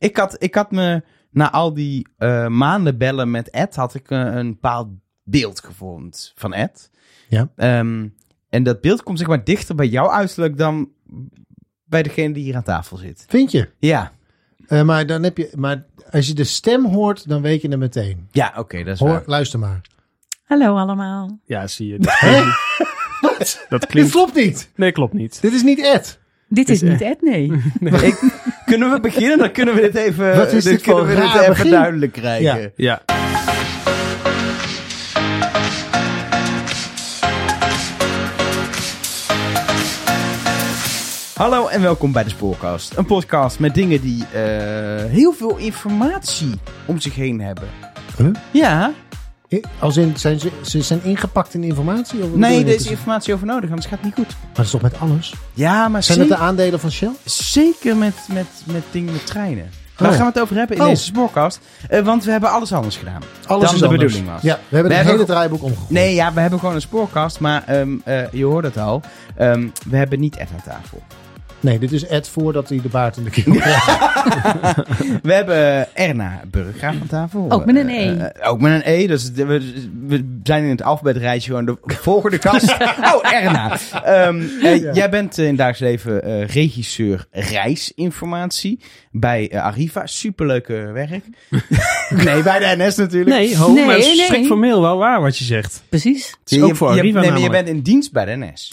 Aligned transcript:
Ik 0.00 0.16
had, 0.16 0.36
ik 0.42 0.54
had 0.54 0.70
me, 0.70 1.02
na 1.30 1.50
al 1.52 1.74
die 1.74 2.08
eh, 2.16 2.46
maanden 2.46 2.98
bellen 2.98 3.30
met 3.30 3.50
Ed, 3.50 3.76
had 3.76 3.94
ik 3.94 4.10
een, 4.10 4.36
een 4.36 4.48
bepaald 4.50 4.88
beeld 5.22 5.60
gevormd 5.60 6.32
van 6.34 6.52
Ed. 6.54 6.90
Ja. 7.28 7.50
Ehm, 7.56 8.08
en 8.48 8.62
dat 8.62 8.80
beeld 8.80 9.02
komt 9.02 9.18
zeg 9.18 9.28
maar 9.28 9.44
dichter 9.44 9.74
bij 9.74 9.86
jouw 9.86 10.10
uiterlijk 10.10 10.58
dan 10.58 10.88
bij 11.84 12.02
degene 12.02 12.34
die 12.34 12.42
hier 12.44 12.56
aan 12.56 12.62
tafel 12.62 12.96
zit. 12.96 13.24
Vind 13.28 13.50
je? 13.50 13.70
Ja, 13.78 14.12
Eh, 14.66 14.82
maar, 14.82 15.06
dan 15.06 15.22
heb 15.22 15.36
je, 15.36 15.52
maar 15.56 15.84
als 16.10 16.26
je 16.26 16.34
de 16.34 16.44
stem 16.44 16.84
hoort, 16.86 17.28
dan 17.28 17.42
weet 17.42 17.62
je 17.62 17.68
het 17.68 17.78
meteen. 17.78 18.28
ja 18.30 18.52
oké, 18.56 18.78
dat 18.84 18.94
is 18.94 19.00
Hoor, 19.00 19.08
waar. 19.08 19.22
luister 19.26 19.58
maar. 19.58 19.80
Hallo 20.44 20.76
allemaal. 20.76 21.38
Ja, 21.44 21.66
zie 21.66 21.86
je. 21.86 21.98
Dat 23.20 23.36
klinkt, 23.36 23.66
dat 23.68 23.80
Dit 23.80 23.86
klinkt... 23.90 24.10
klopt 24.10 24.34
niet. 24.34 24.70
Nee, 24.74 24.92
klopt 24.92 25.12
niet. 25.12 25.40
Dit 25.40 25.52
is 25.52 25.62
niet 25.62 25.80
Ed. 25.80 26.19
Dit 26.52 26.68
is 26.68 26.82
Is, 26.82 26.90
niet 26.90 27.00
Ed, 27.00 27.22
nee. 27.22 27.52
Ik, 28.10 28.20
kunnen 28.66 28.90
we 28.90 29.00
beginnen? 29.00 29.38
Dan 29.38 29.52
kunnen 29.52 29.74
we 29.74 29.80
dit 29.80 29.94
even, 29.94 30.36
Wat 30.36 30.52
is 30.52 30.64
dan 30.64 30.72
dit 30.72 30.82
kunnen 30.82 31.06
voor 31.06 31.14
we 31.14 31.20
dit 31.20 31.34
even 31.34 31.48
begin? 31.48 31.70
duidelijk 31.70 32.12
krijgen. 32.12 32.72
Ja. 32.76 33.00
Ja. 33.06 33.18
Hallo 41.34 41.66
en 41.66 41.80
welkom 41.82 42.12
bij 42.12 42.24
de 42.24 42.30
Spoorcast. 42.30 42.96
Een 42.96 43.04
podcast 43.06 43.58
met 43.58 43.74
dingen 43.74 44.00
die 44.00 44.24
eh, 44.32 44.40
heel 45.04 45.32
veel 45.32 45.56
informatie 45.56 46.54
om 46.86 47.00
zich 47.00 47.14
heen 47.14 47.40
hebben. 47.40 47.68
Huh? 48.18 48.28
Ja, 48.50 48.92
Als 49.78 49.96
in, 49.96 50.12
zijn 50.16 50.40
ze, 50.40 50.50
ze 50.64 50.82
zijn 50.82 51.00
ingepakt 51.04 51.54
in 51.54 51.64
informatie? 51.64 52.22
Of 52.22 52.34
nee, 52.34 52.64
er 52.64 52.74
is 52.74 52.86
informatie 52.86 53.34
over 53.34 53.46
nodig, 53.46 53.68
anders 53.68 53.86
gaat 53.88 53.98
het 53.98 54.04
niet 54.04 54.14
goed. 54.26 54.36
Maar 54.42 54.50
dat 54.52 54.64
is 54.64 54.70
toch 54.70 54.82
met 54.82 54.98
alles? 55.00 55.34
Ja, 55.54 55.88
maar 55.88 56.02
Zijn 56.02 56.18
het 56.18 56.28
de 56.28 56.36
aandelen 56.36 56.80
van 56.80 56.90
Shell? 56.90 57.10
zeker 57.24 57.96
met, 57.96 58.14
met, 58.32 58.46
met 58.64 58.82
dingen 58.90 59.12
met 59.12 59.26
treinen. 59.26 59.70
Daar 59.96 60.08
Oh. 60.08 60.14
gaan 60.14 60.24
we 60.26 60.32
het 60.32 60.40
over 60.42 60.56
hebben 60.56 60.76
in 60.76 60.82
Oh. 60.82 60.88
deze 60.88 61.04
Spoorcast. 61.04 61.60
Eh, 61.88 62.00
want 62.00 62.24
we 62.24 62.30
hebben 62.30 62.50
alles 62.50 62.72
anders 62.72 62.96
gedaan. 62.96 63.22
Alles 63.46 63.64
Dan 63.64 63.74
is 63.74 63.80
de 63.80 63.86
anders. 63.86 64.02
bedoeling 64.04 64.32
was. 64.32 64.42
Ja, 64.42 64.58
we 64.68 64.74
hebben 64.74 64.92
We 64.92 64.98
het 64.98 65.06
hele 65.10 65.24
draaiboek 65.24 65.62
omgegooid. 65.62 65.90
Nee, 65.90 66.14
ja, 66.14 66.32
we 66.32 66.40
hebben 66.40 66.58
gewoon 66.58 66.74
een 66.74 66.80
Spoorcast, 66.80 67.40
maar 67.40 67.62
ehm, 67.66 67.88
eh, 68.04 68.32
je 68.32 68.44
hoort 68.44 68.64
het 68.64 68.78
al. 68.78 69.02
Ehm, 69.36 69.68
we 69.88 69.96
hebben 69.96 70.20
niet 70.20 70.36
Ed 70.36 70.48
aan 70.52 70.62
tafel. 70.72 71.02
Nee, 71.60 71.78
dit 71.78 71.92
is 71.92 72.06
Ed 72.06 72.28
voordat 72.28 72.68
hij 72.68 72.80
de 72.82 72.88
baard 72.88 73.16
in 73.16 73.24
de 73.24 73.30
krijgt. 73.30 73.86
We 75.22 75.32
hebben 75.32 75.94
Erna 75.96 76.40
Burggraaf 76.50 76.94
aan 77.00 77.06
tafel. 77.06 77.46
Ook 77.50 77.64
met 77.66 77.76
een 77.76 77.88
Eh, 77.88 78.06
E. 78.06 78.16
eh, 78.16 78.50
ook 78.50 78.60
met 78.60 78.72
een 78.72 78.92
E. 78.92 79.06
Dus 79.06 79.30
we, 79.32 79.44
we 80.06 80.38
zijn 80.42 80.62
in 80.64 80.70
het 80.70 80.82
alfabetrijtje 80.82 81.50
gewoon 81.50 81.64
de 81.64 81.76
volgende 81.86 82.38
kast. 82.38 82.70
oh, 83.14 83.32
Erna. 83.32 83.78
Ehm, 84.04 84.42
eh, 84.62 84.80
Ja. 84.82 84.92
Jij 84.92 85.10
bent 85.10 85.38
eh, 85.38 85.44
in 85.44 85.48
het 85.50 85.58
dagelijks 85.58 85.80
leven 85.80 86.22
eh, 86.22 86.46
regisseur 86.46 87.26
reisinformatie 87.30 88.80
bij 89.10 89.50
eh, 89.50 89.62
Arriva. 89.62 90.06
Superleuke 90.06 90.72
werk. 90.92 91.24
nee, 92.24 92.42
bij 92.42 92.58
de 92.58 92.74
NS 92.84 92.96
natuurlijk. 92.96 93.36
Nee, 93.36 93.56
ho, 93.56 93.72
Nee, 93.72 93.84
maar 93.86 93.94
het 93.94 94.04
is 94.06 94.16
nee. 94.16 94.24
strikt 94.24 94.46
formeel 94.46 94.80
wel 94.82 94.96
waar 94.98 95.20
wat 95.20 95.38
je 95.38 95.44
zegt. 95.44 95.82
Precies. 95.88 96.26
Het 96.40 96.52
is 96.52 96.56
Je- 96.58 96.64
ook 96.64 96.76
voor 96.76 96.92
je, 96.94 96.98
Arriva 97.00 97.20
nee, 97.20 97.30
maar 97.30 97.40
je 97.40 97.50
bent 97.50 97.68
in 97.68 97.80
dienst 97.80 98.12
bij 98.12 98.24
de 98.24 98.36
NS. 98.36 98.72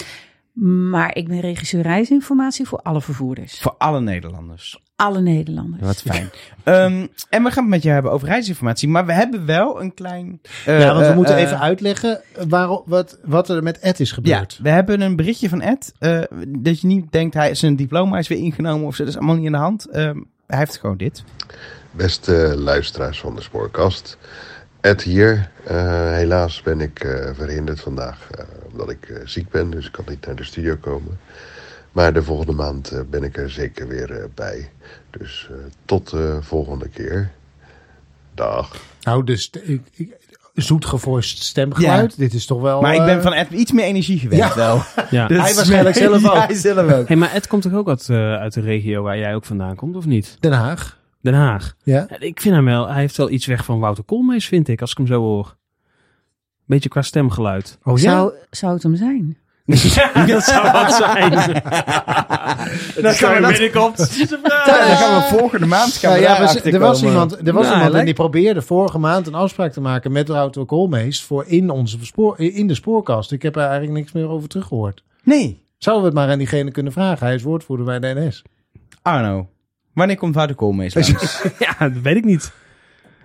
Maar 0.62 1.16
ik 1.16 1.28
ben 1.28 1.40
regisseur 1.40 1.82
reisinformatie 1.82 2.68
voor 2.68 2.80
alle 2.80 3.02
vervoerders. 3.02 3.60
Voor 3.62 3.76
alle 3.78 4.02
Nederlanders. 4.02 4.82
Alle 4.96 5.22
Nederlanders. 5.22 5.82
Wat 5.84 6.02
fijn. 6.02 6.30
Ehm, 6.64 7.08
en 7.30 7.44
we 7.44 7.52
gaan 7.52 7.64
het 7.64 7.68
met 7.68 7.82
jou 7.82 7.94
hebben 7.94 8.12
over 8.12 8.28
reisinformatie. 8.28 8.88
Maar 8.90 9.06
we 9.06 9.14
hebben 9.14 9.46
wel 9.46 9.82
een 9.82 9.94
klein... 9.94 10.42
eh, 10.66 10.80
ja, 10.80 10.88
want 10.94 11.00
we 11.00 11.06
eh, 11.12 11.16
moeten 11.16 11.36
eh, 11.36 11.42
even 11.42 11.60
uitleggen 11.60 12.22
waarom, 12.48 12.82
wat, 12.86 13.18
wat 13.24 13.50
er 13.50 13.64
met 13.64 13.80
Ed 13.80 14.00
is 14.00 14.10
Ja, 14.10 14.16
gebeurd. 14.16 14.60
we 14.62 14.70
hebben 14.70 15.02
een 15.02 15.16
berichtje 15.16 15.50
van 15.50 15.62
Ed. 15.62 15.94
eh, 16.00 16.22
dat 16.48 16.82
je 16.82 16.88
niet 16.88 17.12
denkt, 17.12 17.34
hij 17.34 17.56
zijn 17.56 17.76
diploma 17.76 18.18
is 18.18 18.28
weer 18.28 18.38
ingenomen 18.40 18.88
of 18.88 18.96
zo. 18.96 19.04
Dat 19.04 19.14
is 19.14 19.18
allemaal 19.20 19.36
niet 19.36 19.46
aan 19.46 19.52
de 19.52 19.58
hand. 19.58 19.86
Ehm, 19.90 20.18
hij 20.48 20.58
heeft 20.58 20.78
gewoon 20.78 20.98
dit. 20.98 21.24
Beste 21.92 22.54
luisteraars 22.58 23.20
van 23.20 23.36
de 23.36 23.42
Spoorkast. 23.42 24.18
Ed 24.82 25.02
hier. 25.04 25.50
Eh, 25.66 26.12
helaas 26.12 26.62
ben 26.62 26.82
ik 26.82 27.00
eh, 27.00 27.30
verhinderd 27.34 27.80
vandaag 27.80 28.28
omdat 28.80 28.96
ik 28.96 29.10
eh, 29.10 29.22
ziek 29.26 29.50
ben, 29.50 29.70
dus 29.70 29.86
ik 29.86 29.92
kan 29.92 30.06
niet 30.08 30.26
naar 30.26 30.36
de 30.36 30.44
studio 30.44 30.76
komen. 30.76 31.20
Maar 31.92 32.14
de 32.14 32.24
volgende 32.24 32.52
maand 32.52 32.92
eh, 32.92 33.00
ben 33.10 33.24
ik 33.24 33.38
er 33.38 33.50
zeker 33.50 33.88
weer 33.88 34.12
eh, 34.12 34.24
bij. 34.36 34.70
Dus 35.12 35.48
eh, 35.52 35.56
tot 35.86 36.10
de 36.10 36.38
volgende 36.42 36.90
keer. 36.90 37.32
Dag. 38.34 38.76
Nou, 39.02 39.24
dus 39.24 39.50
ik, 39.64 39.82
ik, 39.92 40.18
stemgeluid. 41.22 42.18
Dit 42.18 42.34
is 42.34 42.46
toch 42.46 42.62
wel... 42.62 42.82
Maar 42.82 42.96
ik 42.96 43.06
ben 43.06 43.22
van 43.22 43.34
Ed 43.34 43.50
iets 43.52 43.72
meer 43.72 43.86
energie 43.86 44.20
gewend 44.20 44.42
Ja. 44.42 44.56
wel. 44.56 44.82
Ja. 45.10 45.28
Dus- 45.28 45.42
Hij 45.42 45.54
waarschijnlijk 45.56 45.96
zelf 46.06 46.26
ook. 46.26 46.34
hij 46.48 46.56
zelf 46.56 46.92
ook. 46.92 47.08
Hey, 47.08 47.16
maar 47.18 47.34
Ed 47.34 47.48
komt 47.48 47.62
toch 47.62 47.74
ook 47.74 47.88
uit, 47.90 48.10
eh, 48.10 48.34
uit 48.34 48.54
de 48.54 48.62
regio 48.62 49.02
waar 49.04 49.18
jij 49.18 49.36
ook 49.36 49.46
vandaan 49.46 49.76
komt, 49.76 49.96
of 49.96 50.06
niet? 50.06 50.38
Den 50.40 50.52
Haag. 50.52 51.00
Den 51.22 51.34
Haag. 51.34 51.76
Ja. 51.84 52.06
Ja, 52.10 52.20
ik 52.20 52.42
vind 52.42 52.56
hem 52.56 52.66
wel, 52.66 52.88
hij 52.88 53.00
heeft 53.00 53.18
wel 53.18 53.30
iets 53.30 53.46
weg 53.46 53.66
van 53.66 53.80
Wouter 53.80 54.04
Koolmees, 54.04 54.48
vind 54.48 54.68
ik, 54.68 54.82
als 54.82 54.92
ik 54.92 54.98
hem 54.98 55.08
zo 55.08 55.20
hoor. 55.22 55.56
Beetje 56.68 56.90
qua 56.90 57.02
stemgeluid. 57.02 57.78
Oh 57.84 57.98
Zou, 57.98 58.32
zou 58.50 58.74
het 58.74 58.84
hem 58.84 58.96
zijn? 58.96 59.38
dat 59.68 60.44
zou 60.44 60.72
wat 60.72 60.94
zijn. 60.94 61.32
Dan 63.04 63.14
gaan 63.14 63.34
we 63.36 63.42
dat- 63.42 63.52
binnenkomt. 63.52 63.98
Dan 64.30 64.40
gaan 64.98 65.22
we 65.22 65.36
volgende 65.38 65.66
maand 65.66 65.94
gaan 65.94 66.12
Nou 66.12 66.22
ja, 66.24 66.36
achter 66.36 66.74
er 66.74 66.80
was 66.80 66.98
komen. 67.00 67.14
iemand, 67.14 67.48
er 67.48 67.54
was 67.54 67.64
Nou, 67.66 67.76
iemand 67.76 67.94
en 67.94 68.06
die 68.06 68.14
probeerde 68.14 68.62
vorige 68.62 68.98
maand 69.00 69.28
een 69.28 69.34
afspraak 69.36 69.72
te 69.72 69.82
maken 69.82 70.12
met 70.12 70.28
Wouter 70.28 70.66
Koolmees 70.66 71.24
voor 71.24 71.46
in, 71.48 71.70
onze 71.70 71.98
spoor, 72.06 72.40
in 72.40 72.68
de 72.68 72.76
spoorkast. 72.76 73.32
Ik 73.32 73.42
heb 73.42 73.56
er 73.56 73.62
eigenlijk 73.62 73.92
niks 73.94 74.12
meer 74.12 74.30
over 74.30 74.50
teruggehoord. 74.50 75.04
Nee, 75.24 75.66
Zouden 75.78 76.04
we 76.06 76.10
het 76.10 76.20
maar 76.20 76.32
aan 76.32 76.38
diegene 76.38 76.72
kunnen 76.72 76.92
vragen? 76.92 77.26
Hij 77.26 77.36
is 77.36 77.44
woordvoerder 77.44 77.86
bij 77.86 78.00
de 78.00 78.20
NS. 78.20 78.44
Arno. 79.02 79.50
Wanneer 79.94 80.18
komt 80.18 80.36
Wouter 80.36 80.56
Koolmees 80.56 80.94
langs? 80.94 81.42
Ja, 81.60 81.90
dat 81.90 82.02
weet 82.02 82.16
ik 82.16 82.26
niet. 82.26 82.52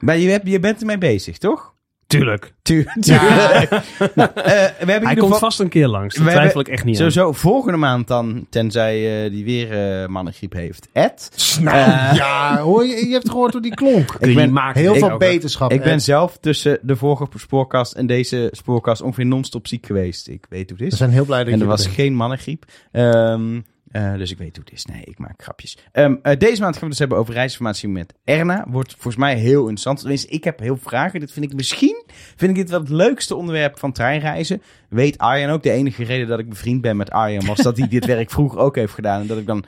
Maar 0.00 0.16
je, 0.18 0.40
je 0.44 0.60
bent 0.60 0.80
ermee 0.80 0.98
bezig, 0.98 1.38
toch? 1.38 1.71
Tuurlijk. 2.18 2.52
Tu 2.62 2.86
tuurlijk. 3.00 3.70
nou, 4.14 4.30
eh, 4.34 4.44
we 4.44 4.72
hebben 4.76 4.86
Hij 4.86 5.00
komt 5.02 5.20
geval- 5.20 5.38
vast 5.38 5.60
een 5.60 5.68
keer 5.68 5.88
langs. 5.88 6.16
We 6.18 6.30
twijfel 6.30 6.60
ik 6.60 6.68
echt 6.68 6.84
niet 6.84 7.00
aan. 7.00 7.10
Sowieso 7.10 7.32
volgende 7.32 7.78
maand 7.78 8.08
dan, 8.08 8.46
tenzij 8.50 9.24
eh, 9.24 9.30
die 9.30 9.44
weer 9.44 10.00
eh 10.02 10.08
mannengriep 10.08 10.52
heeft. 10.52 10.88
Ed. 10.92 11.56
Nou, 11.60 11.76
ja, 12.16 12.58
hoor 12.58 12.84
je, 12.86 13.06
je 13.06 13.12
hebt 13.12 13.30
gehoord 13.30 13.52
hoe 13.52 13.62
die 13.62 13.74
klonk. 13.74 14.16
Ik 14.18 14.34
ben, 14.34 14.52
maakt 14.52 14.78
Heel 14.78 14.94
veel 14.94 15.16
beterschap. 15.16 15.72
ik 15.72 15.82
ben 15.82 15.92
En 15.92 16.00
zelf 16.00 16.38
tussen 16.40 16.78
de 16.82 16.96
vorige 16.96 17.26
spoorkast 17.36 17.92
en 17.92 18.06
deze 18.06 18.48
spoorkast 18.52 19.02
ongeveer 19.02 19.26
non-stop 19.26 19.66
ziek 19.66 19.86
geweest. 19.86 20.28
Ik 20.28 20.46
weet 20.48 20.70
hoe 20.70 20.78
het 20.78 20.80
We 20.80 20.92
is. 20.92 20.96
zijn 20.96 21.10
heel 21.10 21.24
blij 21.24 21.38
dat 21.44 21.52
En 21.52 21.56
je 21.58 21.62
er 21.62 21.68
was 21.70 21.82
bent. 21.82 21.94
geen 21.94 22.14
mannengriep. 22.14 22.64
Ehm, 22.92 23.60
eh, 23.92 24.14
dus 24.16 24.30
ik 24.30 24.38
weet 24.38 24.56
hoe 24.56 24.64
het 24.64 24.74
is. 24.74 24.84
Nee, 24.84 25.02
ik 25.04 25.18
maak 25.18 25.42
grapjes. 25.42 25.78
Ehm, 25.92 26.14
eh, 26.22 26.36
deze 26.38 26.60
maand 26.60 26.72
gaan 26.72 26.72
we 26.72 26.78
het 26.80 26.88
dus 26.88 26.98
hebben 26.98 27.18
over 27.18 27.34
reisinformatie 27.34 27.88
met 27.88 28.14
Erna. 28.24 28.64
Wordt 28.68 28.92
volgens 28.92 29.16
mij 29.16 29.34
heel 29.36 29.60
interessant. 29.60 29.98
Tenminste, 29.98 30.28
ik 30.28 30.44
heb 30.44 30.58
heel 30.58 30.76
veel 30.76 30.88
vragen. 30.88 31.20
Dit 31.20 31.32
vind 31.32 31.44
ik 31.44 31.54
misschien 31.54 32.04
vind 32.36 32.50
ik 32.50 32.56
dit 32.56 32.70
wel 32.70 32.80
het 32.80 32.88
leukste 32.88 33.34
onderwerp 33.34 33.78
van 33.78 33.92
treinreizen. 33.92 34.62
Weet 34.88 35.18
Arjen 35.18 35.50
ook. 35.50 35.62
De 35.62 35.70
enige 35.70 36.04
reden 36.04 36.26
dat 36.28 36.38
ik 36.38 36.48
bevriend 36.48 36.80
ben 36.80 36.96
met 36.96 37.10
Arjen 37.10 37.46
was 37.46 37.58
dat 37.58 37.76
hij 37.78 37.88
dit 37.88 38.06
werk 38.06 38.30
vroeger 38.30 38.58
ook 38.58 38.76
heeft 38.76 38.92
gedaan. 38.94 39.20
En 39.20 39.26
dat 39.26 39.38
ik 39.38 39.46
dan 39.46 39.64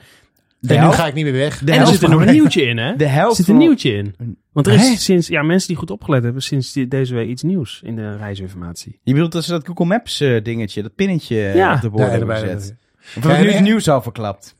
de 0.59 0.67
En 0.73 0.75
nu 0.79 0.81
helft, 0.81 0.99
ga 0.99 1.07
ik 1.07 1.13
niet 1.13 1.23
meer 1.23 1.33
weg. 1.33 1.57
de 1.59 1.71
En 1.71 1.79
er 1.79 1.87
zit 1.87 2.01
er 2.01 2.09
nog 2.09 2.21
een 2.25 2.31
nieuwtje 2.33 2.61
in, 2.65 2.77
hè? 2.77 2.95
de 2.95 3.03
Er 3.03 3.11
helft 3.11 3.35
zit 3.35 3.47
een 3.47 3.57
nieuwtje 3.57 3.91
in. 3.93 4.15
Want 4.51 4.67
er 4.67 4.73
is 4.73 4.87
Hè? 4.89 4.95
sinds, 4.95 5.27
ja, 5.27 5.41
mensen 5.43 5.67
die 5.67 5.77
goed 5.77 5.91
opgelet 5.91 6.23
hebben, 6.23 6.41
sinds 6.41 6.73
die- 6.73 6.87
deze 6.87 7.13
week 7.13 7.27
iets 7.29 7.43
nieuws 7.43 7.81
in 7.83 7.95
de 7.95 8.17
reisinformatie. 8.17 8.99
Je 9.03 9.13
bedoelt 9.13 9.31
dat 9.31 9.43
ze 9.43 9.51
dat 9.51 9.65
Google 9.67 9.85
Maps 9.85 10.19
eh, 10.21 10.43
dingetje, 10.43 10.81
dat 10.81 10.95
pinnetje 10.95 11.35
Ja. 11.35 11.73
op 11.75 11.81
de 11.81 11.89
borden 11.89 12.05
Ja, 12.11 12.17
hebben 12.17 12.35
erbij- 12.35 12.53
gezet. 12.53 12.75
Of 13.17 13.23
heb 13.23 13.37
ik 13.37 13.45
nu 13.45 13.51
het 13.51 13.61
nieuws 13.61 13.89
al 13.89 14.01
verklapt? 14.01 14.55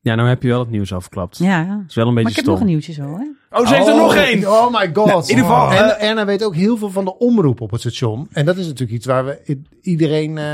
Ja, 0.00 0.14
nou 0.14 0.28
heb 0.28 0.42
je 0.42 0.48
wel 0.48 0.58
het 0.58 0.70
nieuws 0.70 0.92
afgeklapt. 0.92 1.38
Ja, 1.38 1.60
ja. 1.60 1.84
Is 1.88 1.94
wel 1.94 2.06
een 2.06 2.14
Maar 2.14 2.22
beetje 2.22 2.40
ik 2.40 2.46
heb 2.46 2.54
nog 2.54 2.60
een 2.60 2.66
nieuwtje 2.66 2.92
zo, 2.92 3.02
hè? 3.02 3.24
Oh, 3.50 3.66
ze 3.66 3.74
heeft 3.74 3.86
er 3.86 3.96
nog 3.96 4.14
één! 4.14 4.46
Oh 4.48 4.72
my 4.80 4.90
god. 4.94 5.06
Nou, 5.06 5.22
in 5.22 5.28
ieder 5.28 5.44
geval, 5.44 5.72
En 5.72 6.00
Erna 6.00 6.24
weet 6.24 6.44
ook 6.44 6.54
heel 6.54 6.76
veel 6.76 6.90
van 6.90 7.04
de 7.04 7.18
omroep 7.18 7.60
op 7.60 7.70
het 7.70 7.80
station. 7.80 8.26
En 8.32 8.44
dat 8.44 8.56
is 8.56 8.64
natuurlijk 8.66 8.92
iets 8.98 9.06
waar 9.06 9.24
we 9.24 9.38
i- 9.48 9.62
iedereen 9.82 10.38
eh, 10.38 10.44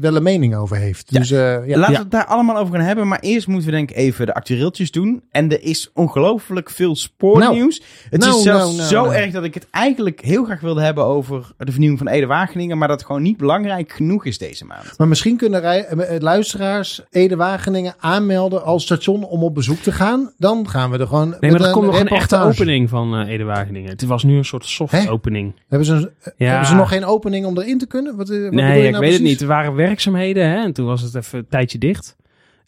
wel 0.00 0.16
een 0.16 0.22
mening 0.22 0.56
over 0.56 0.76
heeft. 0.76 1.06
Ja. 1.10 1.18
Dus 1.18 1.30
eh, 1.30 1.38
ja. 1.68 1.78
Laten 1.78 1.94
we 1.94 2.00
het 2.00 2.10
daar 2.10 2.24
allemaal 2.26 2.56
over 2.56 2.74
gaan 2.74 2.84
hebben. 2.84 3.08
Maar 3.08 3.18
eerst 3.20 3.46
moeten 3.46 3.70
we 3.70 3.76
denk 3.76 3.90
ik 3.90 3.96
even 3.96 4.26
de 4.26 4.34
actueeltjes 4.34 4.90
doen. 4.90 5.22
En 5.30 5.50
er 5.50 5.62
is 5.62 5.90
ongelooflijk 5.94 6.70
veel 6.70 6.96
spoornieuws. 6.96 7.82
het 8.10 8.20
Nou, 8.20 8.36
is 8.36 8.42
zelfs 8.42 8.64
nou, 8.64 8.76
nou, 8.76 8.88
zo 8.88 9.02
nou. 9.02 9.14
erg 9.14 9.32
dat 9.32 9.44
ik 9.44 9.54
het 9.54 9.66
eigenlijk 9.70 10.20
heel 10.20 10.44
graag 10.44 10.60
wilde 10.60 10.82
hebben 10.82 11.04
over 11.04 11.52
de 11.58 11.70
vernieuwing 11.70 11.98
van 12.02 12.08
Ede-Wageningen. 12.12 12.78
Maar 12.78 12.88
dat 12.88 12.96
het 12.98 13.06
gewoon 13.06 13.22
niet 13.22 13.36
belangrijk 13.36 13.92
genoeg 13.92 14.24
is 14.24 14.38
deze 14.38 14.64
maand. 14.64 14.94
Maar 14.98 15.08
misschien 15.08 15.36
kunnen 15.36 15.60
rij- 15.60 15.84
eh, 15.86 16.20
luisteraars 16.20 17.02
Ede-Wageningen 17.10 17.94
aanmelden 17.98 18.64
als 18.64 18.82
station 18.82 19.24
om 19.24 19.42
op 19.42 19.54
bezoek 19.54 19.78
te 19.78 19.92
gaan. 19.92 20.32
Dan 20.38 20.68
gaan 20.68 20.90
we 20.90 20.98
er 20.98 21.06
gewoon 21.06 21.28
Nee, 21.28 21.50
met 21.50 21.50
maar 21.60 21.68
er 21.68 21.72
komt 21.74 21.86
nog 21.86 22.00
een 22.00 22.06
echte 22.20 22.38
opening 22.38 22.88
van 22.88 23.16
eh 23.16 23.28
Ede 23.32 23.44
Wageningen. 23.44 23.90
Het 23.90 24.04
was 24.04 24.22
nu 24.22 24.36
een 24.36 24.44
soort 24.44 24.64
soft 24.64 24.92
Hè? 24.92 25.10
opening. 25.10 25.54
Hebben 25.68 25.86
ze, 25.86 26.12
Ja. 26.36 26.46
hebben 26.48 26.66
ze 26.66 26.74
nog 26.74 26.88
geen 26.88 27.04
opening 27.04 27.46
om 27.46 27.58
erin 27.58 27.78
te 27.78 27.86
kunnen? 27.86 28.16
Wat, 28.16 28.30
eh, 28.30 28.42
wat 28.42 28.52
Nee, 28.52 28.84
ik 28.84 28.90
nou 28.90 29.04
weet 29.04 29.12
het 29.12 29.22
niet. 29.22 29.40
Er 29.40 29.46
waren 29.46 29.74
werkzaamheden 29.74 30.48
hè, 30.48 30.56
en 30.62 30.72
toen 30.72 30.86
was 30.86 31.02
het 31.02 31.14
even 31.14 31.38
een 31.38 31.46
tijdje 31.48 31.78
dicht. 31.78 32.16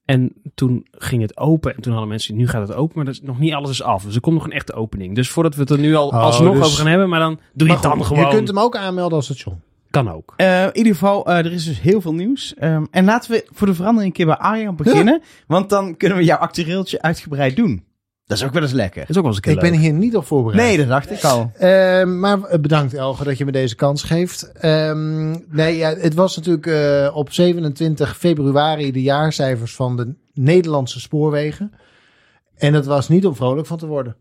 En 0.04 0.32
toen 0.54 0.86
ging 0.90 1.22
het 1.22 1.36
open 1.36 1.74
en 1.74 1.80
toen 1.82 1.92
hadden 1.92 2.10
mensen, 2.10 2.36
nu 2.36 2.48
gaat 2.48 2.68
het 2.68 2.76
open, 2.76 2.96
maar 2.96 3.04
dat 3.04 3.14
is, 3.14 3.20
nog 3.22 3.38
niet 3.38 3.52
alles 3.52 3.70
is 3.70 3.82
af. 3.82 4.04
Dus 4.04 4.14
er 4.14 4.20
komt 4.20 4.34
nog 4.36 4.44
een 4.44 4.52
echte 4.52 4.72
opening. 4.72 5.14
Dus 5.14 5.28
voordat 5.30 5.54
we 5.54 5.60
het 5.60 5.70
er 5.70 5.78
nu 5.78 5.94
al 5.94 6.06
Oh, 6.08 6.14
alsnog 6.14 6.54
dus- 6.54 6.64
over 6.64 6.76
gaan 6.78 6.86
hebben, 6.86 7.08
maar 7.08 7.20
dan 7.20 7.38
doe 7.54 7.66
je 7.68 7.72
het 7.74 7.82
dan 7.82 8.04
gewoon. 8.04 8.24
Je 8.24 8.34
kunt 8.34 8.48
hem 8.48 8.58
ook 8.58 8.76
aanmelden 8.76 9.16
als 9.16 9.24
station. 9.24 9.60
Kan 9.90 10.10
ook. 10.10 10.34
Eh, 10.36 10.62
in 10.62 10.76
ieder 10.76 10.92
geval, 10.92 11.26
eh, 11.26 11.38
er 11.38 11.52
is 11.52 11.64
dus 11.64 11.80
heel 11.80 12.00
veel 12.00 12.14
nieuws. 12.14 12.54
Ehm, 12.54 12.84
en 12.90 13.04
laten 13.04 13.30
we 13.30 13.46
voor 13.52 13.66
de 13.66 13.74
verandering 13.74 14.10
een 14.10 14.16
keer 14.16 14.26
bij 14.26 14.36
Arjan 14.36 14.76
beginnen. 14.76 15.22
Want 15.46 15.70
dan 15.70 15.96
kunnen 15.96 16.18
we 16.18 16.24
jouw 16.24 16.38
actueeltje 16.38 17.02
uitgebreid 17.02 17.56
doen. 17.56 17.84
Dat 18.26 18.38
is 18.38 18.44
ook 18.44 18.52
wel 18.52 18.62
eens 18.62 18.72
lekker. 18.72 19.00
Dat 19.00 19.10
is 19.10 19.16
ook 19.16 19.22
wel 19.22 19.32
eens 19.32 19.36
een 19.36 19.54
keer 19.54 19.64
Ik 19.64 19.70
ben 19.70 19.80
hier 19.80 19.92
niet 19.92 20.16
op 20.16 20.26
voorbereid. 20.26 20.62
Nee, 20.62 20.76
dat 20.76 20.88
dacht 20.88 21.10
ik 21.10 21.24
al. 21.24 21.50
Eh, 21.54 22.04
maar 22.04 22.60
bedankt 22.60 22.94
Elge 22.94 23.24
dat 23.24 23.38
je 23.38 23.44
me 23.44 23.52
deze 23.52 23.74
kans 23.74 24.02
geeft. 24.02 24.52
Ehm, 24.52 25.30
nee, 25.48 25.76
ja, 25.76 25.94
het 25.94 26.14
was 26.14 26.36
natuurlijk 26.36 26.66
eh, 26.66 27.16
op 27.16 27.32
27 27.32 28.16
februari 28.16 28.92
de 28.92 29.02
jaarcijfers 29.02 29.74
van 29.74 29.96
de 29.96 30.14
Nederlandse 30.34 31.00
spoorwegen. 31.00 31.72
En 32.56 32.74
het 32.74 32.86
was 32.86 33.08
niet 33.08 33.26
om 33.26 33.36
vrolijk 33.36 33.66
van 33.66 33.78
te 33.78 33.86
worden. 33.86 34.16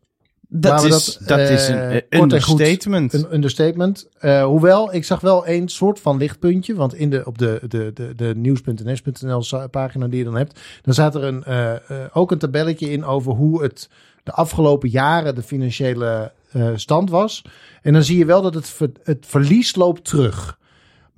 Dat 0.54 0.84
is, 0.84 1.18
dat, 1.20 1.28
dat 1.28 1.40
is 1.50 1.68
eh, 1.70 1.94
een 1.94 2.02
goed- 2.12 2.22
understatement. 2.22 3.14
Een 3.14 3.34
understatement. 3.34 4.08
Eh, 4.20 4.44
hoewel, 4.44 4.94
ik 4.94 5.04
zag 5.04 5.20
wel 5.20 5.48
een 5.48 5.70
soort 5.70 6.00
van 6.00 6.18
lichtpuntje. 6.18 6.76
Want 6.76 6.94
in 6.96 7.10
de, 7.10 7.26
op 7.26 7.38
de, 7.38 7.62
de, 7.68 7.92
de, 7.94 8.16
de 8.16 8.34
nieuws.ns.nl 8.36 9.68
pagina 9.70 10.08
die 10.08 10.18
je 10.18 10.24
dan 10.24 10.36
hebt. 10.36 10.60
Dan 10.82 10.94
staat 10.94 11.16
er 11.16 11.24
een, 11.24 11.44
eh, 11.44 11.74
eh, 11.74 11.80
ook 12.14 12.32
een 12.32 12.38
tabelletje 12.38 12.90
in 12.92 13.06
over 13.06 13.34
hoe 13.34 13.62
het 13.64 13.90
de 14.24 14.32
afgelopen 14.32 14.90
jaren 14.90 15.36
de 15.36 15.44
financiële 15.44 16.32
eh, 16.52 16.70
stand 16.76 17.10
was. 17.10 17.46
En 17.82 17.94
dan 17.94 18.04
zie 18.04 18.18
je 18.18 18.26
wel 18.26 18.42
dat 18.42 18.54
het, 18.54 18.70
ver- 18.70 18.92
het 19.04 19.26
verlies 19.28 19.76
loopt 19.76 20.06
terug. 20.06 20.58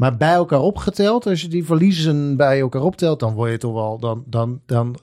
Maar 0.04 0.18
bij 0.18 0.34
elkaar 0.34 0.60
opgeteld, 0.60 1.26
als 1.26 1.42
je 1.42 1.48
die 1.48 1.66
verliezen 1.66 2.38
bij 2.38 2.60
elkaar 2.60 2.82
optelt, 2.82 3.20
dan 3.20 3.34
word 3.34 3.52
je 3.52 3.58
toch 3.58 3.74
wel, 3.74 4.00
dan, 4.00 4.24
dan, 4.28 4.62
dan, 4.66 4.98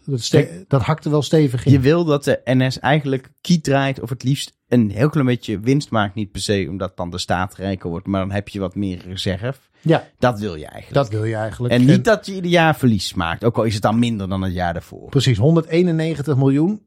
dat, 0.69 0.82
hakt 0.82 1.05
er 1.05 1.11
wel 1.11 1.23
stevig 1.23 1.64
in. 1.64 1.73
Je 1.73 1.81
wil 1.81 2.05
dat 2.05 2.25
de 2.25 2.41
NS 2.44 2.79
eigenlijk 2.79 3.31
kiet 3.41 3.64
draait 3.64 4.00
of 4.00 4.08
het 4.11 4.23
liefst 4.23 4.56
een 4.69 4.91
heel 4.91 5.08
klein 5.08 5.26
beetje 5.26 5.61
winst 5.61 5.91
maakt. 5.91 6.14
Niet 6.14 6.31
per 6.31 6.41
se 6.41 6.67
omdat 6.69 6.97
dan 6.97 7.11
de 7.11 7.19
staat 7.19 7.55
rijker 7.55 7.91
wordt, 7.91 8.06
maar 8.06 8.20
dan 8.20 8.31
heb 8.31 8.49
je 8.49 8.61
wat 8.61 8.75
meer 8.75 9.02
reserve. 9.06 9.61
Ja, 9.81 10.08
Dat 10.19 10.38
wil 10.38 10.55
je 10.55 10.67
eigenlijk. 10.67 10.94
dat 10.94 11.08
wil 11.08 11.25
je 11.25 11.35
eigenlijk. 11.35 11.75
en 11.75 11.85
niet 11.85 12.05
dat 12.05 12.26
je 12.26 12.35
ieder 12.35 12.50
jaar 12.50 12.76
verlies 12.76 13.14
maakt. 13.14 13.44
Ook 13.44 13.56
al 13.56 13.64
is 13.64 13.75
het 13.75 13.82
dan 13.82 13.99
minder 13.99 14.29
dan 14.29 14.43
het 14.43 14.53
jaar 14.53 14.73
daarvoor. 14.73 15.08
Precies, 15.08 15.38
191 15.38 16.37
miljoen 16.37 16.82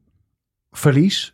verlies. 0.70 1.32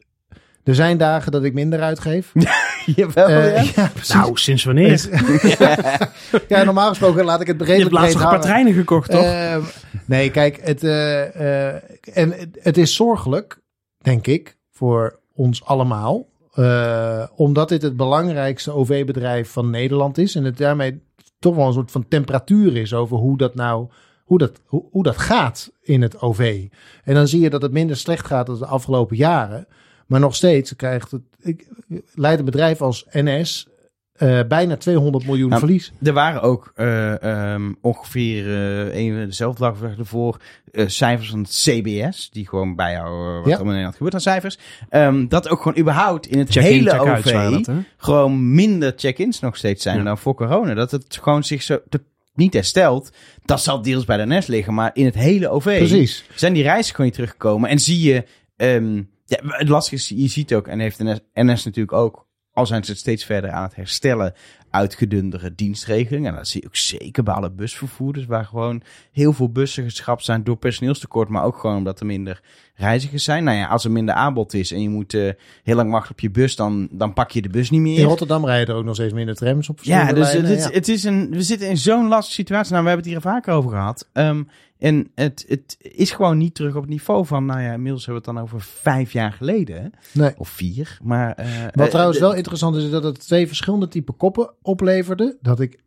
Er 0.64 0.74
zijn 0.74 0.98
dagen 0.98 1.32
dat 1.32 1.44
ik 1.44 1.52
minder 1.52 1.80
uitgeef. 1.80 2.32
Jawel, 2.96 3.28
Eh, 3.28 3.72
ja. 3.72 3.90
Nou, 4.14 4.38
sinds 4.38 4.64
wanneer? 4.64 5.08
ja, 6.48 6.64
normaal 6.64 6.88
gesproken 6.88 7.24
laat 7.24 7.40
ik 7.40 7.46
het 7.46 7.58
je 7.58 7.64
redelijk 7.64 7.90
hebt 7.90 7.92
laatst 7.92 8.12
breed 8.16 8.22
nog 8.24 8.32
een 8.32 8.38
paar 8.38 8.46
treinen 8.48 8.72
gekocht, 8.72 9.10
toch? 9.10 9.22
Ehm, 9.22 9.60
nee, 10.06 10.30
kijk, 10.30 10.60
het, 10.62 10.84
eh, 10.84 11.74
eh, 11.74 11.82
en 12.12 12.30
het, 12.32 12.58
het 12.60 12.76
is 12.78 12.94
zorgelijk, 12.94 13.60
denk 13.98 14.26
ik, 14.26 14.58
voor 14.70 15.18
ons 15.34 15.64
allemaal. 15.64 16.28
eh, 16.50 17.22
omdat 17.36 17.68
dit 17.68 17.82
het 17.82 17.96
belangrijkste 17.96 18.72
OV-bedrijf 18.72 19.50
van 19.50 19.70
Nederland 19.70 20.18
is. 20.18 20.34
En 20.34 20.44
het 20.44 20.56
daarmee 20.56 21.02
toch 21.38 21.54
wel 21.56 21.66
een 21.66 21.72
soort 21.72 21.90
van 21.90 22.08
temperatuur 22.08 22.76
is 22.76 22.94
over 22.94 23.16
hoe 23.16 23.36
dat 23.38 23.54
nou 23.54 23.88
hoe 24.24 24.38
dat, 24.38 24.60
hoe, 24.66 24.84
hoe 24.90 25.02
dat 25.02 25.16
gaat 25.18 25.70
in 25.82 26.02
het 26.02 26.20
OV. 26.20 26.66
En 27.04 27.14
dan 27.14 27.28
zie 27.28 27.40
je 27.40 27.50
dat 27.50 27.62
het 27.62 27.72
minder 27.72 27.96
slecht 27.96 28.26
gaat 28.26 28.46
dan 28.46 28.58
de 28.58 28.66
afgelopen 28.66 29.16
jaren. 29.16 29.66
Maar 30.10 30.20
nog 30.20 30.34
steeds 30.34 30.76
krijgt 30.76 31.10
het, 31.10 31.22
ik, 31.40 31.66
leidt 32.14 32.38
een 32.38 32.44
bedrijf 32.44 32.80
als 32.82 33.06
NS 33.10 33.68
eh, 34.12 34.40
bijna 34.48 34.76
200 34.76 35.26
miljoen 35.26 35.48
Nou, 35.48 35.60
verlies. 35.60 35.92
Er 36.02 36.12
waren 36.12 36.42
ook 36.42 36.72
eh, 36.74 37.22
ehm, 37.22 37.72
ongeveer 37.80 38.46
eh, 38.46 39.04
een, 39.06 39.26
dezelfde 39.26 39.62
dag 39.62 39.72
of 39.72 39.98
ervoor 39.98 40.36
eh, 40.72 40.86
cijfers 40.88 41.30
van 41.30 41.38
het 41.40 41.48
CBS, 41.50 42.30
die 42.30 42.48
gewoon 42.48 42.74
bijhouden 42.76 43.36
wat 43.40 43.46
Ja. 43.48 43.54
er 43.54 43.60
in 43.60 43.66
Nederland 43.66 43.94
gebeurt 43.94 44.14
aan 44.14 44.20
cijfers. 44.20 44.58
Ehm, 44.88 45.28
dat 45.28 45.48
ook 45.48 45.62
gewoon 45.62 45.78
überhaupt 45.78 46.26
in 46.26 46.38
het 46.38 46.50
Check-in, 46.50 46.70
hele 46.70 46.90
check-out 46.90 47.18
OV 47.18 47.64
dat, 47.64 47.74
gewoon 47.96 48.54
minder 48.54 48.92
check-ins 48.96 49.40
nog 49.40 49.56
steeds 49.56 49.82
zijn 49.82 49.96
Ja. 49.98 50.02
dan 50.04 50.18
voor 50.18 50.34
corona. 50.34 50.74
Dat 50.74 50.90
het 50.90 51.18
gewoon 51.22 51.44
zich 51.44 51.62
zo 51.62 51.78
te- 51.88 52.02
niet 52.34 52.54
herstelt. 52.54 53.10
Dat 53.44 53.62
zal 53.62 53.82
deels 53.82 54.04
bij 54.04 54.16
de 54.16 54.34
NS 54.36 54.46
liggen, 54.46 54.74
maar 54.74 54.90
in 54.94 55.04
het 55.04 55.14
hele 55.14 55.48
OV 55.48 55.76
Precies. 55.78 56.24
zijn 56.34 56.52
die 56.52 56.62
reizen 56.62 56.90
gewoon 56.90 57.06
niet 57.06 57.14
teruggekomen. 57.14 57.70
En 57.70 57.78
zie 57.78 58.00
je, 58.12 58.24
ehm, 58.56 59.02
ja, 59.30 59.38
het 59.42 59.68
lastige 59.68 59.94
is, 59.94 60.08
je 60.08 60.28
ziet 60.28 60.54
ook, 60.54 60.68
en 60.68 60.78
heeft 60.78 60.98
NS, 61.32 61.64
natuurlijk 61.64 61.92
ook, 61.92 62.26
al 62.52 62.66
zijn 62.66 62.84
ze 62.84 62.94
steeds 62.94 63.24
verder 63.24 63.50
aan 63.50 63.62
het 63.62 63.74
herstellen, 63.74 64.34
uitgedundere 64.70 65.54
dienstregelingen. 65.54 66.30
En 66.30 66.36
dat 66.36 66.48
zie 66.48 66.60
je 66.60 66.66
ook 66.66 66.76
zeker 66.76 67.22
bij 67.22 67.34
alle 67.34 67.50
busvervoerders, 67.50 68.26
waar 68.26 68.44
gewoon 68.44 68.82
heel 69.12 69.32
veel 69.32 69.52
bussen 69.52 69.84
geschrapt 69.84 70.24
zijn 70.24 70.44
door 70.44 70.56
personeelstekort, 70.56 71.28
maar 71.28 71.44
ook 71.44 71.58
gewoon 71.58 71.76
omdat 71.76 72.00
er 72.00 72.06
minder 72.06 72.42
reizigers 72.80 73.24
zijn. 73.24 73.44
Nou 73.44 73.56
ja, 73.56 73.66
als 73.66 73.84
er 73.84 73.90
minder 73.90 74.14
aanbod 74.14 74.54
is 74.54 74.72
en 74.72 74.82
je 74.82 74.88
moet 74.88 75.14
eh, 75.14 75.30
heel 75.62 75.76
lang 75.76 75.90
wachten 75.90 76.12
op 76.12 76.20
je 76.20 76.30
bus, 76.30 76.56
dan, 76.56 76.88
dan 76.90 77.12
pak 77.12 77.30
je 77.30 77.42
de 77.42 77.48
bus 77.48 77.70
niet 77.70 77.80
meer. 77.80 77.98
In 77.98 78.04
Rotterdam 78.04 78.46
rijden 78.46 78.74
er 78.74 78.80
ook 78.80 78.86
nog 78.86 78.94
steeds 78.94 79.12
minder 79.12 79.34
trams 79.34 79.68
op 79.68 79.78
Ja, 79.82 80.12
dus 80.12 80.32
het, 80.32 80.42
lijnen, 80.42 80.62
het, 80.62 80.74
het 80.74 80.88
is 80.88 81.04
een, 81.04 81.30
we 81.30 81.42
zitten 81.42 81.68
in 81.68 81.78
zo'n 81.78 82.08
lastige 82.08 82.34
situatie. 82.34 82.72
Nou, 82.72 82.82
we 82.82 82.88
hebben 82.90 83.06
het 83.12 83.22
hier 83.22 83.32
vaker 83.32 83.54
over 83.54 83.70
gehad. 83.70 84.08
Ehm, 84.12 84.42
en 84.78 85.10
het, 85.14 85.44
het 85.48 85.76
is 85.80 86.10
gewoon 86.10 86.38
niet 86.38 86.54
terug 86.54 86.74
op 86.74 86.80
het 86.80 86.90
niveau 86.90 87.26
van, 87.26 87.44
nou 87.46 87.60
ja, 87.60 87.72
inmiddels 87.72 88.06
hebben 88.06 88.22
we 88.22 88.30
het 88.30 88.36
dan 88.36 88.46
over 88.46 88.60
vijf 88.60 89.12
jaar 89.12 89.32
geleden. 89.32 89.92
Nee. 90.12 90.32
Of 90.36 90.48
vier. 90.48 90.98
Maar, 91.02 91.34
eh, 91.34 91.46
Wat 91.72 91.84
eh, 91.84 91.90
trouwens 91.90 92.18
wel 92.18 92.34
interessant 92.34 92.76
is, 92.76 92.84
is 92.84 92.90
dat 92.90 93.04
het 93.04 93.20
twee 93.20 93.46
verschillende 93.46 93.88
type 93.88 94.12
koppen 94.12 94.54
opleverde. 94.62 95.36
Dat 95.40 95.60
ik 95.60 95.80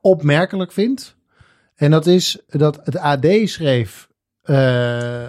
opmerkelijk 0.00 0.72
vind. 0.72 1.16
En 1.74 1.90
dat 1.90 2.06
is 2.06 2.38
dat 2.48 2.80
het 2.84 2.96
AD 2.96 3.26
schreef, 3.44 4.08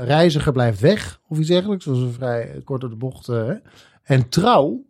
reiziger 0.04 0.51
blijft 0.51 0.80
weg. 0.80 1.19
Of 1.27 1.38
iets 1.38 1.48
dergelijks. 1.48 1.86
Dat 1.86 1.95
was 1.95 2.04
een 2.04 2.13
vrij 2.13 2.62
kort 2.63 2.81
door 2.81 2.89
de 2.89 2.95
bocht. 2.95 3.27
eh, 3.30 3.36
hè. 3.45 3.54
en 4.04 4.30
Trouw 4.30 4.81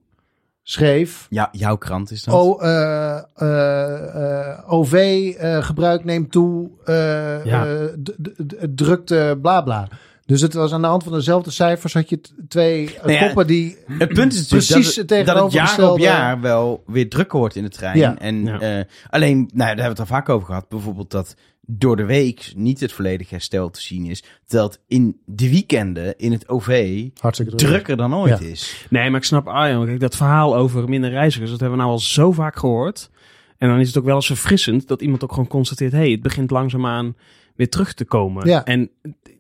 schreef, 0.64 1.28
Ja, 1.30 1.50
jouw 1.52 1.76
krant 1.76 2.12
is 2.12 2.24
dat. 2.24 2.34
oh, 2.36 2.64
eh, 2.66 3.18
eh, 3.36 4.50
eh, 4.50 4.60
OV-gebruik 4.74 6.04
neemt 6.04 6.32
toe, 6.32 6.70
eh, 6.86 7.46
Ja. 7.46 7.66
eh, 7.66 7.84
d- 8.04 8.14
d- 8.22 8.50
d- 8.50 8.56
drukte, 8.76 9.38
bla 9.42 9.62
bla. 9.62 9.88
Dus 10.26 10.42
het 10.42 10.54
was 10.54 10.74
aan 10.74 10.82
de 10.82 10.88
hand 10.88 11.04
van 11.04 11.12
dezelfde 11.12 11.52
cijfers 11.52 11.94
had 11.94 12.10
je 12.10 12.18
t- 12.22 12.34
twee 12.48 12.88
eh, 12.96 13.00
Nou 13.02 13.12
ja, 13.12 13.26
koppen 13.26 13.48
die 13.48 13.78
Het 13.88 14.14
punt 14.14 14.34
is 14.34 14.40
natuurlijk 14.50 14.50
Precies 14.72 14.96
dat, 14.96 15.10
het 15.18 15.26
dat 15.26 15.44
het 15.44 15.52
jaar 15.54 15.92
op 15.92 16.00
jaar 16.00 16.42
wel 16.42 16.84
weer 16.88 17.10
drukker 17.10 17.40
wordt 17.40 17.56
in 17.56 17.64
de 17.64 17.70
trein. 17.70 17.98
Ja. 17.98 18.18
En 18.18 18.44
Ja. 18.46 18.60
eh, 18.60 18.84
alleen, 19.10 19.38
nou, 19.38 19.50
daar 19.56 19.68
hebben 19.68 19.84
we 19.84 19.90
het 19.90 20.00
al 20.00 20.06
vaak 20.06 20.30
over 20.30 20.48
gehad. 20.48 20.70
Bijvoorbeeld 20.70 21.12
dat 21.12 21.36
door 21.68 21.96
de 21.96 22.06
week 22.06 22.54
niet 22.56 22.80
het 22.80 22.92
volledig 22.92 23.30
herstel 23.30 23.70
te 23.70 23.82
zien 23.82 24.06
is. 24.06 24.24
Terwijl 24.46 24.70
het 24.70 24.80
in 24.88 25.20
de 25.26 25.50
weekenden 25.50 26.18
in 26.18 26.32
het 26.32 26.50
OV 26.50 27.04
hartstikke 27.20 27.56
druk. 27.56 27.70
drukker 27.70 27.98
dan 27.98 28.16
ooit 28.16 28.40
Ja. 28.40 28.46
is. 28.46 28.86
Nee, 28.90 29.10
maar 29.10 29.20
ik 29.20 29.26
snap 29.26 29.48
Arjan. 29.48 29.86
Kijk, 29.86 30.00
dat 30.00 30.16
verhaal 30.16 30.56
over 30.56 30.90
minder 30.90 31.10
reizigers, 31.10 31.52
dat 31.52 31.60
hebben 31.60 31.78
we 31.78 31.84
nou 31.84 31.96
al 31.96 32.02
zo 32.02 32.32
vaak 32.32 32.56
gehoord. 32.56 33.10
En 33.58 33.70
dan 33.70 33.80
is 33.80 33.88
het 33.88 33.98
ook 33.98 34.06
wel 34.06 34.16
eens 34.16 34.26
verfrissend 34.26 34.88
dat 34.88 35.02
iemand 35.02 35.24
ook 35.24 35.30
gewoon 35.30 35.48
constateert... 35.48 35.92
hé, 35.92 35.98
hey, 35.98 36.12
het 36.12 36.22
begint 36.22 36.52
langzaamaan 36.52 37.16
weer 37.56 37.70
terug 37.70 37.94
te 37.94 38.06
komen. 38.06 38.48
Ja. 38.48 38.64
En 38.64 38.90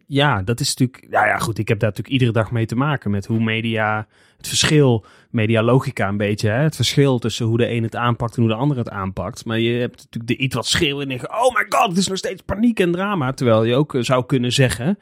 ja, 0.07 0.41
dat 0.41 0.59
is 0.59 0.75
natuurlijk... 0.75 1.07
Ja, 1.09 1.25
ja, 1.25 1.37
goed, 1.37 1.57
ik 1.57 1.67
heb 1.67 1.79
daar 1.79 1.89
natuurlijk 1.89 2.15
iedere 2.15 2.31
dag 2.39 2.51
mee 2.51 2.65
te 2.65 2.75
maken... 2.75 3.11
met 3.11 3.25
hoe 3.25 3.39
media... 3.39 4.07
het 4.37 4.47
verschil, 4.47 5.05
medialogica 5.29 6.07
een 6.07 6.17
beetje... 6.17 6.49
Hè, 6.49 6.61
het 6.61 6.75
verschil 6.75 7.19
tussen 7.19 7.45
hoe 7.45 7.57
de 7.57 7.69
een 7.69 7.83
het 7.83 7.95
aanpakt 7.95 8.35
en 8.35 8.41
hoe 8.41 8.51
de 8.51 8.57
ander 8.57 8.77
het 8.77 8.89
aanpakt. 8.89 9.45
Maar 9.45 9.59
je 9.59 9.79
hebt 9.79 9.95
natuurlijk 9.95 10.27
de 10.27 10.37
iets 10.37 10.55
wat 10.55 10.65
schreeuwen 10.65 11.01
en 11.01 11.09
denken... 11.09 11.29
oh 11.31 11.55
my 11.55 11.65
god, 11.69 11.87
het 11.87 11.97
is 11.97 12.07
nog 12.07 12.17
steeds 12.17 12.41
paniek 12.41 12.79
en 12.79 12.91
drama. 12.91 13.33
Terwijl 13.33 13.63
je 13.63 13.75
ook 13.75 13.95
eh, 13.95 14.01
zou 14.01 14.25
kunnen 14.25 14.51
zeggen... 14.51 14.97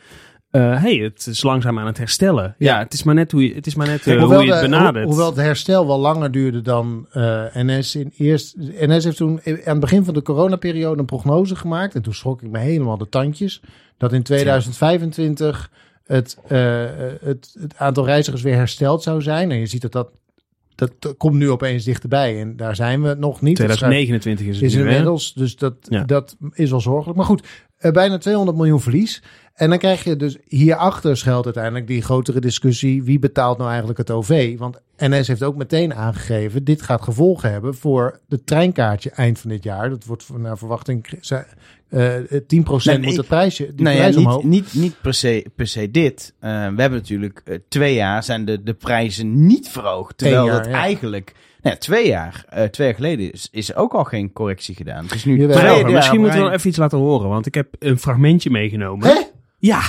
eh 0.51 0.81
hey, 0.81 0.95
het 0.95 1.25
is 1.27 1.43
langzaam 1.43 1.79
aan 1.79 1.85
het 1.85 1.97
herstellen. 1.97 2.55
Ja, 2.57 2.73
Ja. 2.73 2.79
het 2.79 2.93
is 2.93 3.03
maar 3.03 3.15
net 3.15 3.31
hoe 3.31 3.47
je, 3.47 3.53
het, 3.55 3.67
is 3.67 3.75
maar 3.75 3.87
net, 3.87 4.07
eh, 4.07 4.19
Hoewel 4.19 4.37
hoe 4.37 4.45
je 4.45 4.51
het 4.53 4.61
de- 4.61 4.69
benadert. 4.69 5.03
ho- 5.03 5.09
hoewel 5.09 5.29
het 5.29 5.35
herstel 5.37 5.87
wel 5.87 5.99
langer 5.99 6.31
duurde 6.31 6.61
dan 6.61 7.05
eh, 7.11 7.43
NS 7.53 7.95
in 7.95 8.11
eerst. 8.17 8.55
NS 8.57 9.03
heeft 9.03 9.17
toen 9.17 9.39
aan 9.45 9.53
het 9.63 9.79
begin 9.79 10.03
van 10.05 10.13
de 10.13 10.21
coronaperiode 10.21 10.99
een 10.99 11.05
prognose 11.05 11.55
gemaakt. 11.55 11.95
En 11.95 12.01
toen 12.01 12.13
schrok 12.13 12.41
ik 12.41 12.49
me 12.49 12.59
helemaal 12.59 12.97
de 12.97 13.09
tandjes. 13.09 13.61
Dat 13.97 14.13
in 14.13 14.23
2025 14.23 15.69
het, 16.05 16.37
eh, 16.47 16.85
het, 17.21 17.55
het 17.59 17.73
aantal 17.77 18.05
reizigers 18.05 18.41
weer 18.41 18.55
hersteld 18.55 19.03
zou 19.03 19.21
zijn. 19.21 19.51
En 19.51 19.57
je 19.59 19.65
ziet 19.65 19.81
dat 19.81 19.91
dat, 19.91 20.09
dat 20.99 21.17
komt 21.17 21.35
nu 21.35 21.49
opeens 21.49 21.83
dichterbij. 21.83 22.39
En 22.39 22.55
daar 22.55 22.75
zijn 22.75 23.01
we 23.01 23.13
nog 23.13 23.41
niet. 23.41 23.57
Het 23.57 23.71
schrijft- 23.71 23.79
2029 23.83 24.45
is 24.45 24.55
het 24.55 24.65
is 24.65 24.73
nu, 24.73 24.81
hè? 24.81 24.87
inmiddels. 24.89 25.33
Dus 25.33 25.55
dat, 25.55 25.75
Ja. 25.81 26.03
dat 26.03 26.35
is 26.53 26.69
wel 26.69 26.81
zorgelijk. 26.81 27.17
Maar 27.17 27.25
goed, 27.25 27.47
eh, 27.77 27.91
bijna 27.91 28.17
200 28.17 28.57
miljoen 28.57 28.81
verlies. 28.81 29.23
En 29.53 29.69
dan 29.69 29.77
krijg 29.77 30.03
je 30.03 30.15
dus 30.15 30.37
hierachter 30.47 31.17
schuilt 31.17 31.45
uiteindelijk 31.45 31.87
die 31.87 32.01
grotere 32.01 32.39
discussie. 32.39 33.03
Wie 33.03 33.19
betaalt 33.19 33.57
nou 33.57 33.69
eigenlijk 33.69 33.99
het 33.99 34.11
OV? 34.11 34.57
Want 34.57 34.79
NS 34.97 35.27
heeft 35.27 35.43
ook 35.43 35.55
meteen 35.55 35.93
aangegeven. 35.93 36.63
Dit 36.63 36.81
gaat 36.81 37.01
gevolgen 37.01 37.51
hebben 37.51 37.75
voor 37.75 38.19
de 38.27 38.43
treinkaartje 38.43 39.09
eind 39.09 39.39
van 39.39 39.49
dit 39.49 39.63
jaar. 39.63 39.89
Dat 39.89 40.05
wordt 40.05 40.25
naar 40.37 40.57
verwachting 40.57 41.05
eh 41.91 42.15
10% 42.17 42.83
Nee, 42.83 42.99
moet 42.99 43.17
het 43.17 43.27
prijsje, 43.27 43.73
die 43.75 43.83
nou 43.83 43.95
ja, 43.95 44.01
prijs 44.01 44.17
omhoog. 44.17 44.43
niet, 44.43 44.73
niet, 44.73 44.83
niet 44.83 44.95
per, 45.01 45.13
se, 45.13 45.45
per 45.55 45.67
se 45.67 45.91
dit. 45.91 46.33
Eh, 46.39 46.49
we 46.49 46.81
hebben 46.81 46.91
natuurlijk 46.91 47.41
eh, 47.45 47.57
twee 47.69 47.93
jaar 47.93 48.23
zijn 48.23 48.45
de, 48.45 48.63
de 48.63 48.73
prijzen 48.73 49.45
niet 49.45 49.69
verhoogd. 49.69 50.17
Terwijl 50.17 50.45
jaar, 50.45 50.55
dat 50.55 50.65
ja. 50.65 50.71
eigenlijk... 50.71 51.33
Nou 51.61 51.75
ja, 51.75 51.81
twee 51.81 52.07
jaar, 52.07 52.45
eh, 52.49 52.63
twee 52.63 52.87
jaar 52.87 52.95
geleden 52.95 53.33
is, 53.33 53.47
is 53.51 53.69
er 53.69 53.75
ook 53.75 53.93
al 53.93 54.03
geen 54.03 54.33
correctie 54.33 54.75
gedaan. 54.75 55.03
Het 55.03 55.13
is 55.13 55.25
nu 55.25 55.39
Jawel. 55.39 55.81
Maar 55.81 55.91
misschien 55.91 56.19
moeten 56.19 56.37
we 56.37 56.45
wel 56.45 56.53
even 56.53 56.69
iets 56.69 56.77
laten 56.77 56.97
horen, 56.97 57.29
want 57.29 57.45
ik 57.45 57.53
heb 57.53 57.67
een 57.79 57.99
fragmentje 57.99 58.49
meegenomen. 58.49 59.07
Hè? 59.07 59.21
Ja, 59.57 59.81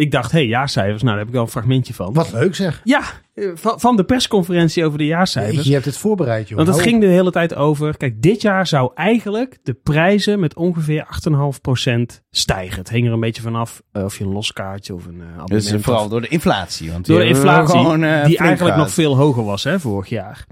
Ik 0.00 0.10
dacht, 0.10 0.32
hé, 0.32 0.38
hey, 0.38 0.46
jaarcijfers. 0.46 1.02
Nou, 1.02 1.08
daar 1.08 1.18
heb 1.18 1.26
ik 1.26 1.32
wel 1.32 1.42
een 1.42 1.50
fragmentje 1.50 1.94
van. 1.94 2.12
Wat 2.12 2.32
leuk 2.32 2.54
zeg. 2.54 2.80
Ja, 2.84 3.02
eh, 3.34 3.50
van, 3.54 3.80
van 3.80 3.96
de 3.96 4.04
persconferentie 4.04 4.84
over 4.84 4.98
de 4.98 5.06
jaarcijfers. 5.06 5.66
Je 5.66 5.72
hebt 5.72 5.84
het 5.84 5.96
voorbereid, 5.96 6.48
joh. 6.48 6.56
Want 6.56 6.68
het 6.68 6.80
ging 6.80 7.00
de 7.00 7.06
hele 7.06 7.30
tijd 7.30 7.54
over. 7.54 7.96
Kijk, 7.96 8.22
dit 8.22 8.42
jaar 8.42 8.66
zou 8.66 8.90
eigenlijk 8.94 9.58
de 9.62 9.74
prijzen 9.74 10.40
met 10.40 10.54
ongeveer 10.54 11.06
8,5% 11.06 12.22
stijgen. 12.30 12.78
Het 12.78 12.90
hing 12.90 13.06
er 13.06 13.12
een 13.12 13.20
beetje 13.20 13.42
vanaf 13.42 13.82
eh, 13.92 14.04
of 14.04 14.18
je 14.18 14.24
een 14.24 14.32
los 14.32 14.52
kaartje 14.52 14.94
of 14.94 15.06
een 15.06 15.14
uh, 15.14 15.22
abonnement. 15.22 15.70
Dus 15.70 15.82
vooral 15.82 16.08
door 16.08 16.20
de 16.20 16.28
inflatie. 16.28 16.92
Want 16.92 17.06
door 17.06 17.18
de 17.18 17.24
die 17.24 17.34
inflatie, 17.34 17.78
gewoon, 17.78 18.02
uh, 18.02 18.24
die 18.24 18.38
eigenlijk 18.38 18.76
gaat. 18.76 18.84
nog 18.84 18.94
veel 18.94 19.16
hoger 19.16 19.44
was 19.44 19.64
hè, 19.64 19.80
vorig 19.80 20.08
jaar. 20.08 20.46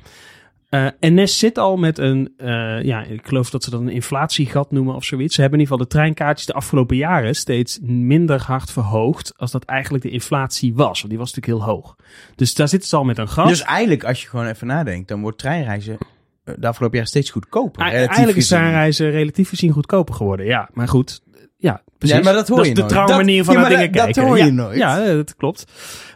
Uh, 0.71 0.87
NS 1.01 1.39
zit 1.39 1.59
al 1.59 1.77
met 1.77 1.99
een, 1.99 2.35
uh, 2.39 2.83
ja, 2.83 3.03
ik 3.03 3.27
geloof 3.27 3.51
dat 3.51 3.65
ze 3.65 3.71
dat 3.71 3.81
een 3.81 3.89
inflatiegat 3.89 4.71
noemen 4.71 4.95
of 4.95 5.05
zoiets. 5.05 5.35
Ze 5.35 5.41
hebben 5.41 5.59
in 5.59 5.65
ieder 5.65 5.79
geval 5.79 5.91
de 5.91 5.99
treinkaartjes 5.99 6.47
de 6.47 6.53
afgelopen 6.53 6.97
jaren 6.97 7.35
steeds 7.35 7.79
minder 7.83 8.43
hard 8.43 8.71
verhoogd 8.71 9.33
als 9.37 9.51
dat 9.51 9.65
eigenlijk 9.65 10.05
de 10.05 10.11
inflatie 10.11 10.75
was. 10.75 10.99
Want 10.99 11.09
die 11.09 11.19
was 11.19 11.35
natuurlijk 11.35 11.63
heel 11.63 11.75
hoog. 11.75 11.97
Dus 12.35 12.55
daar 12.55 12.69
zitten 12.69 12.89
ze 12.89 12.97
al 12.97 13.05
met 13.05 13.19
een 13.19 13.29
gat. 13.29 13.49
Dus 13.49 13.63
eigenlijk, 13.63 14.05
als 14.05 14.23
je 14.23 14.29
gewoon 14.29 14.47
even 14.47 14.67
nadenkt, 14.67 15.09
dan 15.09 15.21
wordt 15.21 15.39
treinreizen 15.39 15.99
eh, 16.45 16.55
de 16.59 16.67
afgelopen 16.67 16.97
jaren 16.97 17.11
steeds 17.11 17.31
goedkoper. 17.31 17.83
A 17.83 17.91
eigenlijk 17.91 18.37
is 18.37 18.49
treinreizen 18.49 19.11
relatief 19.11 19.49
gezien 19.49 19.73
goedkoper 19.73 20.15
geworden. 20.15 20.47
Ja, 20.47 20.69
maar 20.73 20.89
goed. 20.89 21.21
Ja, 21.57 21.83
precies. 21.99 22.17
Ja, 22.17 22.23
maar 22.23 22.33
dat 22.33 22.49
hoor 22.49 22.57
dat 22.57 22.67
je 22.67 22.73
is 22.73 22.79
de 22.79 22.87
trouwe 22.87 23.13
manier 23.17 23.45
van 23.45 23.55
ja, 23.55 23.61
naar 23.61 23.69
dingen 23.71 23.93
dat- 23.93 24.03
kijken. 24.03 24.15
dat 24.23 24.25
hoor 24.31 24.39
je 24.39 24.45
ja, 24.45 24.51
nooit. 24.51 24.79
Ja, 24.79 25.01
eh, 25.05 25.15
dat 25.15 25.37
klopt. 25.37 25.65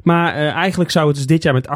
Maar 0.02 0.34
eh, 0.34 0.50
eigenlijk 0.50 0.90
zou 0.90 1.06
het 1.06 1.16
dus 1.16 1.26
dit 1.26 1.42
jaar 1.42 1.54
met 1.54 1.68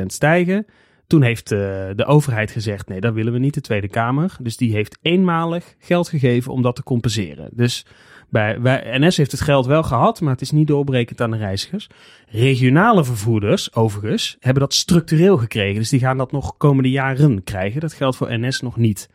8,5% 0.00 0.06
stijgen. 0.06 0.66
Toen 1.06 1.22
heeft 1.22 1.52
eh, 1.52 1.58
de 1.96 2.04
overheid 2.04 2.50
gezegd, 2.50 2.88
nee, 2.88 3.00
dat 3.00 3.14
willen 3.14 3.32
we 3.32 3.38
niet, 3.38 3.54
de 3.54 3.60
Tweede 3.60 3.88
Kamer. 3.88 4.36
Dus 4.40 4.56
die 4.56 4.72
heeft 4.72 4.98
eenmalig 5.02 5.74
geld 5.78 6.08
gegeven 6.08 6.52
om 6.52 6.62
dat 6.62 6.76
te 6.76 6.82
compenseren. 6.82 7.48
Dus 7.52 7.86
bij, 8.30 8.98
NS 8.98 9.16
heeft 9.16 9.30
het 9.30 9.40
geld 9.40 9.66
wel 9.66 9.82
gehad, 9.82 10.20
maar 10.20 10.32
het 10.32 10.40
is 10.40 10.50
niet 10.50 10.66
doorbrekend 10.66 11.20
aan 11.20 11.30
de 11.30 11.36
reizigers. 11.36 11.88
Regionale 12.28 13.04
vervoerders, 13.04 13.74
overigens, 13.74 14.36
hebben 14.40 14.62
dat 14.62 14.74
structureel 14.74 15.36
gekregen. 15.36 15.78
Dus 15.78 15.88
die 15.88 16.00
gaan 16.00 16.18
dat 16.18 16.32
nog 16.32 16.56
komende 16.56 16.90
jaren 16.90 17.44
krijgen. 17.44 17.80
Dat 17.80 17.92
geldt 17.92 18.16
voor 18.16 18.38
NS 18.38 18.60
nog 18.60 18.76
niet. 18.76 19.10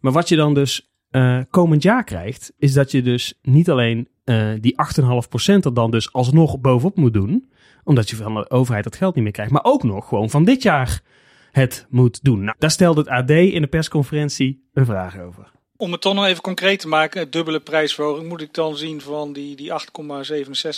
Maar 0.00 0.12
wat 0.12 0.28
je 0.28 0.36
dan 0.36 0.54
dus 0.54 0.92
eh, 1.10 1.40
komend 1.50 1.82
jaar 1.82 2.04
krijgt, 2.04 2.52
is 2.58 2.72
dat 2.72 2.90
je 2.90 3.02
dus 3.02 3.38
niet 3.42 3.70
alleen 3.70 4.08
eh, 4.24 4.48
die 4.60 4.74
8,5% 5.00 5.04
er 5.44 5.74
dan 5.74 5.90
dus 5.90 6.12
alsnog 6.12 6.60
bovenop 6.60 6.96
moet 6.96 7.12
doen, 7.12 7.48
omdat 7.84 8.10
je 8.10 8.16
van 8.16 8.34
de 8.34 8.50
overheid 8.50 8.84
dat 8.84 8.96
geld 8.96 9.14
niet 9.14 9.24
meer 9.24 9.32
krijgt, 9.32 9.52
maar 9.52 9.64
ook 9.64 9.82
nog 9.82 10.08
gewoon 10.08 10.30
van 10.30 10.44
dit 10.44 10.62
jaar 10.62 11.00
het 11.52 11.86
moet 11.88 12.24
doen. 12.24 12.44
Nou, 12.44 12.56
daar 12.58 12.70
stelde 12.70 13.00
het 13.00 13.08
AD 13.08 13.30
in 13.30 13.60
de 13.60 13.66
persconferentie 13.66 14.68
een 14.72 14.84
vraag 14.84 15.20
over. 15.20 15.52
Om 15.76 15.92
het 15.92 16.00
toch 16.00 16.14
nog 16.14 16.26
even 16.26 16.42
concreet 16.42 16.80
te 16.80 16.88
maken, 16.88 17.30
dubbele 17.30 17.60
prijsverhoging 17.60 18.28
moet 18.28 18.40
ik 18.40 18.54
dan 18.54 18.76
zien 18.76 19.00
van 19.00 19.32
die, 19.32 19.56
die 19.56 19.70
8,67 19.70 19.76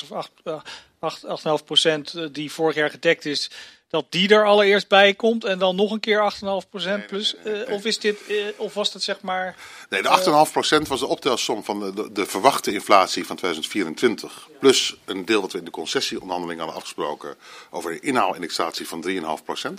of 0.03 0.13
8, 0.13 0.33
eh, 0.45 0.61
8, 0.99 1.25
8,5 1.27 1.65
procent 1.65 2.35
die 2.35 2.53
vorig 2.53 2.75
jaar 2.75 2.91
gedekt 2.91 3.25
is, 3.25 3.51
dat 3.97 4.13
die 4.13 4.29
er 4.29 4.47
allereerst 4.47 4.89
bij 4.89 5.15
komt 5.15 5.45
en 5.45 5.59
dan 5.59 5.77
nog 5.77 5.91
een 5.91 6.01
keer 6.01 6.33
8,5 6.65 6.69
procent 6.71 7.07
plus? 7.07 7.35
eh, 7.37 7.73
Of, 7.73 7.85
is 7.85 7.99
dit, 7.99 8.27
eh, 8.27 8.37
of 8.57 8.75
was 8.75 8.93
dat 8.93 9.03
zeg 9.03 9.21
maar... 9.21 9.57
Nee, 9.89 10.03
de 10.03 10.79
8,5% 10.85 10.89
was 10.89 11.01
de 11.01 11.07
optelsom 11.07 11.65
van 11.65 11.81
de, 11.81 11.95
de, 11.95 12.13
de 12.13 12.27
verwachte 12.27 12.73
inflatie 12.73 13.27
van 13.27 13.37
2024. 13.37 14.49
Plus 14.61 14.97
een 15.05 15.25
deel 15.25 15.41
wat 15.41 15.53
we 15.53 15.59
in 15.59 15.65
de 15.65 15.71
concessieonderhandeling 15.71 16.59
hadden 16.59 16.77
afgesproken 16.77 17.37
over 17.71 17.91
een 17.91 18.03
inhaalindexatie 18.03 18.89
van 18.89 19.05
3,5%. 19.09 19.71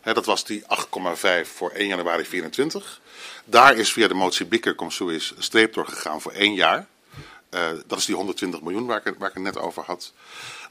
Hè, 0.00 0.14
dat 0.14 0.24
was 0.24 0.44
die 0.44 0.62
8,5 0.62 1.48
voor 1.54 1.70
1 1.70 1.86
januari 1.86 2.24
2024. 2.24 3.00
Daar 3.44 3.76
is 3.76 3.92
via 3.92 4.08
de 4.08 4.14
motie 4.14 4.46
Bikker 4.46 4.74
Comsuis 4.74 5.32
een 5.36 5.42
streep 5.42 5.74
door 5.74 5.86
gegaan 5.86 6.20
voor 6.20 6.32
één 6.32 6.54
jaar. 6.54 6.86
Eh, 7.50 7.60
dat 7.86 7.98
is 7.98 8.04
die 8.04 8.14
120 8.14 8.60
miljoen 8.62 8.86
waar 8.86 9.06
ik, 9.06 9.14
waar 9.18 9.28
ik 9.28 9.34
het 9.34 9.42
net 9.42 9.58
over 9.58 9.82
had. 9.86 10.12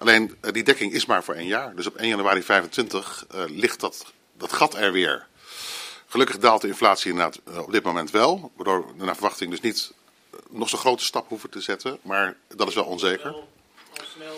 Alleen 0.02 0.38
eh, 0.42 0.52
die 0.52 0.64
dekking 0.64 0.94
is 0.94 1.06
maar 1.06 1.24
voor 1.24 1.34
één 1.34 1.48
jaar. 1.48 1.76
Dus 1.76 1.88
op 1.88 1.96
1 1.96 2.08
januari 2.08 2.42
2025 2.42 3.26
eh, 3.30 3.44
ligt 3.48 3.80
dat, 3.80 4.06
dat 4.38 4.54
gat 4.54 4.76
er 4.76 4.92
weer. 4.92 5.28
Gelukkig 6.08 6.38
daalt 6.38 6.62
de 6.62 6.68
inflatie 6.68 7.12
inderdaad 7.12 7.40
eh, 7.46 7.58
op 7.58 7.72
dit 7.72 7.84
moment 7.84 8.12
wel. 8.12 8.52
Waardoor 8.56 8.86
we 8.98 9.06
naar 9.06 9.14
verwachting 9.16 9.50
dus 9.52 9.60
niet 9.60 9.92
nog 10.50 10.70
zo'n 10.70 10.80
grote 10.80 11.04
stap 11.04 11.30
hoeven 11.30 11.50
te 11.50 11.62
zetten. 11.62 11.98
Maar 12.02 12.36
dat 12.48 12.68
is 12.68 12.76
wel 12.76 12.84
onzeker. 12.84 13.32
Al 13.32 13.48
snel 14.16 14.34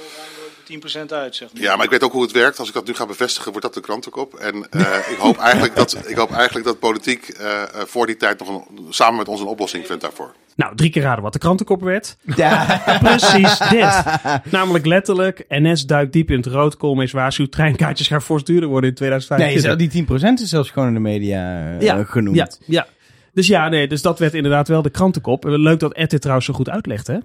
10% 0.64 1.06
uit, 1.08 1.36
zeg 1.36 1.54
maar. 1.54 1.62
Ja, 1.62 1.76
maar 1.76 1.86
ik 1.86 1.92
weet 1.92 2.04
ook 2.04 2.12
hoe 2.12 2.22
het 2.22 2.32
werkt. 2.32 2.60
Als 2.60 2.68
ik 2.68 2.74
dat 2.74 2.88
nu 2.88 2.94
ga 2.94 3.06
bevestigen, 3.06 3.52
wordt 3.52 3.66
dat 3.66 3.74
de 3.74 3.82
krantenkop. 3.82 4.34
En 4.34 4.70
eh, 4.70 4.98
ik, 5.14 5.18
hoop 5.18 5.38
eigenlijk 5.38 5.76
dat, 5.76 5.98
ik 6.08 6.16
hoop 6.16 6.32
eigenlijk 6.32 6.66
dat 6.66 6.80
politiek 6.80 7.28
eh, 7.28 7.62
eh, 7.62 7.68
voor 7.86 8.06
die 8.06 8.18
tijd 8.18 8.40
nog 8.40 8.48
een, 8.50 8.64
samen 8.90 9.18
met 9.18 9.28
ons 9.28 9.42
een 9.42 9.48
oplossing 9.48 9.86
vindt 9.88 10.02
daarvoor. 10.02 10.34
Nou, 10.56 10.76
drie 10.76 10.90
keer 10.90 11.02
raden 11.02 11.24
wat 11.24 11.34
de 11.34 11.40
krantenkop 11.40 11.82
werd. 11.82 12.18
Ja. 12.36 12.82
Precies 13.04 13.58
dit. 13.58 14.04
Namelijk 14.52 14.86
letterlijk, 14.86 15.46
NS 15.48 15.86
duikt 15.86 16.14
diep 16.14 16.30
in 16.30 16.38
het 16.38 16.46
rood. 16.46 16.78
Koolmees 16.78 17.12
waarschuwt, 17.12 17.52
treinkaartjes 17.52 18.08
gaan 18.08 18.22
fors 18.22 18.44
duurder 18.44 18.70
worden 18.70 18.90
in 18.90 18.96
Nee, 19.00 19.10
2025. 19.10 19.62
zelfs 19.62 20.28
die 20.28 20.40
10% 20.40 20.42
is 20.44 20.50
zelfs 20.50 20.70
gewoon 20.70 20.88
in 20.88 20.94
de 20.94 21.00
media 21.00 21.72
eh, 21.80 22.00
genoemd. 22.06 22.36
Ja, 22.36 22.50
ja. 22.66 22.88
Dus 23.34 23.48
ja, 23.48 23.70
nee, 23.70 23.88
dus 23.88 24.02
dat 24.02 24.20
werd 24.20 24.34
inderdaad 24.34 24.68
wel 24.68 24.82
de 24.82 24.90
krantenkop. 24.90 25.44
Leuk 25.44 25.80
dat 25.80 25.94
Ed 25.94 26.10
dit 26.10 26.22
trouwens 26.22 26.48
zo 26.48 26.54
goed 26.54 26.70
uitlegt, 26.70 27.08
hè? 27.08 27.18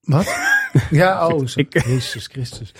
Wat? 0.00 0.26
Ja, 0.90 1.26
oh, 1.26 1.46
zo. 1.46 1.60
Ik- 1.60 1.82
Jezus 1.86 2.26
Christus. 2.26 2.72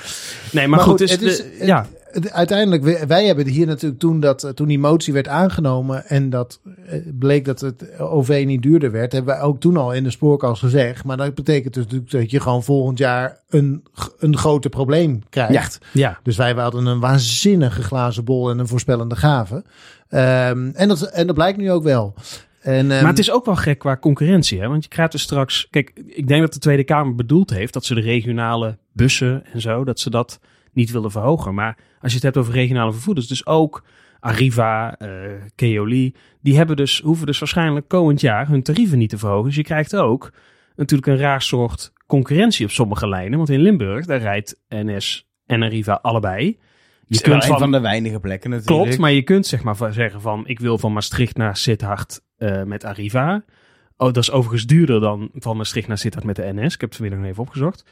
Nee, 0.52 0.68
maar, 0.68 0.80
goed, 0.80 0.98
dus 0.98 1.10
het 1.10 1.22
is, 1.22 1.36
de- 1.36 1.58
ja. 1.66 1.86
het- 2.10 2.30
uiteindelijk, 2.32 2.82
wij, 2.82 3.06
wij 3.06 3.26
hebben 3.26 3.46
hier 3.46 3.66
natuurlijk 3.66 4.00
toen, 4.00 4.20
dat, 4.20 4.52
toen 4.54 4.68
die 4.68 4.78
motie 4.78 5.12
werd 5.12 5.28
aangenomen 5.28 6.06
en 6.06 6.30
dat 6.30 6.60
eh, 6.86 6.98
bleek 7.18 7.44
dat 7.44 7.60
het 7.60 7.98
OV 7.98 8.42
niet 8.46 8.62
duurder 8.62 8.90
werd, 8.90 9.12
hebben 9.12 9.34
wij 9.34 9.42
ook 9.44 9.60
toen 9.60 9.76
al 9.76 9.92
in 9.92 10.04
de 10.04 10.10
spoorkast 10.10 10.60
gezegd. 10.62 11.04
Maar 11.04 11.16
dat 11.16 11.34
betekent 11.34 11.74
dus 11.74 11.84
natuurlijk 11.84 12.10
dat 12.10 12.30
je 12.30 12.40
gewoon 12.40 12.62
volgend 12.62 12.98
jaar 12.98 13.38
een, 13.48 13.84
een 14.18 14.36
groter 14.36 14.70
probleem 14.70 15.22
krijgt. 15.30 15.78
ja. 15.92 16.18
Dus 16.22 16.36
wij 16.36 16.52
hadden 16.52 16.86
een 16.86 17.00
waanzinnige 17.00 17.82
glazen 17.82 18.24
bol 18.24 18.50
en 18.50 18.58
een 18.58 18.68
voorspellende 18.68 19.16
gave. 19.16 19.64
Ehm, 20.08 20.70
en, 20.74 20.88
dat, 20.88 21.02
en 21.02 21.26
dat 21.26 21.34
blijkt 21.36 21.58
nu 21.58 21.70
ook 21.72 21.82
wel. 21.82 22.14
En, 22.60 22.90
ehm, 22.90 23.00
Maar 23.00 23.10
het 23.10 23.18
is 23.18 23.30
ook 23.30 23.44
wel 23.44 23.56
gek 23.56 23.78
qua 23.78 23.96
concurrentie, 23.96 24.60
hè? 24.60 24.68
Want 24.68 24.82
je 24.82 24.88
krijgt 24.88 25.12
dus 25.12 25.22
straks... 25.22 25.68
Kijk, 25.70 25.92
ik 26.06 26.28
denk 26.28 26.40
dat 26.40 26.52
de 26.52 26.58
Tweede 26.58 26.84
Kamer 26.84 27.14
bedoeld 27.14 27.50
heeft 27.50 27.72
dat 27.72 27.84
ze 27.84 27.94
de 27.94 28.00
regionale 28.00 28.78
bussen 28.92 29.44
en 29.52 29.60
zo, 29.60 29.84
dat 29.84 30.00
ze 30.00 30.10
dat 30.10 30.40
niet 30.72 30.90
willen 30.90 31.10
verhogen. 31.10 31.54
Maar 31.54 31.76
als 32.00 32.10
je 32.10 32.16
het 32.16 32.22
hebt 32.24 32.36
over 32.36 32.52
regionale 32.54 32.92
vervoerders, 32.92 33.28
dus 33.28 33.46
ook 33.46 33.84
Arriva, 34.20 34.96
eh 34.98 35.08
Keoli, 35.54 36.14
die 36.40 36.56
hebben 36.56 36.76
dus, 36.76 37.00
hoeven 37.00 37.26
dus 37.26 37.38
waarschijnlijk 37.38 37.88
komend 37.88 38.20
jaar 38.20 38.48
hun 38.48 38.62
tarieven 38.62 38.98
niet 38.98 39.10
te 39.10 39.18
verhogen. 39.18 39.46
Dus 39.46 39.56
je 39.56 39.62
krijgt 39.62 39.96
ook 39.96 40.32
natuurlijk 40.76 41.10
een 41.10 41.18
raar 41.18 41.42
soort 41.42 41.92
concurrentie 42.06 42.64
op 42.64 42.70
sommige 42.70 43.08
lijnen. 43.08 43.36
Want 43.36 43.50
in 43.50 43.60
Limburg, 43.60 44.06
daar 44.06 44.20
rijdt 44.20 44.60
NS 44.68 45.28
en 45.46 45.62
Arriva 45.62 45.98
allebei. 46.02 46.58
Je 47.18 47.20
kunt 47.20 47.44
van, 47.44 47.58
van 47.58 47.72
de 47.72 47.80
weinige 47.80 48.20
plekken 48.20 48.50
natuurlijk. 48.50 48.82
Klopt, 48.82 48.98
maar 48.98 49.10
je 49.12 49.22
kunt 49.22 49.46
zeg 49.46 49.62
maar 49.62 49.76
van- 49.76 49.92
zeggen 49.92 50.20
van 50.20 50.46
ik 50.46 50.58
wil 50.60 50.78
van 50.78 50.92
Maastricht 50.92 51.36
naar 51.36 51.56
Sittard 51.56 52.20
eh, 52.36 52.62
met 52.62 52.84
Arriva. 52.84 53.44
Oh, 53.96 54.06
dat 54.12 54.16
is 54.22 54.30
overigens 54.30 54.66
duurder 54.66 55.00
dan 55.00 55.30
van 55.34 55.56
Maastricht 55.56 55.88
naar 55.88 55.98
Sittard 55.98 56.24
met 56.24 56.36
de 56.36 56.52
NS. 56.52 56.74
Ik 56.74 56.80
heb 56.80 56.90
het 56.90 56.94
vanmiddag 56.94 57.20
nog 57.20 57.28
even 57.30 57.42
opgezocht. 57.42 57.84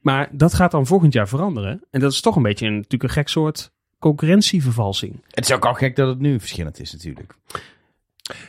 Maar 0.00 0.28
dat 0.32 0.54
gaat 0.54 0.70
dan 0.70 0.86
volgend 0.86 1.12
jaar 1.12 1.28
veranderen. 1.28 1.82
En 1.90 2.00
dat 2.00 2.12
is 2.12 2.20
toch 2.20 2.36
een 2.36 2.42
beetje 2.42 2.66
een, 2.66 2.74
natuurlijk 2.74 3.02
een 3.02 3.08
gek 3.10 3.28
soort 3.28 3.72
concurrentievervalsing. 3.98 5.22
Het 5.30 5.44
is 5.44 5.52
ook 5.52 5.66
al 5.66 5.74
gek 5.74 5.96
dat 5.96 6.08
het 6.08 6.18
nu 6.18 6.40
verschillend 6.40 6.80
is 6.80 6.92
natuurlijk. 6.92 7.34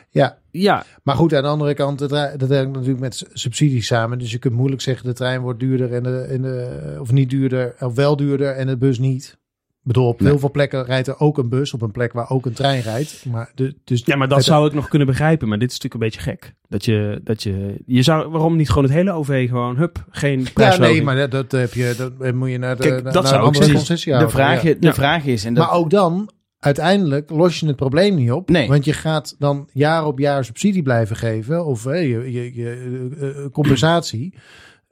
ja, 0.09 0.37
Ja, 0.51 0.85
Maar 1.03 1.15
goed, 1.15 1.33
aan 1.33 1.43
de 1.43 1.49
andere 1.49 1.73
kant, 1.73 1.99
dat 1.99 2.11
hangt 2.11 2.73
natuurlijk 2.73 2.99
met 2.99 3.25
subsidies 3.33 3.87
samen. 3.87 4.19
Dus 4.19 4.31
je 4.31 4.37
kunt 4.37 4.53
moeilijk 4.53 4.81
zeggen 4.81 5.05
de 5.05 5.13
trein 5.13 5.41
wordt 5.41 5.59
duurder 5.59 5.93
en 5.93 6.03
de, 6.03 6.19
en 6.21 6.41
de, 6.41 6.97
of 6.99 7.11
niet 7.11 7.29
duurder, 7.29 7.75
of 7.79 7.95
wel 7.95 8.15
duurder 8.15 8.55
en 8.55 8.67
de 8.67 8.77
bus 8.77 8.99
niet. 8.99 9.37
Ik 9.85 9.89
bedoel, 9.93 10.07
op 10.07 10.19
Nee. 10.19 10.29
heel 10.29 10.39
veel 10.39 10.51
plekken 10.51 10.85
rijdt 10.85 11.07
er 11.07 11.19
ook 11.19 11.37
een 11.37 11.49
bus 11.49 11.73
op 11.73 11.81
een 11.81 11.91
plek 11.91 12.13
waar 12.13 12.29
ook 12.29 12.45
een 12.45 12.53
trein 12.53 12.81
rijdt. 12.81 13.25
Maar 13.31 13.51
de, 13.55 13.75
dus 13.83 14.01
ja, 14.05 14.15
maar 14.15 14.27
dat 14.27 14.43
zou 14.43 14.67
ik 14.67 14.73
nog 14.73 14.87
kunnen 14.87 15.07
begrijpen. 15.07 15.47
Maar 15.47 15.59
dit 15.59 15.71
is 15.71 15.79
natuurlijk 15.79 16.03
een 16.03 16.09
beetje 16.09 16.31
gek. 16.31 16.53
Dat 16.69 16.85
je, 16.85 17.21
dat 17.23 17.43
je, 17.43 17.81
je 17.85 18.01
zou, 18.01 18.29
waarom 18.29 18.55
niet 18.55 18.67
gewoon 18.69 18.83
het 18.83 18.93
hele 18.93 19.11
OV 19.11 19.47
gewoon, 19.47 19.77
hup, 19.77 20.05
geen 20.09 20.39
Ja, 20.39 20.49
prijsverhoging. 20.53 21.05
nee, 21.05 21.15
maar 21.15 21.29
dat, 21.29 21.31
dat 21.49 21.59
heb 21.61 21.73
je, 21.73 21.93
dat 22.17 22.33
moet 22.33 22.49
je 22.49 22.57
naar 22.57 22.75
de, 22.75 22.81
Kijk, 22.81 23.03
naar, 23.03 23.13
dat 23.13 23.23
naar 23.23 23.31
zou 23.31 23.45
andere 23.45 23.73
concessiehouder. 23.73 24.31
De 24.31 24.37
vraag, 24.37 24.63
ja. 24.63 24.73
de 24.73 24.77
Ja. 24.87 24.93
vraag 24.93 25.25
is... 25.25 25.45
En 25.45 25.53
dat, 25.53 25.65
Maar 25.67 25.75
ook 25.75 25.89
dan, 25.89 26.29
uiteindelijk 26.59 27.29
los 27.29 27.59
je 27.59 27.65
het 27.67 27.75
probleem 27.75 28.15
niet 28.15 28.31
op. 28.31 28.49
Nee. 28.49 28.67
Want 28.67 28.85
je 28.85 28.93
gaat 28.93 29.35
dan 29.39 29.69
jaar 29.73 30.05
op 30.05 30.19
jaar 30.19 30.45
subsidie 30.45 30.83
blijven 30.83 31.15
geven. 31.15 31.65
Of 31.65 31.85
eh, 31.85 32.01
je, 32.09 32.31
je, 32.31 32.55
je, 32.55 33.09
eh, 33.19 33.29
eh, 33.29 33.51
compensatie. 33.51 34.33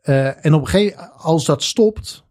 Eh, 0.01 0.45
en 0.45 0.53
op 0.53 0.61
een 0.61 0.67
gegeven 0.67 1.11
als 1.17 1.45
dat 1.45 1.63
stopt. 1.63 2.23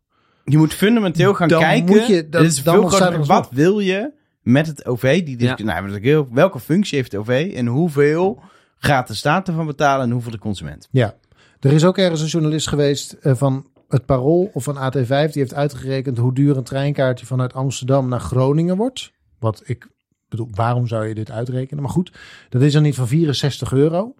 Je 0.50 0.58
moet 0.58 0.74
fundamenteel 0.74 1.34
gaan 1.34 1.48
Dan 1.48 1.60
kijken. 1.60 1.86
moet 1.96 2.06
je- 2.06 2.28
dan- 2.28 2.44
is 2.44 2.62
dan 2.62 2.74
veel 2.74 2.88
groter. 2.88 3.12
er 3.20 3.24
Wat 3.24 3.48
wil 3.50 3.78
je 3.78 4.10
met 4.42 4.66
het 4.66 4.86
OV? 4.86 5.24
Die 5.24 5.42
Ja. 5.42 5.54
ja. 5.56 5.64
nou, 5.64 6.26
welke 6.30 6.60
functie 6.60 6.96
heeft 6.98 7.12
het 7.12 7.20
OV? 7.20 7.52
En 7.54 7.66
hoeveel 7.66 8.42
gaat 8.78 9.08
de 9.08 9.14
staat 9.14 9.48
ervan 9.48 9.66
betalen 9.66 10.04
en 10.06 10.10
hoeveel 10.12 10.30
de 10.30 10.38
consument? 10.38 10.88
Ja, 10.90 11.14
er 11.60 11.72
is 11.72 11.84
ook 11.84 11.98
ergens 11.98 12.20
een 12.20 12.26
journalist 12.26 12.68
geweest 12.68 13.12
eh, 13.12 13.34
van 13.34 13.66
het 13.88 14.06
Parool 14.06 14.50
of 14.52 14.64
van 14.64 14.76
AT5. 14.76 15.06
Die 15.08 15.42
heeft 15.42 15.54
uitgerekend 15.54 16.18
hoe 16.18 16.34
duur 16.34 16.56
een 16.56 16.62
treinkaartje 16.64 17.26
vanuit 17.26 17.52
Amsterdam 17.54 18.08
naar 18.08 18.20
Groningen 18.20 18.76
wordt. 18.76 19.12
Wat 19.38 19.62
ik 19.64 19.88
bedoel, 20.28 20.48
waarom 20.54 20.86
zou 20.86 21.06
je 21.06 21.14
dit 21.14 21.30
uitrekenen? 21.30 21.82
Maar 21.82 21.92
goed, 21.92 22.12
dat 22.48 22.62
is 22.62 22.72
dan 22.72 22.82
niet 22.82 22.94
van 22.94 23.08
64 23.08 23.72
euro. 23.72 24.14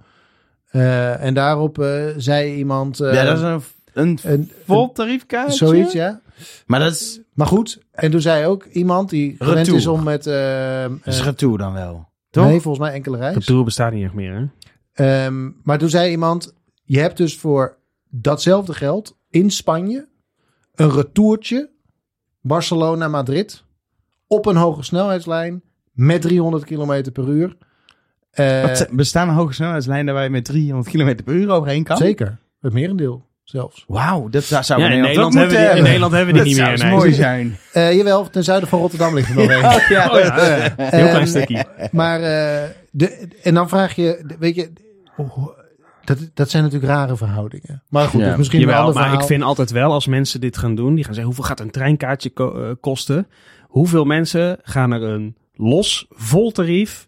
Eh, 0.71 1.25
en 1.25 1.35
daarop 1.35 1.79
eh, 1.79 2.05
zei 2.17 2.55
iemand... 2.55 3.01
eh, 3.01 3.13
ja, 3.15 3.25
dat 3.25 3.37
is 3.37 3.43
een 3.43 3.63
Een 3.93 4.19
Een, 4.23 4.51
vol 4.67 4.93
tariefkaartje? 4.93 5.67
zoiets, 5.67 5.93
ja. 5.93 6.21
Maar 6.67 6.81
dat 6.81 6.93
is, 6.93 7.21
Maar 7.35 7.47
goed, 7.47 7.83
en 7.93 8.11
toen 8.11 8.21
zei 8.21 8.47
ook 8.47 8.65
iemand 8.65 9.11
die 9.11 9.35
gewend 9.39 9.57
Retour. 9.57 9.79
is 9.79 9.87
om 9.87 10.03
met... 10.03 10.27
eh, 10.27 10.85
is 10.85 11.19
eh, 11.19 11.25
retour 11.25 11.59
dan 11.59 11.73
wel. 11.73 12.09
Toch? 12.31 12.45
nee, 12.47 12.61
volgens 12.61 12.85
mij 12.85 12.95
enkele 12.95 13.17
reis. 13.17 13.35
De 13.35 13.41
Tour 13.45 13.65
bestaat 13.65 13.93
niet 13.93 14.05
echt 14.05 14.15
meer, 14.15 14.35
hè? 14.35 14.45
Ehm, 15.27 15.51
maar 15.63 15.79
toen 15.79 15.89
zei 15.89 16.11
iemand, 16.11 16.55
je 16.85 16.99
hebt 16.99 17.17
dus 17.17 17.37
voor 17.39 17.79
datzelfde 18.11 18.75
geld 18.75 19.19
in 19.31 19.51
Spanje 19.51 20.09
een 20.75 20.91
retourtje 20.91 21.71
Barcelona-Madrid 22.41 23.65
op 24.27 24.47
een 24.47 24.57
hoge 24.57 24.83
snelheidslijn 24.83 25.63
met 25.93 26.23
300 26.23 26.65
km 26.65 27.11
per 27.13 27.29
uur. 27.29 27.57
Eh, 28.31 28.63
Wat, 28.63 28.89
bestaan 28.91 29.29
er 29.29 29.35
hoge 29.35 29.53
snelheidslijnen 29.53 30.15
waar 30.15 30.23
je 30.23 30.31
met 30.31 30.45
300 30.45 30.89
km 30.95 31.23
per 31.25 31.35
uur 31.35 31.51
overheen 31.51 31.85
kan? 31.85 31.97
zeker, 31.97 32.39
het 32.61 32.73
merendeel 32.73 33.29
zelfs. 33.51 33.85
Wauw, 33.89 34.29
dat 34.29 34.45
zou 34.45 34.63
zou 34.65 34.81
Ja, 34.81 34.87
in 34.87 34.93
in 34.93 35.01
Nederland, 35.01 35.35
hebben 35.35 35.57
die, 35.59 35.67
in 35.77 35.83
Nederland 35.83 36.13
hebben 36.13 36.35
we 36.35 36.43
die 36.43 36.57
Dat 36.57 36.69
niet 36.69 36.79
zou 36.81 36.89
meer. 36.91 36.99
eens 36.99 37.05
nee. 37.05 37.13
mooi 37.13 37.13
zijn. 37.53 37.59
Eh, 37.73 37.97
jawel, 37.97 38.31
ten 38.31 38.45
zuiden 38.45 38.69
van 38.69 38.79
Rotterdam 38.81 39.15
ligt 39.15 39.29
er 39.29 39.35
nog 39.35 39.45
een. 39.55 39.95
Ja, 39.95 40.11
Oh 40.13 40.19
ja, 40.21 40.39
eh, 40.39 40.61
heel 40.77 40.89
klein 41.09 41.15
Ehm, 41.17 41.27
stukje. 41.27 41.65
Maar, 41.93 42.21
eh, 42.21 42.69
de, 42.91 43.29
en 43.43 43.55
dan 43.55 43.69
vraag 43.69 43.95
je, 43.95 44.35
weet 44.39 44.55
je, 44.55 44.73
dat, 46.05 46.19
dat 46.35 46.51
zijn 46.51 46.63
natuurlijk 46.63 46.93
rare 46.93 47.17
verhoudingen. 47.17 47.83
Maar 47.89 48.09
goed, 48.09 48.19
Ja. 48.21 48.25
dat 48.25 48.33
is 48.33 48.39
misschien 48.39 48.61
een 48.61 48.67
Jawel, 48.69 48.85
maar 48.85 48.93
verhaal. 49.03 49.21
ik 49.21 49.27
vind 49.27 49.43
altijd 49.43 49.71
wel 49.71 49.93
als 49.93 50.07
mensen 50.07 50.41
dit 50.41 50.59
gaan 50.59 50.75
doen, 50.75 50.95
die 50.95 51.05
gaan 51.05 51.15
zeggen 51.15 51.35
hoeveel 51.35 51.49
gaat 51.49 51.61
een 51.61 51.71
treinkaartje 51.71 52.31
ko- 52.31 52.63
eh, 52.63 52.71
kosten? 52.81 53.29
Hoeveel 53.67 54.05
mensen 54.05 54.59
gaan 54.63 54.93
er 54.93 55.03
een 55.03 55.37
los, 55.55 56.07
vol 56.09 56.51
tarief 56.51 57.07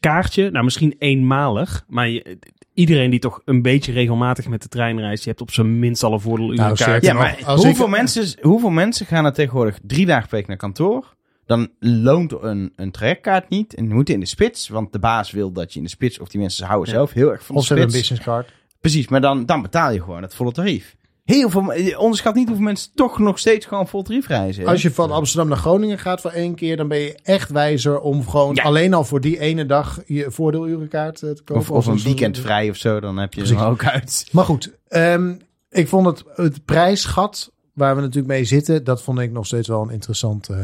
kaartje, 0.00 0.50
nou 0.50 0.64
misschien 0.64 0.94
eenmalig, 0.98 1.84
maar 1.88 2.08
je- 2.08 2.38
iedereen 2.76 3.10
die 3.10 3.20
toch 3.20 3.40
een 3.44 3.62
beetje 3.62 3.92
regelmatig 3.92 4.48
met 4.48 4.62
de 4.62 4.68
trein 4.68 5.00
reist, 5.00 5.22
je 5.24 5.28
hebt 5.30 5.40
op 5.42 5.50
zijn 5.50 5.78
minst 5.78 6.02
al 6.02 6.12
een 6.12 6.20
voordeel 6.20 6.46
Nou, 6.46 6.74
kaart. 6.76 7.04
Ja, 7.04 7.12
maar 7.14 7.38
hoeveel, 7.44 7.84
ik- 7.84 7.90
mensen, 7.90 8.38
hoeveel 8.40 8.70
mensen 8.70 9.06
gaan 9.06 9.24
er 9.24 9.32
tegenwoordig 9.32 9.78
drie 9.82 10.06
dagen 10.06 10.28
per 10.28 10.38
week 10.38 10.46
naar 10.46 10.56
kantoor? 10.56 11.14
Dan 11.46 11.68
loont 11.80 12.32
een, 12.42 12.72
een 12.76 12.90
trajectkaart 12.90 13.48
niet 13.48 13.74
en 13.74 13.88
moeten 13.88 14.14
in 14.14 14.20
de 14.20 14.26
spits. 14.26 14.68
Want 14.68 14.92
de 14.92 14.98
baas 14.98 15.30
wil 15.30 15.52
dat 15.52 15.72
je 15.72 15.78
in 15.78 15.84
de 15.84 15.90
spits, 15.90 16.18
of 16.18 16.28
die 16.28 16.40
mensen 16.40 16.66
houden 16.66 16.88
Ja. 16.88 16.94
zelf 16.94 17.12
heel 17.12 17.30
erg 17.32 17.44
van 17.44 17.56
Of 17.56 17.60
de 17.60 17.66
ze 17.66 17.74
hebben 17.74 17.94
een 17.94 18.04
spits. 18.04 18.18
business 18.20 18.46
card. 18.46 18.64
Precies, 18.80 19.08
maar 19.08 19.20
dan, 19.20 19.46
dan 19.46 19.62
betaal 19.62 19.90
je 19.92 20.02
gewoon 20.02 20.22
het 20.22 20.34
volle 20.34 20.52
tarief. 20.52 20.96
Heel 21.26 21.50
veel, 21.50 21.72
je 21.74 21.98
onderschat 21.98 22.34
niet 22.34 22.46
hoeveel 22.46 22.64
mensen 22.64 22.90
toch 22.94 23.18
nog 23.18 23.38
steeds 23.38 23.66
gewoon 23.66 23.88
vol 23.88 24.02
tarief 24.02 24.26
reizen. 24.26 24.62
hè? 24.64 24.68
Als 24.70 24.82
je 24.82 24.90
van 24.90 25.10
Amsterdam 25.10 25.48
naar 25.48 25.58
Groningen 25.58 25.98
gaat 25.98 26.20
voor 26.20 26.30
één 26.30 26.54
keer, 26.54 26.76
dan 26.76 26.88
ben 26.88 26.98
je 26.98 27.18
echt 27.22 27.50
wijzer 27.50 28.00
om 28.00 28.28
gewoon 28.28 28.54
Ja. 28.54 28.62
alleen 28.62 28.94
al 28.94 29.04
voor 29.04 29.20
die 29.20 29.38
ene 29.38 29.66
dag 29.66 30.00
je 30.06 30.30
voordeelurenkaart 30.30 31.22
eh, 31.22 31.30
te 31.30 31.42
kopen. 31.42 31.62
of, 31.62 31.70
of 31.70 31.86
een 31.86 32.02
weekend 32.02 32.38
vrij 32.38 32.70
of 32.70 32.76
zo, 32.76 33.00
dan 33.00 33.16
heb 33.16 33.34
je 33.34 33.54
er 33.54 33.64
ook 33.66 33.84
uit. 33.84 34.28
Maar 34.32 34.44
goed, 34.44 34.72
ehm, 34.88 35.34
ik 35.70 35.88
vond 35.88 36.06
het, 36.06 36.24
het 36.34 36.64
prijsgat 36.64 37.52
waar 37.72 37.94
we 37.94 38.00
natuurlijk 38.00 38.28
mee 38.28 38.44
zitten, 38.44 38.84
dat 38.84 39.02
vond 39.02 39.18
ik 39.18 39.32
nog 39.32 39.46
steeds 39.46 39.68
wel 39.68 39.82
een 39.82 39.90
interessant. 39.90 40.48
eh, 40.48 40.58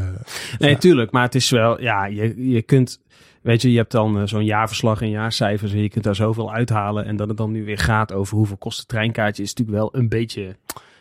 Nee, 0.59 0.77
tuurlijk, 0.77 1.11
maar 1.11 1.23
het 1.23 1.35
is 1.35 1.49
wel, 1.49 1.81
ja, 1.81 2.05
je, 2.05 2.49
je 2.49 2.61
kunt, 2.61 2.99
weet 3.43 3.61
je, 3.61 3.71
je 3.71 3.77
hebt 3.77 3.91
dan 3.91 4.19
eh, 4.19 4.27
zo'n 4.27 4.45
jaarverslag 4.45 5.01
en 5.01 5.09
jaarcijfers 5.09 5.71
en 5.71 5.81
je 5.81 5.89
kunt 5.89 6.03
daar 6.03 6.15
zoveel 6.15 6.53
uithalen. 6.53 7.05
En 7.05 7.15
dat 7.15 7.27
het 7.27 7.37
dan 7.37 7.51
nu 7.51 7.65
weer 7.65 7.77
gaat 7.77 8.13
over 8.13 8.37
hoeveel 8.37 8.57
kost 8.57 8.79
het 8.79 8.87
treinkaartje, 8.87 9.43
is 9.43 9.53
natuurlijk 9.53 9.77
wel 9.77 10.01
een 10.01 10.09
beetje 10.09 10.55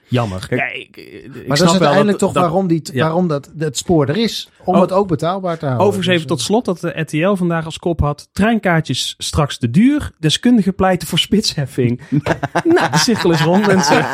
jammer. 0.09 0.47
Kijk, 0.49 0.73
ik, 0.77 0.97
ik 0.97 1.27
maar 1.27 1.35
snap 1.35 1.47
dat 1.47 1.59
is 1.59 1.59
wel 1.59 1.73
uiteindelijk 1.73 2.19
toch 2.19 2.33
dat- 2.33 2.43
waarom, 2.43 2.67
die, 2.67 2.83
ja. 2.93 3.03
waarom 3.05 3.29
dat, 3.29 3.51
het 3.59 3.77
spoor 3.79 4.09
er 4.09 4.17
is. 4.17 4.49
Om 4.65 4.81
het 4.81 4.93
ook 4.93 5.09
betaalbaar 5.09 5.59
te 5.59 5.65
houden. 5.67 5.87
Overigens 5.87 6.17
even 6.17 6.29
Dus, 6.29 6.37
tot 6.37 6.47
slot 6.47 6.65
dat 6.65 6.81
de 6.81 7.01
RTL 7.01 7.35
vandaag 7.35 7.65
als 7.65 7.79
kop 7.79 8.01
had. 8.01 8.29
Treinkaartjes 8.33 9.15
straks 9.19 9.59
te 9.59 9.71
duur. 9.71 10.11
Deskundigen 10.19 10.75
pleiten 10.75 11.09
voor 11.09 11.19
spitsheffing. 11.19 12.01
nou, 12.65 12.91
de 12.91 12.99
cirkel 12.99 13.31
is 13.31 13.41
rond 13.41 13.67
mensen. 13.67 14.07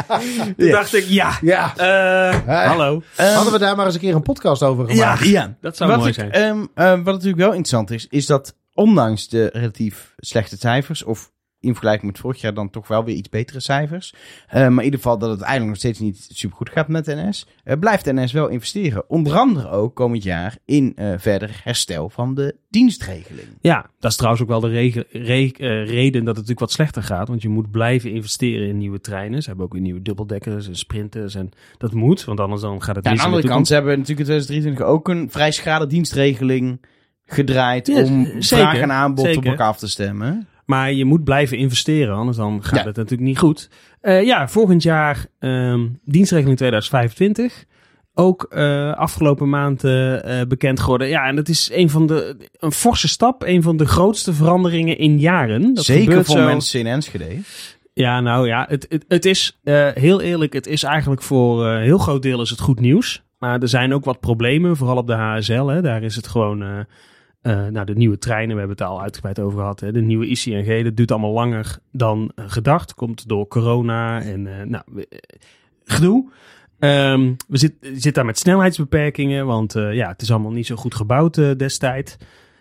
Toen 0.56 0.70
dacht 0.70 0.94
ik, 0.94 1.04
ja, 1.04 1.28
eh, 1.30 1.36
Ja, 1.42 1.72
eh, 2.46 2.66
hallo. 2.66 3.02
hadden 3.16 3.52
we 3.52 3.58
daar 3.58 3.76
maar 3.76 3.84
eens 3.86 3.94
een 3.94 4.00
keer 4.00 4.14
een 4.14 4.22
podcast 4.22 4.62
over 4.62 4.88
gemaakt. 4.88 5.24
Ja, 5.24 5.30
ja. 5.30 5.56
Dat 5.60 5.76
zou 5.76 5.90
wat 5.90 5.98
mooi 5.98 6.10
ik, 6.10 6.14
zijn. 6.16 6.30
ehm, 6.32 6.64
eh, 6.74 6.90
wat 6.90 7.04
natuurlijk 7.14 7.36
wel 7.38 7.48
interessant 7.48 7.90
is, 7.90 8.06
is 8.10 8.26
dat 8.26 8.54
ondanks 8.74 9.28
de 9.28 9.50
relatief 9.52 10.14
slechte 10.16 10.56
cijfers, 10.58 11.04
of 11.04 11.30
in 11.66 11.72
vergelijking 11.72 12.12
met 12.12 12.20
vorig 12.20 12.40
jaar 12.40 12.54
dan 12.54 12.70
toch 12.70 12.88
wel 12.88 13.04
weer 13.04 13.14
iets 13.14 13.28
betere 13.28 13.60
cijfers, 13.60 14.14
eh, 14.48 14.60
maar 14.60 14.78
in 14.78 14.84
ieder 14.84 15.00
geval 15.00 15.18
dat 15.18 15.30
het 15.30 15.40
eigenlijk 15.40 15.70
nog 15.70 15.78
steeds 15.78 15.98
niet 15.98 16.28
super 16.32 16.56
goed 16.56 16.70
gaat 16.70 16.88
met 16.88 17.06
NS, 17.06 17.46
eh, 17.64 17.78
blijft 17.78 18.04
NS 18.04 18.32
wel 18.32 18.48
investeren. 18.48 19.10
Onder 19.10 19.38
andere 19.38 19.68
ook 19.68 19.94
komend 19.94 20.22
jaar 20.22 20.56
in 20.64 20.92
eh, 20.96 21.12
verder 21.16 21.60
herstel 21.64 22.08
van 22.08 22.34
de 22.34 22.56
dienstregeling. 22.70 23.48
Ja, 23.60 23.90
dat 23.98 24.10
is 24.10 24.16
trouwens 24.16 24.42
ook 24.42 24.48
wel 24.48 24.60
de 24.60 24.68
re- 25.10 25.84
reden 25.84 26.12
dat 26.12 26.36
het 26.36 26.46
natuurlijk 26.46 26.60
wat 26.60 26.72
slechter 26.72 27.02
gaat. 27.02 27.28
Want 27.28 27.42
je 27.42 27.48
moet 27.48 27.70
blijven 27.70 28.10
investeren 28.10 28.68
in 28.68 28.78
nieuwe 28.78 29.00
treinen. 29.00 29.42
Ze 29.42 29.48
hebben 29.48 29.66
ook 29.66 29.72
weer 29.72 29.82
nieuwe 29.82 30.02
dubbeldekkers 30.02 30.68
en 30.68 30.76
sprinters. 30.76 31.34
En 31.34 31.50
dat 31.78 31.92
moet, 31.92 32.24
want 32.24 32.40
anders 32.40 32.60
dan 32.60 32.82
gaat 32.82 32.96
het 32.96 33.04
Ja, 33.04 33.10
aan 33.10 33.16
de 33.16 33.22
andere 33.22 33.42
de 33.42 33.48
kant, 33.48 33.66
ze 33.66 33.74
hebben 33.74 33.98
natuurlijk 33.98 34.28
in 34.28 34.34
2023 34.34 34.94
ook 34.94 35.08
een 35.08 35.30
vrij 35.30 35.50
schrale 35.50 35.86
dienstregeling 35.86 36.80
gedraaid 37.26 37.86
Ja, 37.86 38.02
om 38.02 38.24
zeker, 38.24 38.42
vraag 38.42 38.78
en 38.78 38.92
aanbod 38.92 39.36
op 39.36 39.44
elkaar 39.44 39.68
af 39.68 39.78
te 39.78 39.88
stemmen. 39.88 40.48
Maar 40.66 40.92
je 40.92 41.04
moet 41.04 41.24
blijven 41.24 41.56
investeren, 41.58 42.14
anders 42.14 42.36
dan 42.36 42.64
gaat 42.64 42.78
Ja. 42.78 42.84
het 42.86 42.96
natuurlijk 42.96 43.28
niet 43.28 43.38
goed. 43.38 43.70
Eh, 44.00 44.22
ja, 44.24 44.48
volgend 44.48 44.82
jaar 44.82 45.26
ehm, 45.38 45.86
dienstregeling 46.04 46.56
2025. 46.56 47.64
Ook 48.14 48.42
eh, 48.50 48.92
afgelopen 48.92 49.48
maand 49.48 49.84
eh, 49.84 50.40
bekend 50.48 50.80
geworden. 50.80 51.08
Ja, 51.08 51.26
en 51.26 51.36
dat 51.36 51.48
is 51.48 51.70
een 51.72 51.90
van 51.90 52.06
de 52.06 52.36
een 52.58 52.72
forse 52.72 53.08
stap, 53.08 53.42
een 53.42 53.62
van 53.62 53.76
de 53.76 53.86
grootste 53.86 54.32
veranderingen 54.34 54.98
in 54.98 55.18
jaren. 55.18 55.74
Dat 55.74 55.84
Zeker 55.84 56.24
voor 56.24 56.36
zo- 56.36 56.44
mensen 56.44 56.80
in 56.80 56.86
Enschede. 56.86 57.36
Ja, 57.92 58.20
nou 58.20 58.46
ja, 58.46 58.66
het, 58.68 58.86
het, 58.88 59.04
het 59.08 59.24
is 59.24 59.58
heel 59.94 60.20
eerlijk, 60.20 60.52
het 60.52 60.66
is 60.66 60.82
eigenlijk 60.82 61.22
voor 61.22 61.66
een 61.66 61.82
heel 61.82 61.98
groot 61.98 62.22
deel 62.22 62.40
is 62.40 62.50
het 62.50 62.60
goed 62.60 62.80
nieuws. 62.80 63.22
Maar 63.38 63.60
er 63.62 63.68
zijn 63.68 63.94
ook 63.94 64.04
wat 64.04 64.20
problemen, 64.20 64.76
vooral 64.76 64.96
op 64.96 65.06
de 65.06 65.12
HSL. 65.14 65.66
Hè. 65.66 65.82
Daar 65.82 66.02
is 66.02 66.16
het 66.16 66.26
gewoon, 66.26 66.86
eh, 67.46 67.66
nou 67.66 67.86
de 67.86 67.94
nieuwe 67.94 68.18
treinen, 68.18 68.54
we 68.54 68.58
hebben 68.60 68.76
het 68.78 68.86
al 68.86 69.02
uitgebreid 69.02 69.40
over 69.40 69.58
gehad. 69.58 69.80
Hè. 69.80 69.92
De 69.92 70.00
nieuwe 70.00 70.26
ICNG, 70.26 70.84
dat 70.84 70.96
duurt 70.96 71.10
allemaal 71.10 71.32
langer 71.32 71.78
dan 71.92 72.32
eh, 72.34 72.44
gedacht. 72.48 72.94
Komt 72.94 73.28
door 73.28 73.48
corona 73.48 74.22
en 74.22 74.46
eh, 74.60 74.66
nou, 74.66 74.84
gedoe. 75.84 76.30
Ehm, 76.78 77.34
we 77.48 77.58
zit- 77.58 77.76
zitten 77.80 78.12
daar 78.12 78.24
met 78.24 78.38
snelheidsbeperkingen, 78.38 79.46
want 79.46 79.72
ja, 79.72 80.08
het 80.08 80.22
is 80.22 80.30
allemaal 80.30 80.52
niet 80.52 80.66
zo 80.66 80.76
goed 80.76 80.94
gebouwd 80.94 81.34
destijds. 81.58 82.16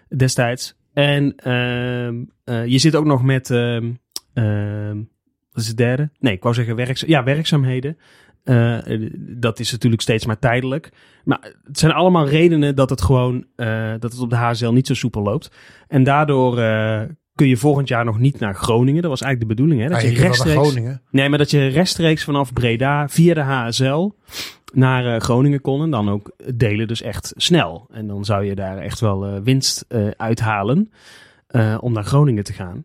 destijds. 0.09 0.75
En 0.93 1.35
ehm, 1.35 2.23
eh, 2.43 2.65
je 2.65 2.77
zit 2.77 2.95
ook 2.95 3.05
nog 3.05 3.23
met... 3.23 3.49
Ehm, 3.51 5.03
wat 5.51 5.63
is 5.63 5.67
het 5.67 5.77
derde? 5.77 6.09
Nee, 6.19 6.33
ik 6.33 6.43
wou 6.43 6.55
zeggen 6.55 6.75
werkza 6.75 7.05
ja, 7.07 7.23
werkzaamheden. 7.23 7.97
Eh, 8.45 8.77
dat 9.17 9.59
is 9.59 9.71
natuurlijk 9.71 10.01
steeds 10.01 10.25
maar 10.25 10.39
tijdelijk. 10.39 10.91
Maar 11.23 11.53
het 11.63 11.79
zijn 11.79 11.91
allemaal 11.91 12.27
redenen 12.27 12.75
dat 12.75 12.89
het 12.89 13.01
gewoon 13.01 13.45
eh, 13.55 13.91
dat 13.99 14.11
het 14.11 14.19
op 14.21 14.29
de 14.29 14.35
HSL 14.35 14.69
niet 14.71 14.87
zo 14.87 14.93
soepel 14.93 15.21
loopt. 15.21 15.51
En 15.87 16.03
daardoor 16.03 16.59
eh, 16.59 17.01
kun 17.35 17.47
je 17.47 17.57
volgend 17.57 17.87
jaar 17.87 18.05
nog 18.05 18.19
niet 18.19 18.39
naar 18.39 18.55
Groningen. 18.55 19.01
Dat 19.01 19.11
was 19.11 19.21
eigenlijk 19.21 19.49
de 19.49 19.55
bedoeling, 19.61 19.81
hè? 19.83 19.87
Dat 19.93 19.97
Ah, 19.97 20.03
je 20.09 20.11
je 20.15 20.21
rechtstreeks, 20.21 20.57
Groningen. 20.69 21.01
nee, 21.11 21.29
maar 21.29 21.37
dat 21.37 21.51
je 21.51 21.67
rechtstreeks 21.67 22.23
vanaf 22.23 22.53
Breda 22.53 23.09
via 23.09 23.33
de 23.33 23.41
HSL 23.41 24.11
naar 24.73 25.15
eh, 25.15 25.21
Groningen 25.21 25.61
kon. 25.61 25.81
En 25.81 25.89
dan 25.89 26.09
ook 26.09 26.31
delen 26.55 26.87
dus 26.87 27.01
echt 27.01 27.33
snel. 27.35 27.87
En 27.91 28.07
dan 28.07 28.25
zou 28.25 28.45
je 28.45 28.55
daar 28.55 28.77
echt 28.77 28.99
wel 28.99 29.25
eh, 29.25 29.41
winst 29.43 29.85
eh, 29.87 30.07
uithalen 30.17 30.91
eh, 31.47 31.77
om 31.81 31.93
naar 31.93 32.03
Groningen 32.05 32.43
te 32.43 32.53
gaan. 32.53 32.83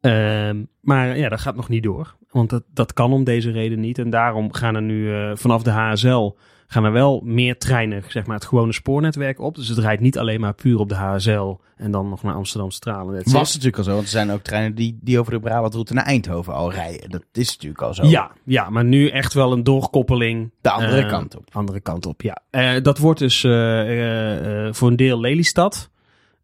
Ehm, 0.00 0.62
maar 0.80 1.18
ja, 1.18 1.28
dat 1.28 1.40
gaat 1.40 1.56
nog 1.56 1.68
niet 1.68 1.82
door. 1.82 2.15
Want 2.36 2.50
dat, 2.50 2.62
dat 2.74 2.92
kan 2.92 3.12
om 3.12 3.24
deze 3.24 3.50
reden 3.50 3.80
niet. 3.80 3.98
En 3.98 4.10
daarom 4.10 4.52
gaan 4.52 4.74
er 4.74 4.82
nu 4.82 5.14
eh, 5.14 5.30
vanaf 5.34 5.62
de 5.62 5.70
HSL 5.70 6.36
gaan 6.66 6.84
er 6.84 6.92
wel 6.92 7.20
meer 7.24 7.58
treinen, 7.58 8.02
zeg 8.08 8.26
maar, 8.26 8.36
het 8.36 8.44
gewone 8.44 8.72
spoornetwerk 8.72 9.40
op. 9.40 9.54
Dus 9.54 9.68
het 9.68 9.78
rijdt 9.78 10.02
niet 10.02 10.18
alleen 10.18 10.40
maar 10.40 10.54
puur 10.54 10.78
op 10.78 10.88
de 10.88 10.94
HSL 10.94 11.54
en 11.76 11.90
dan 11.90 12.08
nog 12.08 12.22
naar 12.22 12.34
Amsterdam 12.34 12.70
Centraal. 12.70 13.08
en 13.08 13.14
that's 13.14 13.26
it. 13.26 13.32
Was 13.32 13.52
natuurlijk 13.52 13.78
al 13.78 13.84
zo, 13.84 13.90
want 13.90 14.02
er 14.02 14.08
zijn 14.08 14.30
ook 14.30 14.42
treinen 14.42 14.74
die, 14.74 14.98
die 15.02 15.18
over 15.18 15.32
de 15.32 15.40
Brabantroute 15.40 15.94
naar 15.94 16.04
Eindhoven 16.04 16.54
al 16.54 16.72
rijden. 16.72 17.10
Dat 17.10 17.22
is 17.32 17.52
natuurlijk 17.52 17.82
al 17.82 17.94
zo. 17.94 18.06
Ja, 18.06 18.30
ja, 18.44 18.70
maar 18.70 18.84
nu 18.84 19.08
echt 19.08 19.32
wel 19.34 19.52
een 19.52 19.62
doorkoppeling. 19.64 20.50
De 20.60 20.70
andere 20.70 21.02
eh, 21.02 21.08
kant 21.08 21.36
op. 21.36 21.48
Andere 21.52 21.80
kant 21.80 22.06
op, 22.06 22.22
ja. 22.22 22.42
Eh, 22.50 22.82
dat 22.82 22.98
wordt 22.98 23.18
dus 23.18 23.44
eh, 23.44 23.50
eh, 23.80 24.66
eh, 24.66 24.74
voor 24.74 24.88
een 24.88 24.96
deel 24.96 25.20
Lelystad, 25.20 25.90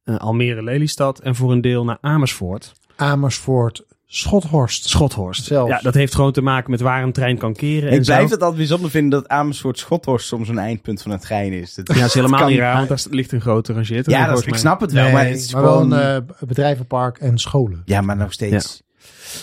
eh, 0.05 0.17
Almere-Lelystad 0.17 1.19
en 1.19 1.35
voor 1.35 1.53
een 1.53 1.61
deel 1.61 1.85
naar 1.85 1.99
Amersfoort, 2.01 2.73
Amersfoort, 2.97 3.85
Schothorst. 4.15 4.89
Schothorst. 4.89 5.45
Zelfs. 5.45 5.71
Ja, 5.71 5.79
dat 5.83 5.95
heeft 5.95 6.15
gewoon 6.15 6.33
te 6.33 6.41
maken 6.43 6.71
met 6.71 6.81
waar 6.81 7.03
een 7.03 7.13
trein 7.13 7.39
kan 7.39 7.55
keren. 7.55 7.91
en 7.91 7.97
Ik 7.97 8.05
zo. 8.05 8.13
blijf 8.13 8.31
het 8.31 8.41
altijd 8.41 8.57
bijzonder 8.57 8.91
vinden 8.91 9.11
dat 9.11 9.29
Amersfoort 9.29 9.79
Schothorst 9.79 10.27
soms 10.27 10.49
een 10.49 10.59
eindpunt 10.59 11.03
van 11.03 11.11
een 11.11 11.19
trein 11.19 11.53
is. 11.53 11.75
Dat, 11.75 11.87
Ja, 11.89 11.95
dat 11.95 12.05
is 12.05 12.15
helemaal 12.15 12.49
niet 12.49 12.59
raar, 12.59 12.77
want 12.77 12.89
daar 12.89 13.03
ligt 13.11 13.33
een 13.33 13.41
grote 13.41 13.73
rangeert. 13.73 14.11
ja, 14.11 14.27
dat 14.27 14.39
is, 14.39 14.47
ik 14.47 14.55
snap 14.55 14.81
het 14.81 14.93
wel, 14.93 15.05
Nee, 15.05 15.13
maar 15.13 15.25
het 15.27 15.37
is 15.39 15.53
maar 15.53 15.63
wel 15.63 15.73
gewoon... 15.73 15.93
een 15.93 16.27
eh, 16.41 16.47
bedrijvenpark 16.49 17.19
en 17.19 17.39
scholen. 17.39 17.83
Ja, 17.85 18.01
maar 18.01 18.17
nog 18.17 18.33
steeds. 18.33 18.83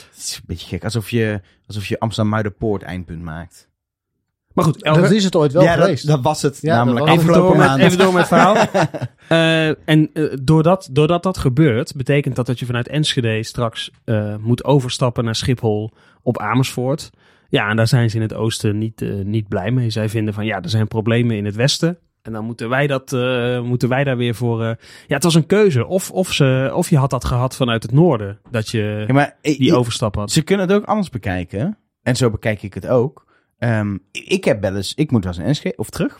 Het 0.10 0.18
is 0.18 0.36
een 0.36 0.44
beetje 0.48 0.68
gek. 0.68 0.84
Alsof 0.84 1.10
je, 1.10 1.42
alsof 1.68 1.86
je 1.86 2.00
Amsterdam-Muiderpoort 2.00 2.82
eindpunt 2.82 3.22
maakt. 3.22 3.68
Maar 4.54 4.64
goed, 4.66 4.80
Dat 4.80 5.12
is 5.12 5.24
het 5.24 5.36
ooit 5.36 5.52
wel 5.52 5.64
ja, 5.64 5.74
geweest. 5.74 6.06
dat, 6.08 6.16
dat 6.16 6.24
was 6.26 6.42
het 6.42 6.58
Ja, 6.62 6.76
namelijk 6.76 7.06
was 7.06 7.16
even, 7.16 7.26
door 7.26 7.36
afgelopen 7.36 7.58
met, 7.60 7.68
maand. 7.68 7.82
even 7.82 7.98
door 7.98 8.14
met 8.14 8.20
het 8.20 8.28
verhaal. 8.28 8.56
Eh, 9.30 9.68
en 9.68 10.10
eh, 10.14 10.24
doordat, 10.42 10.90
doordat 10.92 11.24
dat 11.24 11.38
gebeurt, 11.38 11.96
betekent 11.96 12.36
dat 12.36 12.46
dat 12.46 12.60
je 12.60 12.66
vanuit 12.66 12.88
Enschede 12.88 13.44
straks 13.44 13.92
eh, 14.06 14.36
moet 14.40 14.64
overstappen 14.64 15.24
naar 15.24 15.36
Schiphol 15.36 15.92
op 16.22 16.38
Amersfoort. 16.40 17.10
Ja, 17.50 17.70
en 17.70 17.76
daar 17.76 17.88
zijn 17.88 18.10
ze 18.10 18.16
in 18.16 18.22
het 18.22 18.34
oosten 18.34 18.78
niet, 18.78 19.02
eh, 19.02 19.10
niet 19.24 19.48
blij 19.48 19.72
mee. 19.72 19.90
Zij 19.90 20.10
vinden 20.10 20.34
van 20.34 20.46
ja, 20.46 20.62
er 20.62 20.70
zijn 20.70 20.88
problemen 20.88 21.36
in 21.36 21.46
het 21.46 21.56
westen. 21.56 21.98
En 22.22 22.32
dan 22.34 22.46
moeten 22.46 22.70
wij, 22.70 22.88
dat, 22.88 23.14
eh, 23.14 23.62
moeten 23.62 23.90
wij 23.90 24.04
daar 24.04 24.18
weer 24.18 24.36
voor. 24.36 24.62
eh, 24.64 24.68
Ja, 25.08 25.16
het 25.16 25.24
was 25.24 25.36
een 25.36 25.46
keuze. 25.46 25.86
Of, 25.88 26.12
of, 26.12 26.34
ze, 26.34 26.72
of 26.74 26.90
je 26.90 26.98
had 26.98 27.10
dat 27.10 27.26
gehad 27.26 27.56
vanuit 27.56 27.84
het 27.84 27.92
noorden. 27.92 28.40
Dat 28.52 28.70
je 28.70 29.04
Ja, 29.08 29.14
maar 29.14 29.36
die 29.42 29.76
overstap 29.76 30.16
had. 30.16 30.32
Ze 30.32 30.42
kunnen 30.42 30.68
het 30.68 30.76
ook 30.78 30.86
anders 30.86 31.10
bekijken. 31.10 31.78
En 32.04 32.16
zo 32.16 32.30
bekijk 32.30 32.64
ik 32.64 32.74
het 32.74 32.88
ook. 32.88 33.26
Ehm, 33.60 33.98
ik 34.12 34.44
heb 34.44 34.62
wel 34.62 34.76
eens, 34.76 34.94
ik 34.96 35.12
moet 35.12 35.24
wel 35.24 35.34
eens 35.34 35.42
een 35.42 35.48
Enschede 35.48 35.78
of 35.78 35.90
terug. 35.90 36.20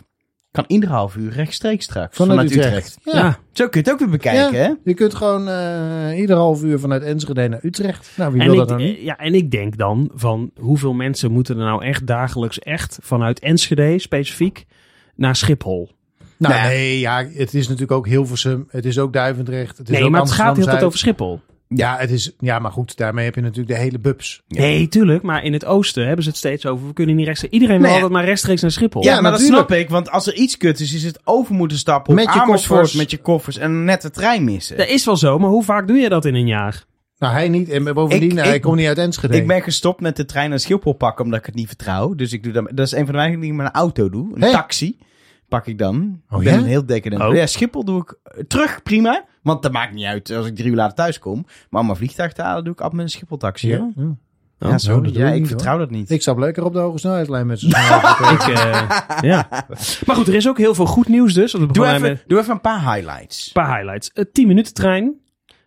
Kan 0.50 0.64
ieder 0.66 0.88
half 0.88 1.16
uur 1.16 1.32
rechtstreeks 1.32 1.84
straks. 1.84 2.16
Vanuit 2.16 2.50
Utrecht. 2.50 2.66
Utrecht. 2.66 2.98
Ja. 3.04 3.12
Ja, 3.18 3.38
Zo 3.52 3.68
kun 3.68 3.80
je 3.82 3.86
het 3.86 3.90
ook 3.90 3.98
weer 3.98 4.08
bekijken, 4.10 4.58
Ja. 4.58 4.64
hè? 4.66 4.72
Je 4.84 4.94
kunt 4.94 5.14
gewoon 5.14 5.48
eh, 5.48 6.18
ieder 6.18 6.36
half 6.36 6.62
uur 6.62 6.78
vanuit 6.78 7.02
Enschede 7.02 7.48
naar 7.48 7.58
Utrecht. 7.62 8.10
Nou, 8.16 8.32
wie 8.32 8.40
en 8.40 8.46
wil 8.50 8.60
ik, 8.60 8.68
dat 8.68 8.78
nou 8.78 8.88
niet? 8.88 8.96
eh, 8.98 9.04
ja, 9.04 9.16
en 9.18 9.34
ik 9.34 9.50
denk 9.50 9.76
dan 9.78 10.10
van 10.14 10.50
hoeveel 10.58 10.92
mensen 10.92 11.32
moeten 11.32 11.58
er 11.58 11.64
nou 11.64 11.84
echt 11.84 12.06
dagelijks 12.06 12.58
echt 12.58 12.98
vanuit 13.02 13.38
Enschede 13.40 13.98
specifiek 13.98 14.64
naar 15.16 15.36
Schiphol? 15.36 15.90
Nou, 16.36 16.54
Nou 16.54 16.66
nee, 16.66 16.98
ja, 16.98 17.24
het 17.32 17.54
is 17.54 17.64
natuurlijk 17.64 17.92
ook 17.92 18.06
Hilversum. 18.06 18.66
Het 18.68 18.84
is 18.84 18.98
ook 18.98 19.12
Duivendrecht. 19.12 19.78
Het 19.78 19.88
is 19.88 19.94
Nee, 19.94 20.04
ook 20.04 20.10
maar 20.10 20.20
het 20.20 20.30
gaat 20.30 20.56
heel 20.56 20.64
tijd 20.64 20.82
over 20.82 20.98
Schiphol. 20.98 21.40
Ja, 21.74 21.96
het 21.98 22.10
is, 22.10 22.32
ja, 22.38 22.58
maar 22.58 22.70
goed, 22.70 22.96
daarmee 22.96 23.24
heb 23.24 23.34
je 23.34 23.40
natuurlijk 23.40 23.68
de 23.68 23.76
hele 23.76 23.98
bubs. 23.98 24.42
Ja. 24.46 24.60
Nee, 24.60 24.88
tuurlijk. 24.88 25.22
Maar 25.22 25.44
in 25.44 25.52
het 25.52 25.64
oosten 25.64 26.06
hebben 26.06 26.22
ze 26.24 26.28
het 26.30 26.38
steeds 26.38 26.66
over. 26.66 26.86
We 26.86 26.92
kunnen 26.92 27.16
niet 27.16 27.24
rechtstreeks. 27.26 27.54
Iedereen 27.54 27.76
wil 27.76 27.84
Nee, 27.86 27.96
ja. 27.96 28.02
altijd 28.02 28.18
maar 28.20 28.28
rechtstreeks 28.28 28.62
naar 28.62 28.70
Schiphol. 28.70 29.04
Ja, 29.04 29.20
maar 29.20 29.30
dat 29.30 29.40
snap 29.40 29.72
ik. 29.72 29.88
Want 29.88 30.10
als 30.10 30.26
er 30.26 30.34
iets 30.34 30.56
kut 30.56 30.80
is, 30.80 30.94
is 30.94 31.02
het 31.02 31.20
over 31.24 31.54
moeten 31.54 31.78
stappen 31.78 32.14
Met 32.14 32.32
je 32.34 32.42
koffers. 32.42 32.92
met 32.94 33.10
je 33.10 33.18
koffers 33.18 33.56
en 33.58 33.84
net 33.84 34.02
de 34.02 34.10
trein 34.10 34.44
missen. 34.44 34.76
Dat 34.76 34.88
is 34.88 35.04
wel 35.04 35.16
zo, 35.16 35.38
maar 35.38 35.50
hoe 35.50 35.64
vaak 35.64 35.86
doe 35.88 35.96
je 35.96 36.08
dat 36.08 36.24
in 36.24 36.34
een 36.34 36.46
jaar? 36.46 36.84
Nou, 37.18 37.32
hij 37.32 37.48
niet. 37.48 37.68
En 37.68 37.84
bovendien, 37.94 38.30
Ik- 38.38 38.44
hij 38.44 38.54
ik- 38.54 38.62
komt 38.62 38.76
niet 38.76 38.86
uit 38.86 38.98
Enschede. 38.98 39.36
Ik 39.36 39.46
ben 39.46 39.62
gestopt 39.62 40.00
met 40.00 40.16
de 40.16 40.24
trein 40.24 40.50
naar 40.50 40.60
Schiphol 40.60 40.92
pakken 40.92 41.24
omdat 41.24 41.38
ik 41.40 41.46
het 41.46 41.54
niet 41.54 41.66
vertrouw. 41.66 42.14
Dus 42.14 42.32
ik 42.32 42.42
doe 42.42 42.52
dat. 42.52 42.70
Dat 42.74 42.86
is 42.86 42.92
een 42.92 43.04
van 43.04 43.06
de 43.06 43.12
weinige 43.12 43.40
dingen 43.40 43.40
die 43.40 43.50
ik 43.50 43.56
met 43.56 43.66
een 43.66 43.80
auto 43.80 44.10
doe. 44.10 44.30
Een 44.34 44.52
taxi 44.52 44.98
pak 45.48 45.66
ik 45.66 45.78
dan. 45.78 46.20
Oh 46.30 46.38
ik 46.38 46.44
ben 46.44 46.52
ja? 46.54 46.60
een 46.60 46.66
heel 46.66 46.86
decadent. 46.86 47.22
Oh. 47.22 47.34
Ja, 47.34 47.46
Schiphol 47.46 47.84
doe 47.84 48.00
ik 48.02 48.14
eh, 48.22 48.42
terug 48.48 48.82
prima. 48.82 49.24
Want 49.42 49.62
dat 49.62 49.72
maakt 49.72 49.94
niet 49.94 50.04
uit 50.04 50.30
als 50.30 50.46
ik 50.46 50.56
drie 50.56 50.70
uur 50.70 50.76
later 50.76 50.96
thuis 50.96 51.18
kom. 51.18 51.46
Maar 51.70 51.80
om 51.80 51.86
mijn 51.86 51.98
vliegtuig 51.98 52.32
te 52.32 52.42
halen 52.42 52.64
doe 52.64 52.72
ik 52.72 52.80
altijd 52.80 52.96
met 52.96 53.04
een 53.04 53.10
Schiphol 53.18 53.36
taxi. 53.36 53.68
Ja. 53.68 53.90
Ja, 54.58 54.78
zo. 54.78 55.00
Dat 55.00 55.14
doe 55.14 55.22
ja 55.22 55.28
ik 55.28 55.34
ik 55.34 55.40
niet, 55.40 55.48
vertrouw 55.48 55.78
dat 55.78 55.90
niet. 55.90 56.10
Ik 56.10 56.20
stap 56.22 56.38
lekker 56.38 56.64
op 56.64 56.72
de 56.72 56.78
hoge 56.78 56.98
snelheidslijn 56.98 57.46
met 57.46 57.60
z'n 57.60 57.68
snelheid. 57.70 58.40
Ik, 58.40 58.48
eh, 58.48 58.88
ja. 59.30 59.66
Maar 60.06 60.16
goed, 60.16 60.28
er 60.28 60.34
is 60.34 60.48
ook 60.48 60.58
heel 60.58 60.74
veel 60.74 60.86
goed 60.86 61.08
nieuws 61.08 61.34
dus. 61.34 61.52
Doe 61.52 61.86
even, 61.86 62.00
met 62.00 62.24
doe 62.26 62.38
even 62.38 62.52
een 62.52 62.60
paar 62.60 62.94
highlights. 62.94 63.46
een 63.46 63.52
paar 63.62 63.76
highlights. 63.76 64.10
Een 64.14 64.28
10 64.32 64.46
minuten 64.46 64.74
trein. 64.74 65.14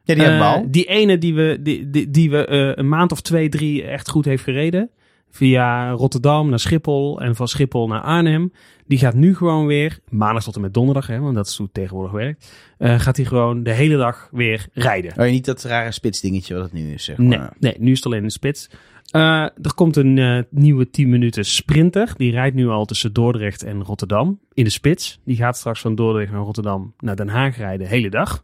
Ja, 0.03 0.13
die 0.13 0.23
hebben 0.23 0.39
we 0.41 0.45
Eh, 0.45 0.53
al. 0.53 0.65
Die 0.71 0.85
ene 0.85 1.17
die 1.17 1.33
we, 1.35 1.59
die, 1.61 1.89
die, 1.89 2.11
die 2.11 2.29
we 2.29 2.45
eh, 2.45 2.71
een 2.75 2.89
maand 2.89 3.11
of 3.11 3.21
twee, 3.21 3.49
drie 3.49 3.83
echt 3.83 4.09
goed 4.09 4.25
heeft 4.25 4.43
gereden. 4.43 4.89
Via 5.29 5.91
Rotterdam 5.91 6.49
naar 6.49 6.59
Schiphol 6.59 7.21
en 7.21 7.35
van 7.35 7.47
Schiphol 7.47 7.87
naar 7.87 8.01
Arnhem. 8.01 8.51
Die 8.93 9.01
gaat 9.01 9.13
nu 9.13 9.35
gewoon 9.35 9.65
weer, 9.65 9.99
maandag 10.09 10.43
tot 10.43 10.55
en 10.55 10.61
met 10.61 10.73
donderdag, 10.73 11.07
hè, 11.07 11.19
want 11.19 11.35
dat 11.35 11.47
is 11.47 11.57
hoe 11.57 11.65
het 11.65 11.73
tegenwoordig 11.75 12.11
werkt. 12.11 12.51
eh, 12.77 12.99
gaat 12.99 13.15
hij 13.15 13.25
gewoon 13.25 13.63
de 13.63 13.71
hele 13.71 13.97
dag 13.97 14.27
weer 14.31 14.67
rijden. 14.73 15.11
Oh, 15.17 15.25
niet 15.29 15.45
dat 15.45 15.63
rare 15.63 15.91
spitsdingetje 15.91 16.53
wat 16.53 16.63
het 16.63 16.73
nu 16.73 16.93
is, 16.93 17.03
zeg 17.03 17.17
Nee, 17.17 17.37
maar. 17.37 17.53
nee, 17.59 17.75
nu 17.79 17.91
is 17.91 17.97
het 17.97 18.05
alleen 18.05 18.19
in 18.19 18.25
de 18.25 18.31
spits. 18.31 18.69
Eh, 19.11 19.21
er 19.41 19.73
komt 19.75 19.95
een 19.95 20.17
eh, 20.17 20.39
nieuwe 20.49 20.89
10 20.89 21.09
minuten 21.09 21.45
sprinter. 21.45 22.13
Die 22.17 22.31
rijdt 22.31 22.55
nu 22.55 22.67
al 22.67 22.85
tussen 22.85 23.13
Dordrecht 23.13 23.63
en 23.63 23.83
Rotterdam 23.83 24.39
in 24.53 24.63
de 24.63 24.69
spits. 24.69 25.19
Die 25.25 25.35
gaat 25.35 25.57
straks 25.57 25.79
van 25.81 25.95
Dordrecht 25.95 26.31
naar 26.31 26.41
Rotterdam 26.41 26.93
naar 26.99 27.15
Den 27.15 27.29
Haag 27.29 27.57
rijden, 27.57 27.79
de 27.87 27.93
hele 27.95 28.09
dag. 28.09 28.31
Het 28.31 28.43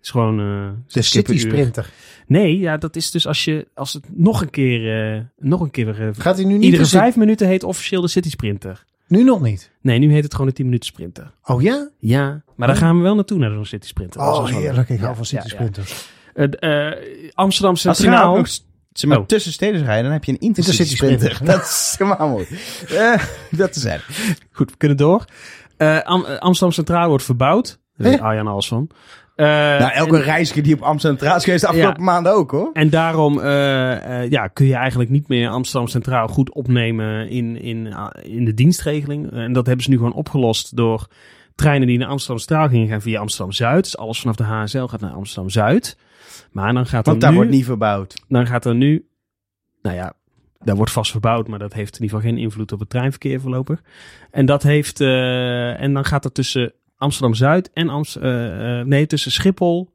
is 0.00 0.10
gewoon 0.10 0.40
eh, 0.40 0.68
De 0.92 1.02
City. 1.02 1.38
Sprinter. 1.38 1.90
Nee, 2.26 2.58
ja, 2.58 2.76
dat 2.76 2.96
is 2.96 3.10
dus 3.10 3.26
als 3.26 3.44
je 3.44 3.68
als 3.74 3.92
het 3.92 4.04
nog 4.16 4.40
een 4.40 4.50
keer, 4.50 5.14
eh, 5.14 5.20
nog 5.38 5.60
een 5.60 5.70
keer. 5.70 6.14
Gaat 6.18 6.36
hij 6.36 6.44
nu 6.44 6.52
niet 6.52 6.62
iedere 6.62 6.86
vijf 6.86 7.16
minuten 7.16 7.46
heet 7.46 7.64
officieel 7.64 8.00
de 8.00 8.08
City 8.08 8.30
Sprinter. 8.30 8.84
Nu 9.10 9.22
nog 9.24 9.40
niet. 9.40 9.70
Nee, 9.80 9.98
nu 9.98 10.12
heet 10.12 10.22
het 10.22 10.32
gewoon 10.32 10.46
de 10.48 10.52
10 10.54 10.64
minuten 10.64 10.86
sprinter. 10.86 11.30
Oh 11.44 11.62
ja? 11.62 11.88
Ja, 11.98 12.42
maar 12.56 12.68
daar 12.68 12.76
gaan 12.76 12.96
we 12.96 13.02
wel 13.02 13.14
naartoe 13.14 13.38
naar 13.38 13.50
zo'n 13.50 13.64
City 13.64 13.86
Sprinter. 13.86 14.20
Oh, 14.20 14.48
is 14.48 14.54
heerlijk. 14.54 14.88
Ik 14.88 15.00
hou 15.00 15.16
van 15.16 15.24
City 15.24 15.36
ja, 15.36 15.42
ja. 15.58 15.66
Sprinter. 15.66 15.92
Eh, 16.34 16.88
eh, 16.88 16.98
Amsterdam 17.34 17.70
Als 17.70 17.82
je 17.82 17.88
nou 17.88 17.96
Centraal. 17.96 18.46
zeg 18.92 19.08
maar, 19.10 19.18
Oh. 19.18 19.26
tussen 19.26 19.52
steden 19.52 19.84
rijden, 19.84 20.04
dan 20.04 20.12
heb 20.12 20.24
je 20.24 20.32
een 20.32 20.38
intercity, 20.38 20.78
Intercity 20.80 21.04
sprinter. 21.04 21.30
sprinter. 21.34 21.56
Dat 21.56 21.64
is 21.66 21.94
helemaal 21.98 22.28
mooi. 22.28 22.46
Eh, 22.88 23.22
dat 23.50 23.76
is 23.76 23.82
het. 23.82 24.02
Goed, 24.52 24.70
we 24.70 24.76
kunnen 24.76 24.96
door. 24.96 25.24
Am- 26.02 26.24
Amsterdam 26.24 26.72
Centraal 26.72 27.08
wordt 27.08 27.24
verbouwd. 27.24 27.78
Daar 27.96 28.10
weet 28.10 28.18
Hè? 28.18 28.24
Arjan 28.24 28.46
alles 28.46 28.68
van. 28.68 28.90
Eh, 29.40 29.46
Nou, 29.46 29.92
elke 29.92 30.16
en, 30.16 30.22
reiziger 30.22 30.62
die 30.62 30.74
op 30.74 30.80
Amsterdam 30.82 31.18
Centraal 31.18 31.36
is 31.36 31.44
geweest 31.44 31.62
de 31.62 31.68
afgelopen 31.68 32.04
maanden 32.04 32.32
ook, 32.32 32.50
hoor. 32.50 32.70
en 32.72 32.90
daarom 32.90 33.40
eh, 33.40 34.22
eh, 34.22 34.30
ja, 34.30 34.46
kun 34.46 34.66
je 34.66 34.74
eigenlijk 34.74 35.10
niet 35.10 35.28
meer 35.28 35.48
Amsterdam 35.48 35.88
Centraal 35.88 36.28
goed 36.28 36.52
opnemen 36.52 37.28
in, 37.28 37.60
in, 37.62 37.94
in 38.22 38.44
de 38.44 38.54
dienstregeling. 38.54 39.32
En 39.32 39.52
dat 39.52 39.66
hebben 39.66 39.84
ze 39.84 39.90
nu 39.90 39.96
gewoon 39.96 40.12
opgelost 40.12 40.76
door 40.76 41.06
treinen 41.54 41.86
die 41.86 41.98
naar 41.98 42.08
Amsterdam 42.08 42.38
Centraal 42.38 42.68
gingen 42.68 42.88
gaan 42.88 43.00
via 43.00 43.20
Amsterdam 43.20 43.52
Zuid. 43.52 43.84
Dus 43.84 43.96
alles 43.96 44.20
vanaf 44.20 44.36
de 44.36 44.44
HSL 44.44 44.84
gaat 44.84 45.00
naar 45.00 45.12
Amsterdam 45.12 45.50
Zuid. 45.50 45.96
Maar 46.50 46.72
dan 46.72 46.86
gaat 46.86 47.06
er 47.06 47.10
Want 47.10 47.20
daar 47.20 47.30
nu, 47.30 47.36
wordt 47.36 47.50
niet 47.50 47.64
verbouwd. 47.64 48.24
dan 48.28 48.46
gaat 48.46 48.64
er 48.64 48.74
nu, 48.74 49.08
nou 49.82 49.96
ja, 49.96 50.12
daar 50.58 50.76
wordt 50.76 50.92
vast 50.92 51.10
verbouwd, 51.10 51.48
maar 51.48 51.58
dat 51.58 51.72
heeft 51.72 51.96
in 51.96 52.02
ieder 52.02 52.16
geval 52.16 52.32
geen 52.32 52.42
invloed 52.42 52.72
op 52.72 52.80
het 52.80 52.90
treinverkeer 52.90 53.40
voorlopig. 53.40 53.82
En 54.30 54.46
dat 54.46 54.62
heeft, 54.62 55.00
en 55.00 55.92
dan 55.92 56.04
gaat 56.04 56.24
er 56.24 56.32
tussen 56.32 56.72
Amsterdam 57.00 57.34
Zuid 57.34 57.70
en 57.72 57.88
Amst, 57.88 58.16
eh, 58.16 58.78
eh, 58.80 58.86
nee, 58.86 59.06
tussen 59.06 59.32
Schiphol 59.32 59.90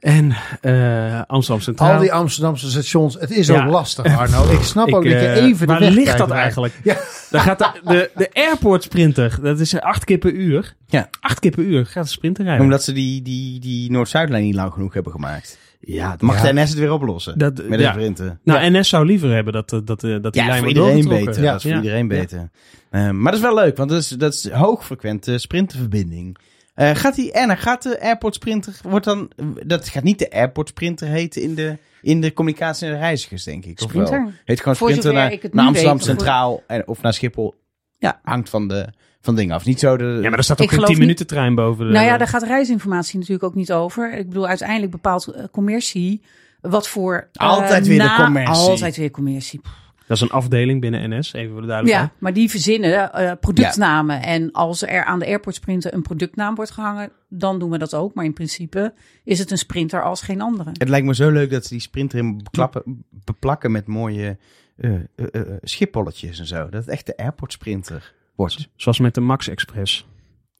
en 0.00 0.34
eh, 0.60 1.20
Amsterdam 1.26 1.62
Centraal. 1.62 1.92
Al 1.94 2.00
die 2.00 2.12
Amsterdamse 2.12 2.70
stations. 2.70 3.14
Het 3.20 3.30
is 3.30 3.46
Ja. 3.46 3.64
ook 3.64 3.70
lastig, 3.70 4.04
Arno. 4.18 4.50
Ik 4.50 4.62
snap 4.62 4.88
Ik, 4.88 4.94
ook 4.94 5.02
dat 5.04 5.12
je 5.12 5.30
even 5.30 5.58
de 5.58 5.72
waar 5.72 5.80
weg 5.80 5.90
ligt 5.94 6.18
dat 6.18 6.30
eigenlijk? 6.30 6.80
Ja. 6.84 6.96
Dan 7.30 7.40
gaat 7.40 7.58
de, 7.58 7.70
de, 7.84 8.10
de 8.14 8.30
airport 8.32 8.82
sprinter, 8.82 9.38
dat 9.42 9.60
is 9.60 9.80
acht 9.80 10.04
keer 10.04 10.18
per 10.18 10.32
uur. 10.32 10.74
Ja. 10.86 11.08
Acht 11.20 11.38
keer 11.40 11.50
per 11.50 11.64
uur 11.64 11.86
gaat 11.86 12.04
de 12.04 12.10
sprinter 12.10 12.44
rijden. 12.44 12.64
Omdat 12.64 12.82
ze 12.84 12.92
die, 12.92 13.22
die, 13.22 13.60
die 13.60 13.90
Noord-Zuidlijn 13.90 14.44
niet 14.44 14.54
lang 14.54 14.72
genoeg 14.72 14.94
hebben 14.94 15.12
gemaakt. 15.12 15.58
Ja, 15.80 16.16
Mag 16.20 16.42
Ja. 16.42 16.52
de 16.52 16.60
NS 16.60 16.68
het 16.70 16.78
weer 16.78 16.92
oplossen? 16.92 17.38
dat, 17.38 17.68
met 17.68 17.80
ja. 17.80 17.86
de 17.92 17.98
sprinten. 17.98 18.40
Nou, 18.44 18.70
NS 18.78 18.88
zou 18.88 19.06
liever 19.06 19.30
hebben 19.34 19.52
dat, 19.52 19.72
eh, 19.72 19.78
dat, 19.84 20.04
eh, 20.04 20.16
dat 20.22 20.32
die 20.32 20.42
Ja, 20.42 20.48
lijn 20.48 20.62
voor 20.62 20.72
wordt 20.74 20.94
iedereen 20.96 21.24
beter. 21.24 21.42
Ja. 21.42 21.48
Dat 21.50 21.56
is 21.56 21.62
voor 21.62 21.70
Ja. 21.70 21.76
iedereen 21.76 22.08
beter. 22.08 22.50
Eh, 22.90 23.10
maar 23.10 23.32
dat 23.32 23.40
is 23.40 23.46
wel 23.46 23.54
leuk, 23.54 23.76
want 23.76 23.90
dat 23.90 23.98
is, 24.00 24.08
dat 24.08 24.34
is 24.34 24.48
hoogfrequente 24.50 25.38
sprinterverbinding. 25.38 26.36
Eh, 26.74 26.94
gaat 26.94 27.14
die, 27.14 27.34
Anna, 27.38 27.54
gaat 27.54 27.82
de 27.82 28.00
Airport 28.00 28.34
Sprinter, 28.34 28.74
wordt 28.82 29.04
dan, 29.04 29.30
dat 29.66 29.88
gaat 29.88 30.02
niet 30.02 30.18
de 30.18 30.30
Airport 30.30 30.68
Sprinter 30.68 31.08
heten 31.08 31.42
in 31.42 31.54
de, 31.54 31.78
in 32.02 32.20
de 32.20 32.32
communicatie 32.32 32.86
en 32.86 32.92
de 32.92 32.98
reizigers, 32.98 33.44
denk 33.44 33.64
ik. 33.64 33.80
Of 33.82 33.92
wel? 33.92 34.06
Sprinter. 34.06 34.40
Heet 34.44 34.58
gewoon 34.60 34.74
Sprinter 34.76 35.12
naar, 35.12 35.38
naar 35.50 35.66
Amsterdam 35.66 35.96
weet, 35.96 36.06
voor- 36.06 36.14
Centraal 36.14 36.62
en, 36.66 36.88
of 36.88 37.02
naar 37.02 37.14
Schiphol. 37.14 37.54
Ja. 37.98 38.20
Hangt 38.22 38.48
van 38.48 38.68
de, 38.68 38.88
van 39.20 39.36
dingen 39.36 39.54
af. 39.54 39.64
Niet 39.64 39.80
zo 39.80 39.96
de... 39.96 40.18
Ja, 40.22 40.28
maar 40.28 40.38
er 40.38 40.44
staat 40.44 40.60
ook 40.60 40.66
een 40.68 40.74
geloof 40.74 40.88
10 40.90 40.98
minuten 40.98 41.26
trein 41.26 41.54
boven 41.54 41.86
de... 41.86 41.92
Nou 41.92 42.04
ja, 42.06 42.16
daar 42.16 42.28
gaat 42.28 42.42
reisinformatie 42.42 43.18
natuurlijk 43.18 43.44
ook 43.44 43.54
niet 43.54 43.72
over. 43.72 44.12
Ik 44.18 44.28
bedoel, 44.28 44.46
uiteindelijk 44.46 44.90
bepaalt 44.90 45.26
eh, 45.26 45.44
commercie 45.52 46.22
wat 46.60 46.88
voor... 46.88 47.28
eh, 47.32 47.48
Altijd 47.48 47.86
weer 47.86 47.98
de 48.02 48.14
commercie. 48.24 48.68
Altijd 48.68 48.96
weer 48.96 49.10
commercie. 49.10 49.60
Dat 50.06 50.16
is 50.18 50.24
een 50.24 50.30
afdeling 50.30 50.80
binnen 50.80 51.18
NS, 51.18 51.32
even 51.32 51.50
voor 51.52 51.60
de 51.60 51.66
Ja, 51.66 51.72
duidelijkheid. 51.72 52.10
maar 52.18 52.32
die 52.32 52.50
verzinnen 52.50 53.12
eh, 53.12 53.32
productnamen. 53.40 54.22
En 54.22 54.52
als 54.52 54.82
er 54.82 55.04
aan 55.04 55.18
de 55.18 55.26
airport 55.26 55.54
sprinter 55.54 55.94
een 55.94 56.02
productnaam 56.02 56.54
wordt 56.54 56.70
gehangen, 56.70 57.10
dan 57.28 57.58
doen 57.58 57.70
we 57.70 57.78
dat 57.78 57.94
ook. 57.94 58.14
Maar 58.14 58.24
in 58.24 58.32
principe 58.32 58.92
is 59.24 59.38
het 59.38 59.50
een 59.50 59.58
sprinter 59.58 60.02
als 60.02 60.22
geen 60.22 60.40
andere. 60.40 60.70
Het 60.72 60.88
lijkt 60.88 61.06
me 61.06 61.14
zo 61.14 61.30
leuk 61.30 61.50
dat 61.50 61.62
ze 61.64 61.68
die 61.70 61.80
Sprinter 61.80 62.18
in 62.18 62.36
beklappen, 62.42 63.04
beplakken 63.24 63.72
met 63.72 63.86
mooie 63.86 64.38
eh, 64.76 64.90
eh, 64.94 65.00
eh, 65.32 65.40
schippolletjes 65.62 66.38
en 66.38 66.46
zo. 66.46 66.56
Dat 66.68 66.72
het 66.84 66.88
echt 66.88 67.06
de 67.06 67.16
Airport 67.16 67.52
Sprinter 67.52 68.12
wordt. 68.40 68.68
Zoals 68.76 68.98
met 68.98 69.14
de 69.14 69.20
Max 69.20 69.48
Express. 69.48 70.08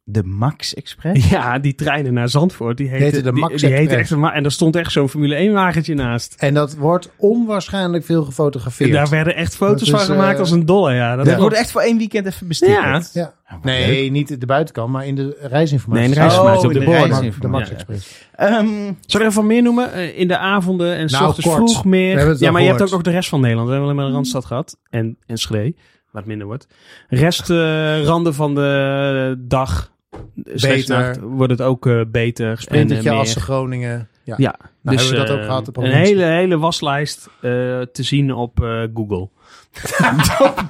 De 0.05 0.25
Max 0.25 0.75
Express? 0.75 1.29
Ja, 1.31 1.59
die 1.59 1.75
treinen 1.75 2.12
naar 2.14 2.29
Zandvoort, 2.29 2.77
die 2.77 2.88
heten, 2.88 3.05
Heten 3.05 3.23
de 3.23 3.33
Max 3.33 3.61
die, 3.62 3.77
echt 3.77 4.11
En 4.11 4.45
er 4.45 4.53
stond 4.53 4.77
echt 4.77 4.93
zo'n 4.93 5.09
Formule 5.09 5.35
1 5.35 5.53
wagentje 5.53 5.95
naast. 5.95 6.35
En 6.38 6.55
dat 6.55 6.77
wordt 6.77 7.11
onwaarschijnlijk 7.16 8.05
veel 8.05 8.25
gefotografeerd. 8.25 8.93
Daar 8.93 9.09
werden 9.09 9.35
echt 9.37 9.57
foto's 9.57 9.83
is, 9.83 9.90
van 9.90 9.99
gemaakt 10.01 10.35
eh, 10.35 10.40
als 10.40 10.51
een 10.51 10.66
dolle, 10.66 10.95
ja. 10.95 11.16
Dat 11.16 11.37
wordt 11.38 11.57
echt 11.57 11.71
voor 11.71 11.81
één 11.81 11.99
weekend 11.99 12.27
even 12.27 12.49
bestikkerd. 12.49 13.11
Ja. 13.12 13.35
Nee, 13.62 14.11
niet 14.11 14.40
de 14.40 14.47
buitenkant, 14.47 14.93
maar 14.93 15.07
in 15.07 15.14
de 15.14 15.37
reisinformatie. 15.40 16.09
Nee, 16.09 16.16
in 16.16 16.21
de 16.21 16.21
reisinformatie, 16.21 16.61
Oh, 16.62 16.66
op 16.66 16.73
de 16.73 16.79
in 16.79 16.85
de 16.85 16.90
board. 16.90 17.11
reisinformatie. 17.11 17.40
De 17.40 17.49
Max 17.49 17.69
Ja. 17.69 17.75
Express. 17.75 18.29
Ehm, 18.35 18.93
Zal 19.07 19.21
ik 19.21 19.27
er 19.27 19.33
van 19.33 19.47
meer 19.47 19.62
noemen? 19.62 19.93
Eh, 19.93 20.19
in 20.19 20.29
de 20.29 20.38
avonden 20.38 20.97
en 20.97 21.09
s 21.09 21.12
Nou, 21.12 21.27
ochtends 21.27 21.49
kort. 21.49 21.71
vroeg 21.71 21.85
meer. 21.85 22.37
Ja, 22.43 22.51
maar 22.51 22.62
je 22.62 22.69
hebt 22.69 22.83
ook 22.83 22.90
nog 22.90 23.03
de 23.03 23.11
rest 23.11 23.29
van 23.29 23.40
Nederland. 23.40 23.69
We 23.69 23.75
hebben 23.75 23.90
alleen 23.90 24.01
maar 24.03 24.11
de 24.11 24.16
Randstad 24.16 24.45
gehad. 24.45 24.77
En, 24.90 25.16
en 25.27 25.37
Schree, 25.38 25.77
waar 26.12 26.23
het 26.23 26.27
minder 26.27 26.46
wordt. 26.46 26.66
Rest, 27.09 27.51
eh, 27.51 28.03
randen 28.05 28.35
van 28.35 28.55
de 28.55 29.35
dag. 29.38 29.90
Beter. 30.35 30.99
nacht 30.99 31.18
wordt 31.20 31.53
het 31.53 31.62
ook 31.62 31.87
eh, 31.87 32.01
beter. 32.09 32.61
Sprintertje 32.61 33.09
en, 33.09 33.14
eh. 33.14 33.20
Assen 33.20 33.40
Groningen. 33.40 34.09
Ja. 34.25 34.35
Ja, 34.38 34.55
Nou, 34.83 34.96
dus 34.96 35.07
hebben 35.09 35.23
we 35.23 35.29
dat 35.29 35.37
ook 35.37 35.42
eh, 35.42 35.49
gehad, 35.49 35.77
een 35.77 35.92
hele, 35.92 36.25
hele 36.25 36.59
waslijst 36.59 37.27
eh, 37.27 37.51
te 37.92 38.03
zien 38.03 38.33
op 38.35 38.62
eh, 38.62 38.83
Google. 38.94 39.29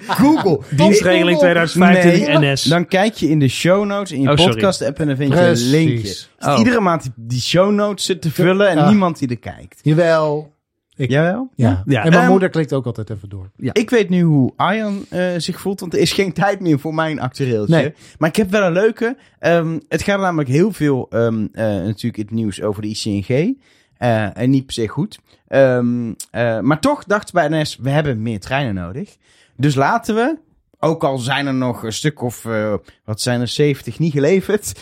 Google. 0.06 0.60
Dienstregeling 0.76 1.38
2015 1.38 2.40
Nee, 2.40 2.52
NS. 2.52 2.62
Dan 2.62 2.86
kijk 2.86 3.14
je 3.14 3.28
in 3.28 3.38
de 3.38 3.48
show 3.48 3.84
notes 3.86 4.12
in 4.12 4.20
je 4.20 4.28
Oh, 4.30 4.34
podcast 4.34 4.82
app 4.82 4.98
en 4.98 5.06
dan 5.06 5.16
vind 5.16 5.32
je 5.32 5.38
Precies. 5.38 5.64
een 5.64 5.70
linkje. 5.70 6.08
Als 6.38 6.52
Oh. 6.52 6.58
iedere 6.58 6.80
maand 6.80 7.10
die 7.16 7.40
show 7.40 7.72
notes 7.72 8.04
zit 8.04 8.22
te 8.22 8.30
vullen 8.30 8.68
en 8.68 8.86
niemand 8.88 9.18
die 9.18 9.28
er 9.28 9.38
kijkt. 9.38 9.78
Jawel. 9.82 10.52
Ik- 11.00 11.10
Jawel? 11.10 11.50
Ja. 11.54 11.82
Ja. 11.86 12.02
En 12.04 12.08
mijn 12.10 12.22
Ehm, 12.22 12.30
moeder 12.30 12.48
klikt 12.48 12.72
ook 12.72 12.86
altijd 12.86 13.10
even 13.10 13.28
door. 13.28 13.50
Ik 13.56 13.90
weet 13.90 14.08
nu 14.08 14.22
hoe 14.22 14.52
Arjan 14.56 15.04
eh, 15.08 15.28
zich 15.36 15.60
voelt, 15.60 15.80
want 15.80 15.94
er 15.94 16.00
is 16.00 16.12
geen 16.12 16.32
tijd 16.32 16.60
meer 16.60 16.78
voor 16.78 16.94
mijn 16.94 17.20
actueeltje. 17.20 17.74
Nee. 17.76 17.92
Maar 18.18 18.28
ik 18.28 18.36
heb 18.36 18.50
wel 18.50 18.66
een 18.66 18.72
leuke. 18.72 19.16
Ehm, 19.38 19.78
het 19.88 20.02
gaat 20.02 20.20
namelijk 20.20 20.48
heel 20.48 20.72
veel 20.72 21.06
ehm, 21.10 21.46
eh, 21.52 21.64
natuurlijk 21.64 22.16
in 22.16 22.24
het 22.24 22.30
nieuws 22.34 22.62
over 22.62 22.82
de 22.82 22.88
ICNG. 22.88 23.58
Eh, 23.96 24.36
en 24.38 24.50
niet 24.50 24.64
per 24.66 24.74
se 24.74 24.88
goed. 24.88 25.18
Ehm, 25.48 26.12
eh, 26.30 26.60
maar 26.60 26.80
toch 26.80 27.04
dachten 27.04 27.34
bij 27.34 27.60
NS, 27.60 27.76
we 27.82 27.90
hebben 27.90 28.22
meer 28.22 28.40
treinen 28.40 28.74
nodig. 28.74 29.16
Dus 29.56 29.74
laten 29.74 30.14
we, 30.14 30.38
ook 30.80 31.04
al 31.04 31.18
zijn 31.18 31.46
er 31.46 31.54
nog 31.54 31.82
een 31.82 31.92
stuk 31.92 32.22
of, 32.22 32.44
eh, 32.44 32.74
wat 33.04 33.20
zijn 33.20 33.40
er, 33.40 33.48
70 33.48 33.98
niet 33.98 34.12
geleverd, 34.12 34.72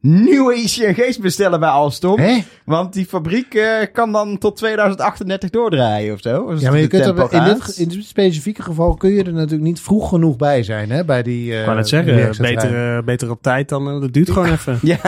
nieuwe 0.00 0.54
ICNG's 0.54 1.18
bestellen 1.18 1.60
bij 1.60 1.68
Alstom. 1.68 2.18
Hè? 2.18 2.38
Want 2.64 2.92
die 2.92 3.06
fabriek 3.06 3.54
eh, 3.54 3.86
kan 3.92 4.12
dan 4.12 4.38
tot 4.38 4.56
2038 4.56 5.50
doordraaien 5.50 6.14
of 6.14 6.20
zo. 6.20 6.54
Ja, 6.58 6.70
maar 6.70 6.78
je 6.80 6.86
kunt 6.86 7.04
er, 7.04 7.32
in, 7.32 7.44
dit, 7.44 7.76
in 7.76 7.88
dit 7.88 8.04
specifieke 8.04 8.62
geval 8.62 8.94
kun 8.94 9.10
je 9.10 9.24
er 9.24 9.32
natuurlijk 9.32 9.62
niet 9.62 9.80
vroeg 9.80 10.08
genoeg 10.08 10.36
bij 10.36 10.62
zijn. 10.62 10.90
Hè, 10.90 11.04
bij 11.04 11.22
die, 11.22 11.52
eh 11.52 11.58
Ik 11.58 11.64
wou 11.64 11.76
net 11.76 11.88
zeggen, 11.88 12.14
werkzaamheid. 12.14 12.56
beter, 12.60 12.96
eh, 12.96 13.04
beter 13.04 13.30
op 13.30 13.42
tijd 13.42 13.68
dan... 13.68 13.88
eh, 13.88 14.00
dat 14.00 14.12
duurt 14.12 14.30
gewoon 14.30 14.50
even. 14.52 14.78
Ja, 14.92 14.98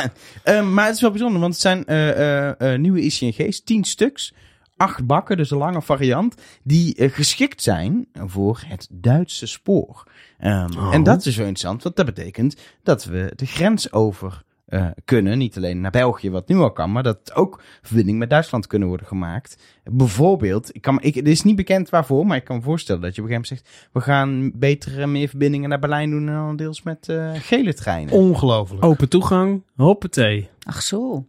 eh, 0.42 0.62
maar 0.70 0.86
het 0.86 0.94
is 0.94 1.00
wel 1.00 1.10
bijzonder, 1.10 1.40
want 1.40 1.52
het 1.52 1.62
zijn 1.62 1.84
eh, 1.84 2.08
eh, 2.48 2.72
eh, 2.72 2.80
nieuwe 2.80 3.00
ICNG's, 3.00 3.60
10 3.64 3.84
stuks, 3.84 4.32
acht 4.76 5.06
bakken, 5.06 5.36
dus 5.36 5.50
een 5.50 5.58
lange 5.58 5.82
variant, 5.82 6.34
die 6.62 6.94
eh, 6.94 7.10
geschikt 7.12 7.62
zijn 7.62 8.06
voor 8.12 8.62
het 8.66 8.88
Duitse 8.90 9.46
spoor. 9.46 10.02
Ehm, 10.38 10.78
Oh. 10.78 10.94
En 10.94 11.02
dat 11.02 11.26
is 11.26 11.36
wel 11.36 11.46
interessant, 11.46 11.82
want 11.82 11.96
dat 11.96 12.06
betekent 12.06 12.56
dat 12.82 13.04
we 13.04 13.32
de 13.36 13.46
grens 13.46 13.92
over 13.92 14.44
eh, 14.66 14.86
kunnen, 15.04 15.38
niet 15.38 15.56
alleen 15.56 15.80
naar 15.80 15.90
België, 15.90 16.30
wat 16.30 16.48
nu 16.48 16.56
al 16.56 16.72
kan, 16.72 16.92
maar 16.92 17.02
dat 17.02 17.34
ook 17.34 17.62
verbindingen 17.82 18.20
met 18.20 18.30
Duitsland 18.30 18.66
kunnen 18.66 18.88
worden 18.88 19.06
gemaakt. 19.06 19.58
Bijvoorbeeld, 19.84 20.74
ik 20.74 20.82
kan, 20.82 21.02
ik, 21.02 21.14
het 21.14 21.28
is 21.28 21.42
niet 21.42 21.56
bekend 21.56 21.90
waarvoor, 21.90 22.26
maar 22.26 22.36
ik 22.36 22.44
kan 22.44 22.56
me 22.56 22.62
voorstellen 22.62 23.02
dat 23.02 23.14
je 23.14 23.22
op 23.22 23.28
een 23.28 23.34
gegeven 23.34 23.56
moment 23.58 23.78
zegt, 23.78 23.90
we 23.92 24.00
gaan 24.00 24.52
beter 24.54 25.00
en 25.00 25.12
meer 25.12 25.28
verbindingen 25.28 25.68
naar 25.68 25.78
Berlijn 25.78 26.10
doen 26.10 26.26
dan 26.26 26.56
deels 26.56 26.82
met 26.82 27.08
eh, 27.08 27.30
gele 27.34 27.74
treinen. 27.74 28.12
Ongelooflijk. 28.14 28.84
Open 28.84 29.08
toegang, 29.08 29.62
hoppatee. 29.76 30.48
Ach 30.62 30.82
zo. 30.82 31.26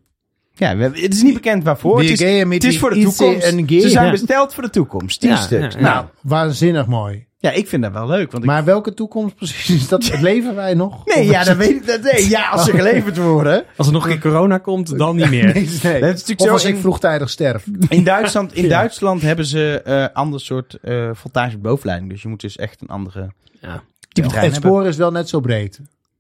Ja, 0.58 0.76
we 0.76 0.82
hebben- 0.82 1.02
het 1.02 1.14
is 1.14 1.22
niet 1.24 1.34
bekend 1.34 1.64
waarvoor. 1.64 2.00
Het 2.00 2.10
is, 2.10 2.20
het 2.54 2.64
is 2.64 2.80
voor 2.80 2.90
de 2.90 2.96
die 2.96 3.04
toekomst. 3.04 3.48
Ze 3.82 3.90
zijn 3.90 4.12
besteld 4.12 4.54
voor 4.54 4.64
de 4.64 4.70
toekomst. 4.70 5.20
10 5.20 5.30
Ja, 5.30 5.36
stuks. 5.36 5.74
ja, 5.74 5.80
ja. 5.80 5.86
Nou, 5.94 6.06
Waanzinnig 6.22 6.86
mooi. 6.88 7.26
ja, 7.40 7.52
ik 7.52 7.68
vind 7.68 7.84
dat 7.84 7.92
wel 7.92 8.08
leuk. 8.08 8.32
Want 8.32 8.44
ik, 8.44 8.50
Maar 8.50 8.64
welke 8.64 8.94
toekomst 8.94 9.36
precies? 9.36 9.70
Is 9.76 9.88
dat, 9.88 10.22
leven 10.22 10.56
wij 10.56 10.74
nog? 10.74 11.06
nee, 11.06 11.26
ja, 11.26 11.44
dat 11.44 11.58
weet 11.58 11.70
ik. 11.70 11.88
Dat, 11.88 12.02
nee, 12.02 12.30
ja, 12.30 12.50
als 12.50 12.66
ze 12.66 12.72
geleverd 12.72 13.18
worden. 13.18 13.64
Als 13.76 13.88
er 13.88 13.94
nog 13.94 14.04
een 14.04 14.10
keer 14.12 14.20
corona 14.32 14.58
komt, 14.58 14.98
dan 14.98 15.16
niet 15.16 15.30
meer. 15.30 15.46
Nee, 15.54 15.54
nee. 15.54 15.66
Dat 15.82 15.84
is 15.84 16.00
natuurlijk 16.02 16.40
Of 16.40 16.46
zo 16.48 16.52
als 16.54 16.66
ik 16.66 16.78
vroegtijdig 16.78 17.30
sterf. 17.30 17.66
In 17.90 18.04
Duitsland, 18.04 18.54
in 18.56 18.70
Duitsland 18.70 19.22
hebben 19.22 19.46
ze 19.46 19.82
eh 19.86 20.06
ander 20.14 20.40
soort 20.42 20.78
eh 20.82 21.10
voltage 21.14 21.58
bovenleiding. 21.58 22.12
Dus 22.12 22.22
je 22.22 22.28
moet 22.28 22.42
dus 22.42 22.56
echt 22.56 22.82
een 22.82 22.88
andere 22.88 23.30
Ja. 23.62 23.84
type 24.10 24.28
trein 24.28 24.44
Het 24.44 24.54
hebben. 24.54 24.54
spoor 24.72 24.86
is 24.88 24.98
wel 24.98 25.12
net 25.12 25.30
zo 25.30 25.40
breed. 25.40 25.80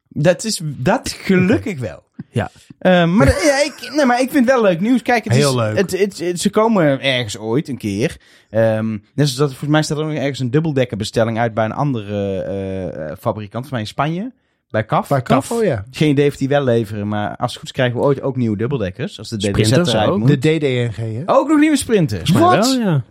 Dat 0.10 0.44
is 0.44 0.62
dat 0.64 1.16
gelukkig 1.22 1.80
wel. 1.80 2.04
Ja. 2.30 2.52
Eh, 2.80 3.06
maar, 3.06 3.28
ja, 3.28 3.64
ik, 3.64 3.92
nee, 3.96 4.06
maar 4.06 4.22
ik 4.22 4.32
vind 4.32 4.46
het 4.46 4.54
wel 4.54 4.64
leuk 4.64 4.80
nieuws. 4.80 5.02
Kijk, 5.02 5.24
het 5.24 5.34
Heel 5.34 5.50
is, 5.50 5.56
leuk. 5.56 5.78
Het, 5.78 6.00
het, 6.00 6.20
het- 6.20 6.40
ze 6.40 6.50
komen 6.50 7.02
ergens 7.02 7.38
ooit 7.38 7.68
een 7.68 7.78
keer. 7.78 8.18
Ehm, 8.50 8.92
net 8.92 9.00
zoals 9.14 9.36
dat, 9.36 9.50
volgens 9.50 9.70
mij 9.70 9.82
staat 9.84 9.98
er 9.98 10.04
ook 10.06 10.12
ergens 10.12 10.40
een 10.40 10.52
dubbeldekkerbestelling 10.52 11.40
uit 11.40 11.54
bij 11.54 11.66
een 11.66 11.72
andere 11.72 12.42
eh, 12.44 13.10
eh, 13.10 13.18
fabrikant. 13.20 13.52
Volgens 13.68 13.72
mij 13.72 13.80
in 13.80 13.88
Spanje. 13.88 14.32
Bij 14.70 14.86
CAF. 14.86 15.08
Bij 15.08 15.22
KAF, 15.22 15.52
oh 15.52 15.64
ja. 15.64 15.84
Geen 15.92 16.10
idee 16.10 16.28
of 16.30 16.36
die 16.38 16.48
wel 16.48 16.64
leveren, 16.64 17.08
maar 17.08 17.30
als 17.36 17.50
het 17.52 17.60
goed 17.60 17.64
is 17.70 17.72
krijgen 17.72 17.98
we 18.00 18.04
ooit 18.04 18.22
ook 18.22 18.36
nieuwe 18.36 18.58
dubbeldekkers. 18.58 19.18
Als 19.20 19.30
de 19.30 19.38
DDZ 19.38 19.72
eruit 19.72 20.16
moet. 20.18 20.28
De 20.28 20.38
DDNG, 20.38 20.96
hè? 20.96 21.22
Ook 21.26 21.48
nog 21.48 21.60
nieuwe 21.60 21.78
sprinters. 21.78 22.30
Wat? 22.32 22.68
wel, 22.68 22.80
ja. 22.80 23.04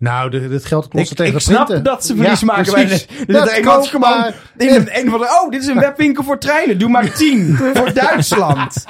Nou, 0.00 0.30
de, 0.30 0.48
dit 0.48 0.64
geldt 0.64 0.88
klotsen 0.88 1.10
Ik, 1.10 1.16
tegen 1.16 1.32
ik 1.32 1.38
de 1.38 1.44
snap 1.52 1.64
printen. 1.66 1.84
dat 1.84 2.04
ze 2.04 2.16
verlies 2.16 2.40
Ja, 2.40 2.46
maken 2.46 2.72
bij. 2.72 2.82
Er 2.82 3.62
Dat 3.62 3.86
gewoon 3.88 4.32
in 4.56 4.68
een, 4.74 4.88
een 4.98 5.10
van 5.10 5.18
de... 5.20 5.40
Oh, 5.42 5.50
dit 5.50 5.62
is 5.62 5.66
een 5.66 5.80
webwinkel 5.88 6.24
voor 6.24 6.38
treinen. 6.38 6.78
Doe 6.78 6.88
maar 6.88 7.12
10 7.12 7.56
voor 7.74 7.92
Duitsland. 8.04 8.84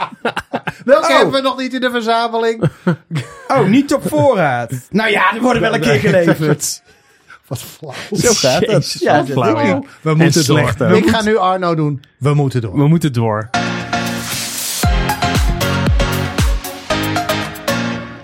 Welke 0.84 1.06
Oh. 1.06 1.16
hebben 1.16 1.32
we 1.34 1.40
nog 1.40 1.58
niet 1.58 1.74
in 1.74 1.80
de 1.80 1.90
verzameling? 1.90 2.62
Oh, 3.48 3.66
niet 3.66 3.94
op 3.94 4.08
voorraad. 4.08 4.72
Nou 4.90 5.10
ja, 5.10 5.30
die 5.32 5.40
worden 5.40 5.62
wel 5.62 5.74
een 5.74 5.80
keer 5.80 5.94
geleverd. 5.98 6.82
Wat 7.46 7.58
flauw. 7.58 7.92
Zo 8.12 8.32
gaat 8.32 8.60
dat. 8.60 8.70
Jezus, 8.70 9.00
Ja, 9.00 9.24
flauw, 9.24 9.58
ik. 9.78 9.88
We 10.00 10.14
moeten 10.14 10.46
door. 10.46 10.74
Ik 10.96 11.08
ga 11.08 11.22
nu 11.22 11.36
Arno 11.36 11.74
doen. 11.74 12.02
We 12.18 12.34
moeten 12.34 12.60
door. 12.60 12.76
We 12.76 12.88
moeten 12.88 13.12
door. 13.12 13.50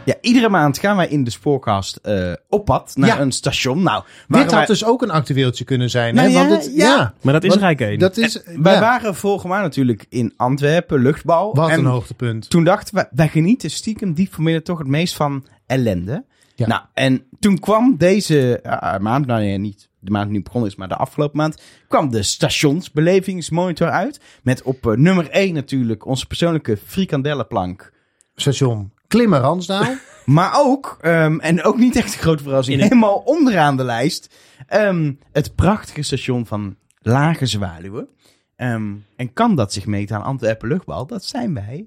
Ja, 0.06 0.14
iedere 0.20 0.48
maand 0.48 0.78
gaan 0.78 0.96
wij 0.96 1.08
in 1.08 1.24
de 1.24 1.30
spoorkast 1.30 1.96
eh, 1.96 2.32
op 2.48 2.64
pad 2.64 2.92
naar 2.94 3.08
Ja. 3.08 3.20
een 3.20 3.32
station. 3.32 3.82
Nou, 3.82 4.04
Dit 4.28 4.42
had 4.42 4.50
wij, 4.50 4.66
dus 4.66 4.84
ook 4.84 5.02
een 5.02 5.10
actueeltje 5.10 5.64
kunnen 5.64 5.90
zijn. 5.90 6.14
Nou 6.14 6.28
hè? 6.28 6.32
ja, 6.40 6.48
Want 6.48 6.64
het, 6.64 6.74
ja. 6.74 7.14
Maar 7.22 7.32
dat 7.32 7.42
is 7.42 7.48
Want 7.48 7.60
er 7.60 7.66
eigenlijk 7.66 7.90
één. 7.90 7.98
Dat 7.98 8.16
is, 8.16 8.42
wij 8.62 8.74
ja, 8.74 8.80
waren 8.80 9.14
vorige 9.14 9.46
maand 9.46 9.62
natuurlijk 9.62 10.06
in 10.08 10.32
Antwerpen, 10.36 11.02
luchtbal. 11.02 11.54
Wat 11.54 11.68
en 11.68 11.78
een 11.78 11.84
hoogtepunt. 11.84 12.50
toen 12.50 12.64
dachten 12.64 12.94
we, 12.94 13.08
wij 13.10 13.28
genieten 13.28 13.70
stiekem 13.70 14.14
diep 14.14 14.34
van 14.34 14.44
binnen 14.44 14.62
toch 14.62 14.78
het 14.78 14.86
meest 14.86 15.14
van 15.14 15.46
ellende. 15.66 16.24
Ja. 16.54 16.66
Nou, 16.66 16.82
en 16.94 17.24
toen 17.38 17.58
kwam 17.58 17.96
deze 17.98 18.60
eh, 18.60 18.98
maand, 18.98 19.26
nou 19.26 19.42
ja, 19.42 19.56
niet 19.56 19.88
de 19.98 20.10
maand 20.10 20.26
die 20.26 20.36
nu 20.36 20.42
begonnen 20.42 20.70
is, 20.70 20.76
maar 20.76 20.88
de 20.88 20.96
afgelopen 20.96 21.36
maand, 21.36 21.62
kwam 21.88 22.10
de 22.10 22.22
stationsbelevingsmonitor 22.22 23.88
uit. 23.90 24.20
Met 24.42 24.62
op 24.62 24.86
eh, 24.86 24.96
nummer 24.96 25.30
1 25.30 25.54
natuurlijk 25.54 26.06
onze 26.06 26.26
persoonlijke 26.26 26.76
frikandellenplank. 26.76 27.92
Station 28.34 28.92
Klimmen 29.16 29.40
Ransdaal. 29.40 29.94
Maar 30.24 30.52
ook, 30.54 30.98
ehm, 31.00 31.38
en 31.38 31.62
ook 31.62 31.76
niet 31.76 31.96
echt 31.96 32.14
een 32.14 32.20
grote 32.20 32.42
verrassing, 32.42 32.80
helemaal 32.80 33.22
onderaan 33.24 33.76
de 33.76 33.84
lijst, 33.84 34.34
ehm, 34.66 35.12
het 35.32 35.54
prachtige 35.54 36.02
station 36.02 36.46
van 36.46 36.76
Lage 36.98 37.46
Zwaluwen. 37.46 38.08
Ehm, 38.56 38.92
en 39.16 39.32
kan 39.32 39.54
dat 39.54 39.72
zich 39.72 39.86
meten 39.86 40.16
aan 40.16 40.22
Antwerpen 40.22 40.68
luchtbal? 40.68 41.06
Dat 41.06 41.24
zijn 41.24 41.54
wij 41.54 41.86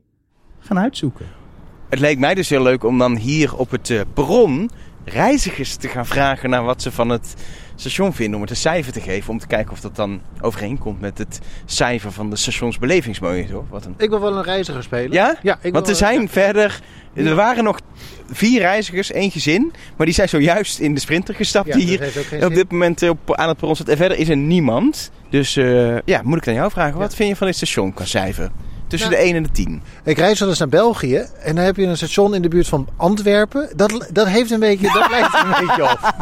gaan 0.59 0.79
uitzoeken. 0.79 1.25
Het 1.89 1.99
leek 1.99 2.19
mij 2.19 2.35
dus 2.35 2.49
heel 2.49 2.63
leuk 2.63 2.83
om 2.83 2.97
dan 2.97 3.15
hier 3.15 3.55
op 3.55 3.71
het 3.71 3.89
eh, 3.89 4.01
perron 4.13 4.69
reizigers 5.05 5.75
te 5.75 5.87
gaan 5.87 6.05
vragen 6.05 6.49
naar 6.49 6.63
wat 6.63 6.81
ze 6.81 6.91
van 6.91 7.09
het 7.09 7.35
station 7.79 8.13
vinden. 8.13 8.35
Om 8.35 8.41
het 8.41 8.49
een 8.49 8.55
cijfer 8.55 8.93
te 8.93 9.01
geven. 9.01 9.29
Om 9.31 9.39
te 9.39 9.47
kijken 9.47 9.71
of 9.71 9.79
dat 9.79 9.95
dan 9.95 10.21
overeenkomt 10.41 11.01
met 11.01 11.17
het 11.17 11.39
cijfer 11.65 12.11
van 12.11 12.29
de 12.29 12.35
stationsbelevingsmonitor. 12.35 13.65
Wat 13.69 13.85
een... 13.85 13.93
ik 13.97 14.09
wil 14.09 14.19
wel 14.21 14.37
een 14.37 14.43
reiziger 14.43 14.83
spelen. 14.83 15.11
Ja? 15.11 15.37
Ja, 15.41 15.59
ik 15.61 15.73
Want 15.73 15.87
er 15.87 15.95
zijn 15.95 16.29
verder... 16.29 16.81
Er 17.13 17.35
waren 17.35 17.63
nog 17.63 17.79
vier 18.31 18.59
reizigers, 18.59 19.11
één 19.11 19.31
gezin. 19.31 19.73
Maar 19.97 20.05
die 20.05 20.15
zijn 20.15 20.29
zojuist 20.29 20.79
in 20.79 20.93
de 20.93 20.99
sprinter 20.99 21.35
gestapt 21.35 21.73
die 21.73 21.85
hier 21.85 21.99
geen 22.01 22.45
op 22.45 22.53
dit 22.53 22.71
moment 22.71 23.01
eh, 23.01 23.09
op, 23.09 23.35
aan 23.35 23.47
het 23.47 23.57
perron 23.57 23.75
staat. 23.75 23.89
En 23.89 23.97
verder 23.97 24.17
is 24.17 24.29
er 24.29 24.37
niemand. 24.37 25.11
Dus 25.29 25.55
eh, 25.55 25.97
ja, 26.05 26.21
moet 26.23 26.37
ik 26.37 26.47
aan 26.47 26.53
jou 26.53 26.71
vragen. 26.71 26.99
Wat 26.99 27.15
vind 27.15 27.29
je 27.29 27.35
van 27.35 27.47
dit 27.47 27.55
station 27.55 27.93
qua 27.93 28.05
cijfer? 28.05 28.51
Tussen 28.89 29.09
Nou, 29.09 29.21
de 29.21 29.27
1 29.27 29.35
en 29.35 29.43
de 29.43 29.51
10. 29.51 29.81
Ik 30.03 30.17
reis 30.17 30.39
wel 30.39 30.49
eens 30.49 30.59
naar 30.59 30.69
België 30.69 31.25
en 31.39 31.55
dan 31.55 31.65
heb 31.65 31.75
je 31.75 31.85
een 31.85 31.97
station 31.97 32.35
in 32.35 32.41
de 32.41 32.47
buurt 32.47 32.67
van 32.67 32.87
Antwerpen. 32.97 33.69
Dat, 33.75 34.07
dat 34.11 34.27
heeft 34.27 34.51
een 34.51 34.59
beetje, 34.59 34.91
dat 34.93 35.09
lijkt 35.09 35.33
een 35.33 35.67
beetje 35.67 35.83
op. 35.83 35.99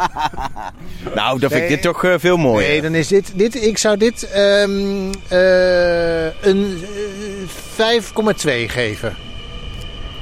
Nou, 1.15 1.39
dan 1.39 1.49
vind 1.49 1.63
ik 1.63 1.69
dit 1.69 1.82
toch 1.82 2.03
eh, 2.03 2.13
veel 2.17 2.38
mooier. 2.38 2.69
Nee, 2.69 2.82
dan 2.82 2.95
is 2.95 3.08
dit, 3.08 3.32
dit 3.36 3.63
ik 3.63 3.77
zou 3.77 3.97
dit 3.97 4.30
ehm, 4.32 5.12
eh, 5.27 6.25
een 6.41 6.84
eh, 7.77 8.01
5,2 8.38 8.51
geven. 8.67 9.15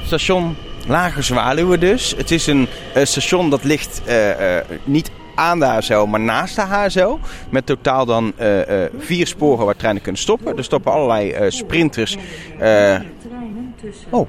Station 0.06 0.56
Lage 0.88 1.22
Zwaluwen 1.22 1.80
dus. 1.80 2.14
Het 2.18 2.32
is 2.32 2.48
een 2.48 2.68
eh, 2.94 3.06
station 3.06 3.50
dat 3.50 3.64
ligt 3.64 4.02
eh, 4.06 4.58
eh, 4.58 4.66
niet 4.84 5.12
aan 5.36 5.60
de 5.60 5.66
HSO, 5.66 6.08
maar 6.08 6.20
naast 6.20 6.56
de 6.56 6.62
HSO. 6.62 7.20
Met 7.50 7.66
totaal 7.66 8.06
dan 8.06 8.34
eh, 8.38 8.84
eh, 8.84 8.92
vier 8.98 9.28
sporen 9.28 9.66
waar 9.66 9.76
treinen 9.76 10.02
kunnen 10.02 10.22
stoppen. 10.22 10.58
Er 10.58 10.64
stoppen 10.64 10.92
allerlei 10.92 11.32
eh, 11.32 11.52
sprinters. 11.52 12.18
treinen 12.58 13.74
tussen 13.82 14.08
Oh. 14.10 14.28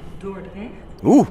Oeh, 1.03 1.27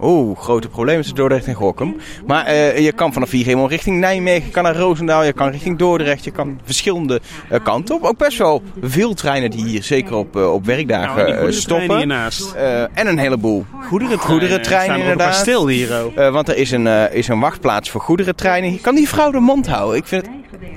Oeh, 0.00 0.38
grote 0.38 0.68
problemen 0.68 1.00
tussen 1.00 1.16
Dordrecht 1.16 1.46
en 1.46 1.54
Gorkum. 1.54 1.96
Maar 2.26 2.44
eh, 2.44 2.78
je 2.78 2.92
kan 2.92 3.12
vanaf 3.12 3.30
hier 3.30 3.44
helemaal 3.44 3.68
richting 3.68 3.98
Nijmegen, 3.98 4.46
je 4.46 4.50
kan 4.52 4.62
naar 4.62 4.76
Roosendaal, 4.76 5.24
je 5.24 5.32
kan 5.32 5.50
richting 5.50 5.78
Dordrecht. 5.78 6.24
Je 6.24 6.30
kan 6.30 6.60
verschillende 6.64 7.20
eh, 7.48 7.60
kanten 7.64 7.94
op. 7.94 8.02
Ook 8.04 8.18
best 8.18 8.38
wel 8.38 8.62
veel 8.80 9.14
treinen 9.14 9.50
die 9.50 9.64
hier 9.64 9.82
zeker 9.82 10.14
op, 10.14 10.36
eh, 10.36 10.52
op 10.52 10.64
werkdagen 10.64 11.28
Nou, 11.34 11.52
stoppen. 11.52 11.96
hiernaast. 11.96 12.52
En 12.92 13.06
een 13.06 13.18
heleboel 13.18 13.64
Goederentreinen. 13.80 14.94
er 14.96 15.02
paar 15.02 15.10
inderdaad. 15.10 15.34
stil 15.34 15.68
hier 15.68 16.00
ook. 16.02 16.14
Want 16.14 16.48
er 16.48 16.56
is 16.56 16.70
een, 16.70 16.86
is 17.12 17.28
een 17.28 17.40
wachtplaats 17.40 17.90
voor 17.90 18.00
goederentreinen. 18.00 18.80
Kan 18.80 18.94
die 18.94 19.08
vrouw 19.08 19.30
de 19.30 19.40
mond 19.40 19.66
houden? 19.66 19.96
Ik 19.98 20.06
vind 20.06 20.22
het... 20.26 20.34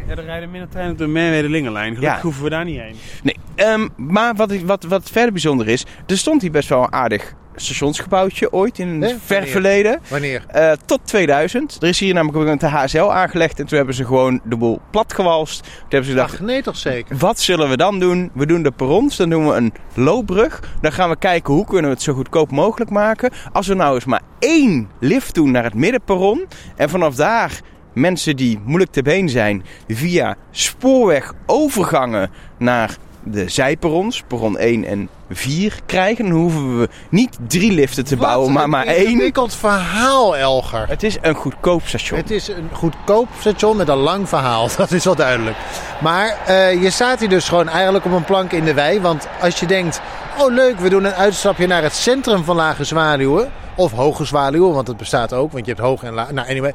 Ja, 0.08 0.16
er 0.16 0.24
rijden 0.26 0.52
minder 0.52 0.70
treinen 0.70 0.92
op 0.94 0.98
de 0.98 1.08
Merwede-Lingenlijn. 1.08 1.96
Gelukkig 1.96 2.18
Ja. 2.18 2.22
hoeven 2.24 2.44
we 2.44 2.50
daar 2.50 2.66
niet 2.66 2.80
heen. 2.80 2.96
Nee. 3.24 3.36
Ehm, 3.56 3.88
maar 3.96 4.36
wat, 4.36 4.62
wat, 4.62 4.84
wat 4.84 5.10
verder 5.12 5.32
bijzonder 5.32 5.68
is... 5.68 5.86
Er 6.08 6.18
stond 6.18 6.42
hier 6.42 6.52
best 6.52 6.70
wel 6.70 6.92
aardig 6.92 7.34
stationsgebouwtje 7.62 8.54
ooit 8.54 8.80
in 8.80 8.88
een 8.88 9.02
Hè? 9.02 9.08
ver 9.10 9.18
Wanneer? 9.28 9.48
verleden. 9.52 10.00
Wanneer? 10.08 10.44
Eh, 10.48 10.72
tot 10.86 11.00
2000. 11.04 11.78
Er 11.82 11.88
is 11.88 12.00
hier 12.00 12.14
namelijk 12.14 12.38
ook 12.38 12.62
een 12.62 12.70
HSL 12.70 13.00
aangelegd 13.14 13.60
en 13.60 13.66
toen 13.66 13.78
hebben 13.78 13.96
ze 13.96 14.06
gewoon 14.06 14.40
de 14.44 14.56
boel 14.58 14.82
platgewalst. 14.92 15.62
Toen 15.64 15.72
hebben 15.82 16.04
ze 16.10 16.12
gedacht, 16.12 16.34
Ach, 16.34 16.40
nee 16.40 16.62
toch 16.62 16.78
zeker? 16.78 17.18
wat 17.18 17.40
zullen 17.40 17.70
we 17.70 17.78
dan 17.78 18.00
doen? 18.00 18.32
We 18.34 18.46
doen 18.46 18.64
de 18.64 18.72
perrons, 18.72 19.16
dan 19.16 19.30
doen 19.30 19.48
we 19.48 19.54
een 19.56 19.74
loopbrug. 19.94 20.60
Dan 20.82 20.92
gaan 20.92 21.10
we 21.10 21.16
kijken 21.18 21.54
hoe 21.54 21.66
kunnen 21.66 21.86
we 21.90 21.96
het 21.96 22.02
zo 22.02 22.14
goedkoop 22.14 22.52
mogelijk 22.52 22.90
maken. 22.92 23.32
Als 23.52 23.68
we 23.68 23.74
nou 23.74 23.96
eens 23.96 24.06
maar 24.06 24.22
één 24.40 24.90
lift 25.00 25.34
doen 25.34 25.52
naar 25.52 25.64
het 25.64 25.74
middenperron. 25.74 26.46
En 26.76 26.90
vanaf 26.90 27.16
daar 27.16 27.60
mensen 27.94 28.36
die 28.36 28.60
moeilijk 28.66 28.92
te 28.92 29.02
been 29.02 29.30
zijn 29.30 29.64
via 29.88 30.36
spoorwegovergangen 30.52 32.30
naar 32.58 32.96
de 33.24 33.50
zijperrons, 33.50 34.24
perron 34.28 34.58
1 34.58 34.84
en 34.86 35.10
4 35.30 35.80
krijgen. 35.86 36.26
Dan 36.26 36.34
hoeven 36.34 36.80
we 36.80 36.90
niet 37.10 37.38
drie 37.48 37.72
liften 37.72 38.06
te 38.06 38.16
bouwen, 38.18 38.52
maar 38.52 38.70
maar 38.70 38.86
Wat 38.86 38.96
een 38.96 39.02
één. 39.02 39.12
ingewikkeld 39.12 39.56
verhaal, 39.56 40.38
Elger. 40.38 40.88
Het 40.88 41.04
is 41.04 41.18
een 41.22 41.36
goedkoop 41.36 41.82
station. 41.88 42.20
Het 42.20 42.32
is 42.32 42.48
een 42.48 42.70
goedkoop 42.74 43.28
station 43.40 43.78
met 43.78 43.88
een 43.88 43.98
lang 43.98 44.30
verhaal, 44.30 44.70
dat 44.78 44.92
is 44.92 45.04
wel 45.04 45.16
duidelijk. 45.16 45.58
Maar 46.02 46.38
eh, 46.46 46.82
je 46.84 46.90
staat 46.90 47.20
hier 47.20 47.30
dus 47.30 47.50
gewoon 47.50 47.70
eigenlijk 47.70 48.06
op 48.06 48.12
een 48.12 48.24
plank 48.24 48.52
in 48.52 48.64
de 48.64 48.74
wei. 48.74 49.02
Want 49.02 49.28
als 49.42 49.60
je 49.60 49.66
denkt, 49.66 50.02
oh 50.38 50.54
leuk, 50.54 50.80
we 50.80 50.90
doen 50.90 51.04
een 51.06 51.14
uitstapje 51.14 51.68
naar 51.68 51.84
het 51.84 51.94
centrum 51.96 52.44
van 52.44 52.56
Lage 52.56 52.84
Zwaluwen. 52.84 53.52
Of 53.76 53.92
Hoge 53.92 54.26
Zwaluwen, 54.26 54.74
want 54.74 54.88
het 54.88 54.98
bestaat 54.98 55.34
ook, 55.34 55.52
want 55.52 55.66
je 55.66 55.72
hebt 55.72 55.84
hoog 55.86 56.04
en 56.04 56.14
laag. 56.14 56.32
Nou, 56.32 56.50
anyway. 56.50 56.74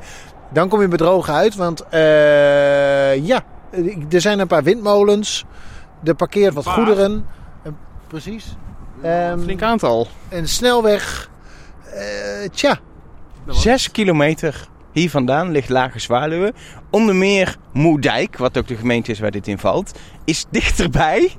Dan 0.53 0.69
kom 0.69 0.81
je 0.81 0.89
bedrogen 0.89 1.35
uit, 1.35 1.55
want 1.55 1.89
eh, 1.89 3.27
ja, 3.27 3.41
er 4.11 4.21
zijn 4.21 4.39
een 4.39 4.47
paar 4.47 4.63
windmolens. 4.63 5.45
Er 6.05 6.15
parkeert 6.15 6.55
wat 6.55 6.67
goederen. 6.67 7.27
Precies. 8.15 8.57
Ehm, 9.03 9.41
Flink 9.41 9.63
aantal. 9.63 10.09
een 10.29 10.49
snelweg. 10.49 11.31
Eh, 11.93 12.49
tja, 12.53 12.79
Zes 13.49 13.91
kilometer 13.91 14.69
hier 14.93 15.11
vandaan 15.11 15.51
ligt 15.51 15.69
Lage 15.69 15.99
Zwaluwen. 15.99 16.53
Onder 16.91 17.15
meer 17.15 17.57
Moerdijk, 17.73 18.37
wat 18.37 18.59
ook 18.59 18.67
de 18.67 18.77
gemeente 18.77 19.11
is 19.11 19.19
waar 19.19 19.31
dit 19.31 19.47
in 19.47 19.59
valt, 19.59 19.99
is 20.25 20.45
dichterbij 20.51 21.33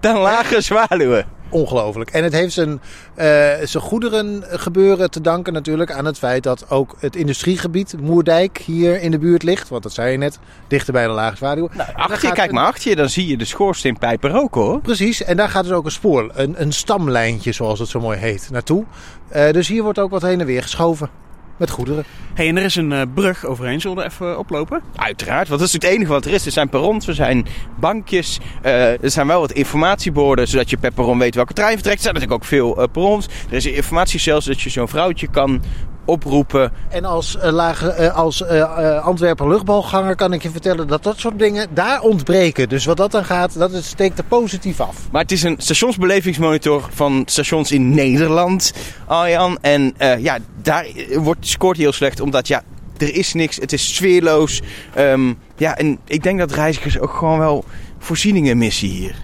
dan 0.00 0.18
Lage 0.18 0.60
Zwaluwen. 0.60 1.26
Ongelooflijk. 1.54 2.10
En 2.10 2.24
het 2.24 2.32
heeft 2.32 2.52
zijn, 2.52 2.80
eh, 3.14 3.26
zijn 3.62 3.82
goederen 3.82 4.42
gebeuren 4.46 5.10
te 5.10 5.20
danken 5.20 5.52
natuurlijk 5.52 5.92
aan 5.92 6.04
het 6.04 6.18
feit 6.18 6.42
dat 6.42 6.70
ook 6.70 6.96
het 6.98 7.16
industriegebied 7.16 7.94
Moerdijk 8.00 8.58
hier 8.58 9.00
in 9.00 9.10
de 9.10 9.18
buurt 9.18 9.42
ligt. 9.42 9.68
Want 9.68 9.82
dat 9.82 9.92
zei 9.92 10.10
je 10.12 10.18
net, 10.18 10.38
dichter 10.68 10.92
bij 10.92 11.06
de 11.06 11.12
Lage 11.12 11.36
Zwaluw. 11.36 11.68
Daar 11.76 11.92
Achter 11.96 12.28
je, 12.28 12.34
kijk 12.34 12.48
een- 12.48 12.54
maar 12.54 12.66
achter 12.66 12.90
je, 12.90 12.96
dan 12.96 13.08
zie 13.08 13.26
je 13.26 13.36
de 13.36 13.44
schoorsteenpijpen 13.44 14.30
roken 14.30 14.60
hoor. 14.60 14.80
Precies, 14.80 15.22
en 15.22 15.36
daar 15.36 15.48
gaat 15.48 15.64
dus 15.64 15.72
ook 15.72 15.84
een 15.84 15.90
spoor, 15.90 16.30
een, 16.34 16.54
een 16.62 16.72
stamlijntje 16.72 17.52
zoals 17.52 17.78
het 17.78 17.88
zo 17.88 18.00
mooi 18.00 18.18
heet, 18.18 18.48
naartoe. 18.52 18.84
Eh, 19.28 19.52
dus 19.52 19.68
hier 19.68 19.82
wordt 19.82 19.98
ook 19.98 20.10
wat 20.10 20.22
heen 20.22 20.40
en 20.40 20.46
weer 20.46 20.62
geschoven 20.62 21.08
met 21.56 21.70
goederen. 21.70 22.04
hey, 22.34 22.48
en 22.48 22.56
er 22.56 22.64
is 22.64 22.76
een 22.76 22.92
eh, 22.92 23.02
brug 23.14 23.44
overheen. 23.44 23.80
Zullen 23.80 23.96
we 23.96 24.02
er 24.02 24.10
even 24.10 24.38
oplopen? 24.38 24.82
Uiteraard, 24.96 25.48
want 25.48 25.60
dat 25.60 25.68
is 25.68 25.74
het 25.74 25.84
enige 25.84 26.10
wat 26.10 26.24
er 26.24 26.32
is. 26.32 26.46
Er 26.46 26.52
zijn 26.52 26.68
perrons, 26.68 27.06
er 27.06 27.14
zijn 27.14 27.46
bankjes, 27.78 28.38
eh, 28.62 29.02
er 29.02 29.10
zijn 29.10 29.26
wel 29.26 29.40
wat 29.40 29.52
informatieborden, 29.52 30.48
zodat 30.48 30.70
je 30.70 30.76
per 30.76 30.92
perron 30.92 31.18
weet 31.18 31.34
welke 31.34 31.52
trein 31.52 31.74
vertrekt. 31.74 31.96
Er 31.96 32.02
zijn 32.02 32.14
natuurlijk 32.14 32.42
ook 32.42 32.48
veel 32.48 32.82
eh, 32.82 32.88
perrons. 32.92 33.26
Er 33.48 33.56
is 33.56 33.64
een 33.64 33.74
informatiecel, 33.74 34.40
zodat 34.40 34.60
je 34.60 34.70
zo'n 34.70 34.88
vrouwtje 34.88 35.26
kan 35.26 35.62
oproepen. 36.04 36.72
En 36.88 37.04
als, 37.04 37.36
eh, 37.38 37.52
lage, 37.52 37.90
eh, 37.90 38.14
als 38.16 38.42
eh, 38.42 38.60
eh, 38.60 39.04
Antwerpen 39.04 39.48
luchtbalganger 39.48 40.14
kan 40.16 40.32
ik 40.32 40.42
je 40.42 40.50
vertellen 40.50 40.86
dat 40.88 41.02
dat 41.02 41.18
soort 41.18 41.38
dingen 41.38 41.68
daar 41.74 42.00
ontbreken. 42.00 42.68
Dus 42.68 42.84
wat 42.84 42.96
dat 42.96 43.10
dan 43.10 43.24
gaat, 43.24 43.58
dat 43.58 43.72
is- 43.72 43.86
steekt 43.88 44.18
er 44.18 44.24
positief 44.24 44.80
af. 44.80 44.96
Maar 45.12 45.22
het 45.22 45.32
is 45.32 45.42
een 45.42 45.54
stationsbelevingsmonitor 45.58 46.88
van 46.92 47.22
stations 47.26 47.72
in 47.72 47.94
Nederland, 47.94 48.72
Arjan. 49.06 49.58
En 49.60 49.94
eh, 49.96 50.18
ja, 50.18 50.38
daar 50.62 50.86
wordt, 51.16 51.46
scoort 51.46 51.76
heel 51.76 51.92
slecht, 51.92 52.20
omdat 52.20 52.48
ja, 52.48 52.62
er 52.98 53.14
is 53.14 53.32
niks. 53.34 53.56
Het 53.56 53.72
is 53.72 53.94
sfeerloos. 53.94 54.62
Ehm, 54.94 55.32
ja, 55.56 55.76
en 55.76 55.98
ik 56.06 56.22
denk 56.22 56.38
dat 56.38 56.52
reizigers 56.52 56.98
ook 56.98 57.12
gewoon 57.14 57.38
wel 57.38 57.64
voorzieningen 57.98 58.58
missen 58.58 58.88
hier. 58.88 59.14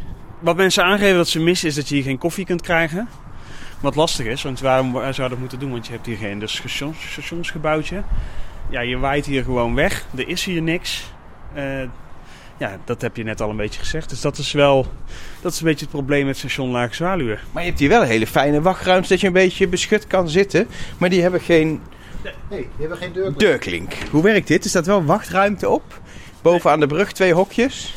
Wat 0.41 0.57
mensen 0.57 0.85
aangeven 0.85 1.17
dat 1.17 1.29
ze 1.29 1.39
missen 1.39 1.69
is 1.69 1.75
dat 1.75 1.89
je 1.89 1.95
hier 1.95 2.05
geen 2.05 2.19
koffie 2.19 2.45
kunt 2.45 2.63
krijgen. 2.63 3.09
Wat 3.81 3.95
lastig 3.95 4.27
is, 4.27 4.43
want 4.43 4.61
waarom 4.61 5.13
zou 5.13 5.29
dat 5.29 5.39
moeten 5.39 5.59
doen? 5.59 5.71
Want 5.71 5.87
je 5.87 5.93
hebt 5.93 6.07
hier 6.07 6.17
geen 6.17 6.39
dus 6.39 6.57
stations, 6.57 7.11
stationsgebouwtje. 7.13 8.03
Ja, 8.71 8.81
je 8.81 8.99
waait 8.99 9.27
hier 9.27 9.45
gewoon 9.45 9.75
weg. 9.75 10.05
Er 10.17 10.29
is 10.29 10.45
hier 10.45 10.63
niks. 10.63 11.13
Eh, 11.55 11.83
ja, 12.57 12.79
dat 12.85 13.01
heb 13.01 13.17
je 13.17 13.23
net 13.23 13.41
al 13.41 13.51
een 13.51 13.57
beetje 13.57 13.81
gezegd. 13.81 14.09
Dus 14.09 14.21
dat 14.21 14.39
is 14.39 14.53
wel 14.53 14.87
dat 15.41 15.53
is 15.53 15.59
een 15.61 15.67
beetje 15.67 15.85
het 15.85 15.95
probleem 15.95 16.27
met 16.27 16.37
station 16.37 16.71
Laag 16.71 16.95
Zwaluwen. 16.95 17.39
Maar 17.53 17.63
je 17.63 17.69
hebt 17.69 17.81
hier 17.81 17.89
wel 17.89 18.03
een 18.03 18.09
hele 18.09 18.27
fijne 18.27 18.61
wachtruimte 18.61 19.09
dat 19.09 19.21
je 19.21 19.27
een 19.27 19.33
beetje 19.33 19.69
beschut 19.69 20.07
kan 20.07 20.29
zitten. 20.29 20.69
Maar 20.99 21.09
die 21.09 21.23
hebben 21.23 21.41
geen 21.41 21.81
Nee, 22.23 22.61
die 22.61 22.69
hebben 22.79 22.99
geen 22.99 23.13
deur. 23.13 23.39
deurklink. 23.39 23.93
Hoe 24.11 24.23
werkt 24.23 24.47
dit? 24.47 24.65
Er 24.65 24.71
staat 24.71 24.87
wel 24.87 25.05
wachtruimte 25.05 25.69
op. 25.69 26.01
Boven 26.43 26.71
aan 26.71 26.81
de 26.81 26.87
brug 26.87 27.13
twee 27.13 27.33
hokjes. 27.33 27.95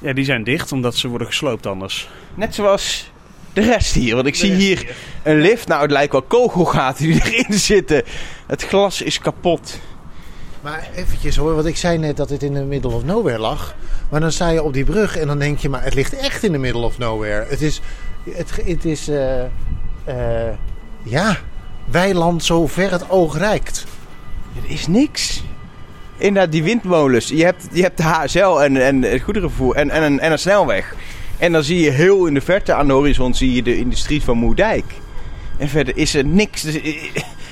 Ja, 0.00 0.12
die 0.12 0.24
zijn 0.24 0.44
dicht 0.44 0.72
omdat 0.72 0.96
ze 0.96 1.08
worden 1.08 1.26
gesloopt 1.26 1.66
anders. 1.66 2.08
Net 2.34 2.54
zoals 2.54 3.10
de 3.52 3.60
rest 3.60 3.94
hier. 3.94 4.14
Want 4.14 4.26
ik 4.26 4.34
zie 4.34 4.52
hier 4.52 4.96
een 5.22 5.40
lift. 5.40 5.68
Nou, 5.68 5.82
het 5.82 5.90
lijkt 5.90 6.12
wel 6.12 6.22
kogelgaten 6.22 7.04
die 7.04 7.22
erin 7.24 7.58
zitten. 7.58 8.02
Het 8.46 8.62
glas 8.62 9.02
is 9.02 9.18
kapot. 9.18 9.78
Maar 10.60 10.88
eventjes 10.94 11.36
hoor, 11.36 11.54
want 11.54 11.66
ik 11.66 11.76
zei 11.76 11.98
net 11.98 12.16
dat 12.16 12.30
het 12.30 12.42
in 12.42 12.54
de 12.54 12.64
middle 12.64 12.90
of 12.90 13.04
nowhere 13.04 13.38
lag. 13.38 13.74
Maar 14.10 14.20
dan 14.20 14.32
sta 14.32 14.48
je 14.48 14.62
op 14.62 14.72
die 14.72 14.84
brug 14.84 15.16
en 15.16 15.26
dan 15.26 15.38
denk 15.38 15.58
je, 15.58 15.68
maar 15.68 15.84
het 15.84 15.94
ligt 15.94 16.16
echt 16.16 16.42
in 16.42 16.52
de 16.52 16.58
middle 16.58 16.84
of 16.84 16.98
nowhere. 16.98 17.46
Het 17.48 17.62
is, 17.62 17.80
het, 18.30 18.50
het 18.64 18.84
is, 18.84 19.08
eh, 19.08 19.44
eh, 20.04 20.54
ja, 21.02 21.36
weiland 21.90 22.44
zo 22.44 22.66
ver 22.66 22.90
het 22.90 23.10
oog 23.10 23.38
reikt. 23.38 23.84
Er 24.64 24.70
is 24.70 24.86
niks. 24.86 25.42
Inderdaad, 26.16 26.52
die 26.52 26.62
windmolens. 26.62 27.28
Je 27.28 27.44
hebt, 27.44 27.66
je 27.72 27.82
hebt 27.82 27.96
de 27.96 28.02
HSL 28.02 28.60
en, 28.60 28.76
en 28.76 29.02
het 29.02 29.22
goederenvervoer 29.22 29.74
en, 29.74 29.90
en, 29.90 30.02
een, 30.02 30.20
en 30.20 30.32
een 30.32 30.38
snelweg. 30.38 30.94
En 31.40 31.52
dan 31.52 31.62
zie 31.62 31.80
je 31.80 31.90
heel 31.90 32.26
in 32.26 32.34
de 32.34 32.40
verte 32.40 32.74
aan 32.74 32.86
de 32.86 32.92
horizon 32.92 33.34
zie 33.34 33.54
je 33.54 33.62
de 33.62 33.76
industrie 33.78 34.22
van 34.22 34.36
Moerdijk. 34.36 34.84
En 35.58 35.68
verder 35.68 35.96
is 35.96 36.14
er 36.14 36.24
niks. 36.24 36.62
Dus, 36.62 36.80
eh, 36.80 36.94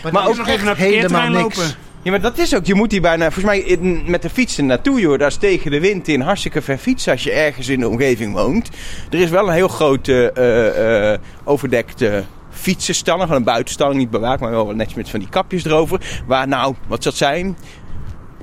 Maar, 0.03 0.13
Maar 0.13 0.29
ook 0.29 0.37
nog 0.37 0.49
even 0.49 0.65
naar 0.65 0.77
het 0.79 0.87
helemaal 0.87 1.29
niks. 1.29 1.57
lopen. 1.57 1.75
Ja, 2.03 2.11
maar 2.11 2.21
dat 2.21 2.39
is 2.39 2.55
ook. 2.55 2.65
Je 2.67 2.75
moet 2.75 2.91
hier 2.93 3.01
bijna, 3.01 3.25
volgens 3.25 3.45
mij, 3.45 3.59
in- 3.59 4.03
met 4.07 4.23
de 4.23 4.31
fietsen 4.31 4.67
naartoe, 4.67 5.01
joh. 5.01 5.19
Daar 5.19 5.29
is 5.29 5.37
tegen 5.37 5.71
de 5.71 5.81
wind 5.81 6.09
in 6.09 6.21
hartstikke 6.21 6.63
ver 6.63 6.79
fietsen 6.79 7.13
als 7.13 7.23
je 7.23 7.31
ergens 7.33 7.69
in 7.69 7.81
de 7.81 7.89
omgeving 7.89 8.33
woont. 8.35 8.69
Er 9.11 9.19
is 9.21 9.31
wel 9.31 9.49
een 9.49 9.55
heel 9.55 9.69
grote 9.69 10.33
eh, 10.33 11.13
eh, 11.13 11.19
overdekte 11.45 12.25
fietsenstalling. 12.51 13.23
Gewoon 13.23 13.39
een 13.39 13.45
buitenstalling, 13.45 13.99
niet 13.99 14.11
bewaakt, 14.11 14.41
maar 14.41 14.51
wel 14.51 14.67
netjes 14.75 14.97
met 14.97 15.09
van 15.11 15.21
die 15.21 15.29
kapjes 15.29 15.65
erover. 15.65 16.01
Waar 16.27 16.49
nou, 16.49 16.75
wat 16.87 17.03
zou 17.03 17.15
het 17.15 17.25
zijn? 17.25 17.57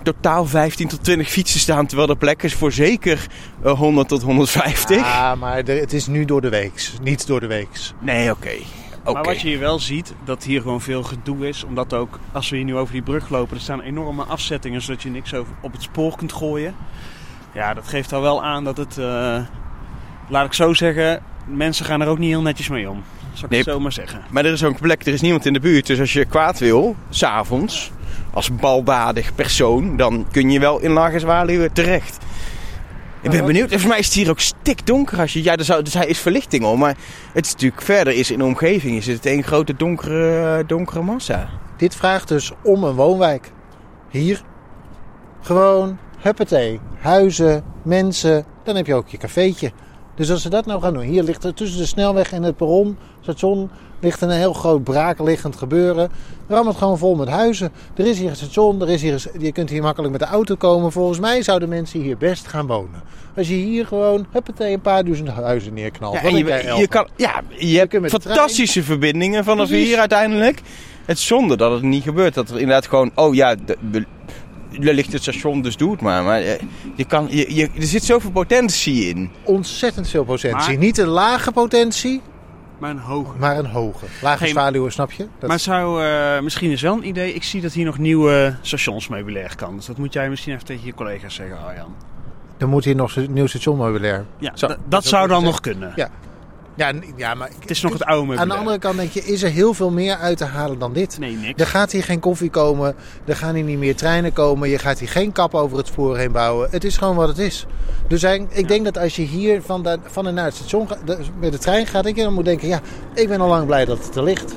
Totaal 0.06 0.46
15 0.46 0.88
tot 0.88 1.04
20 1.04 1.30
fietsen 1.30 1.60
staan, 1.60 1.86
terwijl 1.86 2.10
er 2.10 2.18
plek 2.18 2.44
is 2.44 2.54
voor 2.54 2.72
zeker 2.72 3.28
eh, 3.64 3.72
100 3.72 4.08
tot 4.08 4.22
150. 4.22 4.98
Ja, 4.98 5.36
maar 5.36 5.64
de- 5.64 5.72
het 5.72 5.94
is 5.94 6.08
nu 6.08 6.26
door 6.26 6.42
de 6.42 6.50
weeks, 6.50 6.94
niet 7.02 7.28
door 7.28 7.40
de 7.40 7.48
weeks. 7.48 7.94
Nee, 8.00 8.32
oké. 8.32 8.50
Oké. 9.04 9.14
Maar 9.14 9.24
wat 9.24 9.42
je 9.42 9.48
hier 9.48 9.60
wel 9.60 9.80
ziet, 9.80 10.14
dat 10.26 10.44
hier 10.44 10.62
gewoon 10.62 10.82
veel 10.82 11.04
gedoe 11.04 11.48
is. 11.48 11.64
Omdat 11.64 11.94
ook, 11.94 12.20
als 12.32 12.50
we 12.50 12.56
hier 12.56 12.66
nu 12.66 12.76
over 12.76 12.94
die 12.94 13.02
brug 13.02 13.30
lopen, 13.30 13.56
er 13.56 13.62
staan 13.62 13.82
enorme 13.82 14.24
afzettingen 14.24 14.82
zodat 14.82 15.02
je 15.04 15.10
niks 15.10 15.34
over, 15.34 15.54
op 15.62 15.72
het 15.72 15.82
spoor 15.82 16.16
kunt 16.16 16.34
gooien. 16.34 16.76
Ja, 17.54 17.74
dat 17.74 17.88
geeft 17.88 18.14
al 18.14 18.22
wel 18.22 18.44
aan 18.44 18.64
dat 18.64 18.78
het, 18.78 18.98
eh, 18.98 19.38
laat 20.30 20.46
ik 20.46 20.54
zo 20.54 20.74
zeggen, 20.74 21.22
mensen 21.48 21.86
gaan 21.86 22.02
er 22.02 22.08
ook 22.08 22.18
niet 22.20 22.30
heel 22.30 22.42
netjes 22.42 22.68
mee 22.70 22.90
om. 22.90 23.04
Zal 23.34 23.44
ik 23.44 23.50
Nee. 23.50 23.60
het 23.60 23.70
zo 23.70 23.80
maar 23.80 23.92
zeggen. 23.92 24.22
Maar 24.30 24.46
er 24.46 24.52
is 24.54 24.64
ook 24.64 24.74
een 24.74 24.80
plek, 24.82 25.06
er 25.06 25.14
is 25.14 25.22
niemand 25.22 25.46
in 25.46 25.54
de 25.54 25.60
buurt. 25.60 25.88
Dus 25.88 26.00
als 26.00 26.14
je 26.14 26.26
kwaad 26.26 26.60
wil, 26.60 26.96
s'avonds, 27.10 27.92
als 28.36 28.56
baldadig 28.56 29.36
persoon, 29.36 29.98
dan 29.98 30.26
kun 30.32 30.52
je 30.52 30.60
wel 30.60 30.80
in 30.80 30.92
Lage 30.92 31.20
Zwaluwen 31.20 31.74
terecht. 31.74 32.18
Ik 33.22 33.32
ben 33.32 33.46
benieuwd. 33.46 33.70
Volgens 33.70 33.90
mij 33.90 34.00
is 34.00 34.06
het 34.06 34.14
hier 34.14 34.30
ook 34.30 34.40
stikdonker. 34.40 35.20
Als 35.20 35.34
je, 35.34 35.44
ja, 35.44 35.56
er, 35.56 35.64
zou, 35.64 35.82
er 35.82 35.88
zijn- 35.88 36.08
is 36.10 36.20
verlichting 36.20 36.64
al. 36.64 36.76
Maar 36.76 36.96
het 37.34 37.46
is 37.46 37.52
natuurlijk 37.52 37.82
verder 37.82 38.14
is 38.14 38.32
in 38.32 38.38
de 38.38 38.44
omgeving 38.46 38.98
is 38.98 39.08
het 39.08 39.26
een 39.26 39.44
grote 39.44 39.76
donkere, 39.76 40.64
donkere 40.68 41.02
massa. 41.02 41.50
Dit 41.78 41.96
vraagt 41.96 42.28
dus 42.28 42.52
om 42.64 42.84
een 42.84 42.94
woonwijk. 42.96 43.52
Hier, 44.10 44.42
gewoon, 45.42 45.98
huppatee, 46.20 46.80
huizen, 47.00 47.64
mensen, 47.84 48.46
dan 48.64 48.76
heb 48.76 48.86
je 48.86 48.94
ook 48.96 49.08
je 49.08 49.18
cafeetje. 49.18 49.72
Dus 50.16 50.32
als 50.32 50.42
ze 50.42 50.50
dat 50.50 50.66
nou 50.66 50.82
gaan 50.82 50.94
doen, 50.94 51.04
hier 51.04 51.24
ligt 51.24 51.44
er 51.44 51.54
tussen 51.54 51.78
de 51.80 51.86
snelweg 51.86 52.32
en 52.32 52.44
het 52.44 52.56
perron, 52.58 52.98
station, 53.22 53.70
ligt 54.00 54.22
een 54.22 54.30
heel 54.30 54.54
groot 54.54 54.84
braakliggend 54.84 55.56
gebeuren. 55.56 56.10
Ram 56.48 56.68
het 56.68 56.76
gewoon 56.78 56.98
vol 56.98 57.16
met 57.16 57.30
huizen. 57.30 57.72
Er 57.96 58.06
is 58.08 58.20
hier 58.20 58.30
een 58.30 58.36
station, 58.36 58.82
er 58.82 58.90
is 58.90 59.02
hier, 59.02 59.14
een- 59.14 59.42
je 59.42 59.52
kunt 59.52 59.70
hier 59.70 59.82
makkelijk 59.82 60.12
met 60.12 60.22
de 60.22 60.28
auto 60.28 60.56
komen. 60.56 60.92
Volgens 60.92 61.20
mij 61.20 61.44
zouden 61.44 61.70
mensen 61.70 62.02
hier 62.02 62.18
best 62.18 62.48
gaan 62.48 62.68
wonen. 62.68 63.02
Als 63.38 63.48
je 63.48 63.54
hier 63.54 63.86
gewoon, 63.86 64.26
huppatee, 64.32 64.74
een 64.74 64.82
paar 64.82 65.04
duizend 65.04 65.30
huizen 65.30 65.74
neerknalt. 65.74 66.14
Ja, 66.14 66.22
en 66.24 66.36
je, 66.78 66.88
kan, 66.88 67.08
ja, 67.16 67.42
je 67.58 67.78
hebt 67.78 67.94
met 68.00 68.12
de 68.12 68.20
trein. 68.20 68.36
fantastische 68.38 68.84
verbindingen 68.84 69.44
vanaf 69.44 69.68
Precies. 69.68 69.88
hier 69.88 69.98
uiteindelijk. 70.00 70.62
Het 71.06 71.18
is 71.18 71.26
zonde 71.26 71.58
dat 71.58 71.72
het 71.72 71.82
niet 71.82 72.04
gebeurt. 72.04 72.34
Dat 72.34 72.50
er 72.50 72.56
inderdaad 72.60 72.88
gewoon, 72.88 73.12
oh 73.16 73.36
ja, 73.36 73.56
de, 73.66 74.06
er 74.82 74.94
ligt 74.94 75.12
het 75.14 75.22
station, 75.22 75.62
dus 75.62 75.78
doe 75.78 75.92
het 75.92 76.02
maar. 76.02 76.24
Maar 76.24 76.42
eh, 76.42 76.60
je 76.96 77.06
kan, 77.06 77.28
je, 77.30 77.56
je, 77.56 77.70
er 77.80 77.84
zit 77.84 78.04
zoveel 78.04 78.32
potentie 78.32 79.06
in. 79.08 79.30
ontzettend 79.44 80.08
veel 80.10 80.24
potentie. 80.24 80.70
Maar- 80.72 80.78
Niet 80.78 80.98
een 80.98 81.08
lage 81.08 81.52
potentie, 81.52 82.22
Maar 82.78 82.90
een 82.90 83.00
hoge. 83.00 83.38
Maar 83.38 83.58
een 83.58 83.66
hoge. 83.66 84.06
Lage 84.22 84.38
Geen- 84.38 84.48
zwaluwen, 84.50 84.92
snap 84.92 85.12
je? 85.12 85.28
Dat 85.40 85.50
Maar 85.50 85.60
zou, 85.60 86.04
eh, 86.06 86.40
misschien 86.42 86.72
is 86.72 86.82
wel 86.82 86.94
een 86.94 87.08
idee. 87.08 87.34
Ik 87.34 87.44
zie 87.44 87.62
dat 87.62 87.74
hier 87.74 87.86
nog 87.86 87.98
nieuwe 87.98 88.56
stationsmeubilair 88.62 89.56
kan. 89.56 89.76
Dus 89.76 89.86
dat 89.86 89.98
moet 89.98 90.14
jij 90.14 90.30
misschien 90.30 90.54
even 90.54 90.66
tegen 90.66 90.86
je 90.86 90.94
collega's 90.94 91.36
zeggen, 91.36 91.58
Arjan. 91.66 91.96
Dan 92.58 92.70
moet 92.70 92.86
hier 92.86 92.96
nog 92.96 93.16
een 93.16 93.34
nieuw 93.34 93.48
stationmeubilair. 93.48 94.26
Ja, 94.40 94.52
Zo, 94.56 94.68
dat, 94.68 94.78
dat 94.88 95.06
zou 95.06 95.28
dan 95.28 95.44
nog 95.44 95.60
kunnen. 95.60 95.94
Ja. 95.96 96.10
Ja, 96.78 96.92
ja, 97.16 97.34
maar 97.34 97.50
Het 97.60 97.70
is 97.70 97.82
nog 97.82 97.94
het 97.94 98.04
oude 98.04 98.26
meubilair. 98.26 98.42
aan 98.42 98.48
de 98.48 98.56
andere 98.60 98.80
kant 98.80 98.98
denk 98.98 99.12
je, 99.12 99.24
is 99.24 99.44
er 99.44 99.50
heel 99.50 99.74
veel 99.74 99.92
meer 99.92 100.16
uit 100.16 100.38
te 100.38 100.46
halen 100.46 100.80
dan 100.80 100.94
dit? 100.94 101.20
Nee, 101.20 101.36
niks. 101.36 101.62
Er 101.62 101.68
gaat 101.68 101.92
hier 101.92 102.04
geen 102.04 102.20
koffie 102.20 102.50
komen, 102.50 102.96
er 103.26 103.36
gaan 103.36 103.56
hier 103.56 103.64
niet 103.64 103.78
meer 103.78 103.96
treinen 103.96 104.34
komen, 104.34 104.70
je 104.70 104.78
gaat 104.80 105.00
hier 105.00 105.10
geen 105.10 105.32
kap 105.32 105.54
over 105.54 105.78
het 105.78 105.88
spoor 105.88 106.18
heen 106.18 106.32
bouwen. 106.32 106.68
Het 106.72 106.84
is 106.84 106.98
gewoon 106.98 107.16
wat 107.16 107.28
het 107.28 107.38
is. 107.38 107.66
Dus 108.08 108.24
ik 108.50 108.68
denk 108.68 108.84
dat 108.86 108.98
als 108.98 109.16
je 109.16 109.22
hier 109.22 109.62
van, 109.62 109.84
de, 109.84 109.98
van 110.04 110.28
en 110.28 110.34
naar 110.34 110.46
het 110.46 110.56
station 110.56 110.88
de- 111.06 111.18
met 111.40 111.52
de 111.52 111.58
trein 111.58 111.88
gaat, 111.88 112.04
dat 112.04 112.16
je 112.16 112.24
dan 112.24 112.34
moet 112.34 112.46
denken, 112.46 112.68
ja, 112.68 112.80
ik 113.14 113.28
ben 113.28 113.42
al 113.42 113.48
lang 113.48 113.66
blij 113.66 113.86
dat 113.86 114.06
het 114.06 114.16
er 114.16 114.24
ligt. 114.24 114.46
Weet 114.52 114.56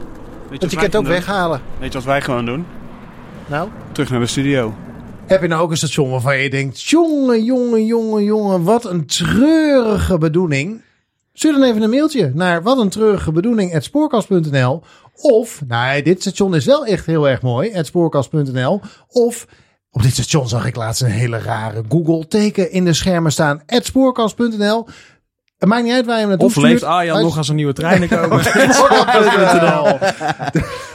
je 0.50 0.58
Want 0.58 0.70
je 0.72 0.78
kunt 0.78 0.82
het 0.92 0.96
ook 0.96 1.02
doen? 1.04 1.12
weghalen. 1.12 1.60
Weet 1.78 1.92
je 1.92 1.98
wat 1.98 2.06
wij 2.06 2.20
gewoon 2.20 2.44
doen? 2.46 2.66
Nou, 3.46 3.68
Terug 3.92 4.10
naar 4.10 4.20
de 4.20 4.26
studio. 4.26 4.74
Heb 5.26 5.40
je 5.42 5.48
nou 5.48 5.62
ook 5.62 5.70
een 5.70 5.76
station 5.76 6.10
waarvan 6.10 6.38
je 6.38 6.50
denkt... 6.50 6.82
jongen, 6.82 7.44
jongen, 7.44 7.86
jongen, 7.86 8.24
jongen, 8.24 8.62
wat 8.64 8.84
een 8.84 9.06
treurige 9.06 10.18
bedoeling. 10.18 10.80
Stuur 11.38 11.52
dan 11.52 11.62
even 11.62 11.82
een 11.82 11.90
mailtje 11.90 12.30
naar 12.34 12.62
wat 12.62 12.78
een 12.78 12.88
treurige 12.88 13.32
bedoeling 13.32 13.76
spoorkast.nl. 13.82 14.82
Of, 15.14 15.62
nou, 15.66 16.02
dit 16.02 16.20
station 16.20 16.54
is 16.54 16.64
wel 16.64 16.86
echt 16.86 17.06
heel 17.06 17.28
erg 17.28 17.42
mooi, 17.42 17.70
spoorkast.nl. 17.82 18.80
Of, 19.08 19.46
op 19.90 20.02
dit 20.02 20.12
station 20.12 20.48
zag 20.48 20.66
ik 20.66 20.76
laatst 20.76 21.02
een 21.02 21.10
hele 21.10 21.38
rare 21.38 21.82
Google-teken 21.88 22.70
in 22.70 22.84
de 22.84 22.92
schermen 22.92 23.32
staan, 23.32 23.62
spoorkast.nl. 23.66 24.86
Het 25.58 25.68
maakt 25.68 25.82
niet 25.84 25.92
uit 25.92 26.04
waar 26.06 26.14
je 26.14 26.20
hem 26.20 26.28
naartoe 26.28 26.46
Of 26.48 26.56
leeft. 26.56 26.82
Arjan 26.82 27.16
Uit- 27.16 27.24
nog 27.24 27.36
als 27.36 27.48
er 27.48 27.54
nieuwe 27.54 27.72
treinen 27.72 28.08
komen? 28.18 28.40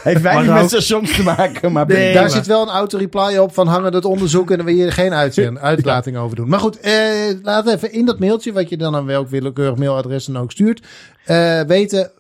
Heeft 0.04 0.22
weinig 0.22 0.46
Maar 0.48 0.54
met 0.54 0.64
ook- 0.64 0.70
stations 0.70 1.16
te 1.16 1.24
maken, 1.24 1.72
maar 1.72 1.88
Nee, 1.88 2.14
daar 2.14 2.30
zit 2.30 2.46
wel 2.48 2.62
een 2.62 2.68
auto-reply 2.70 3.38
op 3.38 3.54
van 3.54 3.68
hangen 3.68 3.94
het 3.94 4.06
onderzoek 4.06 4.52
en 4.52 4.58
dan 4.58 4.66
wil 4.66 4.76
je 4.76 4.86
er 4.86 4.92
geen 4.92 5.14
uitzend, 5.14 5.58
uitlating 5.58 6.18
over 6.18 6.36
doen. 6.36 6.50
Maar 6.50 6.60
goed, 6.60 6.80
eh, 6.80 6.94
laat 7.42 7.68
even 7.68 7.92
in 7.92 8.06
dat 8.06 8.20
mailtje, 8.20 8.54
wat 8.54 8.70
je 8.70 8.78
dan 8.78 8.96
aan 8.96 9.06
welk 9.06 9.30
willekeurig 9.30 9.78
mailadres 9.78 10.26
dan 10.26 10.38
ook 10.38 10.52
stuurt, 10.52 10.86
eh, 11.26 11.62
weten 11.62 12.12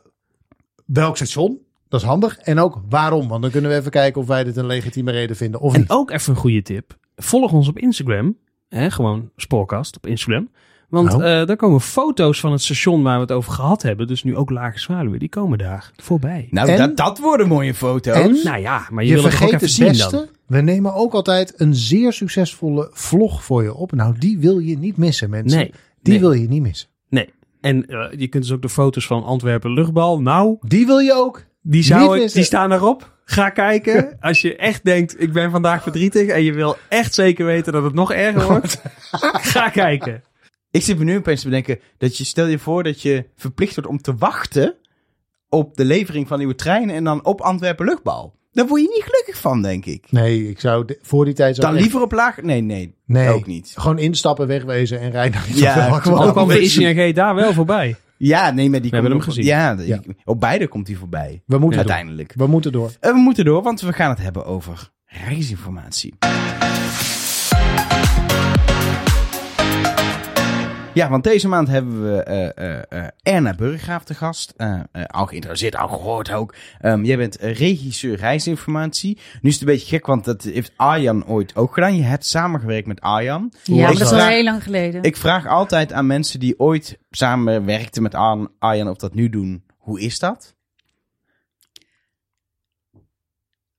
welk 0.85 1.15
station. 1.15 1.57
Dat 1.89 2.01
is 2.01 2.07
handig. 2.07 2.37
En 2.37 2.59
ook 2.59 2.81
waarom. 2.89 3.27
Want 3.27 3.41
dan 3.41 3.51
kunnen 3.51 3.71
we 3.71 3.77
even 3.77 3.91
kijken 3.91 4.21
of 4.21 4.27
wij 4.27 4.43
dit 4.43 4.57
een 4.57 4.65
legitieme 4.65 5.11
reden 5.11 5.35
vinden 5.35 5.59
of 5.61 5.73
En 5.73 5.79
niet. 5.79 5.89
ook 5.89 6.11
even 6.11 6.33
een 6.33 6.39
goede 6.39 6.61
tip. 6.61 6.97
Volg 7.15 7.51
ons 7.51 7.67
op 7.67 7.77
Instagram. 7.79 8.37
Hè, 8.69 8.91
gewoon 8.91 9.29
Spoorkast 9.35 9.95
op 9.95 10.07
Instagram. 10.07 10.49
Want 10.93 11.11
eh 11.13 11.19
daar 11.45 11.55
komen 11.55 11.81
foto's 11.81 12.39
van 12.39 12.51
het 12.51 12.61
station 12.61 13.03
waar 13.03 13.15
we 13.15 13.21
het 13.21 13.31
over 13.31 13.51
gehad 13.53 13.81
hebben. 13.81 14.07
Dus 14.07 14.23
nu 14.23 14.35
ook 14.37 14.49
Lage 14.49 14.79
Zwaluwen. 14.79 15.19
Die 15.19 15.29
komen 15.29 15.57
daar 15.57 15.91
voorbij. 16.01 16.47
Nou, 16.51 16.69
En- 16.69 16.77
dat, 16.77 16.97
dat 16.97 17.19
worden 17.19 17.47
mooie 17.47 17.73
foto's. 17.73 18.15
En- 18.15 18.39
Nou 18.43 18.57
ja, 18.59 18.87
maar 18.91 19.03
je, 19.03 19.09
Je 19.09 19.15
wil 19.15 19.23
het 19.23 19.31
toch 19.33 19.41
ook 19.43 19.49
vergeet 19.49 19.69
even 19.69 19.85
het 19.85 19.95
zien 19.97 20.07
beste. 20.09 20.15
dan. 20.15 20.27
We 20.57 20.61
nemen 20.61 20.93
ook 20.93 21.13
altijd 21.13 21.53
een 21.57 21.75
zeer 21.75 22.13
succesvolle 22.13 22.89
vlog 22.91 23.43
voor 23.43 23.63
je 23.63 23.73
op. 23.73 23.91
Nou, 23.91 24.15
die 24.17 24.37
wil 24.39 24.59
je 24.59 24.77
niet 24.77 24.97
missen, 24.97 25.29
mensen. 25.29 25.59
Nee. 25.59 25.71
Die 26.01 26.11
nee, 26.13 26.19
wil 26.21 26.31
je 26.31 26.47
niet 26.47 26.61
missen. 26.61 26.87
Nee. 27.09 27.29
En 27.61 27.85
eh, 27.87 28.05
je 28.19 28.27
kunt 28.27 28.43
dus 28.43 28.51
ook 28.51 28.61
de 28.61 28.69
foto's 28.69 29.05
van 29.07 29.23
Antwerpen 29.23 29.71
luchtbal. 29.73 30.21
Nou, 30.21 30.57
Die 30.61 30.85
wil 30.85 30.99
je 30.99 31.13
ook. 31.13 31.43
die, 31.61 31.83
zou 31.83 32.19
ik, 32.19 32.33
die 32.33 32.43
staan 32.43 32.71
erop. 32.71 33.11
Ga 33.25 33.49
kijken. 33.49 34.17
Als 34.21 34.41
je 34.41 34.55
echt 34.55 34.83
denkt, 34.85 35.21
ik 35.21 35.33
ben 35.33 35.51
vandaag 35.51 35.83
verdrietig. 35.83 36.27
En 36.27 36.43
je 36.43 36.53
wil 36.53 36.75
echt 36.89 37.13
zeker 37.13 37.45
weten 37.45 37.73
dat 37.73 37.83
het 37.83 37.93
nog 37.93 38.11
erger 38.13 38.47
wordt. 38.47 38.81
ga 39.53 39.69
kijken. 39.69 40.23
Ik 40.73 40.81
zit 40.83 40.97
me 40.97 41.03
nu 41.03 41.17
opeens 41.17 41.41
te 41.41 41.47
bedenken 41.47 41.79
dat 41.97 42.17
je, 42.17 42.23
stel 42.23 42.45
je 42.45 42.59
voor 42.59 42.83
dat 42.83 43.01
je 43.01 43.25
verplicht 43.35 43.75
wordt 43.75 43.89
om 43.89 44.01
te 44.01 44.15
wachten 44.15 44.75
op 45.49 45.75
de 45.77 45.85
levering 45.85 46.27
van 46.27 46.37
nieuwe 46.37 46.55
treinen 46.55 46.95
en 46.95 47.03
dan 47.03 47.25
op 47.25 47.41
Antwerpen 47.41 47.85
luchtbal. 47.85 48.35
Daar 48.51 48.67
word 48.67 48.81
je 48.81 48.87
niet 48.87 49.03
gelukkig 49.03 49.37
van, 49.37 49.61
denk 49.61 49.85
ik. 49.85 50.11
Nee, 50.11 50.49
ik 50.49 50.59
zou 50.59 50.85
de- 50.85 50.99
voor 51.01 51.25
die 51.25 51.33
tijd... 51.33 51.55
zou 51.55 51.67
Dan 51.67 51.75
echt- 51.75 51.83
liever 51.83 52.01
op 52.01 52.11
laag... 52.11 52.41
Nee, 52.41 52.61
nee, 52.61 52.95
Nee, 53.05 53.29
ook 53.29 53.45
niet. 53.45 53.73
Gewoon 53.75 53.99
instappen, 53.99 54.47
wegwezen 54.47 54.99
en 54.99 55.11
rijden 55.11 55.41
naar 55.41 55.57
Ja, 55.57 55.99
gewoon. 55.99 56.17
Al 56.19 56.31
kwam 56.31 56.47
de 56.47 56.61
ICNG 56.61 57.13
daar 57.15 57.35
wel 57.35 57.53
voorbij. 57.53 57.95
Ja, 58.17 58.51
nee, 58.51 58.69
maar 58.69 58.81
die 58.81 58.89
We 58.89 58.95
hebben 58.95 59.13
komt 59.13 59.25
hem 59.25 59.33
gezien. 59.33 59.49
Ja, 59.51 59.77
op 60.25 60.39
beide 60.39 60.67
komt 60.67 60.87
hij 60.87 60.95
voorbij. 60.95 61.41
We 61.45 61.57
moeten 61.57 61.79
door. 61.79 61.89
Uiteindelijk. 61.89 62.33
We 62.35 62.47
moeten 62.47 62.71
door. 62.71 62.91
Eh, 62.99 63.11
we 63.11 63.17
moeten 63.19 63.45
door, 63.45 63.61
want 63.63 63.81
we 63.81 63.93
gaan 63.93 64.09
het 64.09 64.19
hebben 64.21 64.45
over 64.45 64.91
reisinformatie. 65.05 66.13
Ja, 70.93 71.09
want 71.09 71.23
deze 71.23 71.47
maand 71.47 71.67
hebben 71.67 72.03
we 72.03 72.23
eh, 72.23 72.57
eh, 72.57 72.83
eh, 72.89 73.07
Erna 73.23 73.53
Burggraaf 73.55 74.03
te 74.03 74.13
gast. 74.13 74.53
Al 75.07 75.25
geïnteresseerd, 75.25 75.75
al 75.75 75.87
gehoord 75.87 76.31
ook. 76.31 76.55
Ehm, 76.79 77.03
jij 77.03 77.17
bent 77.17 77.37
regisseur 77.39 78.15
reisinformatie. 78.17 79.17
Nu 79.41 79.49
is 79.49 79.59
het 79.59 79.61
een 79.67 79.73
beetje 79.73 79.87
gek, 79.87 80.05
want 80.05 80.25
dat 80.25 80.43
heeft 80.43 80.71
Arjan 80.75 81.25
ooit 81.25 81.55
ook 81.55 81.73
gedaan. 81.73 81.95
Je 81.95 82.03
hebt 82.03 82.25
samengewerkt 82.25 82.87
met 82.87 83.01
Arjan. 83.01 83.53
Ja, 83.63 83.75
maar 83.83 83.91
dat 83.93 84.01
is 84.01 84.11
al 84.11 84.27
heel 84.27 84.43
lang 84.43 84.63
geleden. 84.63 85.03
Ik 85.03 85.17
vraag 85.17 85.47
altijd 85.47 85.93
aan 85.93 86.07
mensen 86.07 86.39
die 86.39 86.59
ooit 86.59 86.97
samenwerkten 87.11 88.01
met 88.03 88.15
Ar- 88.15 88.47
Arjan 88.59 88.89
of 88.89 88.97
dat 88.97 89.13
nu 89.13 89.29
doen. 89.29 89.63
Hoe 89.77 90.01
is 90.01 90.19
dat? 90.19 90.55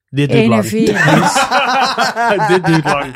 Dit 0.09 0.31
duurt 0.31 0.47
lang. 0.47 0.69
Dit 2.49 2.65
duurt 2.65 2.85
lang. 2.85 3.15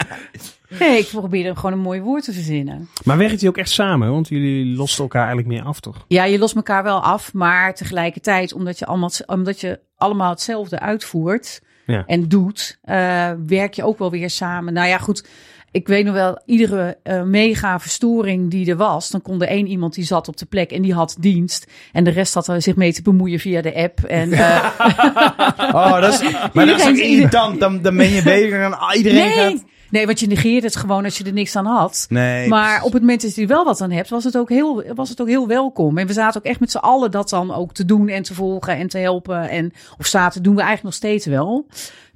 Nee, 0.80 0.98
ik 0.98 1.06
probeerde 1.12 1.54
gewoon 1.56 1.72
een 1.72 1.78
mooi 1.78 2.00
woord 2.00 2.24
te 2.24 2.32
verzinnen. 2.32 2.88
Maar 3.04 3.18
werkt 3.18 3.40
hij 3.40 3.48
ook 3.48 3.56
echt 3.56 3.70
samen? 3.70 4.10
Want 4.10 4.28
jullie 4.28 4.76
losten 4.76 5.02
elkaar 5.02 5.26
eigenlijk 5.26 5.48
meer 5.56 5.62
af, 5.66 5.80
toch? 5.80 6.04
Ja, 6.08 6.24
je 6.24 6.38
lost 6.38 6.56
elkaar 6.56 6.82
wel 6.82 7.00
af, 7.02 7.32
maar 7.32 7.74
tegelijkertijd, 7.74 8.52
omdat 8.52 8.78
je 8.78 8.86
allemaal, 8.86 9.10
omdat 9.26 9.60
je 9.60 9.80
allemaal 9.96 10.30
hetzelfde 10.30 10.78
uitvoert 10.80 11.60
Ja. 11.86 12.02
en 12.06 12.28
doet, 12.28 12.78
eh, 12.82 13.30
werk 13.46 13.74
je 13.74 13.84
ook 13.84 13.98
wel 13.98 14.10
weer 14.10 14.30
samen. 14.30 14.72
Nou 14.72 14.88
ja, 14.88 14.98
goed. 14.98 15.26
Ik 15.70 15.86
weet 15.88 16.04
nog 16.04 16.14
wel, 16.14 16.42
iedere 16.46 16.98
eh, 17.02 17.22
mega 17.22 17.80
verstoring 17.80 18.50
die 18.50 18.70
er 18.70 18.76
was, 18.76 19.10
dan 19.10 19.22
kon 19.22 19.42
er 19.42 19.48
één 19.48 19.66
iemand 19.66 19.94
die 19.94 20.04
zat 20.04 20.28
op 20.28 20.36
de 20.36 20.46
plek 20.46 20.70
en 20.70 20.82
die 20.82 20.94
had 20.94 21.16
dienst. 21.20 21.70
En 21.92 22.04
de 22.04 22.10
rest 22.10 22.34
had 22.34 22.48
er 22.48 22.62
zich 22.62 22.76
mee 22.76 22.92
te 22.92 23.02
bemoeien 23.02 23.38
via 23.38 23.62
de 23.62 23.74
app. 23.74 23.98
En, 24.04 24.32
eh, 24.32 24.64
Oh, 25.74 26.00
dat 26.00 26.12
is, 26.12 26.22
maar 26.52 26.66
dat 26.66 26.78
is 26.80 26.86
Iedereen- 26.86 26.88
ook 26.88 26.96
irritant. 26.96 27.60
Dan, 27.60 27.82
dan 27.82 27.96
ben 27.96 28.08
je 28.10 28.22
bezig 28.22 28.52
en 28.52 28.78
ah, 28.78 28.96
iedereen 28.96 29.18
nee, 29.18 29.34
gaat... 29.52 29.64
nee, 29.90 30.06
want 30.06 30.20
je 30.20 30.26
negeert 30.26 30.62
het 30.62 30.76
gewoon 30.76 31.04
als 31.04 31.18
je 31.18 31.24
er 31.24 31.32
niks 31.32 31.56
aan 31.56 31.66
had. 31.66 32.06
Nee. 32.08 32.48
Maar 32.48 32.82
op 32.82 32.92
het 32.92 33.02
moment 33.02 33.22
dat 33.22 33.34
je 33.34 33.42
er 33.42 33.48
wel 33.48 33.64
wat 33.64 33.80
aan 33.80 33.90
hebt, 33.90 34.08
was 34.08 34.24
het 34.24 34.36
ook 34.36 34.48
heel, 34.48 34.84
was 34.94 35.08
het 35.08 35.20
ook 35.20 35.28
heel 35.28 35.46
welkom. 35.46 35.98
En 35.98 36.06
we 36.06 36.12
zaten 36.12 36.40
ook 36.40 36.46
echt 36.46 36.60
met 36.60 36.70
z'n 36.70 36.76
allen 36.76 37.10
dat 37.10 37.28
dan 37.28 37.54
ook 37.54 37.72
te 37.72 37.84
doen 37.84 38.08
en 38.08 38.22
te 38.22 38.34
volgen 38.34 38.76
en 38.76 38.88
te 38.88 38.98
helpen. 38.98 39.48
En, 39.48 39.72
of 39.98 40.06
zaten, 40.06 40.42
doen 40.42 40.54
we 40.54 40.62
eigenlijk 40.62 40.88
nog 40.88 41.10
steeds 41.10 41.26
wel. 41.26 41.66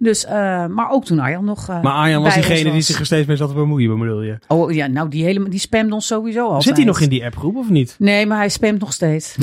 Dus, 0.02 0.24
eh, 0.24 0.66
maar 0.66 0.90
ook 0.90 1.04
toen 1.04 1.18
Arjan 1.18 1.44
nog. 1.44 1.68
eh, 1.68 1.82
Maar 1.82 1.92
Arjan 1.92 2.22
was 2.22 2.34
diegene 2.34 2.72
die 2.72 2.80
zich 2.80 2.98
er 2.98 3.06
steeds 3.06 3.26
mee 3.26 3.36
zat 3.36 3.48
te 3.48 3.54
bemoeien, 3.54 3.98
bedoel 3.98 4.22
je? 4.22 4.38
Oh 4.48 4.72
ja, 4.72 4.86
nou 4.86 5.08
die, 5.08 5.24
hele, 5.24 5.48
die 5.48 5.58
spamt 5.58 5.92
ons 5.92 6.06
sowieso 6.06 6.48
al. 6.48 6.62
Zit 6.62 6.76
hij 6.76 6.84
nog 6.84 7.00
in 7.00 7.08
die 7.08 7.24
appgroep 7.24 7.56
of 7.56 7.68
niet? 7.70 7.96
Nee, 7.98 8.26
maar 8.26 8.38
hij 8.38 8.48
spamt 8.48 8.80
nog 8.80 8.92
steeds. 8.92 9.36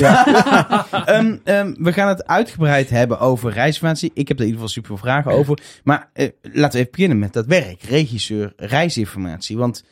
Ehm, 1.04 1.36
ehm, 1.44 1.74
we 1.78 1.92
gaan 1.92 2.08
het 2.08 2.26
uitgebreid 2.26 2.90
hebben 2.90 3.18
over 3.18 3.52
reisinformatie. 3.52 4.10
Ik 4.14 4.28
heb 4.28 4.36
er 4.36 4.44
in 4.44 4.50
ieder 4.50 4.60
geval 4.62 4.68
super 4.68 4.88
veel 4.98 5.06
vragen 5.08 5.32
over. 5.32 5.58
Maar 5.84 6.10
eh, 6.12 6.28
laten 6.42 6.72
we 6.72 6.78
even 6.78 6.90
beginnen 6.90 7.18
met 7.18 7.32
dat 7.32 7.46
werk. 7.46 7.82
Regisseur 7.82 8.52
reisinformatie. 8.56 9.56
Want 9.56 9.84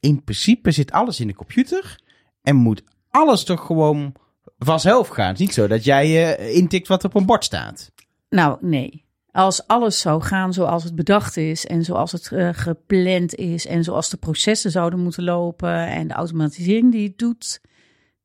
in 0.00 0.22
principe 0.24 0.70
zit 0.70 0.92
alles 0.92 1.20
in 1.20 1.26
de 1.26 1.34
computer. 1.34 1.98
En 2.42 2.56
moet 2.56 2.82
alles 3.10 3.44
toch 3.44 3.66
gewoon 3.66 4.12
vanzelf 4.58 5.08
gaan. 5.08 5.26
Het 5.28 5.40
is 5.40 5.46
niet 5.46 5.54
zo 5.54 5.66
dat 5.66 5.84
jij 5.84 6.36
eh, 6.36 6.56
intikt 6.56 6.88
wat 6.88 7.04
op 7.04 7.14
een 7.14 7.26
bord 7.26 7.44
staat. 7.44 7.90
Nou, 8.28 8.56
nee. 8.60 9.04
Als 9.36 9.66
alles 9.66 10.00
zou 10.00 10.22
gaan 10.22 10.52
zoals 10.52 10.84
het 10.84 10.94
bedacht 10.94 11.36
is 11.36 11.66
en 11.66 11.84
zoals 11.84 12.12
het 12.12 12.32
eh, 12.32 12.48
gepland 12.52 13.34
is 13.34 13.66
en 13.66 13.84
zoals 13.84 14.10
de 14.10 14.16
processen 14.16 14.70
zouden 14.70 14.98
moeten 14.98 15.24
lopen 15.24 15.86
en 15.86 16.08
de 16.08 16.14
automatisering 16.14 16.92
die 16.92 17.08
het 17.08 17.18
doet, 17.18 17.60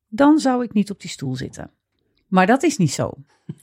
dan 0.07 0.39
zou 0.39 0.64
ik 0.64 0.74
niet 0.74 0.91
op 0.91 1.01
die 1.01 1.09
stoel 1.09 1.36
zitten. 1.36 1.72
Maar 2.28 2.47
dat 2.47 2.64
is 2.64 2.78
niet 2.78 2.91
zo. 2.91 3.12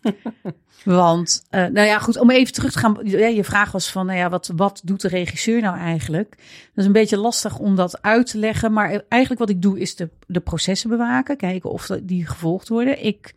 Want, 0.85 1.45
eh, 1.51 1.67
nou 1.67 1.87
ja, 1.87 1.99
goed, 1.99 2.19
om 2.19 2.31
even 2.31 2.53
terug 2.53 2.73
te 2.73 2.79
gaan. 2.79 2.99
ja, 3.03 3.27
Je 3.27 3.45
vraag 3.45 3.73
was 3.73 3.91
van, 3.91 4.07
nou 4.07 4.19
ja, 4.19 4.29
wat, 4.29 4.53
wat 4.57 4.81
doet 4.85 5.01
de 5.01 5.09
regisseur 5.09 5.61
nou 5.61 5.79
eigenlijk? 5.79 6.31
Dat 6.31 6.75
is 6.75 6.85
een 6.85 6.93
beetje 6.93 7.19
lastig 7.19 7.59
om 7.59 7.77
dat 7.77 8.03
uit 8.03 8.27
te 8.27 8.39
leggen. 8.39 8.73
Maar 8.73 9.03
eigenlijk 9.09 9.41
wat 9.41 9.51
ik 9.51 9.63
doe 9.63 9.81
is 9.81 9.97
de, 9.97 10.11
de 10.27 10.41
processen 10.41 10.91
bewaken. 10.91 11.37
Kijken 11.37 11.71
of 11.71 11.87
die 12.03 12.27
gevolgd 12.27 12.69
worden. 12.69 13.05
Ik 13.05 13.35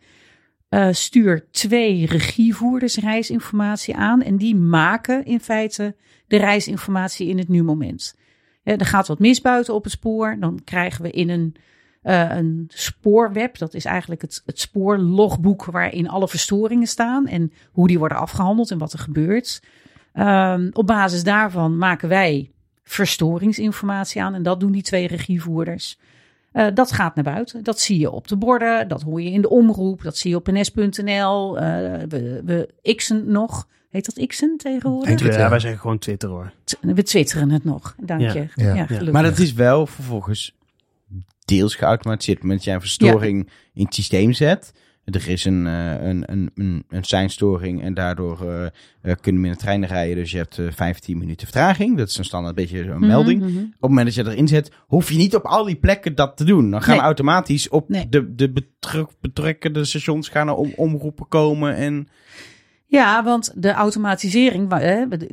eh, 0.72 0.88
stuur 0.90 1.46
twee 1.50 2.06
regievoerders 2.06 2.96
reisinformatie 2.96 3.96
aan. 3.96 4.22
En 4.22 4.36
die 4.36 4.56
maken 4.56 5.24
in 5.24 5.40
feite 5.40 5.96
de 6.26 6.36
reisinformatie 6.36 7.28
in 7.28 7.38
het 7.38 7.48
nu 7.48 7.62
moment. 7.62 8.16
Er 8.62 8.86
gaat 8.86 9.06
wat 9.06 9.18
mis 9.18 9.40
buiten 9.40 9.74
op 9.74 9.84
het 9.84 9.92
spoor. 9.92 10.36
Dan 10.40 10.60
krijgen 10.64 11.02
we 11.02 11.10
in 11.10 11.28
een, 11.28 11.56
eh, 12.02 12.36
een 12.36 12.64
spoorweb. 12.68 13.58
Dat 13.58 13.74
is 13.74 13.84
eigenlijk 13.84 14.22
het, 14.22 14.42
het 14.46 14.60
spoorlogboek 14.60 15.64
waarin 15.64 16.08
alle 16.08 16.28
verstoringen 16.28 16.86
staan. 16.86 17.26
En 17.26 17.52
hoe 17.72 17.88
die 17.88 17.98
worden 17.98 18.18
afgehandeld 18.18 18.70
en 18.70 18.78
wat 18.78 18.92
er 18.92 18.98
gebeurt. 18.98 19.62
Ehm, 20.12 20.68
op 20.72 20.86
basis 20.86 21.24
daarvan 21.24 21.76
maken 21.76 22.08
wij 22.08 22.50
verstoringsinformatie 22.84 24.22
aan. 24.22 24.34
En 24.34 24.42
dat 24.42 24.60
doen 24.60 24.72
die 24.72 24.82
twee 24.82 25.06
regievoerders. 25.06 25.98
Eh, 26.52 26.66
dat 26.74 26.92
gaat 26.92 27.14
naar 27.14 27.24
buiten. 27.24 27.62
Dat 27.62 27.80
zie 27.80 27.98
je 27.98 28.10
op 28.10 28.28
de 28.28 28.36
borden, 28.36 28.88
dat 28.88 29.02
hoor 29.02 29.22
je 29.22 29.30
in 29.30 29.40
de 29.40 29.48
omroep, 29.50 30.02
dat 30.02 30.16
zie 30.16 30.30
je 30.30 30.36
op 30.36 30.46
ns.nl. 30.46 31.58
Eh, 31.58 31.64
we, 32.08 32.40
we 32.44 32.94
xen 32.96 33.30
nog. 33.32 33.66
Heet 33.90 34.14
dat 34.14 34.26
xen 34.26 34.56
tegenwoordig? 34.56 35.16
Twitter. 35.16 35.40
Ja, 35.40 35.48
wij 35.50 35.58
zeggen 35.58 35.80
gewoon 35.80 35.98
Twitter 35.98 36.28
hoor. 36.28 36.52
T- 36.64 36.78
We 36.80 37.02
twitteren 37.02 37.50
het 37.50 37.64
nog. 37.64 37.94
Dank 38.00 38.20
Ja. 38.20 38.32
je. 38.32 38.48
Ja. 38.54 38.74
Ja, 38.74 38.86
gelukkig. 38.86 39.12
Maar 39.12 39.22
dat 39.22 39.38
is 39.38 39.52
wel 39.52 39.86
vervolgens 39.86 40.54
deels 41.44 41.74
geautomatiseerd. 41.74 42.36
Op 42.38 42.42
het 42.42 42.50
moment 42.52 42.58
dat 42.58 42.64
jij 42.64 42.74
een 42.74 42.80
verstoring 42.80 43.48
in 43.74 43.84
het 43.84 43.94
systeem 43.94 44.32
zet. 44.32 44.72
Er 45.04 45.28
is 45.28 45.44
een, 45.44 45.66
eh, 45.66 45.90
een, 46.08 46.22
een, 46.32 46.50
een, 46.54 46.84
een 46.88 47.04
seinstoring 47.04 47.82
en 47.82 47.94
daardoor 47.94 48.40
eh, 48.48 48.66
eh, 49.02 49.16
kunnen 49.20 49.40
minder 49.40 49.60
treinen 49.60 49.88
rijden. 49.88 50.16
Dus 50.16 50.30
je 50.30 50.36
hebt 50.36 50.58
eh 50.58 50.66
15 50.70 51.18
minuten 51.18 51.46
vertraging. 51.46 51.96
Dat 51.96 52.08
is 52.08 52.18
een 52.18 52.24
standaard 52.24 52.54
beetje 52.54 52.84
zo'n 52.84 52.96
Mhm, 52.98 53.06
melding. 53.06 53.40
mhm. 53.40 53.56
Op 53.58 53.70
het 53.70 53.80
moment 53.80 54.06
dat 54.06 54.14
je 54.14 54.32
erin 54.32 54.48
zet, 54.48 54.70
hoef 54.86 55.10
je 55.10 55.16
niet 55.16 55.34
op 55.36 55.44
al 55.44 55.64
die 55.64 55.76
plekken 55.76 56.14
dat 56.14 56.36
te 56.36 56.44
doen. 56.44 56.70
Dan 56.70 56.82
gaan 56.82 56.94
Nee. 56.96 57.04
automatisch 57.04 57.68
op 57.68 57.88
Nee. 57.88 58.08
de, 58.08 58.34
de 58.34 58.50
betrek, 58.50 59.06
betrekkende 59.20 59.84
stations 59.84 60.28
gaan 60.28 60.48
er 60.48 60.54
om, 60.54 60.72
omroepen 60.76 61.28
komen. 61.28 61.74
En 61.76 62.08
Ja, 62.86 63.24
want 63.24 63.52
de 63.56 63.70
automatisering, 63.72 64.68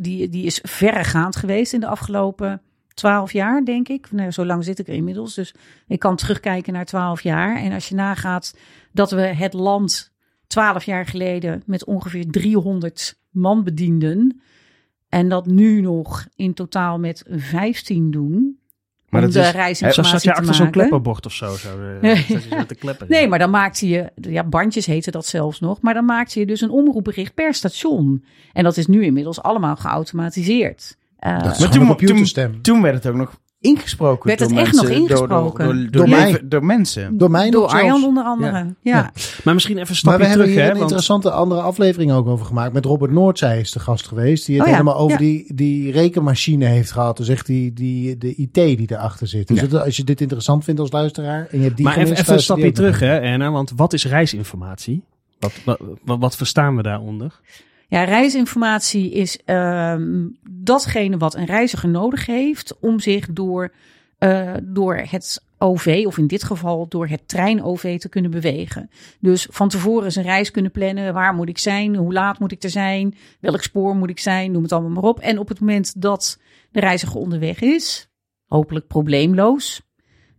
die, 0.01 0.29
die 0.29 0.45
is 0.45 0.59
verregaand 0.63 1.35
geweest 1.35 1.73
in 1.73 1.79
de 1.79 1.87
afgelopen 1.87 2.61
twaalf 2.99 3.31
jaar, 3.33 3.65
denk 3.65 3.87
ik. 3.87 4.11
Nou, 4.11 4.31
zo 4.31 4.45
lang 4.45 4.63
zit 4.63 4.79
ik 4.79 4.87
er 4.87 4.93
inmiddels, 4.93 5.33
dus 5.33 5.53
ik 5.87 5.99
kan 5.99 6.15
terugkijken 6.15 6.73
naar 6.73 6.85
twaalf 6.85 7.21
jaar. 7.21 7.57
En 7.57 7.71
als 7.71 7.89
je 7.89 7.95
nagaat 7.95 8.57
dat 8.91 9.11
we 9.11 9.21
het 9.21 9.53
land 9.53 10.11
twaalf 10.47 10.83
jaar 10.83 11.05
geleden 11.05 11.63
met 11.65 11.85
ongeveer 11.85 12.25
300 12.31 13.19
man 13.29 13.63
bedienden... 13.63 14.41
en 15.09 15.29
dat 15.29 15.45
nu 15.45 15.81
nog 15.81 16.25
in 16.35 16.53
totaal 16.53 16.99
met 16.99 17.23
15 17.29 18.11
doen... 18.11 18.57
Maar 19.09 19.21
dat 19.21 19.31
de 19.33 19.39
is- 19.39 19.51
reisinformatie 19.51 20.11
zat 20.19 20.23
je 20.23 20.29
te 20.29 20.35
achter 20.35 20.53
zo'n 20.55 20.65
maken. 20.65 20.79
klepperbord 20.81 21.25
of 21.25 21.33
zo. 21.33 21.55
zo 21.55 21.69
eh, 21.81 22.01
Nee. 22.01 22.65
kleppen. 22.79 23.07
Nee, 23.09 23.27
maar 23.27 23.39
dan 23.39 23.49
maakte 23.49 23.87
je, 23.87 24.11
ja, 24.15 24.43
bandjes 24.43 24.85
heten 24.85 25.11
dat 25.11 25.25
zelfs 25.25 25.59
nog, 25.59 25.81
maar 25.81 25.93
dan 25.93 26.05
maakte 26.05 26.39
je 26.39 26.45
dus 26.45 26.61
een 26.61 26.69
omroepbericht 26.69 27.33
per 27.33 27.53
station. 27.53 28.23
En 28.53 28.63
dat 28.63 28.77
is 28.77 28.87
nu 28.87 29.03
inmiddels 29.03 29.41
allemaal 29.41 29.75
geautomatiseerd. 29.75 30.97
Eh, 31.19 31.43
Dat 31.43 31.51
is 31.51 31.59
Maar 31.59 31.69
toen- 31.69 31.81
een 31.81 31.87
computerstem. 31.87 32.61
toen 32.61 32.81
werd 32.81 32.95
het 32.95 33.07
ook 33.07 33.15
nog 33.15 33.39
ingesproken. 33.61 34.27
Werd 34.27 34.39
het 34.39 34.49
door 34.49 34.57
echt 34.57 34.67
mensen, 34.67 34.83
nog 34.89 34.93
door- 34.93 35.01
ingesproken? 35.09 35.65
Door, 35.65 35.73
door, 35.75 35.83
Door 35.91 36.05
door, 36.07 36.09
mij. 36.09 36.41
door 36.43 36.65
mensen. 36.65 37.17
Door 37.17 37.31
mij 37.31 37.49
door. 37.49 37.67
Arjan 37.67 38.03
onder 38.03 38.23
andere. 38.23 38.51
Ja. 38.51 38.73
Ja. 38.81 39.11
Maar 39.43 39.53
misschien 39.53 39.77
even 39.77 39.87
een 39.87 39.93
Maar 39.93 39.97
stapje 39.97 40.17
we 40.19 40.25
hebben 40.25 40.45
terug. 40.45 40.53
hier 40.55 40.63
hè, 40.63 40.69
een 40.69 40.77
want- 40.77 40.81
interessante 40.91 41.31
andere 41.31 41.61
aflevering 41.61 42.11
ook 42.11 42.27
over 42.27 42.45
gemaakt. 42.45 42.73
Met 42.73 42.85
Robert 42.85 43.11
Noordzij 43.11 43.59
is 43.59 43.71
de 43.71 43.79
gast 43.79 44.07
geweest. 44.07 44.45
Die 44.45 44.55
het 44.55 44.63
Oh 44.63 44.69
ja, 44.71 44.77
helemaal 44.77 44.99
over 44.99 45.11
ja. 45.11 45.17
die, 45.25 45.53
die 45.55 45.91
rekenmachine 45.91 46.65
heeft 46.65 46.91
gehad. 46.91 47.17
Dus 47.17 47.27
echt 47.27 47.45
die, 47.45 47.73
die, 47.73 48.17
de 48.17 48.35
IT 48.35 48.53
die 48.53 48.91
erachter 48.91 49.27
zit. 49.27 49.47
Dus 49.47 49.59
Ja. 49.59 49.67
dat- 49.67 49.83
als 49.83 49.97
je 49.97 50.03
dit 50.03 50.21
interessant 50.21 50.63
vindt 50.63 50.79
als 50.79 50.91
luisteraar. 50.91 51.47
En 51.51 51.57
je 51.57 51.63
hebt 51.63 51.75
die 51.75 51.85
maar 51.85 51.93
even, 51.93 52.05
gemist, 52.07 52.21
even 52.23 52.33
een 52.33 52.41
stapje 52.41 52.71
terug, 52.71 52.99
hè, 52.99 53.17
Erna. 53.19 53.51
Want 53.51 53.71
wat 53.75 53.93
is 53.93 54.05
reisinformatie? 54.05 55.03
Wat, 55.39 55.51
wat, 55.65 55.79
wat, 56.03 56.19
wat 56.19 56.35
verstaan 56.35 56.75
we 56.75 56.81
daaronder? 56.83 57.39
Ja, 57.89 58.03
reisinformatie 58.03 59.11
is 59.11 59.43
ehm, 59.45 60.27
datgene 60.49 61.17
wat 61.17 61.35
een 61.35 61.45
reiziger 61.45 61.89
nodig 61.89 62.25
heeft 62.25 62.79
om 62.79 62.99
zich 62.99 63.27
door, 63.31 63.73
eh, 64.17 64.53
door 64.63 64.95
het 64.95 65.43
OV, 65.57 66.03
of 66.05 66.17
in 66.17 66.27
dit 66.27 66.43
geval 66.43 66.87
door 66.87 67.07
het 67.07 67.27
trein-OV 67.27 67.99
te 67.99 68.09
kunnen 68.09 68.31
bewegen. 68.31 68.89
Dus 69.19 69.47
van 69.51 69.69
tevoren 69.69 70.11
zijn 70.11 70.25
reis 70.25 70.51
kunnen 70.51 70.71
plannen. 70.71 71.13
Waar 71.13 71.33
moet 71.33 71.49
ik 71.49 71.57
zijn? 71.57 71.95
Hoe 71.95 72.13
laat 72.13 72.39
moet 72.39 72.51
ik 72.51 72.63
er 72.63 72.69
zijn? 72.69 73.15
Welk 73.39 73.63
spoor 73.63 73.95
moet 73.95 74.09
ik 74.09 74.19
zijn? 74.19 74.51
Noem 74.51 74.63
het 74.63 74.71
allemaal 74.71 74.91
maar 74.91 75.09
op. 75.09 75.19
En 75.19 75.39
op 75.39 75.47
het 75.47 75.59
moment 75.59 76.01
dat 76.01 76.39
de 76.71 76.79
reiziger 76.79 77.19
onderweg 77.19 77.61
is, 77.61 78.09
hopelijk 78.45 78.87
probleemloos, 78.87 79.81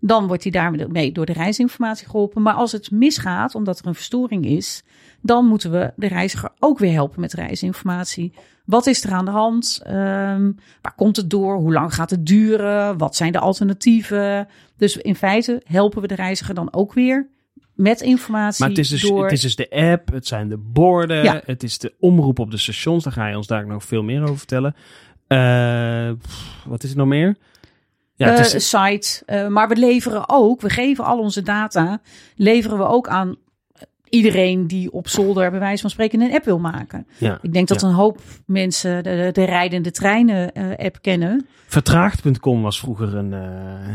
dan 0.00 0.26
wordt 0.26 0.42
hij 0.42 0.52
daarmee 0.52 1.12
door 1.12 1.26
de 1.26 1.32
reisinformatie 1.32 2.06
geholpen. 2.06 2.42
Maar 2.42 2.54
als 2.54 2.72
het 2.72 2.90
misgaat, 2.90 3.54
omdat 3.54 3.78
er 3.78 3.86
een 3.86 3.94
verstoring 3.94 4.46
is, 4.46 4.82
dan 5.22 5.46
moeten 5.46 5.70
we 5.70 5.92
de 5.96 6.06
reiziger 6.08 6.50
ook 6.58 6.78
weer 6.78 6.92
helpen 6.92 7.20
met 7.20 7.32
reisinformatie. 7.32 8.32
Wat 8.64 8.86
is 8.86 9.04
er 9.04 9.12
aan 9.12 9.24
de 9.24 9.30
hand? 9.30 9.80
Ehm, 9.84 10.52
waar 10.82 10.94
komt 10.96 11.16
het 11.16 11.30
door? 11.30 11.56
Hoe 11.56 11.72
lang 11.72 11.94
gaat 11.94 12.10
het 12.10 12.26
duren? 12.26 12.98
Wat 12.98 13.16
zijn 13.16 13.32
de 13.32 13.38
alternatieven? 13.38 14.48
Dus 14.76 14.96
in 14.96 15.14
feite 15.16 15.62
helpen 15.64 16.00
we 16.02 16.06
de 16.06 16.14
reiziger 16.14 16.54
dan 16.54 16.72
ook 16.72 16.92
weer 16.92 17.28
met 17.74 18.00
informatie. 18.00 18.60
Maar 18.60 18.68
het 18.68 18.78
is, 18.78 18.88
dus, 18.88 19.02
door... 19.02 19.22
het 19.22 19.32
is 19.32 19.40
dus 19.40 19.56
de 19.56 19.70
app, 19.70 20.12
het 20.12 20.26
zijn 20.26 20.48
de 20.48 20.56
borden, 20.56 21.22
Ja. 21.22 21.40
het 21.44 21.62
is 21.62 21.78
de 21.78 21.94
omroep 22.00 22.38
op 22.38 22.50
de 22.50 22.56
stations. 22.58 23.04
Daar 23.04 23.12
ga 23.12 23.26
je 23.26 23.36
ons 23.36 23.46
daar 23.46 23.66
nog 23.66 23.84
veel 23.84 24.02
meer 24.02 24.22
over 24.22 24.38
vertellen. 24.38 24.74
Eh, 25.26 26.10
wat 26.66 26.82
is 26.82 26.88
het 26.88 26.98
nog 26.98 27.06
meer? 27.06 27.36
Ja, 28.14 28.28
het 28.28 28.38
Eh, 28.48 28.54
is, 28.54 28.68
site. 28.68 29.22
Eh, 29.26 29.46
maar 29.46 29.68
we 29.68 29.76
leveren 29.76 30.24
ook, 30.28 30.60
we 30.60 30.70
geven 30.70 31.04
al 31.04 31.18
onze 31.18 31.42
data, 31.42 32.00
leveren 32.36 32.78
we 32.78 32.84
ook 32.84 33.08
aan 33.08 33.36
iedereen 34.10 34.66
die 34.66 34.92
op 34.92 35.08
zolder 35.08 35.50
bij 35.50 35.60
wijze 35.60 35.80
van 35.80 35.90
spreken 35.90 36.20
een 36.20 36.32
app 36.32 36.44
wil 36.44 36.58
maken. 36.58 37.06
ja. 37.18 37.38
Ik 37.42 37.52
denk 37.52 37.68
dat 37.68 37.80
Ja. 37.80 37.88
een 37.88 37.94
hoop 37.94 38.20
mensen 38.46 39.02
de, 39.02 39.28
de 39.32 39.44
rijdende 39.44 39.90
treinen 39.90 40.52
eh, 40.52 40.86
app 40.86 40.98
kennen. 41.00 41.46
Vertraagd.com 41.66 42.62
was 42.62 42.80
vroeger 42.80 43.14
een... 43.16 43.32
eh 43.32 43.40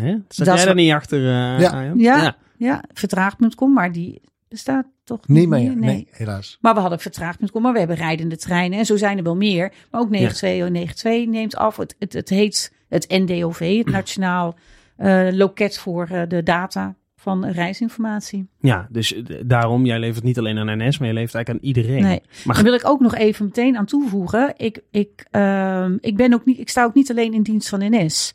hè? 0.01 0.11
Zat 0.27 0.45
Dat 0.47 0.55
jij 0.57 0.65
daar 0.65 0.75
niet 0.75 0.91
achter, 0.91 1.19
eh 1.19 1.59
Ja. 1.59 1.91
Ja. 1.95 2.35
Ja, 2.57 2.83
vertraagd.com, 2.93 3.73
maar 3.73 3.91
die 3.91 4.21
bestaat 4.49 4.85
toch 5.03 5.27
Niet 5.27 5.47
meer. 5.49 5.63
meer? 5.69 5.75
Nee. 5.75 6.07
helaas. 6.11 6.57
Maar 6.61 6.73
we 6.73 6.79
hadden 6.79 6.99
vertraagd.com, 6.99 7.61
maar 7.61 7.73
we 7.73 7.79
hebben 7.79 7.97
rijdende 7.97 8.37
treinen. 8.37 8.79
En 8.79 8.85
zo 8.85 8.97
zijn 8.97 9.17
er 9.17 9.23
wel 9.23 9.35
meer. 9.35 9.71
Maar 9.91 10.01
ook 10.01 10.09
9292 10.09 11.25
neemt 11.33 11.55
af. 11.55 11.77
Het, 11.77 11.95
het, 11.99 12.13
het 12.13 12.29
heet 12.29 12.73
het 12.89 13.05
NDOV, 13.09 13.77
het 13.77 13.89
Nationaal 13.99 14.55
eh, 14.97 15.27
Loket 15.31 15.77
voor 15.77 16.07
eh, 16.11 16.21
de 16.27 16.43
Data 16.43 16.95
van 17.25 17.45
reisinformatie. 17.45 18.47
Ja, 18.59 18.87
dus 18.89 19.13
eh, 19.13 19.35
daarom, 19.45 19.85
jij 19.85 19.99
levert 19.99 20.23
niet 20.23 20.37
alleen 20.37 20.57
aan 20.57 20.87
NS, 20.87 20.97
maar 20.97 21.07
je 21.07 21.13
levert 21.13 21.35
eigenlijk 21.35 21.49
aan 21.49 21.67
iedereen. 21.67 22.03
Nee. 22.03 22.21
Maar 22.45 22.55
Daar 22.55 22.63
wil 22.63 22.73
ik 22.73 22.87
ook 22.87 22.99
nog 22.99 23.15
even 23.15 23.45
meteen 23.45 23.77
aan 23.77 23.85
toevoegen. 23.85 24.53
Ik, 24.57 24.81
ik, 24.91 25.25
ehm, 25.31 25.97
ik, 25.99 26.15
ben 26.17 26.33
ook 26.33 26.45
niet, 26.45 26.59
ik 26.59 26.69
sta 26.69 26.83
ook 26.83 26.93
niet 26.93 27.09
alleen 27.09 27.33
in 27.33 27.41
dienst 27.41 27.69
van 27.69 27.79
NS. 27.79 28.33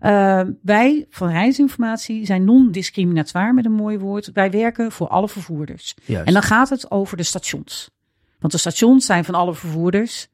Ehm, 0.00 0.50
wij 0.62 1.06
van 1.10 1.28
reisinformatie 1.28 2.26
zijn 2.26 2.44
non-discriminatoire 2.44 3.52
met 3.52 3.64
een 3.64 3.72
mooi 3.72 3.98
woord. 3.98 4.30
Wij 4.32 4.50
werken 4.50 4.92
voor 4.92 5.08
alle 5.08 5.28
vervoerders. 5.28 5.94
juist. 6.04 6.26
En 6.26 6.32
dan 6.32 6.42
gaat 6.42 6.68
het 6.68 6.90
over 6.90 7.16
de 7.16 7.22
stations. 7.22 7.90
Want 8.38 8.52
de 8.52 8.58
stations 8.58 9.06
zijn 9.06 9.24
van 9.24 9.34
alle 9.34 9.54
vervoerders. 9.54 10.28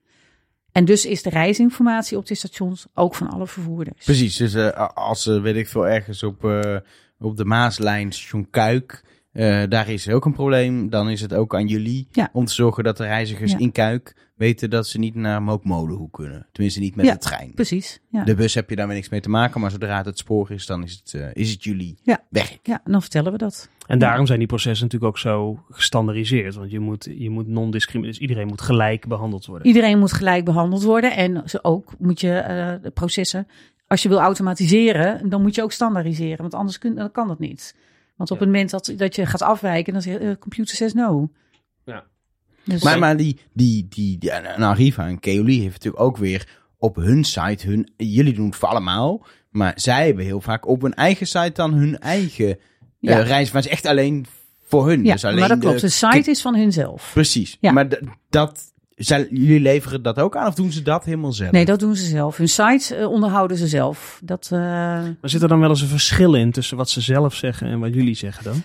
En 0.73 0.85
dus 0.85 1.07
is 1.07 1.23
de 1.23 1.31
reisinformatie 1.31 2.17
op 2.17 2.27
de 2.27 2.35
stations 2.35 2.87
ook 2.95 3.15
van 3.15 3.29
alle 3.31 3.47
vervoerders. 3.47 4.05
Precies, 4.05 4.37
dus 4.37 4.55
eh, 4.55 4.89
als 4.95 5.23
ze, 5.23 5.41
weet 5.41 5.57
ik 5.57 5.69
veel, 5.69 5.89
ergens 5.89 6.23
op, 6.23 6.45
eh, 6.45 6.77
op 7.19 7.37
de 7.37 7.45
Maaslijn, 7.45 8.13
station 8.13 8.51
Kuik, 8.51 9.05
eh, 9.33 9.63
daar 9.69 9.89
is 9.89 10.09
ook 10.09 10.25
een 10.25 10.33
probleem. 10.33 10.91
Dan 10.91 11.11
is 11.11 11.21
het 11.21 11.35
ook 11.35 11.55
aan 11.55 11.67
jullie 11.67 12.09
Ja. 12.11 12.29
om 12.33 12.45
te 12.45 12.53
zorgen 12.55 12.85
dat 12.85 12.97
de 12.97 13.05
reizigers 13.05 13.53
Ja. 13.53 13.59
in 13.59 13.73
Kuik 13.73 14.27
weten 14.37 14.71
dat 14.71 14.87
ze 14.87 14.99
niet 14.99 15.15
naar 15.15 15.43
Mookmolenhoek 15.43 16.13
kunnen. 16.13 16.47
Tenminste 16.53 16.81
niet 16.81 16.97
met 16.97 17.07
Ja, 17.07 17.13
de 17.13 17.19
trein. 17.19 17.53
Precies. 17.55 18.01
Ja. 18.11 18.25
De 18.25 18.35
bus 18.35 18.55
heb 18.55 18.71
je 18.71 18.77
daarmee 18.77 18.97
niks 18.97 19.09
mee 19.09 19.21
te 19.21 19.29
maken, 19.31 19.61
maar 19.61 19.71
zodra 19.71 19.97
het 19.97 20.07
het 20.07 20.19
spoor 20.19 20.51
is, 20.51 20.67
dan 20.67 20.83
is 20.83 20.93
het, 21.05 21.15
eh, 21.15 21.27
is 21.33 21.51
het 21.51 21.65
jullie 21.65 21.99
Ja. 22.03 22.23
werk. 22.31 22.59
ja, 22.63 22.81
en 22.85 22.93
dan 22.93 23.01
vertellen 23.01 23.33
we 23.33 23.39
dat. 23.39 23.69
En 23.87 23.99
daarom 23.99 24.27
zijn 24.27 24.39
die 24.39 24.49
processen 24.49 24.85
natuurlijk 24.87 25.13
ook 25.13 25.19
zo 25.19 25.65
gestandardiseerd. 25.71 26.55
Want 26.55 26.71
je 26.71 26.79
moet, 26.81 27.09
je 27.19 27.31
moet 27.31 27.47
non-discriminatie, 27.47 28.19
dus 28.21 28.29
iedereen 28.29 28.49
moet 28.49 28.61
gelijk 28.61 29.07
behandeld 29.09 29.47
worden. 29.47 29.67
Iedereen 29.67 29.99
moet 29.99 30.13
gelijk 30.13 30.45
behandeld 30.45 30.83
worden. 30.83 31.17
En 31.17 31.43
zo 31.49 31.59
ook 31.63 31.95
moet 31.99 32.21
je 32.21 32.33
eh, 32.33 32.75
de 32.83 32.91
processen, 32.91 33.47
als 33.89 34.03
je 34.03 34.09
wil 34.09 34.19
automatiseren, 34.21 35.29
dan 35.29 35.43
moet 35.43 35.55
je 35.55 35.63
ook 35.63 35.73
standaardiseren. 35.73 36.39
Want 36.39 36.55
anders 36.55 36.79
kun, 36.79 36.95
dan 36.95 37.11
kan 37.11 37.29
dat 37.29 37.39
niet. 37.39 37.75
Want 38.17 38.31
op 38.31 38.39
Ja. 38.39 38.45
het 38.45 38.53
moment 38.55 38.71
dat, 38.71 38.93
dat 38.97 39.15
je 39.17 39.27
gaat 39.27 39.43
afwijken, 39.43 39.93
dan 39.93 40.03
zegt 40.03 40.21
de 40.21 40.37
computer 40.41 40.77
says 40.77 40.93
no. 40.95 41.31
Ja. 41.85 42.05
Dus, 42.65 42.83
Maar, 42.83 42.99
maar 42.99 43.17
die, 43.17 43.39
die, 43.53 43.87
die, 43.89 44.19
die 44.19 44.31
en 44.31 44.63
Arriva 44.63 45.07
en 45.07 45.21
Keoli 45.21 45.61
heeft 45.61 45.73
natuurlijk 45.75 46.03
ook 46.03 46.17
weer 46.17 46.49
op 46.79 46.97
hun 46.97 47.25
site 47.25 47.67
hun... 47.67 47.93
Jullie 47.97 48.35
doen 48.35 48.47
het 48.47 48.57
voor 48.57 48.69
allemaal, 48.69 49.27
maar 49.51 49.73
zij 49.77 50.07
hebben 50.07 50.25
heel 50.25 50.41
vaak 50.41 50.67
op 50.69 50.83
hun 50.83 50.95
eigen 50.95 51.27
site 51.27 51.53
dan 51.53 51.73
hun 51.73 51.99
eigen 51.99 52.59
Ja. 52.99 53.19
eh 53.21 53.27
reis. 53.27 53.47
Maar 53.53 53.63
het 53.63 53.71
is 53.71 53.77
echt 53.77 53.87
alleen 53.87 54.27
voor 54.67 54.89
hun. 54.89 55.05
ja, 55.05 55.13
dus 55.13 55.25
alleen 55.25 55.39
maar 55.39 55.49
dat 55.49 55.59
klopt. 55.59 55.81
de- 55.81 55.87
De 55.87 55.93
site 55.93 56.31
is 56.31 56.41
van 56.43 56.55
hunzelf. 56.57 57.11
Precies. 57.13 57.57
Ja. 57.61 57.73
Maar 57.73 57.89
dat, 58.29 58.73
zij, 58.99 59.29
jullie 59.31 59.61
leveren 59.61 60.03
dat 60.03 60.19
ook 60.19 60.37
aan 60.37 60.47
of 60.47 60.55
doen 60.55 60.73
ze 60.73 60.83
dat 60.83 61.05
helemaal 61.05 61.33
zelf? 61.33 61.51
Nee, 61.51 61.65
dat 61.65 61.81
doen 61.81 61.97
ze 61.97 62.07
zelf. 62.07 62.37
Hun 62.37 62.49
site 62.49 62.97
eh, 62.97 63.11
onderhouden 63.11 63.57
ze 63.57 63.67
zelf. 63.67 64.21
Dat, 64.25 64.49
eh, 64.53 64.59
Maar 64.61 65.17
zit 65.23 65.43
er 65.43 65.49
dan 65.49 65.61
wel 65.61 65.69
eens 65.69 65.81
een 65.81 65.89
verschil 65.89 66.35
in 66.35 66.53
tussen 66.53 66.77
wat 66.77 66.91
ze 66.91 67.01
zelf 67.01 67.35
zeggen 67.35 67.69
en 67.69 67.79
wat 67.79 67.95
jullie 67.95 68.15
zeggen 68.15 68.45
dan? 68.45 68.63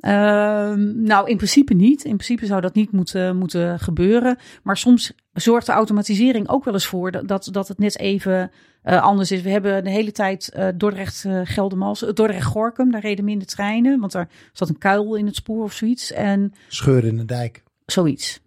Ehm, 0.00 1.02
nou, 1.02 1.30
in 1.30 1.36
principe 1.36 1.74
niet. 1.74 2.04
In 2.04 2.16
principe 2.16 2.46
zou 2.46 2.60
dat 2.60 2.74
niet 2.74 2.92
moeten, 2.92 3.36
moeten 3.36 3.78
gebeuren. 3.78 4.38
Maar 4.62 4.76
soms 4.76 5.12
zorgt 5.32 5.66
de 5.66 5.72
automatisering 5.72 6.48
ook 6.48 6.64
wel 6.64 6.74
eens 6.74 6.86
voor 6.86 7.10
dat, 7.10 7.28
dat, 7.28 7.48
dat 7.52 7.68
het 7.68 7.78
net 7.78 7.98
even 7.98 8.50
eh, 8.82 9.02
anders 9.02 9.30
is. 9.30 9.42
We 9.42 9.50
hebben 9.50 9.84
de 9.84 9.90
hele 9.90 10.12
tijd 10.12 10.48
eh 10.48 10.68
Dordrecht, 10.76 11.24
eh 11.24 11.40
Geldermals, 11.44 12.04
eh, 12.04 12.12
Dordrecht 12.12 12.46
Gorkum, 12.46 12.90
daar 12.90 13.00
reden 13.00 13.24
minder 13.24 13.46
treinen, 13.46 14.00
want 14.00 14.12
daar 14.12 14.28
zat 14.52 14.68
een 14.68 14.78
kuil 14.78 15.14
in 15.14 15.26
het 15.26 15.34
spoor 15.34 15.64
of 15.64 15.72
zoiets. 15.72 16.12
En 16.12 16.52
Scheur 16.68 17.04
in 17.04 17.16
de 17.16 17.24
dijk. 17.24 17.62
zoiets. 17.86 18.40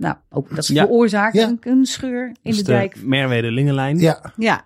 Nou, 0.00 0.16
ook 0.30 0.54
dat 0.54 0.66
Ja. 0.66 0.84
veroorzaakt 0.84 1.34
Ja. 1.34 1.48
een, 1.48 1.58
een 1.60 1.84
scheur 1.86 2.26
in 2.26 2.36
Dus 2.42 2.56
de 2.56 2.62
dijk. 2.64 3.02
Merwede-Lingenlijn. 3.04 3.98
Ja, 3.98 4.32
Ja. 4.36 4.64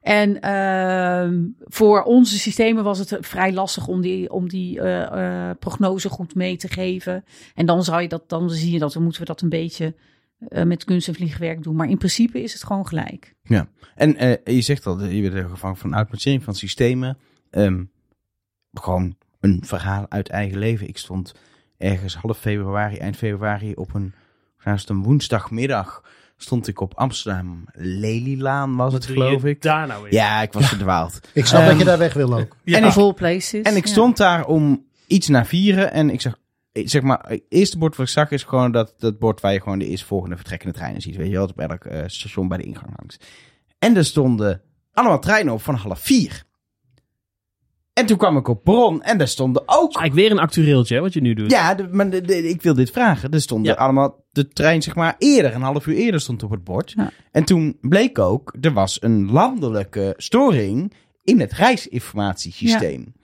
En 0.00 0.40
ehm, 0.40 1.44
voor 1.64 2.02
onze 2.02 2.38
systemen 2.38 2.84
was 2.84 2.98
het 2.98 3.16
vrij 3.20 3.52
lastig 3.52 3.86
om 3.86 4.00
die, 4.00 4.30
om 4.32 4.48
die 4.48 4.80
eh, 4.80 5.48
eh, 5.50 5.56
prognose 5.58 6.08
goed 6.08 6.34
mee 6.34 6.56
te 6.56 6.68
geven. 6.68 7.24
En 7.54 7.66
dan 7.66 7.84
zou 7.84 8.02
je 8.02 8.08
dat, 8.08 8.28
dan 8.28 8.50
zie 8.50 8.72
je 8.72 8.78
dat, 8.78 8.92
dan 8.92 9.02
moeten 9.02 9.20
we 9.20 9.26
dat 9.26 9.40
een 9.40 9.48
beetje 9.48 9.94
eh, 10.48 10.62
met 10.64 10.84
kunst 10.84 11.08
en 11.08 11.14
vliegwerk 11.14 11.62
doen. 11.62 11.76
Maar 11.76 11.88
in 11.88 11.98
principe 11.98 12.42
is 12.42 12.52
het 12.52 12.64
gewoon 12.64 12.86
gelijk. 12.86 13.34
En 13.94 14.16
eh, 14.16 14.54
je 14.54 14.60
zegt 14.60 14.86
al, 14.86 15.04
je 15.04 15.30
bent 15.30 15.50
gevangen 15.50 15.76
van 15.76 15.94
automatisering 15.94 16.42
van 16.44 16.54
systemen. 16.54 17.18
Ehm, 17.50 17.84
gewoon 18.72 19.16
een 19.40 19.62
verhaal 19.64 20.06
uit 20.08 20.28
eigen 20.28 20.58
leven. 20.58 20.88
Ik 20.88 20.98
stond 20.98 21.34
ergens 21.78 22.14
half 22.16 22.38
februari, 22.38 22.96
eind 22.96 23.16
februari 23.16 23.72
op 23.74 23.94
een, 23.94 24.14
was 24.72 24.80
het 24.80 24.90
een 24.90 25.02
woensdagmiddag, 25.02 26.02
stond 26.36 26.68
ik 26.68 26.80
op 26.80 26.94
Amsterdam 26.94 27.64
Lelylaan 27.72 28.76
was 28.76 28.92
het 28.92 29.06
Wat 29.06 29.16
geloof 29.16 29.44
ik. 29.44 29.62
Daar 29.62 29.86
nou 29.86 30.02
weer. 30.02 30.12
Ja, 30.12 30.42
ik 30.42 30.52
was 30.52 30.68
verdwaald. 30.68 31.20
Ik 31.32 31.46
snap 31.46 31.60
Ehm, 31.60 31.70
dat 31.70 31.78
je 31.78 31.84
daar 31.84 31.98
weg 31.98 32.12
wil 32.14 32.34
ook. 32.34 32.56
Ja. 32.64 32.76
En 32.78 32.84
ik, 32.84 32.92
Full 32.92 33.12
places. 33.12 33.62
en 33.62 33.76
ik 33.76 33.86
ja. 33.86 33.92
stond 33.92 34.16
daar 34.16 34.46
om 34.46 34.84
iets 35.06 35.28
na 35.28 35.44
vieren 35.44 35.92
en 35.92 36.10
ik 36.10 36.20
zag, 36.20 36.38
ik 36.72 36.90
zeg 36.90 37.02
maar, 37.02 37.24
het 37.28 37.42
eerste 37.48 37.78
bord 37.78 37.96
wat 37.96 38.06
ik 38.06 38.12
zag 38.12 38.30
is 38.30 38.42
gewoon 38.42 38.72
dat, 38.72 38.94
dat 38.98 39.18
bord 39.18 39.40
waar 39.40 39.52
je 39.52 39.60
gewoon 39.60 39.78
de 39.78 39.86
eerstvolgende 39.86 40.36
vertrekkende 40.36 40.74
treinen 40.74 41.00
ziet. 41.02 41.16
Weet 41.16 41.26
je 41.28 41.32
wel, 41.32 41.46
op 41.46 41.58
elk 41.58 41.84
eh, 41.84 42.02
station 42.06 42.48
bij 42.48 42.58
de 42.58 42.64
ingang 42.64 42.94
langs. 42.96 43.16
En 43.78 43.96
er 43.96 44.04
stonden 44.04 44.62
allemaal 44.92 45.20
treinen 45.20 45.52
op 45.52 45.62
van 45.62 45.74
half 45.74 46.00
vier. 46.00 46.44
En 47.98 48.06
toen 48.06 48.16
kwam 48.16 48.36
ik 48.36 48.48
op 48.48 48.64
Bron 48.64 49.02
en 49.02 49.18
daar 49.18 49.28
stonden 49.28 49.62
ook... 49.66 49.96
Eigenlijk 49.96 50.14
weer 50.14 50.30
een 50.30 50.38
actueeltje, 50.38 50.94
hè, 50.94 51.00
wat 51.00 51.12
je 51.12 51.20
nu 51.20 51.34
doet. 51.34 51.50
Ja, 51.50 51.74
de- 51.74 51.88
maar 51.90 52.10
de- 52.10 52.20
de- 52.20 52.48
ik 52.48 52.62
wil 52.62 52.74
dit 52.74 52.90
vragen. 52.90 53.30
Er 53.30 53.40
stonden 53.40 53.72
Ja. 53.72 53.78
allemaal 53.78 54.24
de 54.30 54.48
trein, 54.48 54.82
zeg 54.82 54.94
maar, 54.94 55.14
eerder, 55.18 55.54
een 55.54 55.62
half 55.62 55.86
uur 55.86 55.94
eerder 55.96 56.20
stond 56.20 56.42
op 56.42 56.50
het 56.50 56.64
bord. 56.64 56.92
Ja. 56.96 57.10
En 57.32 57.44
toen 57.44 57.78
bleek 57.80 58.18
ook, 58.18 58.54
er 58.60 58.72
was 58.72 59.02
een 59.02 59.30
landelijke 59.32 60.14
storing 60.16 60.92
in 61.22 61.40
het 61.40 61.52
reisinformatiesysteem. 61.52 63.14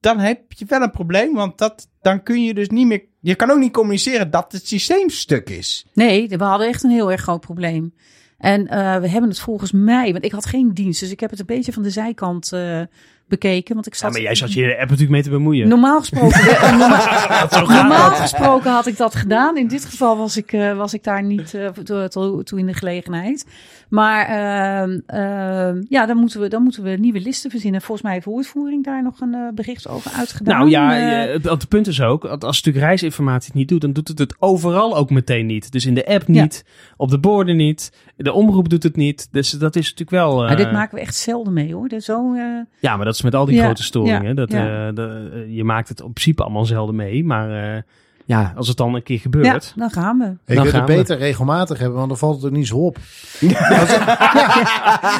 Dan 0.00 0.18
heb 0.18 0.52
je 0.52 0.64
wel 0.68 0.82
een 0.82 0.90
probleem, 0.90 1.34
want 1.34 1.58
dat, 1.58 1.88
dan 2.00 2.22
kun 2.22 2.44
je 2.44 2.54
dus 2.54 2.68
niet 2.68 2.86
meer... 2.86 3.02
Je 3.20 3.34
kan 3.34 3.50
ook 3.50 3.58
niet 3.58 3.72
communiceren 3.72 4.30
dat 4.30 4.52
het 4.52 4.66
systeem 4.66 5.08
stuk 5.10 5.50
is. 5.50 5.86
Nee, 5.94 6.28
we 6.28 6.44
hadden 6.44 6.68
echt 6.68 6.82
een 6.84 6.90
heel 6.90 7.10
erg 7.10 7.20
groot 7.20 7.40
probleem. 7.40 7.94
En 8.38 8.66
eh, 8.66 9.00
we 9.00 9.08
hebben 9.08 9.30
het 9.30 9.40
volgens 9.40 9.72
mij, 9.72 10.12
want 10.12 10.24
ik 10.24 10.32
had 10.32 10.46
geen 10.46 10.74
dienst, 10.74 11.00
dus 11.00 11.10
ik 11.10 11.20
heb 11.20 11.30
het 11.30 11.40
een 11.40 11.46
beetje 11.46 11.72
van 11.72 11.82
de 11.82 11.90
zijkant 11.90 12.52
eh, 12.52 12.80
bekeken. 13.28 13.74
Want 13.74 13.86
ik 13.86 13.92
Ja, 13.92 13.98
zat. 13.98 14.12
maar 14.12 14.20
jij 14.20 14.34
zat 14.34 14.52
je 14.52 14.60
in 14.62 14.66
de 14.68 14.72
app 14.72 14.82
natuurlijk 14.82 15.10
mee 15.10 15.22
te 15.22 15.30
bemoeien. 15.30 15.68
Normaal 15.68 15.98
gesproken, 15.98 16.40
eh, 16.50 16.78
normaal, 17.58 18.10
gesproken 18.10 18.70
had 18.70 18.86
ik 18.86 18.96
dat 18.96 19.14
gedaan. 19.14 19.56
In 19.56 19.66
dit 19.68 19.84
geval 19.84 20.16
was 20.16 20.36
ik, 20.36 20.52
eh, 20.52 20.76
was 20.76 20.94
ik 20.94 21.04
daar 21.04 21.22
niet 21.22 21.54
eh, 21.54 21.66
toe, 21.68 22.08
toe- 22.08 22.42
toe 22.44 22.58
in 22.58 22.66
de 22.66 22.74
gelegenheid. 22.74 23.46
Maar 23.88 24.26
ehm, 24.26 24.98
ehm, 25.06 25.82
ja, 25.88 26.06
dan 26.06 26.16
moeten, 26.16 26.40
we, 26.40 26.48
dan 26.48 26.62
moeten 26.62 26.82
we 26.82 26.90
nieuwe 26.90 27.20
listen 27.20 27.50
verzinnen. 27.50 27.80
Volgens 27.80 28.02
mij 28.02 28.12
heeft 28.12 28.26
woordvoering 28.26 28.84
daar 28.84 29.02
nog 29.02 29.20
een 29.20 29.34
eh, 29.34 29.48
bericht 29.54 29.88
over 29.88 30.10
uitgedaan. 30.12 30.58
Nou 30.58 30.70
ja, 30.70 31.26
Eh, 31.28 31.42
het, 31.42 31.68
punt 31.68 31.86
is 31.86 32.00
ook, 32.02 32.22
als 32.24 32.30
het 32.32 32.42
natuurlijk 32.42 32.84
reisinformatie 32.84 33.46
het 33.46 33.54
niet 33.54 33.68
doet, 33.68 33.80
dan 33.80 33.92
doet 33.92 34.08
het 34.08 34.18
het 34.18 34.36
overal 34.38 34.96
ook 34.96 35.10
meteen 35.10 35.46
niet. 35.46 35.72
Dus 35.72 35.86
in 35.86 35.94
de 35.94 36.06
app 36.06 36.26
niet, 36.28 36.64
op 36.96 37.10
de 37.10 37.18
borden 37.18 37.56
niet, 37.56 37.92
de 38.16 38.32
omroep 38.32 38.68
doet 38.68 38.82
het 38.82 38.96
niet. 38.96 39.28
Dus 39.30 39.50
dat 39.50 39.76
is 39.76 39.82
natuurlijk 39.82 40.10
wel... 40.10 40.40
eh, 40.40 40.46
maar 40.46 40.56
dit 40.56 40.72
maken 40.72 40.94
we 40.94 41.00
echt 41.00 41.14
zelden 41.14 41.52
mee 41.52 41.74
hoor. 41.74 41.88
Zo, 41.98 42.34
eh, 42.34 42.42
Ja, 42.80 42.96
maar 42.96 43.04
dat 43.04 43.14
is 43.14 43.22
met 43.22 43.34
al 43.34 43.44
die 43.44 43.54
Ja, 43.56 43.64
grote 43.64 43.82
storingen. 43.82 44.22
ja, 44.28 44.34
dat, 44.34 44.50
eh, 44.52 44.88
de, 44.94 45.30
eh, 45.32 45.56
je 45.56 45.64
maakt 45.64 45.88
het 45.88 46.00
op 46.00 46.14
principe 46.14 46.42
allemaal 46.42 46.64
zelden 46.64 46.94
mee. 46.94 47.24
Maar 47.24 47.74
eh, 47.76 47.82
ja, 48.28 48.52
als 48.56 48.68
het 48.68 48.76
dan 48.76 48.94
een 48.94 49.02
keer 49.02 49.16
ja, 49.16 49.22
gebeurt... 49.22 49.72
dan 49.76 49.90
gaan 49.90 50.18
we. 50.18 50.24
Ik 50.24 50.30
Dan 50.46 50.54
wil 50.56 50.64
het 50.64 50.74
gaan 50.74 50.86
we. 50.86 50.92
beter 50.94 51.18
regelmatig 51.18 51.78
hebben, 51.78 51.96
want 51.96 52.08
dan 52.08 52.18
valt 52.18 52.36
het 52.36 52.44
ook 52.44 52.56
niet 52.56 52.66
zo 52.66 52.76
op. 52.76 52.96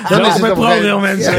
Dan 0.08 0.20
is 0.26 0.32
het 0.32 0.40
met 0.42 0.52
ProRail 0.52 1.00
mensen. 1.00 1.32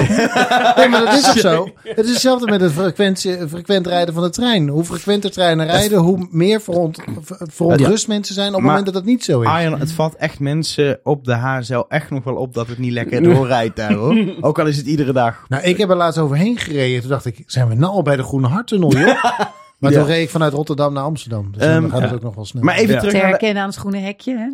Nee, 0.76 0.90
maar 0.90 1.06
dat 1.06 1.14
is 1.14 1.30
ook 1.30 1.38
zo. 1.38 1.70
Het 1.84 2.06
is 2.06 2.10
hetzelfde 2.12 2.50
met 2.50 2.62
het 2.62 2.72
frequentie, 2.72 3.48
frequent 3.48 3.88
rijden 3.88 4.14
van 4.14 4.24
de 4.24 4.30
trein. 4.30 4.68
Hoe 4.68 4.84
frequenter 4.84 5.32
treinen 5.32 5.66
rijden, 5.66 5.98
hoe 6.00 6.28
meer 6.32 6.62
veront, 6.62 7.00
ver- 7.22 7.48
verontrust 7.52 8.08
mensen 8.08 8.34
zijn 8.36 8.48
op 8.50 8.54
het 8.56 8.64
moment 8.64 8.86
dat 8.86 8.94
dat 8.94 9.06
niet 9.06 9.24
zo 9.24 9.42
is. 9.42 9.48
Arjan, 9.48 9.80
het 9.80 9.92
valt 9.92 10.16
echt 10.16 10.40
mensen 10.40 11.00
op 11.04 11.26
de 11.26 11.34
HSL 11.34 11.84
echt 11.88 12.10
nog 12.10 12.24
wel 12.24 12.36
op 12.36 12.54
dat 12.54 12.68
het 12.68 12.78
niet 12.78 12.92
lekker 12.92 13.24
doorrijdt 13.24 13.76
daar 13.76 13.94
hoor. 13.94 14.18
Ook 14.42 14.60
al 14.60 14.66
is 14.66 14.78
het 14.78 14.86
iedere 14.86 15.14
dag. 15.14 15.46
Nou, 15.48 15.64
ik 15.64 15.78
heb 15.78 15.90
er 15.90 15.96
laatst 15.96 16.20
overheen 16.20 16.58
gereden. 16.58 17.00
Toen 17.02 17.10
dacht 17.10 17.26
ik, 17.26 17.44
zijn 17.46 17.68
we 17.68 17.76
nou 17.76 17.94
al 17.94 18.02
bij 18.02 18.16
de 18.16 18.24
Groene 18.24 18.48
Harttunnel, 18.48 18.92
joh? 18.98 19.24
Maar 19.80 19.92
Ja. 19.92 19.98
toen 19.98 20.08
reed 20.08 20.24
ik 20.24 20.30
vanuit 20.30 20.54
Rotterdam 20.54 20.94
naar 20.94 21.04
Amsterdam. 21.04 21.52
Dus 21.52 21.62
Ehm, 21.62 21.82
dan 21.82 21.90
gaat 21.90 22.02
het 22.02 22.10
ja. 22.10 22.16
ook 22.16 22.22
nog 22.22 22.36
wel 22.36 22.46
snel. 22.46 22.64
Maar 22.64 22.76
even 22.76 22.94
Ja. 22.94 22.98
terug 23.00 23.12
Te 23.14 23.18
naar 23.18 23.26
de, 23.26 23.32
herkennen 23.32 23.62
aan 23.64 23.70
het 23.70 23.78
groene 23.78 23.98
hekje. 24.00 24.38
Hè? 24.38 24.48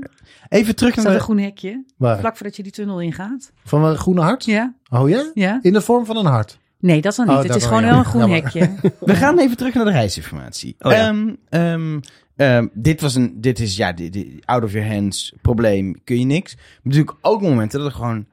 even 0.58 0.76
terug 0.76 0.96
naar 0.96 1.06
een 1.06 1.12
de, 1.14 1.20
groen 1.20 1.38
hekje. 1.38 1.84
Waar? 1.98 2.20
Vlak 2.20 2.38
voordat 2.38 2.56
je 2.56 2.64
die 2.64 2.72
tunnel 2.72 3.02
ingaat. 3.02 3.52
Van 3.64 3.84
een 3.86 3.98
groene 3.98 4.22
hart? 4.22 4.46
Ja? 4.46 4.74
Oh 4.90 5.10
ja? 5.10 5.32
Ja? 5.34 5.60
In 5.62 5.74
de 5.74 5.82
vorm 5.82 6.06
van 6.06 6.18
een 6.18 6.26
hart. 6.26 6.60
Nee, 6.80 7.02
dat 7.02 7.16
dan 7.16 7.28
niet. 7.28 7.36
Oh, 7.38 7.44
het 7.44 7.56
is 7.56 7.66
gewoon 7.66 7.84
wel 7.84 7.98
een 7.98 8.06
groen 8.06 8.22
Jammer. 8.22 8.44
hekje. 8.44 8.76
We 9.00 9.16
gaan 9.16 9.40
even 9.40 9.58
terug 9.58 9.74
naar 9.74 9.86
de 9.86 9.92
reisinformatie. 9.92 10.76
Oh 10.80 10.92
ja. 10.92 10.98
Ehm, 11.08 11.34
ehm, 11.50 12.00
ehm, 12.36 12.68
dit 12.74 13.02
was 13.02 13.16
een, 13.16 13.42
dit 13.42 13.60
is 13.60 13.76
ja, 13.78 13.92
dit, 13.94 14.14
dit- 14.14 14.46
out 14.46 14.64
of 14.64 14.72
your 14.72 14.88
hands 14.94 15.34
probleem, 15.42 16.02
kun 16.04 16.20
je 16.20 16.26
niks. 16.26 16.56
Maar 16.56 16.64
natuurlijk 16.84 17.18
ook 17.22 17.42
momenten 17.42 17.80
dat 17.80 17.88
er 17.88 17.96
gewoon 17.96 18.26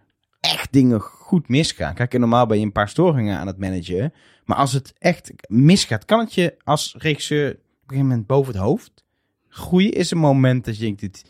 echt 0.50 0.72
dingen 0.72 1.00
goed 1.00 1.48
misgaan. 1.48 1.94
Kijk, 1.94 2.18
normaal 2.18 2.46
ben 2.46 2.58
je 2.58 2.64
een 2.64 2.72
paar 2.72 2.88
storingen 2.88 3.38
aan 3.38 3.46
het 3.46 3.58
managen. 3.58 4.12
Maar 4.44 4.56
als 4.56 4.72
het 4.72 4.92
echt 4.98 5.32
misgaat, 5.46 6.04
kan 6.04 6.18
het 6.18 6.34
je 6.34 6.54
als 6.64 6.94
regisseur 6.98 7.50
op 7.50 7.56
een 7.56 7.64
gegeven 7.86 8.06
moment 8.06 8.26
boven 8.26 8.52
het 8.52 8.62
hoofd 8.62 9.04
groeien? 9.48 9.92
Is 9.92 10.10
een 10.10 10.18
moment 10.18 10.64
dat 10.64 10.76
je 10.76 10.82
denkt, 10.82 11.00
dit, 11.00 11.24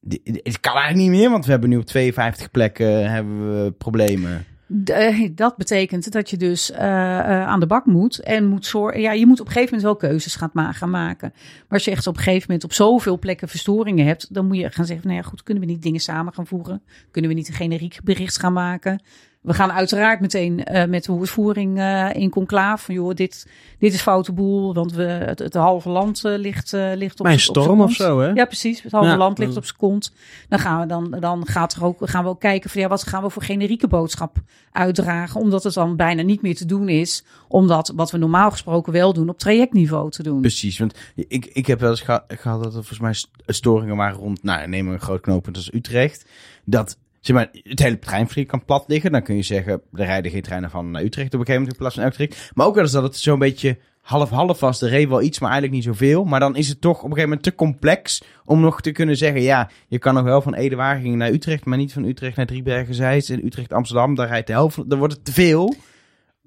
dit, 0.00 0.24
dit 0.24 0.60
kan 0.60 0.74
eigenlijk 0.74 1.10
niet 1.10 1.20
meer, 1.20 1.30
want 1.30 1.44
we 1.44 1.50
hebben 1.50 1.68
nu 1.68 1.76
op 1.76 1.84
52 1.84 2.50
plekken 2.50 3.10
hebben 3.10 3.64
we 3.64 3.72
problemen. 3.72 4.46
Eh, 4.84 5.28
dat 5.32 5.56
betekent 5.56 6.12
dat 6.12 6.30
je 6.30 6.36
dus 6.36 6.70
eh, 6.70 7.46
aan 7.46 7.60
de 7.60 7.66
bak 7.66 7.84
moet 7.84 8.18
en 8.18 8.46
moet 8.46 8.66
zorgen. 8.66 9.00
Ja, 9.00 9.12
je 9.12 9.26
moet 9.26 9.40
op 9.40 9.46
een 9.46 9.52
gegeven 9.52 9.76
moment 9.76 10.00
wel 10.00 10.10
keuzes 10.10 10.34
gaan, 10.34 10.74
gaan 10.74 10.90
maken. 10.90 11.32
Maar 11.34 11.64
als 11.68 11.84
je 11.84 11.90
echt 11.90 12.06
op 12.06 12.16
een 12.16 12.22
gegeven 12.22 12.46
moment 12.46 12.64
op 12.64 12.72
zoveel 12.72 13.18
plekken 13.18 13.48
verstoringen 13.48 14.06
hebt, 14.06 14.34
dan 14.34 14.46
moet 14.46 14.56
je 14.56 14.70
gaan 14.70 14.86
zeggen: 14.86 15.06
nou 15.06 15.20
ja, 15.20 15.28
goed, 15.28 15.42
kunnen 15.42 15.64
we 15.64 15.70
niet 15.70 15.82
dingen 15.82 16.00
samen 16.00 16.32
gaan 16.32 16.46
voegen? 16.46 16.82
Kunnen 17.10 17.30
we 17.30 17.36
niet 17.36 17.48
een 17.48 17.54
generiek 17.54 17.98
bericht 18.04 18.38
gaan 18.38 18.52
maken? 18.52 19.02
We 19.46 19.54
gaan 19.54 19.72
uiteraard 19.72 20.20
meteen 20.20 20.64
eh, 20.64 20.88
met 20.88 21.04
de 21.04 21.12
woordvoering 21.12 21.78
eh, 21.78 22.08
in 22.14 22.30
conclaaf. 22.30 22.84
Van 22.84 22.94
joh, 22.94 23.14
dit, 23.14 23.46
dit 23.78 23.92
is 23.92 24.00
foute 24.00 24.32
boel, 24.32 24.74
want 24.74 24.92
we, 24.92 25.02
het, 25.02 25.38
het 25.38 25.54
halve 25.54 25.88
land 25.88 26.24
eh, 26.24 26.38
ligt, 26.38 26.72
ligt 26.72 27.20
op 27.20 27.26
z'n 27.28 27.38
storm 27.38 27.80
of 27.80 27.92
zo, 27.92 28.20
hè? 28.20 28.28
Ja, 28.28 28.44
precies. 28.44 28.82
Het 28.82 28.92
halve 28.92 29.08
Ja. 29.08 29.16
land 29.16 29.38
ligt 29.38 29.56
op 29.56 29.64
zijn 29.64 29.76
kont. 29.76 30.12
Dan 30.48 30.58
gaan 30.58 30.80
we 30.80 30.86
dan, 30.86 31.16
dan 31.20 31.46
gaat 31.46 31.74
er 31.74 31.84
ook, 31.84 31.96
gaan 32.00 32.22
we 32.24 32.28
ook 32.30 32.40
kijken 32.40 32.70
van 32.70 32.80
ja, 32.80 32.88
wat 32.88 33.06
gaan 33.06 33.22
we 33.22 33.30
voor 33.30 33.42
generieke 33.42 33.88
boodschap 33.88 34.36
uitdragen, 34.72 35.40
omdat 35.40 35.62
het 35.62 35.74
dan 35.74 35.96
bijna 35.96 36.22
niet 36.22 36.42
meer 36.42 36.56
te 36.56 36.66
doen 36.66 36.88
is, 36.88 37.24
omdat 37.48 37.92
wat 37.96 38.10
we 38.10 38.18
normaal 38.18 38.50
gesproken 38.50 38.92
wel 38.92 39.12
doen 39.12 39.28
op 39.28 39.38
trajectniveau 39.38 40.10
te 40.10 40.22
doen. 40.22 40.40
Precies, 40.40 40.78
want 40.78 40.94
ik, 41.14 41.46
ik 41.46 41.66
heb 41.66 41.80
wel 41.80 41.90
eens 41.90 42.00
geha- 42.00 42.24
gehad 42.28 42.58
dat 42.62 42.66
er 42.66 42.72
volgens 42.72 42.98
mij 43.00 43.12
st- 43.12 43.30
storingen 43.46 43.96
waren 43.96 44.18
rond, 44.18 44.42
nou 44.42 44.68
neem 44.68 44.88
een 44.88 45.00
groot 45.00 45.20
knooppunt 45.20 45.56
als 45.56 45.72
Utrecht, 45.72 46.24
dat 46.64 46.98
zeg 47.26 47.36
maar, 47.36 47.48
het 47.62 47.78
hele 47.78 47.98
treinverkeer 47.98 48.46
kan 48.46 48.64
plat 48.64 48.84
liggen. 48.86 49.12
Dan 49.12 49.22
kun 49.22 49.36
je 49.36 49.42
zeggen, 49.42 49.72
er 49.92 50.04
rijden 50.04 50.30
geen 50.30 50.42
treinen 50.42 50.70
van 50.70 50.90
naar 50.90 51.02
Utrecht 51.02 51.34
op 51.34 51.40
een 51.40 51.46
gegeven 51.46 51.60
moment 51.60 51.72
in 51.72 51.78
plaats 51.78 51.94
van 51.94 52.04
Utrecht. 52.04 52.50
Maar 52.54 52.66
ook 52.66 52.74
wel 52.74 52.82
eens 52.82 52.92
dat 52.92 53.02
het 53.02 53.16
zo'n 53.16 53.38
beetje 53.38 53.78
half-half 54.00 54.60
was. 54.60 54.82
Er 54.82 54.88
reed 54.88 55.08
wel 55.08 55.22
iets, 55.22 55.38
maar 55.38 55.50
eigenlijk 55.50 55.84
niet 55.84 55.94
zoveel. 55.94 56.24
Maar 56.24 56.40
dan 56.40 56.56
is 56.56 56.68
het 56.68 56.80
toch 56.80 56.96
op 56.96 57.02
een 57.02 57.08
gegeven 57.08 57.28
moment 57.28 57.42
te 57.42 57.54
complex 57.54 58.22
om 58.44 58.60
nog 58.60 58.80
te 58.80 58.92
kunnen 58.92 59.16
zeggen, 59.16 59.42
ja, 59.42 59.70
je 59.88 59.98
kan 59.98 60.14
nog 60.14 60.24
wel 60.24 60.42
van 60.42 60.54
Ede-Wageningen 60.54 61.18
naar 61.18 61.30
Utrecht, 61.30 61.64
maar 61.64 61.78
niet 61.78 61.92
van 61.92 62.04
Utrecht 62.04 62.36
naar 62.36 62.46
Driebergen-Zeist 62.46 63.30
en 63.30 63.46
Utrecht-Amsterdam. 63.46 64.14
Daar 64.14 64.28
rijdt 64.28 64.46
de 64.46 64.52
helft, 64.52 64.90
dan 64.90 64.98
wordt 64.98 65.14
het 65.14 65.24
te 65.24 65.32
veel. 65.32 65.74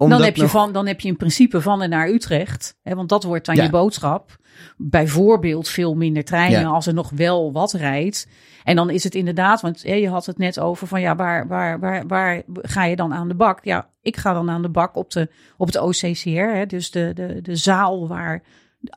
Dan, 0.08 0.22
heb 0.22 0.36
je 0.36 0.47
van, 0.47 0.72
dan 0.72 0.88
heb 0.88 1.00
je 1.00 1.08
in 1.08 1.18
principe 1.18 1.62
van 1.62 1.82
en 1.82 1.89
naar 1.89 2.08
Utrecht. 2.10 2.78
Hè, 2.84 2.95
want 2.95 3.10
dat 3.10 3.24
wordt 3.24 3.45
dan 3.45 3.56
Ja. 3.56 3.64
je 3.64 3.70
boodschap. 3.70 4.38
Bijvoorbeeld 4.78 5.70
veel 5.70 5.95
minder 5.95 6.24
treinen 6.24 6.60
Ja. 6.60 6.68
als 6.68 6.88
er 6.88 6.93
nog 6.93 7.10
wel 7.10 7.52
wat 7.52 7.72
rijdt. 7.72 8.28
En 8.64 8.76
dan 8.76 8.89
is 8.89 9.04
het 9.04 9.16
inderdaad, 9.16 9.62
want 9.62 9.84
hè, 9.84 9.93
je 9.93 10.10
had 10.10 10.26
het 10.26 10.38
net 10.38 10.60
over 10.60 10.88
van 10.88 11.02
ja, 11.02 11.16
waar, 11.16 11.47
waar, 11.47 11.80
waar, 11.80 12.04
waar 12.08 12.41
ga 12.47 12.84
je 12.86 12.95
dan 12.95 13.14
aan 13.14 13.28
de 13.28 13.36
bak? 13.36 13.66
Ja, 13.66 13.89
ik 14.02 14.18
ga 14.18 14.34
dan 14.34 14.50
aan 14.50 14.62
de 14.62 14.70
bak 14.70 14.95
op, 14.95 15.12
de, 15.12 15.30
op 15.58 15.68
het 15.68 15.78
OCCR. 15.80 16.30
Hè, 16.30 16.66
dus 16.66 16.91
de, 16.91 17.12
de, 17.14 17.41
de 17.41 17.56
zaal 17.56 18.08
waar 18.08 18.43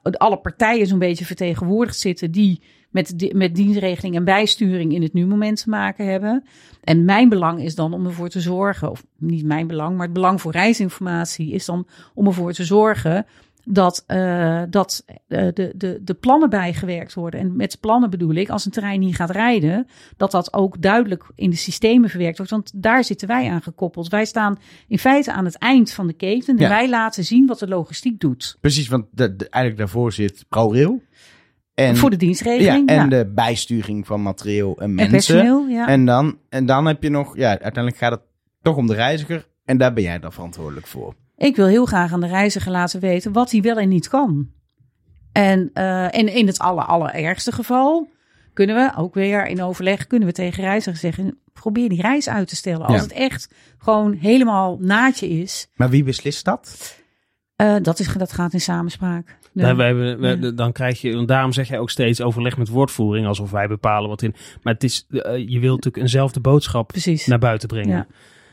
alle 0.02 0.36
partijen 0.36 0.86
zo'n 0.86 0.98
beetje 0.98 1.24
vertegenwoordigd 1.24 1.98
zitten 1.98 2.30
die 2.30 2.62
met, 2.92 3.18
di- 3.18 3.32
met 3.34 3.54
dienstregeling 3.54 4.14
en 4.16 4.24
bijsturing 4.24 4.92
in 4.94 5.02
het 5.02 5.12
nu-moment 5.12 5.62
te 5.62 5.68
maken 5.70 6.06
hebben. 6.06 6.44
En 6.84 7.04
mijn 7.04 7.28
belang 7.28 7.62
is 7.62 7.74
dan 7.74 7.92
om 7.92 8.06
ervoor 8.06 8.28
te 8.28 8.40
zorgen, 8.40 8.90
of 8.90 9.04
niet 9.18 9.44
mijn 9.44 9.66
belang, 9.66 9.96
maar 9.96 10.04
het 10.04 10.14
belang 10.14 10.40
voor 10.40 10.52
reisinformatie 10.52 11.52
is 11.52 11.64
dan 11.64 11.86
om 12.14 12.26
ervoor 12.26 12.52
te 12.52 12.64
zorgen 12.64 13.26
dat, 13.64 14.04
eh, 14.06 14.62
dat 14.70 15.04
eh, 15.06 15.46
de, 15.54 15.72
de, 15.76 16.00
de 16.04 16.14
plannen 16.14 16.50
bijgewerkt 16.50 17.14
worden. 17.14 17.40
En 17.40 17.56
met 17.56 17.80
plannen 17.80 18.10
bedoel 18.10 18.34
ik, 18.34 18.48
als 18.48 18.64
een 18.64 18.72
trein 18.72 19.00
niet 19.00 19.16
gaat 19.16 19.30
rijden, 19.30 19.86
dat 20.16 20.30
dat 20.30 20.52
ook 20.52 20.82
duidelijk 20.82 21.24
in 21.34 21.50
de 21.50 21.56
systemen 21.56 22.08
verwerkt 22.10 22.36
wordt. 22.36 22.52
Want 22.52 22.72
daar 22.74 23.04
zitten 23.04 23.28
wij 23.28 23.50
aan 23.50 23.62
gekoppeld. 23.62 24.08
Wij 24.08 24.24
staan 24.24 24.58
in 24.88 24.98
feite 24.98 25.32
aan 25.32 25.44
het 25.44 25.58
eind 25.58 25.92
van 25.92 26.06
de 26.06 26.12
keten 26.12 26.56
en 26.56 26.62
Ja. 26.62 26.68
wij 26.68 26.88
laten 26.88 27.24
zien 27.24 27.46
wat 27.46 27.58
de 27.58 27.68
logistiek 27.68 28.20
doet. 28.20 28.56
Precies, 28.60 28.88
want 28.88 29.04
de, 29.10 29.36
de- 29.36 29.48
eigenlijk 29.48 29.76
daarvoor 29.76 30.12
zit 30.12 30.44
ProRail. 30.48 31.02
En, 31.74 31.96
voor 31.96 32.10
de 32.10 32.16
ja, 32.16 32.20
dienstregeling. 32.24 32.88
en 32.88 32.94
ja. 32.94 33.06
de 33.06 33.32
bijsturing 33.34 34.06
van 34.06 34.22
materieel 34.22 34.76
en 34.78 34.84
En 34.84 34.94
mensen. 34.94 35.10
personeel, 35.10 35.66
ja. 35.68 35.88
En 35.88 36.04
dan, 36.04 36.38
en 36.48 36.66
dan 36.66 36.86
heb 36.86 37.02
je 37.02 37.08
nog, 37.08 37.36
ja, 37.36 37.48
uiteindelijk 37.48 37.96
gaat 37.96 38.10
het 38.10 38.20
toch 38.62 38.76
om 38.76 38.86
de 38.86 38.94
reiziger. 38.94 39.48
En 39.64 39.78
daar 39.78 39.92
ben 39.92 40.02
jij 40.02 40.18
dan 40.18 40.32
verantwoordelijk 40.32 40.86
voor. 40.86 41.14
Ik 41.36 41.56
wil 41.56 41.66
heel 41.66 41.84
graag 41.86 42.12
aan 42.12 42.20
de 42.20 42.26
reiziger 42.26 42.72
laten 42.72 43.00
weten 43.00 43.32
wat 43.32 43.50
hij 43.50 43.60
wel 43.60 43.76
en 43.76 43.88
niet 43.88 44.08
kan. 44.08 44.48
En, 45.32 45.70
eh, 45.72 46.04
en 46.18 46.34
in 46.34 46.46
het 46.46 46.58
aller, 46.58 46.84
allerergste 46.84 47.52
geval 47.52 48.08
kunnen 48.52 48.76
we 48.76 48.92
ook 48.96 49.14
weer 49.14 49.46
in 49.46 49.62
overleg 49.62 50.06
kunnen 50.06 50.28
we 50.28 50.34
tegen 50.34 50.62
reizigers 50.64 51.00
zeggen: 51.00 51.38
probeer 51.52 51.88
die 51.88 52.00
reis 52.02 52.28
uit 52.28 52.48
te 52.48 52.56
stellen. 52.56 52.86
Als 52.86 52.96
Ja. 52.96 53.02
het 53.02 53.12
echt 53.12 53.48
gewoon 53.78 54.12
helemaal 54.12 54.76
naadje 54.80 55.28
is, 55.28 55.68
Maar 55.74 55.90
wie 55.90 56.04
beslist 56.04 56.44
dat? 56.44 56.96
Eh, 57.62 57.76
dat, 57.82 57.98
is, 57.98 58.12
dat 58.14 58.32
gaat 58.32 58.52
in 58.52 58.60
samenspraak. 58.60 59.36
Wij 59.52 59.66
hebben- 59.86 60.20
Ja. 60.44 60.50
Dan 60.50 60.72
krijg 60.72 61.00
je, 61.00 61.24
daarom 61.24 61.52
zeg 61.52 61.68
jij 61.68 61.78
ook 61.78 61.90
steeds 61.90 62.20
overleg 62.20 62.56
met 62.56 62.68
woordvoering, 62.68 63.26
alsof 63.26 63.50
wij 63.50 63.68
bepalen 63.68 64.08
wat 64.08 64.22
in. 64.22 64.34
Maar 64.62 64.72
het 64.74 64.84
is, 64.84 65.06
eh, 65.08 65.36
je 65.36 65.58
wilt 65.58 65.76
natuurlijk 65.76 65.96
eenzelfde 65.96 66.40
boodschap 66.40 66.88
Precies. 66.88 67.26
naar 67.26 67.38
buiten 67.38 67.68
brengen. 67.68 67.96
Ja. 67.96 68.06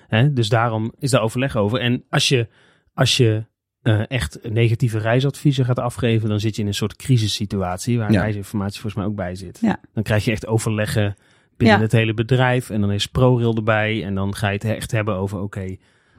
Hè? 0.07 0.33
Dus 0.33 0.49
daarom 0.49 0.93
is 0.99 1.11
daar 1.11 1.21
overleg 1.21 1.55
over. 1.55 1.79
En 1.79 2.03
als 2.09 2.27
je, 2.27 2.47
als 2.93 3.17
je 3.17 3.45
eh, 3.81 4.01
echt 4.07 4.39
negatieve 4.49 4.97
reisadviezen 4.99 5.65
gaat 5.65 5.79
afgeven, 5.79 6.29
dan 6.29 6.39
zit 6.39 6.55
je 6.55 6.61
in 6.61 6.67
een 6.67 6.73
soort 6.73 6.95
crisissituatie 6.95 7.97
waar 7.97 8.11
Ja. 8.11 8.21
reisinformatie 8.21 8.81
volgens 8.81 8.95
mij 9.01 9.05
ook 9.05 9.15
bij 9.15 9.35
zit. 9.35 9.57
Ja. 9.61 9.79
Dan 9.93 10.03
krijg 10.03 10.25
je 10.25 10.31
echt 10.31 10.47
overleggen 10.47 11.15
binnen 11.57 11.77
Ja. 11.77 11.83
het 11.83 11.91
hele 11.91 12.13
bedrijf 12.13 12.69
en 12.69 12.81
dan 12.81 12.91
is 12.91 13.05
ProRail 13.07 13.55
erbij 13.55 14.03
en 14.03 14.15
dan 14.15 14.35
ga 14.35 14.47
je 14.47 14.53
het 14.53 14.63
echt 14.63 14.91
hebben 14.91 15.15
over 15.15 15.39
oké, 15.41 15.75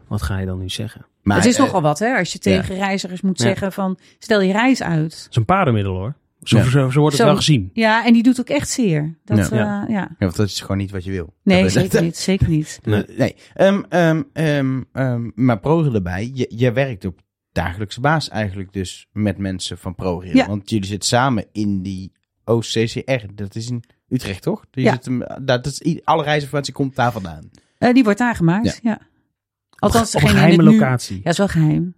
wat 0.09 0.23
ga 0.23 0.39
je 0.39 0.47
dan 0.47 0.59
nu 0.59 0.69
zeggen? 0.69 1.07
Maar, 1.23 1.37
het 1.37 1.47
is 1.47 1.55
eh, 1.57 1.61
nogal 1.61 1.83
wat, 1.83 1.99
hè? 1.99 2.17
Als 2.19 2.33
je 2.33 2.39
tegen 2.39 2.75
reizigers 2.75 3.21
moet 3.21 3.39
Ja. 3.39 3.45
zeggen 3.45 3.73
van 3.73 3.99
stel 4.19 4.41
je 4.41 4.53
reis 4.53 4.83
uit. 4.83 5.13
Het 5.23 5.27
is 5.31 5.37
een 5.37 5.45
paardenmiddel 5.45 5.95
hoor. 5.97 6.15
Zo, 6.43 6.59
Ja. 6.59 6.65
zo, 6.65 6.71
zo 6.71 7.01
wordt 7.01 7.03
het 7.05 7.15
Zo- 7.17 7.25
wel 7.25 7.37
gezien. 7.37 7.71
Ja, 7.73 8.05
en 8.07 8.13
die 8.13 8.23
doet 8.23 8.41
ook 8.41 8.49
echt 8.49 8.69
zeer. 8.71 9.19
Dat, 9.25 9.49
Ja. 9.49 9.57
ja. 9.57 9.87
Ja. 9.89 10.09
want 10.19 10.37
dat 10.37 10.47
is 10.47 10.61
gewoon 10.61 10.77
niet 10.77 10.91
wat 10.91 11.05
je 11.05 11.11
wil. 11.11 11.35
Nee, 11.43 11.63
Dat- 11.63 11.73
zeker 11.73 12.03
niet. 12.03 12.17
Zeker 12.17 12.49
niet. 12.49 12.81
Nee. 12.85 13.05
Nee. 13.17 13.37
Ehm, 13.55 13.83
ehm, 13.89 14.23
ehm, 14.33 14.81
ehm, 14.93 15.31
maar 15.35 15.59
ProRail 15.61 15.95
erbij. 15.95 16.31
Je, 16.35 16.53
je 16.57 16.73
werkt 16.73 17.05
op 17.05 17.21
dagelijkse 17.53 18.01
baas 18.01 18.29
eigenlijk 18.29 18.73
dus 18.73 19.09
met 19.13 19.39
mensen 19.39 19.79
van 19.79 19.95
ProRail. 19.95 20.35
Ja. 20.37 20.47
Want 20.47 20.71
jullie 20.71 20.87
zitten 20.87 21.09
samen 21.09 21.47
in 21.53 21.83
die 21.83 22.13
OCCR. 22.45 23.25
Dat 23.35 23.55
is 23.55 23.69
in 23.71 23.83
Utrecht, 24.09 24.43
toch? 24.43 24.65
Je 24.71 24.81
Ja. 24.83 24.93
zit 24.93 25.05
hem, 25.05 25.23
dat 25.43 25.67
is, 25.67 26.01
alle 26.05 26.23
reisinformatie 26.23 26.73
komt 26.73 26.97
daar 26.97 27.13
vandaan. 27.13 27.51
Eh, 27.79 27.93
die 27.95 28.05
wordt 28.05 28.19
daar 28.19 28.35
gemaakt, 28.35 28.65
Ja. 28.67 28.73
ja. 28.83 29.01
Althans, 29.81 30.15
Op 30.15 30.23
een 30.23 30.29
geheime 30.29 30.63
locatie. 30.63 31.21
Ja, 31.25 31.31
is 31.31 31.39
wel 31.39 31.49
geheim. 31.49 31.95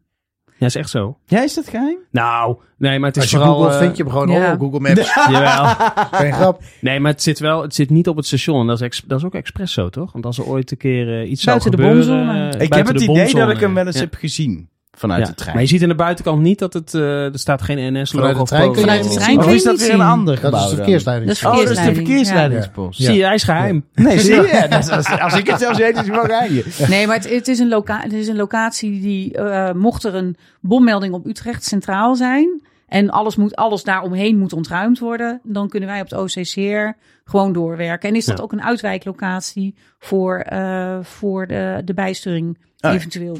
Ja, 0.58 0.66
is 0.68 0.74
echt 0.74 0.90
zo. 0.90 1.18
Ja, 1.26 1.42
is 1.42 1.54
dat 1.54 1.68
geheim? 1.68 1.96
Nou, 2.10 2.56
nee, 2.78 2.98
maar 2.98 3.08
het 3.08 3.16
is 3.16 3.22
Als 3.22 3.30
je 3.30 3.36
vooral... 3.36 3.54
googelt, 3.56 3.74
eh, 3.74 3.80
vind 3.80 3.96
je 3.96 4.02
hem 4.02 4.12
gewoon 4.12 4.28
ja. 4.28 4.52
op 4.52 4.60
Google 4.60 4.80
Maps. 4.80 5.14
Jawel. 5.30 5.64
Geen 6.20 6.32
grap. 6.32 6.62
Nee, 6.80 7.00
maar 7.00 7.10
het 7.12 7.22
zit 7.22 7.38
wel, 7.38 7.62
het 7.62 7.74
zit 7.74 7.90
niet 7.90 8.08
op 8.08 8.16
het 8.16 8.26
station. 8.26 8.60
En 8.60 8.66
dat 8.66 8.76
is, 8.76 8.82
ex- 8.86 9.02
dat 9.06 9.18
is 9.18 9.24
ook 9.24 9.34
expres 9.34 9.72
zo, 9.72 9.88
toch? 9.88 10.12
Want 10.12 10.26
als 10.26 10.38
er 10.38 10.44
ooit 10.46 10.70
een 10.70 10.76
keer 10.76 11.20
eh, 11.22 11.30
iets 11.30 11.44
Buiten 11.44 11.70
de 11.70 11.76
zou 11.76 11.88
gebeuren... 11.92 12.24
bomzone. 12.26 12.48
eh, 12.56 12.60
Ik 12.60 12.72
heb 12.74 12.86
het 12.86 12.98
de 12.98 13.04
idee 13.04 13.34
dat 13.34 13.50
ik 13.50 13.60
hem 13.60 13.74
wel 13.74 13.86
eens 13.86 13.94
ja. 13.96 14.00
heb 14.02 14.14
gezien 14.14 14.68
vanuit 14.98 15.20
Ja. 15.20 15.26
de 15.26 15.34
trein. 15.34 15.52
Maar 15.52 15.62
je 15.62 15.68
ziet 15.68 15.82
aan 15.82 15.88
de 15.88 15.94
buitenkant 15.94 16.40
niet 16.42 16.58
dat 16.58 16.72
het... 16.72 16.94
eh, 16.94 17.24
er 17.32 17.38
staat 17.38 17.62
geen 17.62 17.92
NS-logo 18.02 18.18
Vanuit 18.18 18.34
de 18.36 18.42
of 18.42 18.48
trein 18.48 18.72
kun 18.72 18.74
je. 18.74 18.80
Vanuit 18.80 19.02
de 19.02 19.08
niet 19.08 19.16
trein 19.18 19.30
zien. 19.30 19.38
of 19.40 19.46
je 19.48 19.54
is 19.54 19.62
dat 19.62 19.72
niet 19.72 19.80
weer 19.82 19.90
een 19.92 19.96
zien. 19.98 20.06
ander 20.06 20.34
Dat 20.34 20.44
gebouw 20.44 20.58
is 20.64 20.64
de 20.70 20.76
dan? 20.76 20.84
verkeersleiding. 20.84 21.28
Dat 21.30 21.36
is 21.40 21.44
Oh, 21.46 21.52
dat 21.56 21.60
is 21.62 21.68
de 21.68 21.74
verkeersleiding, 21.74 22.08
verkeersleidingspost. 22.08 22.98
Ja. 22.98 23.04
Zie 23.06 23.16
je, 23.18 23.24
hij 23.24 23.34
is 23.34 23.42
geheim. 23.42 23.84
Nee, 23.94 24.18
zie 24.20 24.34
je? 24.34 24.66
Dat 24.70 24.78
is- 24.84 24.90
als, 24.90 25.20
als 25.20 25.36
ik 25.38 25.46
het 25.46 25.58
zelfs 25.60 25.78
weet, 25.78 25.96
is 25.96 26.06
hij 26.06 26.10
wel 26.10 26.24
geheim. 26.24 26.62
Nee, 26.88 27.06
maar 27.06 27.16
het, 27.16 27.30
het, 27.30 27.48
is 27.48 27.58
een 27.58 27.68
loca 27.68 28.00
het 28.00 28.12
is 28.12 28.28
een 28.28 28.36
locatie 28.36 29.00
die, 29.00 29.34
eh, 29.34 29.72
mocht 29.74 30.04
er 30.04 30.14
een 30.14 30.36
bommelding 30.60 31.14
op 31.14 31.26
Utrecht 31.26 31.64
centraal 31.64 32.14
zijn... 32.14 32.62
en 32.88 33.10
alles, 33.10 33.36
moet, 33.36 33.56
alles 33.56 33.82
daaromheen 33.82 34.38
moet 34.38 34.52
ontruimd 34.52 34.98
worden... 34.98 35.40
dan 35.42 35.68
kunnen 35.68 35.88
wij 35.88 36.00
op 36.00 36.10
het 36.10 36.18
OCCR 36.18 36.98
gewoon 37.24 37.52
doorwerken. 37.52 38.08
En 38.08 38.14
is 38.16 38.24
dat 38.24 38.38
Ja. 38.38 38.44
ook 38.44 38.52
een 38.52 38.62
uitwijklocatie 38.62 39.74
voor, 39.98 40.38
eh, 40.38 40.98
voor 41.02 41.46
de, 41.46 41.82
de 41.84 41.94
bijsturing 41.94 42.58
ja. 42.76 42.92
eventueel. 42.92 43.36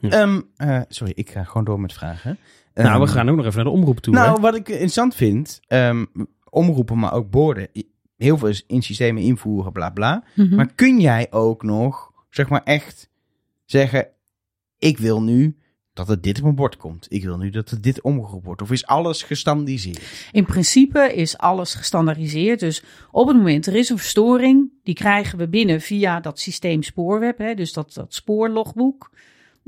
Ehm, 0.00 0.40
eh, 0.56 0.80
sorry, 0.88 1.12
ik 1.16 1.30
ga 1.30 1.44
gewoon 1.44 1.64
door 1.64 1.80
met 1.80 1.92
vragen. 1.92 2.38
Nou, 2.74 2.88
Ehm, 2.88 3.00
we 3.00 3.06
gaan 3.06 3.28
ook 3.28 3.36
nog 3.36 3.44
even 3.44 3.56
naar 3.56 3.72
de 3.72 3.78
omroep 3.78 4.00
toe. 4.00 4.14
Nou, 4.14 4.34
hè? 4.34 4.40
wat 4.40 4.54
ik 4.54 4.68
interessant 4.68 5.14
vind, 5.14 5.60
ehm, 5.66 6.04
omroepen, 6.50 6.98
maar 6.98 7.12
ook 7.12 7.30
borden. 7.30 7.68
Heel 8.16 8.38
veel 8.38 8.48
is 8.48 8.64
in 8.66 8.82
systemen 8.82 9.22
invoeren, 9.22 9.72
bla 9.72 9.90
bla. 9.90 10.24
Mhm. 10.34 10.54
Maar 10.54 10.72
kun 10.74 11.00
jij 11.00 11.26
ook 11.30 11.62
nog, 11.62 12.12
zeg 12.30 12.48
maar 12.48 12.62
echt 12.62 13.08
zeggen, 13.64 14.08
ik 14.78 14.98
wil 14.98 15.22
nu 15.22 15.56
dat 15.92 16.08
er 16.08 16.20
dit 16.20 16.36
op 16.36 16.42
mijn 16.42 16.54
bord 16.54 16.76
komt. 16.76 17.06
Ik 17.08 17.24
wil 17.24 17.36
nu 17.36 17.50
dat 17.50 17.70
er 17.70 17.80
dit 17.80 18.02
omgeroepen 18.02 18.46
wordt. 18.46 18.62
Of 18.62 18.70
is 18.70 18.86
alles 18.86 19.22
gestandiseerd? 19.22 20.28
In 20.32 20.44
principe 20.44 21.14
is 21.14 21.38
alles 21.38 21.74
gestandaardiseerd. 21.74 22.60
Dus 22.60 22.82
op 23.10 23.28
het 23.28 23.36
moment 23.36 23.66
er 23.66 23.74
is 23.74 23.88
een 23.88 23.98
verstoring, 23.98 24.70
die 24.82 24.94
krijgen 24.94 25.38
we 25.38 25.48
binnen 25.48 25.80
via 25.80 26.20
dat 26.20 26.38
systeem 26.38 26.82
spoorweb, 26.82 27.38
hè, 27.38 27.54
dus 27.54 27.72
dat, 27.72 27.94
dat 27.94 28.14
spoorlogboek. 28.14 29.10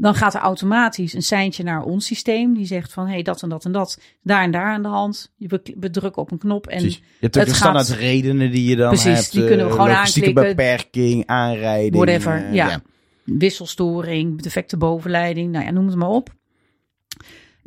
Dan 0.00 0.14
gaat 0.14 0.34
er 0.34 0.40
automatisch 0.40 1.12
een 1.12 1.22
seintje 1.22 1.62
naar 1.62 1.82
ons 1.82 2.06
systeem. 2.06 2.54
Die 2.54 2.66
zegt 2.66 2.92
van, 2.92 3.06
hé, 3.06 3.12
hey, 3.12 3.22
dat 3.22 3.42
en 3.42 3.48
dat 3.48 3.64
en 3.64 3.72
dat, 3.72 4.00
daar 4.22 4.42
en 4.42 4.50
daar 4.50 4.72
aan 4.72 4.82
de 4.82 4.88
hand. 4.88 5.32
We, 5.36 5.60
we 5.80 5.90
drukken 5.90 6.22
op 6.22 6.30
een 6.30 6.38
knop 6.38 6.66
en 6.66 6.78
Precies. 6.78 6.96
Je 6.96 7.02
hebt 7.20 7.38
ook 7.38 7.44
het 7.46 7.54
standaard 7.56 7.88
gaat- 7.88 7.96
redenen 7.98 8.50
die 8.50 8.68
je 8.68 8.76
dan 8.76 8.88
Precies, 8.88 9.18
hebt. 9.18 9.32
die 9.32 9.44
kunnen 9.46 9.66
we 9.66 9.72
eh, 9.72 9.78
gewoon 9.78 9.94
aanklikken. 9.96 10.34
beperking, 10.34 11.26
aanrijding. 11.26 11.94
Whatever, 11.94 12.44
eh, 12.44 12.54
ja. 12.54 12.80
wisselstoring, 13.24 14.42
defecte 14.42 14.76
bovenleiding, 14.76 15.52
nou 15.52 15.64
ja, 15.64 15.70
noem 15.70 15.86
het 15.86 15.96
maar 15.96 16.08
op. 16.08 16.36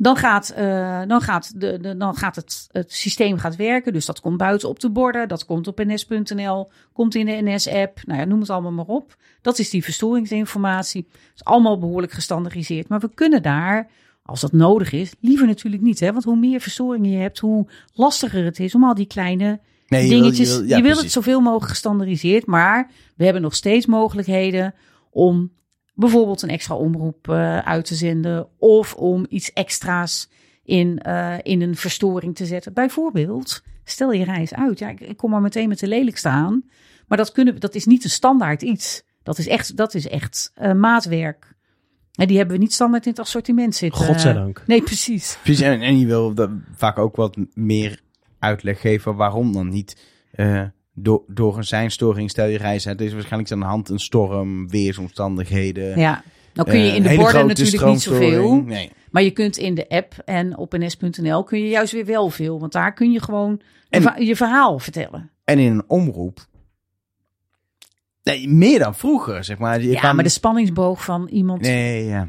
Dan 0.02 0.16
gaat, 0.16 0.48
eh, 0.50 1.02
dan 1.06 1.20
gaat, 1.20 1.60
de, 1.60 1.78
de, 1.80 1.96
dan 1.96 2.14
gaat 2.16 2.36
het, 2.36 2.68
het 2.72 2.92
systeem 2.92 3.38
gaat 3.38 3.56
werken. 3.56 3.92
Dus 3.92 4.06
dat 4.06 4.20
komt 4.20 4.36
buiten 4.36 4.68
op 4.68 4.80
de 4.80 4.90
borden. 4.90 5.28
Dat 5.28 5.44
komt 5.44 5.66
op 5.66 5.84
ns.nl. 5.84 6.70
Komt 6.92 7.14
in 7.14 7.26
de 7.26 7.38
NS-app. 7.42 8.00
Nou 8.04 8.20
ja, 8.20 8.24
noem 8.26 8.40
het 8.40 8.50
allemaal 8.50 8.72
maar 8.72 8.86
op. 8.86 9.16
Dat 9.42 9.58
is 9.58 9.70
die 9.70 9.84
verstoringsinformatie. 9.84 11.06
Het 11.10 11.30
is 11.34 11.44
allemaal 11.44 11.78
behoorlijk 11.78 12.12
gestandardiseerd. 12.12 12.88
Maar 12.88 13.00
we 13.00 13.10
kunnen 13.14 13.42
daar, 13.42 13.90
als 14.22 14.40
dat 14.40 14.52
nodig 14.52 14.92
is, 14.92 15.12
liever 15.20 15.46
natuurlijk 15.46 15.82
niet. 15.82 16.00
Hè? 16.00 16.12
Want 16.12 16.24
hoe 16.24 16.36
meer 16.36 16.60
verstoringen 16.60 17.10
je 17.10 17.18
hebt, 17.18 17.38
hoe 17.38 17.66
lastiger 17.94 18.44
het 18.44 18.60
is 18.60 18.74
om 18.74 18.84
al 18.84 18.94
die 18.94 19.06
kleine 19.06 19.60
Nee, 19.88 20.02
je 20.02 20.08
wil- 20.08 20.20
dingetjes. 20.20 20.48
je 20.48 20.54
Je 20.62 20.68
wil- 20.68 20.82
wil, 20.82 20.94
ja, 20.96 21.02
het 21.02 21.12
zoveel 21.12 21.40
mogelijk 21.40 21.70
gestandardiseerd. 21.70 22.46
Maar 22.46 22.90
we 23.16 23.24
hebben 23.24 23.42
nog 23.42 23.54
steeds 23.54 23.86
mogelijkheden 23.86 24.74
om 25.10 25.52
bijvoorbeeld 25.94 26.42
een 26.42 26.48
extra 26.48 26.74
omroep 26.74 27.28
eh, 27.28 27.58
uit 27.58 27.84
te 27.84 27.94
zenden. 27.94 28.48
Of 28.58 28.94
om 28.94 29.26
iets 29.28 29.52
extra's 29.52 30.28
in, 30.64 30.98
eh, 30.98 31.34
in 31.42 31.62
een 31.62 31.76
verstoring 31.76 32.34
te 32.36 32.46
zetten. 32.46 32.72
Bijvoorbeeld, 32.72 33.62
stel 33.84 34.12
je 34.12 34.24
reis 34.24 34.54
uit. 34.54 34.78
Ja, 34.78 34.88
ik, 34.88 35.00
ik 35.00 35.16
kom 35.16 35.30
maar 35.30 35.40
meteen 35.40 35.68
met 35.68 35.78
de 35.78 35.88
lelijk 35.88 36.16
staan. 36.18 36.64
Maar 37.06 37.18
dat, 37.18 37.32
kunnen, 37.32 37.54
we- 37.54 37.60
dat 37.60 37.74
is 37.74 37.86
niet 37.86 38.04
een 38.04 38.10
standaard 38.10 38.62
iets. 38.62 39.02
Dat 39.22 39.38
is 39.38 39.48
echt, 39.48 39.76
dat 39.76 39.94
is 39.94 40.08
echt 40.08 40.50
eh, 40.54 40.72
maatwerk. 40.72 41.54
En 42.12 42.26
die 42.26 42.36
hebben 42.36 42.56
we 42.56 42.62
niet 42.62 42.72
standaard 42.72 43.04
in 43.04 43.10
het 43.10 43.20
assortiment 43.20 43.74
zitten. 43.74 44.04
Godzijdank. 44.04 44.62
Nee, 44.66 44.82
precies. 44.82 45.38
Precies, 45.42 45.62
en, 45.62 45.80
en 45.80 45.98
je 45.98 46.06
wil 46.06 46.34
dat 46.34 46.50
vaak 46.74 46.98
ook 46.98 47.16
wat 47.16 47.36
meer 47.54 48.00
uitleg 48.38 48.80
geven 48.80 49.14
waarom 49.16 49.52
dan 49.52 49.68
niet. 49.68 49.96
Door, 51.02 51.22
door 51.26 51.56
een 51.56 51.64
seinstoring 51.64 52.30
stel 52.30 52.46
je 52.46 52.58
reis 52.58 52.86
uit. 52.88 53.00
Is 53.00 53.12
waarschijnlijk 53.12 53.52
aan 53.52 53.60
de 53.60 53.64
hand, 53.66 53.88
een 53.88 53.98
storm, 53.98 54.68
weersomstandigheden. 54.68 55.98
Ja. 55.98 56.22
Nou 56.54 56.68
kun 56.68 56.78
je 56.78 56.90
eh, 56.90 56.96
in 56.96 57.02
de 57.02 57.14
borden 57.16 57.46
natuurlijk 57.46 57.84
niet 57.86 58.00
zoveel. 58.02 58.54
Nee. 58.62 58.90
Maar 59.10 59.22
je 59.22 59.30
kunt 59.30 59.56
in 59.56 59.74
de 59.74 59.88
app 59.88 60.14
en 60.24 60.56
op 60.56 60.72
ns.nl 60.78 61.44
kun 61.44 61.58
je 61.60 61.68
juist 61.68 61.92
weer 61.92 62.04
wel 62.06 62.30
veel. 62.30 62.60
Want 62.60 62.72
daar 62.72 62.92
kun 62.92 63.10
je 63.12 63.20
gewoon 63.22 63.60
En- 63.88 64.00
je 64.00 64.06
verha- 64.06 64.18
je 64.18 64.36
verhaal 64.36 64.78
vertellen. 64.78 65.30
En 65.44 65.58
in 65.58 65.72
een 65.72 65.84
omroep. 65.86 66.46
Nee, 68.22 68.48
meer 68.48 68.78
dan 68.78 68.94
vroeger, 68.94 69.44
zeg 69.44 69.58
maar. 69.58 69.82
Je 69.82 69.90
Ja, 69.90 70.00
kan- 70.00 70.14
maar 70.14 70.24
de 70.24 70.30
spanningsboog 70.30 71.04
van 71.04 71.28
iemand. 71.28 71.60
Nee, 71.60 72.04
Nee, 72.04 72.06
ja. 72.06 72.28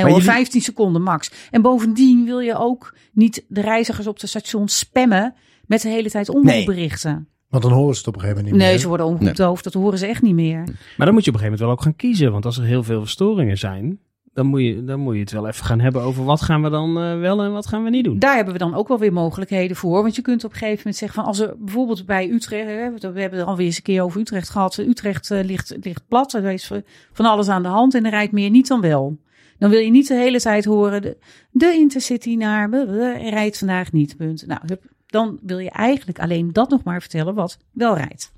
hoor, 0.00 0.08
jullie- 0.08 0.22
15 0.24 0.60
seconden 0.60 1.02
max. 1.02 1.30
En 1.50 1.62
bovendien 1.62 2.24
wil 2.24 2.40
je 2.40 2.56
ook 2.56 2.94
niet 3.12 3.44
de 3.48 3.60
reizigers 3.60 4.06
op 4.06 4.18
de 4.18 4.26
station 4.26 4.68
spammen 4.68 5.34
met 5.66 5.82
de 5.82 5.88
hele 5.88 6.10
tijd 6.10 6.28
omroepberichten. 6.28 7.28
Want 7.50 7.62
dan 7.62 7.72
horen 7.72 7.92
ze 7.94 7.98
het 7.98 8.08
op 8.08 8.14
een 8.14 8.20
gegeven 8.20 8.42
moment 8.42 8.56
niet 8.56 8.62
Nee, 8.64 8.72
meer. 8.74 8.82
ze 8.82 8.88
worden 8.88 9.06
omroepdoof. 9.06 9.62
Dat 9.62 9.72
horen 9.72 9.98
ze 9.98 10.06
echt 10.06 10.22
niet 10.22 10.34
meer. 10.34 10.64
Maar 10.96 11.06
dan 11.06 11.14
moet 11.14 11.24
je 11.24 11.30
op 11.30 11.36
een 11.36 11.40
gegeven 11.40 11.42
moment 11.42 11.60
wel 11.60 11.70
ook 11.70 11.82
gaan 11.82 11.96
kiezen. 11.96 12.32
Want 12.32 12.44
als 12.44 12.58
er 12.58 12.64
heel 12.64 12.82
veel 12.82 13.00
verstoringen 13.00 13.58
zijn, 13.58 13.98
dan 14.32 14.46
moet 14.46 14.60
je, 14.60 14.84
dan 14.84 15.00
moet 15.00 15.14
je 15.14 15.20
het 15.20 15.32
wel 15.32 15.46
even 15.48 15.64
gaan 15.64 15.80
hebben 15.80 16.02
over 16.02 16.24
wat 16.24 16.40
gaan 16.40 16.62
we 16.62 16.70
dan 16.70 16.98
eh, 17.00 17.18
wel 17.18 17.42
en 17.42 17.52
wat 17.52 17.66
gaan 17.66 17.84
we 17.84 17.90
niet 17.90 18.04
doen. 18.04 18.18
Daar 18.18 18.34
hebben 18.34 18.52
we 18.52 18.58
dan 18.58 18.74
ook 18.74 18.88
wel 18.88 18.98
weer 18.98 19.12
mogelijkheden 19.12 19.76
voor. 19.76 20.02
Want 20.02 20.16
je 20.16 20.22
kunt 20.22 20.44
op 20.44 20.50
een 20.50 20.56
gegeven 20.56 20.78
moment 20.78 20.96
zeggen 20.96 21.18
van 21.18 21.28
als 21.28 21.38
er 21.38 21.54
bijvoorbeeld 21.58 22.06
bij 22.06 22.28
Utrecht, 22.30 22.66
hè, 22.66 23.12
we 23.12 23.20
hebben 23.20 23.38
er 23.38 23.44
alweer 23.44 23.66
eens 23.66 23.76
een 23.76 23.82
keer 23.82 24.02
over 24.02 24.20
Utrecht 24.20 24.48
gehad. 24.48 24.78
Utrecht 24.78 25.30
eh, 25.30 25.44
ligt, 25.44 25.76
ligt 25.80 26.02
plat, 26.08 26.32
er 26.32 26.50
is 26.50 26.70
van 27.12 27.26
alles 27.26 27.48
aan 27.48 27.62
de 27.62 27.68
hand 27.68 27.94
en 27.94 28.04
er 28.04 28.10
rijdt 28.10 28.32
meer 28.32 28.50
niet 28.50 28.68
dan 28.68 28.80
wel. 28.80 29.18
Dan 29.58 29.70
wil 29.70 29.80
je 29.80 29.90
niet 29.90 30.08
de 30.08 30.14
hele 30.14 30.40
tijd 30.40 30.64
horen, 30.64 31.02
de, 31.02 31.16
de 31.50 31.72
Intercity 31.74 32.34
naar, 32.34 32.70
rijdt 33.30 33.58
vandaag 33.58 33.92
niet, 33.92 34.16
punt. 34.16 34.46
Nou, 34.46 34.60
hup, 34.66 34.82
dan 35.10 35.38
wil 35.42 35.58
je 35.58 35.70
eigenlijk 35.70 36.18
alleen 36.18 36.52
dat 36.52 36.70
nog 36.70 36.82
maar 36.82 37.00
vertellen 37.00 37.34
wat 37.34 37.58
wel 37.72 37.96
rijdt. 37.96 38.32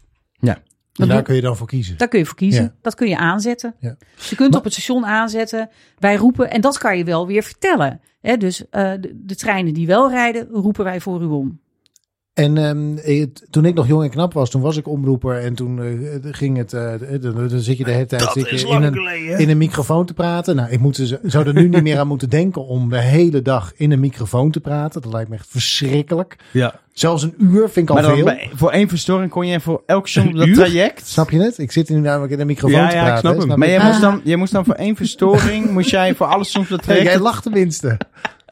En 0.93 1.09
daar 1.09 1.23
kun 1.23 1.35
je 1.35 1.41
dan 1.41 1.57
voor 1.57 1.67
kiezen. 1.67 1.97
Daar 1.99 2.09
kun 2.09 2.19
je 2.19 2.27
voor 2.27 2.37
kiezen. 2.37 2.63
Ja. 2.63 2.75
Dat 2.81 2.95
kun 2.95 3.09
je 3.09 3.17
aanzetten. 3.17 3.75
Ja. 3.79 3.97
Dus 4.17 4.31
je 4.31 4.37
kunt 4.37 4.51
Maar- 4.51 4.59
op 4.59 4.65
het 4.65 4.73
station 4.73 5.07
aanzetten. 5.07 5.71
Wij 5.99 6.17
roepen, 6.17 6.51
en 6.51 6.61
dat 6.61 6.79
kan 6.79 6.99
je 6.99 7.05
wel 7.05 7.27
weer 7.27 7.43
vertellen. 7.43 8.01
Hè, 8.21 8.37
dus 8.37 8.69
eh, 8.69 8.93
de, 9.01 9.21
de 9.25 9.37
treinen 9.37 9.75
die 9.75 9.87
wel 9.87 10.11
rijden, 10.11 10.49
roepen 10.51 10.85
wij 10.85 11.01
voor 11.01 11.23
u 11.23 11.25
om. 11.25 11.61
En 12.35 12.57
ehm, 12.59 13.25
toen 13.51 13.65
ik 13.65 13.75
nog 13.75 13.87
jong 13.87 14.03
en 14.03 14.11
knap 14.11 14.33
was, 14.33 14.51
toen 14.51 14.61
was 14.61 14.77
ik 14.77 14.89
omroeper. 14.89 15.39
En 15.39 15.55
toen 15.55 15.83
eh, 15.83 16.33
ging 16.33 16.57
het, 16.57 16.73
eh, 16.73 16.93
dan, 17.21 17.49
dan 17.49 17.59
zit 17.61 17.79
je 17.79 17.85
de 17.85 17.91
hele 17.91 18.07
tijd 18.07 18.23
zit 18.33 18.49
je 18.61 18.67
in, 18.69 18.83
een, 18.83 18.93
geleden. 18.93 19.39
in 19.39 19.49
een 19.51 19.57
microfoon 19.59 20.07
te 20.07 20.15
praten. 20.15 20.57
Nou, 20.57 20.71
ik 20.71 20.81
moet 20.81 20.99
er, 20.99 21.19
zou 21.23 21.47
er 21.47 21.55
nu 21.55 21.69
niet 21.69 21.83
meer 21.83 21.99
aan 21.99 22.07
moeten 22.07 22.31
denken 22.31 22.67
om 22.67 22.89
de 22.91 23.01
hele 23.01 23.43
dag 23.43 23.73
in 23.77 23.93
een 23.93 24.01
microfoon 24.01 24.51
te 24.51 24.61
praten. 24.61 25.03
Dat 25.03 25.13
lijkt 25.13 25.29
me 25.29 25.35
echt 25.35 25.47
verschrikkelijk. 25.51 26.37
Ja. 26.51 26.81
Zelfs 26.93 27.23
een 27.23 27.35
uur 27.39 27.69
vind 27.69 27.77
ik 27.77 27.89
al 27.89 27.95
Maar 27.95 28.05
dan 28.05 28.15
veel. 28.15 28.25
bij, 28.25 28.51
voor 28.55 28.71
één 28.71 28.89
verstoring 28.89 29.31
kon 29.31 29.47
je 29.47 29.61
voor 29.61 29.83
elk 29.87 30.15
dat 30.15 30.55
traject. 30.55 31.07
Snap 31.09 31.31
je 31.31 31.39
het? 31.41 31.59
Ik 31.59 31.73
zit 31.73 31.89
hier 31.89 31.97
nu 31.97 32.03
namelijk 32.03 32.33
in 32.33 32.41
een 32.41 32.47
microfoon 32.47 32.79
Ja, 32.81 32.89
te 32.89 32.95
ja, 32.97 33.01
ik 33.01 33.07
praten. 33.07 33.21
snap 33.21 33.33
hè? 33.33 33.39
hem. 33.39 33.47
Snap 33.47 33.59
Maar 33.59 33.69
je? 33.69 33.73
jij 33.75 33.83
Ah. 33.83 33.89
moest, 33.89 34.01
dan, 34.01 34.21
jij 34.25 34.37
moest 34.37 34.53
dan 34.53 34.65
voor 34.65 34.75
één 34.75 34.97
verstoring, 34.97 35.71
moest 35.77 35.91
jij 35.91 36.15
voor 36.15 36.27
alles 36.27 36.51
soms 36.51 36.69
dat 36.69 36.85
Hey, 36.85 36.95
traject... 36.95 37.15
jij 37.15 37.23
lacht 37.23 37.43
tenminste. 37.43 37.99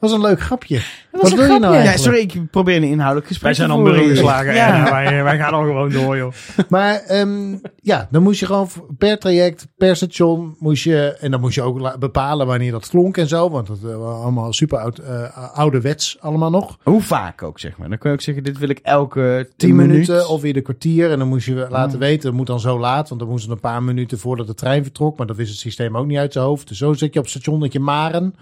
Dat 0.00 0.10
was 0.10 0.12
een 0.18 0.26
leuk 0.26 0.40
grapje. 0.40 0.80
Wat 1.10 1.32
wil 1.32 1.52
je 1.52 1.58
nou 1.58 1.74
ja, 1.74 1.96
sorry, 1.96 2.18
ik 2.18 2.50
probeer 2.50 2.76
een 2.76 2.82
inhoudelijk 2.82 3.26
gesprek 3.26 3.56
Wij 3.56 3.66
zijn 3.66 3.70
al 3.70 3.80
muren 3.80 4.08
geslagen. 4.08 4.54
Ja. 4.54 4.76
Ja. 4.76 4.90
wij, 4.90 5.22
wij 5.22 5.38
gaan 5.38 5.52
al 5.52 5.62
gewoon 5.62 5.90
door, 5.90 6.16
joh. 6.16 6.32
Maar 6.68 7.00
ehm, 7.00 7.56
ja, 7.82 8.08
dan 8.10 8.22
moest 8.22 8.40
je 8.40 8.46
gewoon 8.46 8.68
per 8.98 9.18
traject, 9.18 9.66
per 9.76 9.96
station, 9.96 10.56
moest 10.58 10.84
je, 10.84 11.16
en 11.20 11.30
dan 11.30 11.40
moest 11.40 11.54
je 11.54 11.62
ook 11.62 11.98
bepalen 11.98 12.46
wanneer 12.46 12.70
dat 12.72 12.88
klonk 12.88 13.16
en 13.16 13.28
zo, 13.28 13.50
want 13.50 13.66
dat 13.66 13.78
eh, 13.84 13.96
was 13.96 14.22
allemaal 14.22 14.52
super 14.52 14.78
oud, 14.78 14.98
eh, 14.98 15.58
ouderwets 15.58 16.16
allemaal 16.20 16.50
nog. 16.50 16.78
Hoe 16.82 17.02
vaak 17.02 17.42
ook, 17.42 17.58
zeg 17.58 17.76
maar. 17.78 17.88
Dan 17.88 17.98
kun 17.98 18.10
je 18.10 18.16
ook 18.16 18.22
zeggen, 18.22 18.44
dit 18.44 18.58
wil 18.58 18.68
ik 18.68 18.78
elke 18.82 19.46
Tien 19.56 19.68
tien 19.68 19.76
minuten 19.76 20.28
of 20.28 20.40
weer 20.40 20.54
de 20.54 20.60
kwartier 20.60 21.10
en 21.10 21.18
dan 21.18 21.28
moest 21.28 21.46
je 21.46 21.66
laten 21.70 21.94
Oh. 21.94 21.98
weten, 21.98 22.28
het 22.28 22.36
moet 22.36 22.46
dan 22.46 22.60
zo 22.60 22.78
laat, 22.78 23.08
want 23.08 23.20
dan 23.20 23.30
moest 23.30 23.42
het 23.42 23.52
een 23.52 23.60
paar 23.60 23.82
minuten 23.82 24.18
voordat 24.18 24.46
de 24.46 24.54
trein 24.54 24.82
vertrok, 24.82 25.18
maar 25.18 25.26
dat 25.26 25.36
wist 25.36 25.50
het 25.50 25.58
systeem 25.58 25.96
ook 25.96 26.06
niet 26.06 26.18
uit 26.18 26.32
zijn 26.32 26.44
hoofd. 26.44 26.68
Dus 26.68 26.78
zo 26.78 26.92
zit 26.92 27.14
je 27.14 27.20
op 27.20 27.28
station 27.28 27.60
dat 27.60 27.72
je 27.72 27.80
Maren, 27.80 28.34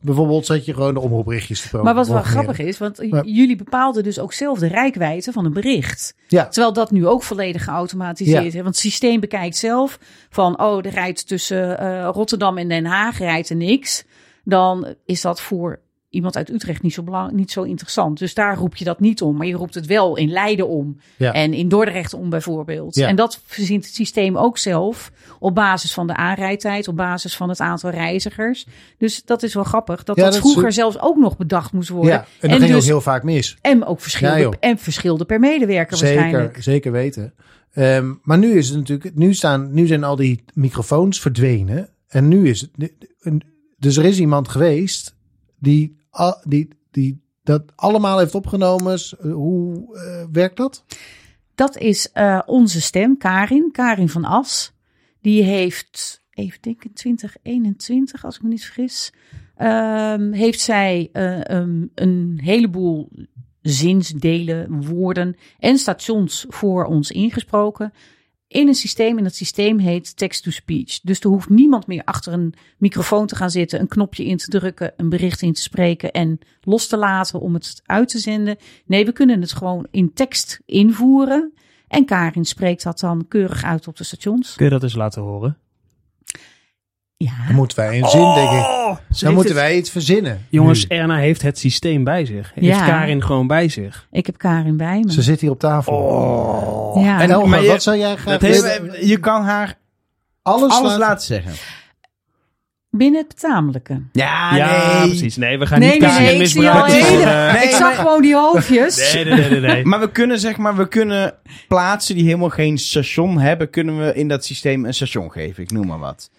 bijvoorbeeld 0.00 0.46
zet 0.46 0.64
je 0.64 0.74
gewoon 0.74 0.94
de 0.94 1.00
omroepberichtjes 1.00 1.60
te 1.70 1.76
Maar 1.76 1.94
wat 1.94 2.08
wel 2.08 2.22
grappig 2.22 2.58
is, 2.58 2.78
want 2.78 2.98
Ja. 3.10 3.22
jullie 3.24 3.56
bepaalden 3.56 4.02
dus 4.02 4.18
ook 4.18 4.32
zelf 4.32 4.58
de 4.58 4.66
rijkwijde 4.66 5.32
van 5.32 5.44
een 5.44 5.52
bericht. 5.52 6.14
Ja. 6.28 6.48
Terwijl 6.48 6.72
dat 6.72 6.90
nu 6.90 7.06
ook 7.06 7.22
volledig 7.22 7.64
geautomatiseerd 7.64 8.40
Ja. 8.42 8.46
is. 8.48 8.54
Want 8.54 8.66
het 8.66 8.76
systeem 8.76 9.20
bekijkt 9.20 9.56
zelf 9.56 9.98
van, 10.30 10.60
oh, 10.60 10.76
er 10.86 10.90
rijdt 10.92 11.26
tussen 11.26 11.78
eh, 11.78 12.08
Rotterdam 12.12 12.58
en 12.58 12.68
Den 12.68 12.84
Haag 12.86 13.18
rijdt 13.18 13.48
er 13.50 13.56
niks. 13.56 14.04
Dan 14.44 14.94
is 15.04 15.20
dat 15.20 15.40
voor 15.40 15.80
iemand 16.10 16.36
uit 16.36 16.50
Utrecht 16.50 16.82
niet 16.82 16.92
zo, 16.92 17.02
belang, 17.02 17.32
niet 17.32 17.50
zo 17.50 17.62
interessant. 17.62 18.18
Dus 18.18 18.34
daar 18.34 18.56
roep 18.56 18.76
je 18.76 18.84
dat 18.84 19.00
niet 19.00 19.22
om. 19.22 19.36
Maar 19.36 19.46
je 19.46 19.54
roept 19.54 19.74
het 19.74 19.86
wel 19.86 20.16
in 20.16 20.30
Leiden 20.30 20.68
om. 20.68 20.96
Ja. 21.16 21.32
En 21.32 21.52
in 21.52 21.68
Dordrecht 21.68 22.14
om 22.14 22.30
bijvoorbeeld. 22.30 22.94
Ja. 22.94 23.08
En 23.08 23.16
dat 23.16 23.40
verzint 23.44 23.84
het 23.84 23.94
systeem 23.94 24.36
ook 24.36 24.58
zelf 24.58 25.12
op 25.38 25.54
basis 25.54 25.92
van 25.92 26.06
de 26.06 26.14
aanrijdtijd, 26.14 26.88
op 26.88 26.96
basis 26.96 27.36
van 27.36 27.48
het 27.48 27.60
aantal 27.60 27.90
reizigers. 27.90 28.66
Dus 28.98 29.24
dat 29.24 29.42
is 29.42 29.54
wel 29.54 29.64
grappig. 29.64 30.04
Dat 30.04 30.16
Ja, 30.16 30.24
dat, 30.24 30.36
vroeger 30.36 30.72
zelfs 30.72 31.00
ook 31.00 31.16
nog 31.16 31.36
bedacht 31.36 31.72
moest 31.72 31.88
worden. 31.88 32.24
En 32.40 32.48
dat 32.48 32.58
ging 32.58 32.72
dus, 32.72 32.76
ook 32.76 32.82
heel 32.82 33.00
vaak 33.00 33.22
mis. 33.22 33.56
en 33.60 33.84
ook 33.84 34.00
verschilde, 34.00 34.40
joh. 34.40 34.54
en 34.60 34.78
verschilde 34.78 35.24
per 35.24 35.40
medewerker 35.40 35.98
waarschijnlijk. 35.98 36.46
Zeker, 36.46 36.62
zeker 36.62 36.92
weten. 36.92 37.34
Ehm, 37.72 38.14
maar 38.22 38.38
nu 38.38 38.58
is 38.58 38.68
het 38.68 38.78
natuurlijk, 38.78 39.14
nu, 39.14 39.34
staan, 39.34 39.74
nu 39.74 39.86
zijn 39.86 40.04
al 40.04 40.16
die 40.16 40.44
microfoons 40.54 41.20
verdwenen. 41.20 41.88
En 42.08 42.28
nu 42.28 42.48
is 42.48 42.60
het, 42.60 42.92
dus 43.78 43.96
er 43.96 44.04
is 44.04 44.18
iemand 44.18 44.48
geweest 44.48 45.16
die, 45.58 45.96
die, 46.46 46.68
die 46.90 47.22
dat 47.42 47.62
allemaal 47.76 48.18
heeft 48.18 48.34
opgenomen. 48.34 48.98
S- 48.98 49.14
Hoe 49.20 49.96
eh, 49.96 50.24
werkt 50.32 50.56
dat? 50.56 50.84
Dat 51.54 51.76
is 51.76 52.12
eh, 52.12 52.40
onze 52.46 52.80
stem, 52.80 53.16
Karin, 53.16 53.68
Karin 53.72 54.08
van 54.08 54.24
As. 54.24 54.72
Die 55.20 55.42
heeft, 55.42 56.22
even 56.30 56.58
denken, 56.60 56.92
2021, 56.92 58.24
als 58.24 58.36
ik 58.36 58.42
me 58.42 58.48
niet 58.48 58.64
vergis, 58.64 59.12
ehm, 59.56 60.32
heeft 60.32 60.60
zij 60.60 61.08
eh, 61.12 61.56
um, 61.58 61.90
een 61.94 62.40
heleboel 62.42 63.08
zinsdelen, 63.62 64.84
woorden 64.86 65.36
en 65.58 65.78
stations 65.78 66.46
voor 66.48 66.84
ons 66.84 67.10
ingesproken. 67.10 67.92
In 68.48 68.68
een 68.68 68.74
systeem, 68.74 69.18
en 69.18 69.24
dat 69.24 69.34
systeem 69.34 69.78
heet 69.78 70.16
text-to-speech. 70.16 71.00
Dus 71.00 71.20
er 71.20 71.28
hoeft 71.28 71.48
niemand 71.48 71.86
meer 71.86 72.02
achter 72.04 72.32
een 72.32 72.54
microfoon 72.78 73.26
te 73.26 73.36
gaan 73.36 73.50
zitten, 73.50 73.80
een 73.80 73.88
knopje 73.88 74.24
in 74.24 74.36
te 74.36 74.48
drukken, 74.48 74.92
een 74.96 75.08
bericht 75.08 75.42
in 75.42 75.52
te 75.52 75.62
spreken 75.62 76.12
en 76.12 76.38
los 76.60 76.86
te 76.86 76.96
laten 76.96 77.40
om 77.40 77.54
het 77.54 77.82
uit 77.86 78.08
te 78.08 78.18
zenden. 78.18 78.56
Nee, 78.86 79.04
we 79.04 79.12
kunnen 79.12 79.40
het 79.40 79.52
gewoon 79.52 79.86
in 79.90 80.12
tekst 80.12 80.60
invoeren. 80.66 81.52
En 81.88 82.04
Karin 82.04 82.44
spreekt 82.44 82.82
dat 82.82 82.98
dan 82.98 83.28
keurig 83.28 83.64
uit 83.64 83.88
op 83.88 83.96
de 83.96 84.04
stations. 84.04 84.54
Kun 84.54 84.64
je 84.64 84.70
dat 84.70 84.82
eens 84.82 84.94
laten 84.94 85.22
horen? 85.22 85.56
Ja, 87.24 87.32
Dan 87.46 87.54
moeten 87.56 87.76
wij 87.76 87.98
een 87.98 88.08
zin, 88.08 88.34
denk 88.34 88.50
ik. 88.50 88.66
Dan 89.20 89.34
moeten 89.34 89.52
het- 89.54 89.62
wij 89.62 89.76
iets 89.76 89.90
verzinnen. 89.90 90.46
Jongens, 90.48 90.86
nu. 90.86 90.96
Erna 90.96 91.16
heeft 91.16 91.42
het 91.42 91.58
systeem 91.58 92.04
bij 92.04 92.24
zich. 92.24 92.50
Heeft 92.54 92.66
Ja. 92.66 92.86
Karin 92.86 93.22
gewoon 93.22 93.46
bij 93.46 93.68
zich. 93.68 94.06
ik 94.10 94.26
heb 94.26 94.38
Karin 94.38 94.76
bij 94.76 95.00
me. 95.04 95.12
Ze 95.12 95.22
zit 95.22 95.40
hier 95.40 95.50
op 95.50 95.58
tafel. 95.58 96.92
ja. 97.02 97.20
En 97.20 97.66
wat 97.66 97.82
zou 97.82 97.96
jij 97.96 98.16
graag 98.16 98.40
Nee, 98.40 98.50
willen? 98.52 99.06
je 99.06 99.18
kan 99.18 99.42
haar 99.44 99.78
Alles, 100.42 100.72
alles 100.72 100.82
laten- 100.82 100.98
laten 100.98 101.26
zeggen. 101.26 101.52
Binnen 102.90 103.20
het 103.20 103.28
betamelijke. 103.28 104.02
Ja, 104.12 104.56
ja, 104.56 104.98
nee. 104.98 105.08
precies. 105.08 105.36
Nee, 105.36 105.58
we 105.58 105.66
gaan 105.66 105.78
Nee, 105.80 105.90
niet 105.90 106.00
nee, 106.00 106.10
Karin 106.10 106.24
nee, 106.26 106.40
ik 106.40 106.46
zie 106.46 106.68
al 106.70 106.82
misbruiken. 106.82 107.08
hele- 107.10 107.22
voor, 107.22 107.60
eh, 107.60 107.62
ik 107.62 107.70
zag 107.70 107.96
gewoon 107.96 108.22
die 108.22 108.34
hoofdjes. 108.36 109.12
Nee, 109.14 109.24
nee, 109.24 109.34
nee, 109.34 109.50
nee. 109.50 109.60
nee. 109.60 109.84
Maar 109.84 110.00
we 110.00 110.10
kunnen 110.10 110.38
zeg 110.38 110.56
maar, 110.56 110.76
we 110.76 110.88
kunnen 110.88 111.34
plaatsen 111.68 112.14
die 112.14 112.24
helemaal 112.24 112.48
geen 112.48 112.78
station 112.78 113.38
hebben, 113.38 113.70
kunnen 113.70 113.98
we 114.06 114.14
in 114.14 114.28
dat 114.28 114.44
systeem 114.44 114.84
een 114.84 114.94
station 114.94 115.30
geven. 115.32 115.62
Ik 115.62 115.70
noem 115.70 115.86
maar 115.86 115.98
wat. 115.98 116.30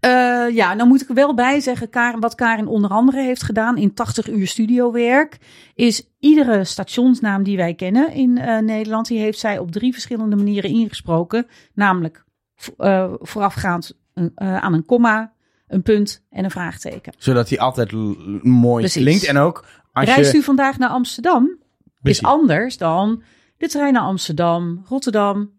Eh, 0.00 0.54
ja, 0.54 0.74
nou 0.74 0.88
moet 0.88 1.02
ik 1.02 1.08
er 1.08 1.14
wel 1.14 1.34
bij 1.34 1.60
zeggen, 1.60 1.90
Karin, 1.90 2.20
wat 2.20 2.34
Karin 2.34 2.66
onder 2.66 2.90
andere 2.90 3.20
heeft 3.20 3.42
gedaan 3.42 3.76
in 3.76 3.94
80 3.94 4.28
uur 4.28 4.46
studiowerk, 4.46 5.38
is 5.74 6.08
iedere 6.18 6.64
stationsnaam 6.64 7.42
die 7.42 7.56
wij 7.56 7.74
kennen 7.74 8.12
in 8.12 8.38
eh, 8.38 8.58
Nederland, 8.58 9.06
die 9.06 9.18
heeft 9.18 9.38
zij 9.38 9.58
op 9.58 9.72
drie 9.72 9.92
verschillende 9.92 10.36
manieren 10.36 10.70
ingesproken. 10.70 11.46
Namelijk 11.74 12.24
eh, 12.76 13.12
voorafgaand 13.20 13.96
aan 14.34 14.72
een 14.72 14.84
komma, 14.84 15.32
een 15.68 15.82
punt 15.82 16.24
en 16.30 16.44
een 16.44 16.50
vraagteken. 16.50 17.12
Zodat 17.18 17.48
die 17.48 17.60
altijd 17.60 17.92
mooi 18.42 18.80
Precies. 18.80 19.02
klinkt. 19.02 19.24
En 19.24 19.38
ook 19.38 19.64
als 19.92 20.08
Reist 20.08 20.32
je... 20.32 20.38
u 20.38 20.42
vandaag 20.42 20.78
naar 20.78 20.88
Amsterdam? 20.88 21.58
Precies. 22.00 22.20
Is 22.20 22.26
anders 22.26 22.76
dan 22.76 23.22
de 23.56 23.68
trein 23.68 23.92
naar 23.92 24.02
Amsterdam, 24.02 24.84
Rotterdam. 24.88 25.50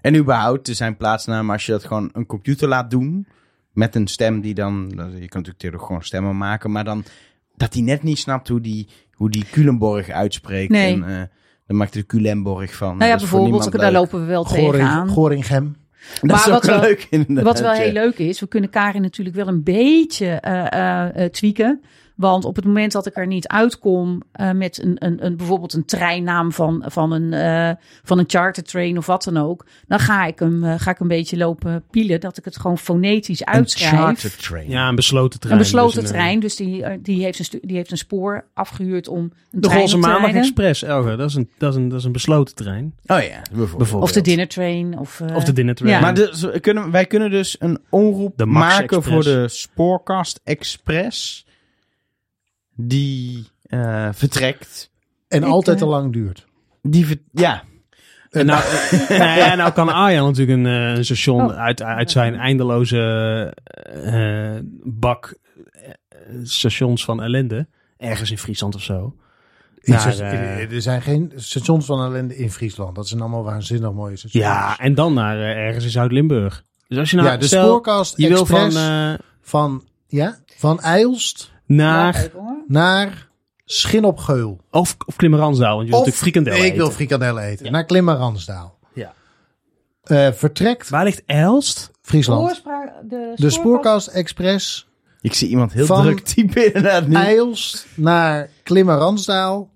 En 0.00 0.16
überhaupt, 0.16 0.68
er 0.68 0.74
zijn 0.74 0.96
plaatsnamen 0.96 1.52
als 1.52 1.66
je 1.66 1.72
dat 1.72 1.84
gewoon 1.84 2.10
een 2.12 2.26
computer 2.26 2.68
laat 2.68 2.90
doen. 2.90 3.26
Met 3.72 3.94
een 3.94 4.06
stem 4.06 4.40
die 4.40 4.54
dan... 4.54 4.84
Je 4.88 4.94
kan 4.96 5.08
natuurlijk 5.10 5.44
tegenwoordig 5.46 5.86
gewoon 5.86 6.02
stemmen 6.02 6.36
maken. 6.36 6.70
Maar 6.70 6.84
dan 6.84 7.04
dat 7.56 7.74
hij 7.74 7.82
net 7.82 8.02
niet 8.02 8.18
snapt 8.18 8.48
hoe 8.48 8.60
die, 8.60 8.88
hoe 9.12 9.30
die 9.30 9.44
Culemborg 9.50 10.08
uitspreekt. 10.10 10.70
Nee. 10.70 10.92
En, 10.94 11.04
eh, 11.08 11.22
dan 11.66 11.76
maakt 11.76 11.92
hij 11.92 12.02
er 12.02 12.08
Culemborg 12.08 12.74
van. 12.74 12.96
Nou 12.96 13.04
ja, 13.04 13.12
Dat 13.12 13.22
is 13.22 13.28
voor 13.28 13.40
bijvoorbeeld, 13.40 13.80
daar 13.80 13.92
lopen 13.92 14.20
we 14.20 14.26
wel 14.26 14.44
Goring, 14.44 14.70
tegenaan. 14.72 15.08
Goringhem. 15.08 15.76
Dat 16.20 16.22
Maar 16.30 16.36
is 16.38 16.46
ook 16.46 16.52
wat 16.52 16.64
wel 16.64 16.80
wel- 16.80 16.88
leuk 16.88 17.06
inderdaad. 17.10 17.44
Wat 17.44 17.60
wel 17.60 17.72
heel 17.72 17.92
leuk 17.92 18.18
is, 18.18 18.40
we 18.40 18.46
kunnen 18.46 18.70
Karin 18.70 19.02
natuurlijk 19.02 19.36
wel 19.36 19.48
een 19.48 19.62
beetje 19.62 20.26
eh, 20.26 20.72
eh, 20.72 21.24
eh, 21.24 21.30
tweaken. 21.30 21.80
Want 22.20 22.44
op 22.44 22.56
het 22.56 22.64
moment 22.64 22.92
dat 22.92 23.06
ik 23.06 23.16
er 23.16 23.26
niet 23.26 23.48
uitkom 23.48 24.22
eh, 24.32 24.50
met 24.50 24.82
een, 24.82 24.96
een, 24.98 25.24
een, 25.24 25.36
bijvoorbeeld 25.36 25.72
een 25.72 25.84
treinnaam 25.84 26.52
van, 26.52 26.84
van, 26.86 27.12
een, 27.12 27.32
eh 27.32 27.70
van 28.02 28.18
een 28.18 28.24
chartertrain 28.26 28.98
of 28.98 29.06
wat 29.06 29.24
dan 29.24 29.36
ook, 29.36 29.66
dan 29.86 29.98
ga 29.98 30.26
ik 30.26 30.38
hem 30.38 30.64
eh, 30.64 30.74
ga 30.78 30.90
ik 30.90 30.98
een 31.00 31.08
beetje 31.08 31.36
lopen 31.36 31.84
pielen 31.90 32.20
dat 32.20 32.36
ik 32.36 32.44
het 32.44 32.58
gewoon 32.58 32.78
fonetisch 32.78 33.40
Een 33.40 33.46
uitschrijf. 33.46 33.92
charter 33.94 34.36
train. 34.36 34.68
Ja, 34.68 34.88
een 34.88 34.94
besloten 34.94 35.40
trein. 35.40 35.54
Een 35.54 35.62
besloten 35.62 36.00
Dus 36.00 36.10
trein, 36.10 36.40
dus 36.40 36.56
die, 36.56 37.00
die, 37.02 37.22
heeft 37.22 37.52
een 37.52 37.60
die 37.62 37.76
heeft 37.76 37.90
een 37.90 37.98
spoor 37.98 38.44
afgehuurd 38.54 39.08
om 39.08 39.18
een 39.18 39.32
De 39.50 39.68
trein 39.68 39.86
te 39.86 39.96
Maandag 39.96 40.20
rijden. 40.20 40.40
Express. 40.40 40.80
Dat 40.80 41.20
is, 41.20 41.34
een, 41.34 41.50
dat, 41.58 41.72
is 41.72 41.76
een, 41.80 41.88
dat 41.88 41.98
is 41.98 42.04
een 42.04 42.12
besloten 42.12 42.54
trein. 42.54 42.94
Oh 43.06 43.22
ja, 43.22 43.42
bijvoorbeeld. 43.50 43.76
Bijvoorbeeld. 43.76 44.02
Of 44.02 44.12
de 44.12 44.20
dinner 44.20 44.48
train. 44.48 44.98
Of, 44.98 45.20
eh, 45.20 45.36
Of 45.36 45.44
de 45.44 45.52
dinner 45.52 45.74
train. 45.74 45.92
Ja. 45.94 46.00
Maar 46.00 46.14
dus, 46.14 46.40
we 46.40 46.60
kunnen, 46.60 46.90
wij 46.90 47.06
kunnen 47.06 47.30
dus 47.30 47.56
een 47.58 47.78
omroep 47.88 48.32
De 48.36 48.46
maken 48.46 48.82
Express. 48.82 49.08
voor 49.08 49.22
de 49.22 49.48
Spoorkast 49.48 50.40
Express. 50.44 51.48
Die 52.88 53.48
eh, 53.62 54.08
vertrekt. 54.12 54.90
En 55.28 55.42
Ik, 55.42 55.48
altijd 55.48 55.76
eh, 55.76 55.82
te 55.82 55.88
lang 55.88 56.12
duurt. 56.12 56.46
Die 56.82 57.06
ver- 57.06 57.20
ja, 57.32 57.62
En 58.30 58.46
nou, 58.46 58.62
nou, 59.08 59.38
ja, 59.38 59.54
nou 59.54 59.72
kan 59.72 59.88
Arjan 59.88 60.26
natuurlijk 60.26 60.58
een, 60.58 60.66
eh, 60.66 60.96
een 60.96 61.04
station 61.04 61.44
Oh. 61.44 61.58
uit, 61.58 61.82
uit 61.82 62.10
zijn 62.10 62.34
eindeloze 62.34 63.54
eh, 64.04 64.58
bak 64.84 65.34
eh, 65.72 65.88
stations 66.42 67.04
van 67.04 67.22
ellende. 67.22 67.66
Ergens 67.96 68.30
in 68.30 68.38
Friesland 68.38 68.74
of 68.74 68.82
zo. 68.82 69.14
Naar, 69.82 70.18
eh, 70.18 70.72
er 70.72 70.82
zijn 70.82 71.02
geen 71.02 71.32
stations 71.36 71.86
van 71.86 72.04
ellende 72.04 72.36
in 72.36 72.50
Friesland. 72.50 72.94
Dat 72.94 73.08
zijn 73.08 73.20
allemaal 73.20 73.44
waanzinnig 73.44 73.92
mooie 73.92 74.16
stations. 74.16 74.44
Ja, 74.44 74.78
en 74.78 74.94
dan 74.94 75.14
naar 75.14 75.36
eh, 75.38 75.66
ergens 75.66 75.84
in 75.84 75.90
Zuid-Limburg. 75.90 76.64
Dus 76.88 76.98
als 76.98 77.10
je 77.10 77.16
nou, 77.16 77.28
ja, 77.28 77.36
de 77.36 77.46
stel, 77.46 77.64
spoorkast 77.66 78.16
je 78.16 78.28
wil 78.28 78.46
eh, 78.76 79.14
van, 79.42 79.84
ja, 80.06 80.38
van 80.56 80.80
Eilst 80.80 81.52
naar, 81.76 82.30
naar 82.66 83.28
Schin 83.64 84.04
op 84.04 84.18
Geul. 84.18 84.60
of, 84.70 84.96
of 85.06 85.16
Klimmerandsdaal, 85.16 85.74
want 85.76 85.86
je 85.88 85.92
wilt 85.92 86.06
natuurlijk 86.06 86.32
frikandel 86.34 86.64
ik 86.64 86.74
wil 86.74 86.82
eten. 86.84 86.92
frikandellen 86.96 87.42
eten. 87.42 87.72
Naar 87.72 87.84
Klimmerransdaal. 87.84 88.78
Ja. 88.94 89.12
Eh, 90.02 90.32
vertrekt 90.32 90.88
Waar 90.88 91.04
ligt 91.04 91.22
Elst? 91.26 91.90
Friesland. 92.02 92.62
De, 93.08 93.32
De 93.36 93.50
Spoorkast 93.50 94.06
Express 94.06 94.88
ik 95.20 95.34
zie 95.34 95.48
iemand 95.48 95.72
heel 95.72 95.86
Van- 95.86 96.02
druk 96.02 96.20
typen 96.20 96.66
inderdaad 96.66 97.06
nu. 97.06 97.14
Eilst 97.14 97.86
naar 97.94 98.48
Klimmerransdaal 98.62 99.70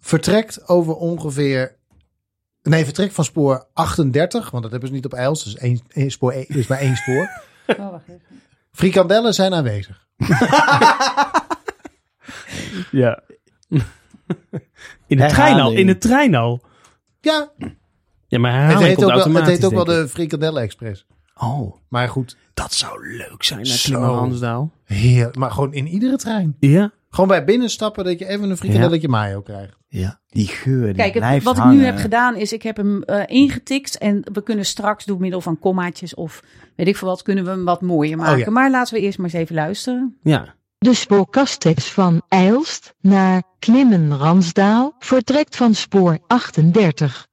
vertrekt 0.00 0.68
over 0.68 0.94
ongeveer... 0.94 1.76
Nee, 2.62 2.84
vertrekt 2.84 3.14
van 3.14 3.24
spoor 3.24 3.66
38, 3.72 4.50
want 4.50 4.62
dat 4.62 4.70
hebben 4.72 4.88
ze 4.88 4.94
niet 4.94 5.04
op 5.04 5.12
IJls. 5.14 5.44
Dus 5.44 5.56
één, 5.56 5.80
één 5.88 6.10
spoor, 6.10 6.32
één- 6.32 6.46
dus 6.48 6.66
maar 6.66 6.78
één 6.78 6.96
spoor. 6.96 7.28
Oh, 7.78 7.90
wacht 7.90 8.08
even. 8.08 8.20
Frikandellen 8.72 9.34
zijn 9.34 9.54
aanwezig. 9.54 10.06
Ja. 12.90 13.22
In 15.06 15.16
de 15.16 15.26
trein 15.26 15.60
al. 15.60 15.72
In 15.72 15.86
de 15.86 15.98
trein 15.98 16.34
al. 16.34 16.60
Ja, 17.20 17.50
Ja, 18.26 18.38
maar 18.38 18.68
het 18.68 18.78
heet 18.78 18.94
komt 18.96 19.10
ook 19.12 19.24
wel, 19.24 19.34
het 19.34 19.46
heet 19.46 19.64
ook 19.64 19.72
wel 19.72 19.84
de 19.84 20.08
Frikandellen 20.08 20.62
Express. 20.62 21.06
Oh, 21.36 21.76
Maar 21.88 22.08
goed, 22.08 22.36
dat 22.54 22.72
zou 22.72 23.16
leuk 23.16 23.42
zijn 23.42 23.62
naar. 23.62 23.78
Klimmen-Hansdaal. 23.82 24.72
heer, 24.84 25.30
maar 25.38 25.50
gewoon 25.50 25.72
in 25.72 25.86
iedere 25.86 26.16
trein. 26.16 26.56
Ja. 26.60 26.92
Gewoon 27.10 27.28
bij 27.28 27.44
binnenstappen 27.44 28.04
dat 28.04 28.18
je 28.18 28.26
even 28.26 28.50
een 28.50 28.56
frikandelletje 28.56 29.08
mayo 29.08 29.40
krijgt. 29.40 29.76
Ja. 29.88 30.20
Die 30.28 30.46
geur, 30.46 30.86
die 30.86 30.94
Kijk, 30.94 31.14
het- 31.14 31.42
wat 31.42 31.58
ik 31.58 31.64
nu 31.64 31.84
heb 31.84 31.98
gedaan 31.98 32.36
is, 32.36 32.52
ik 32.52 32.62
heb 32.62 32.76
hem 32.76 33.02
eh, 33.02 33.22
ingetikt 33.26 33.98
en 33.98 34.22
we 34.32 34.42
kunnen 34.42 34.64
straks 34.64 35.04
door 35.04 35.20
middel 35.20 35.40
van 35.40 35.58
kommaatjes 35.58 36.14
of 36.14 36.42
weet 36.76 36.86
ik 36.86 36.96
veel 36.96 37.08
wat, 37.08 37.22
kunnen 37.22 37.44
we 37.44 37.50
hem 37.50 37.64
wat 37.64 37.80
mooier 37.82 38.16
maken. 38.16 38.38
ja. 38.38 38.50
Maar 38.50 38.70
laten 38.70 38.94
we 38.94 39.00
eerst 39.00 39.18
maar 39.18 39.26
eens 39.26 39.36
even 39.42 39.54
luisteren. 39.54 40.16
Ja. 40.22 40.54
De 40.78 40.94
spoorkastex 40.94 41.90
van 41.90 42.22
Eilst 42.28 42.94
naar 43.00 43.42
Klimmen-Ransdaal 43.58 44.94
vertrekt 44.98 45.56
van 45.56 45.74
spoor 45.74 46.18
38. 46.26 47.26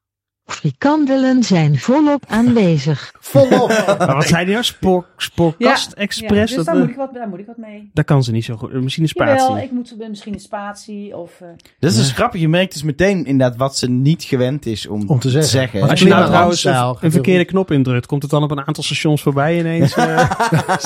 Frikandelen 0.45 1.43
zijn 1.43 1.77
volop 1.79 2.23
aanwezig. 2.27 3.13
Volop. 3.19 3.67
Maar 3.97 4.13
wat 4.15 4.23
zei 4.27 4.43
die 4.45 4.53
nou? 4.53 4.65
Spoor, 4.65 5.05
spoorkast 5.17 5.89
Ja, 5.89 5.95
express? 6.01 6.55
dus 6.55 6.55
dat, 6.55 6.65
daar 6.65 6.75
eh, 6.75 6.81
moet, 6.81 6.89
ik 6.89 6.95
wat, 6.95 7.13
daar 7.13 7.27
moet 7.29 7.39
ik 7.39 7.45
wat 7.45 7.57
mee. 7.57 7.89
Daar 7.93 8.05
kan 8.05 8.23
ze 8.23 8.31
niet 8.31 8.45
zo 8.45 8.55
goed. 8.55 8.73
Misschien 8.73 9.03
een 9.03 9.09
spatie. 9.09 9.47
Jawel, 9.47 9.57
ik 9.57 9.71
moet 9.71 9.95
misschien 10.09 10.33
een 10.33 10.39
spatie 10.39 11.17
of... 11.17 11.41
eh, 11.41 11.47
Dat 11.79 11.91
is 11.91 11.97
dus 11.97 12.11
grappig. 12.11 12.41
Je 12.41 12.47
merkt 12.47 12.73
dus 12.73 12.83
meteen 12.83 13.25
inderdaad 13.25 13.57
wat 13.57 13.77
ze 13.77 13.89
niet 13.89 14.23
gewend 14.23 14.65
is 14.65 14.87
om, 14.87 15.09
Om 15.09 15.19
te 15.19 15.29
zeggen. 15.43 15.89
Als 15.89 15.99
je 15.99 16.07
nou 16.07 16.25
trouwens 16.25 16.63
een, 16.63 16.95
een 16.99 17.11
verkeerde 17.11 17.45
knop 17.45 17.71
indrukt, 17.71 18.05
komt 18.05 18.21
het 18.21 18.31
dan 18.31 18.43
op 18.43 18.51
een 18.51 18.67
aantal 18.67 18.83
stations 18.83 19.21
voorbij 19.21 19.59
ineens? 19.59 19.95
eh? 19.95 20.31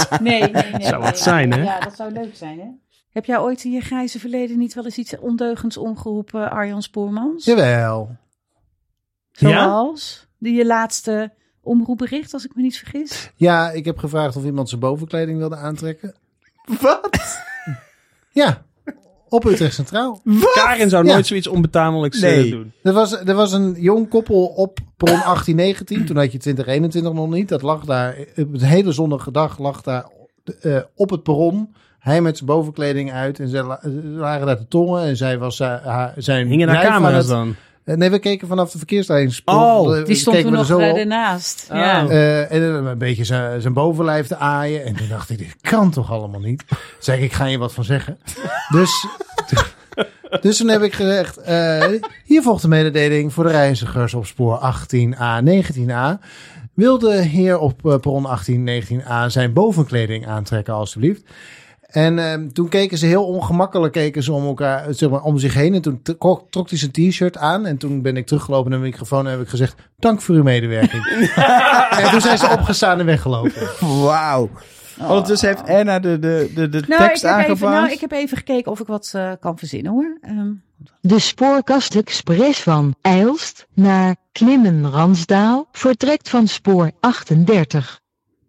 Nee, 0.21 0.39
nee, 0.41 0.51
nee. 0.51 0.63
Zou 0.87 1.01
wat 1.01 1.11
nee. 1.11 1.21
zijn, 1.21 1.51
hè? 1.53 1.61
Ja, 1.63 1.79
dat 1.79 1.95
zou 1.95 2.11
leuk 2.11 2.35
zijn, 2.35 2.59
hè? 2.59 2.65
Heb 3.11 3.25
jij 3.25 3.39
ooit 3.39 3.63
in 3.63 3.71
je 3.71 3.81
grijze 3.81 4.19
verleden 4.19 4.57
niet 4.57 4.73
wel 4.73 4.85
eens 4.85 4.97
iets 4.97 5.19
ondeugends 5.19 5.77
omgeroepen, 5.77 6.51
Arjan 6.51 6.81
Spoormans? 6.81 7.45
Jawel. 7.45 8.09
Zoals 9.39 10.27
die 10.37 10.53
je 10.55 10.65
laatste 10.65 11.31
omroepbericht, 11.61 12.33
als 12.33 12.45
ik 12.45 12.55
me 12.55 12.61
niet 12.61 12.77
vergis. 12.77 13.31
Ja, 13.35 13.71
ik 13.71 13.85
heb 13.85 13.97
gevraagd 13.97 14.35
of 14.35 14.43
iemand 14.43 14.69
zijn 14.69 14.81
bovenkleding 14.81 15.37
wilde 15.37 15.55
aantrekken. 15.55 16.15
Wat? 16.81 17.39
Ja, 18.31 18.63
op 19.29 19.45
Utrecht 19.45 19.73
Centraal. 19.73 20.21
Karin 20.53 20.89
zou 20.89 21.05
Ja. 21.05 21.13
nooit 21.13 21.25
zoiets 21.27 21.47
onbetamelijks 21.47 22.21
eh, 22.21 22.35
Nee. 22.35 22.49
doen. 22.51 22.71
Er 22.83 22.93
was, 22.93 23.11
er 23.11 23.33
was 23.35 23.51
een 23.51 23.75
jong 23.77 24.09
koppel 24.09 24.45
op 24.45 24.79
Prom 24.97 25.19
1819. 25.19 26.05
Toen 26.05 26.15
had 26.17 26.31
je 26.31 26.37
2021 26.37 27.13
nog 27.13 27.29
niet. 27.29 27.49
Dat 27.49 27.61
lag 27.61 27.85
daar, 27.85 28.15
op 28.19 28.53
een 28.53 28.61
hele 28.61 28.91
zonnige 28.91 29.31
dag 29.31 29.57
lag 29.59 29.81
daar 29.81 30.05
eh, 30.61 30.77
op 30.95 31.09
het 31.09 31.23
perron. 31.23 31.75
Hij 31.99 32.21
met 32.21 32.35
zijn 32.37 32.49
bovenkleding 32.49 33.11
uit. 33.11 33.39
En 33.39 33.47
ze 33.47 33.63
la- 33.63 33.79
ze 33.83 34.15
waren 34.17 34.45
daar 34.47 34.57
te 34.57 34.67
tongen. 34.67 35.03
En 35.03 35.17
zij 35.17 35.37
was 35.37 35.59
eh, 35.59 35.85
haar, 35.85 36.13
zijn 36.17 36.47
Hingen 36.47 36.67
daar 36.67 36.75
lijf 36.75 36.87
aan 36.89 36.93
camera's 36.93 37.17
het- 37.27 37.35
dan? 37.35 37.55
Eh, 37.89 37.95
Nee, 37.95 38.09
we 38.09 38.19
keken 38.19 38.47
vanaf 38.47 38.71
de 38.71 38.77
verkeerslijn. 38.77 39.31
Oh, 39.45 40.05
Die 40.05 40.15
stond 40.15 40.37
toen 40.37 40.45
er 40.45 40.51
nog 40.51 40.65
zo 40.65 40.79
eh, 40.79 40.97
ernaast. 40.99 41.67
Oh. 41.71 41.77
Ja. 41.77 42.07
Eh, 42.07 42.51
en 42.51 42.61
een 42.61 42.97
beetje 42.97 43.23
zijn 43.59 43.73
bovenlijf 43.73 44.27
te 44.27 44.35
aaien. 44.37 44.85
En 44.85 44.95
toen 44.95 45.07
dacht 45.07 45.29
ik, 45.29 45.37
dit 45.37 45.55
kan 45.61 45.91
toch 45.91 46.11
allemaal 46.11 46.39
niet? 46.39 46.63
Zei 46.99 47.17
ik, 47.17 47.23
ik 47.23 47.33
ga 47.33 47.45
je 47.45 47.57
wat 47.57 47.73
van 47.73 47.83
zeggen. 47.83 48.17
Dus, 48.71 49.05
dus 50.41 50.57
toen 50.57 50.67
heb 50.67 50.81
ik 50.81 50.93
gezegd, 50.93 51.37
eh, 51.37 51.85
hier 52.25 52.41
volgt 52.41 52.61
de 52.61 52.67
mededeling 52.67 53.33
voor 53.33 53.43
de 53.43 53.49
reizigers 53.51 54.13
op 54.13 54.25
spoor 54.25 54.59
18a, 54.59 55.41
19a. 55.43 56.19
Wil 56.73 56.99
de 56.99 57.21
heer 57.21 57.59
op 57.59 57.85
eh, 57.85 57.95
perron 57.97 58.25
18, 58.25 58.83
19a 58.83 59.25
zijn 59.27 59.53
bovenkleding 59.53 60.27
aantrekken 60.27 60.73
alstublieft? 60.73 61.21
En 61.89 62.19
ehm, 62.19 62.49
toen 62.49 62.69
keken 62.69 62.97
ze 62.97 63.05
heel 63.05 63.25
ongemakkelijk 63.25 63.93
keken 63.93 64.23
ze 64.23 64.31
om, 64.33 64.45
elkaar, 64.45 64.93
zeg 64.93 65.09
maar, 65.09 65.21
om 65.21 65.37
zich 65.37 65.53
heen. 65.53 65.73
En 65.73 65.81
toen 65.81 66.01
trok, 66.01 66.43
trok 66.49 66.69
hij 66.69 66.77
zijn 66.77 66.91
t-shirt 66.91 67.37
aan. 67.37 67.65
En 67.65 67.77
toen 67.77 68.01
ben 68.01 68.17
ik 68.17 68.25
teruggelopen 68.25 68.71
naar 68.71 68.79
de 68.79 68.85
microfoon 68.85 69.25
en 69.25 69.31
heb 69.31 69.41
ik 69.41 69.47
gezegd... 69.47 69.75
Dank 69.97 70.21
voor 70.21 70.35
uw 70.35 70.43
medewerking. 70.43 71.05
en 72.03 72.11
toen 72.11 72.21
zijn 72.21 72.37
ze 72.37 72.49
opgestaan 72.49 72.99
en 72.99 73.05
weggelopen. 73.05 73.69
Wauw. 74.03 74.49
Ondertussen 75.01 75.47
heeft 75.47 75.63
Erna 75.63 75.99
de, 75.99 76.19
de, 76.19 76.51
de, 76.55 76.69
de 76.69 76.83
Nou, 76.87 77.03
ik 77.03 77.07
tekst 77.07 77.25
aangepast. 77.25 77.61
nou, 77.61 77.91
ik 77.91 77.99
heb 77.99 78.11
even 78.11 78.37
gekeken 78.37 78.71
of 78.71 78.79
ik 78.79 78.87
wat 78.87 79.11
eh, 79.15 79.31
kan 79.39 79.57
verzinnen 79.57 79.91
hoor. 79.91 80.17
Ehm, 80.21 80.51
De 81.01 81.19
spoorkast 81.19 81.95
express 81.95 82.61
van 82.61 82.95
Eilst 83.01 83.67
naar 83.73 84.15
Klimmen-Ransdaal 84.31 85.67
vertrekt 85.71 86.29
van 86.29 86.47
spoor 86.47 86.91
38. 86.99 87.99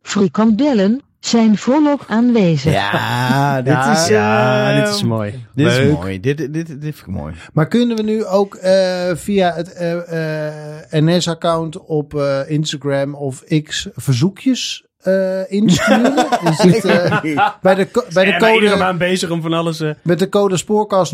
Frikandellen 0.03 1.03
zijn 1.21 1.59
volop 1.59 2.05
aanwezig. 2.09 2.73
Ja, 2.73 3.57
dit 3.63 3.73
Ja, 3.73 3.93
is... 3.93 4.09
Ja, 4.09 4.71
eh, 4.71 4.85
dit 4.85 4.95
is 4.95 5.03
mooi. 5.03 5.47
Dit 5.55 5.67
is 5.67 5.93
mooi. 5.93 6.21
Dit, 6.21 6.37
dit, 6.39 6.53
dit, 6.53 6.67
dit 6.67 6.79
vind 6.81 6.99
ik 6.99 7.07
mooi. 7.07 7.35
Maar 7.53 7.69
kunnen 7.69 7.97
we 7.97 8.03
nu 8.03 8.25
ook 8.25 8.55
eh, 8.55 9.11
via 9.15 9.53
het 9.53 9.73
eh, 9.73 10.47
eh, 10.47 10.53
NS-account 10.91 11.79
op 11.85 12.15
eh, 12.15 12.51
Instagram 12.51 13.15
of 13.15 13.45
X 13.65 13.89
verzoekjes 13.95 14.85
eh 15.01 15.53
insturen? 15.53 16.27
Is 16.51 16.57
dit, 16.57 16.85
eh, 16.85 17.23
bij 17.63 17.75
de, 17.75 18.07
bij 18.13 18.25
de 18.25 18.37
code, 18.39 18.77
maand 18.77 18.99
bezig 18.99 19.31
om 19.31 19.43
van 19.43 19.53
alles... 19.53 19.83
met 20.03 20.19
de 20.19 20.29
code 20.29 20.57
spoorkast 20.57 21.13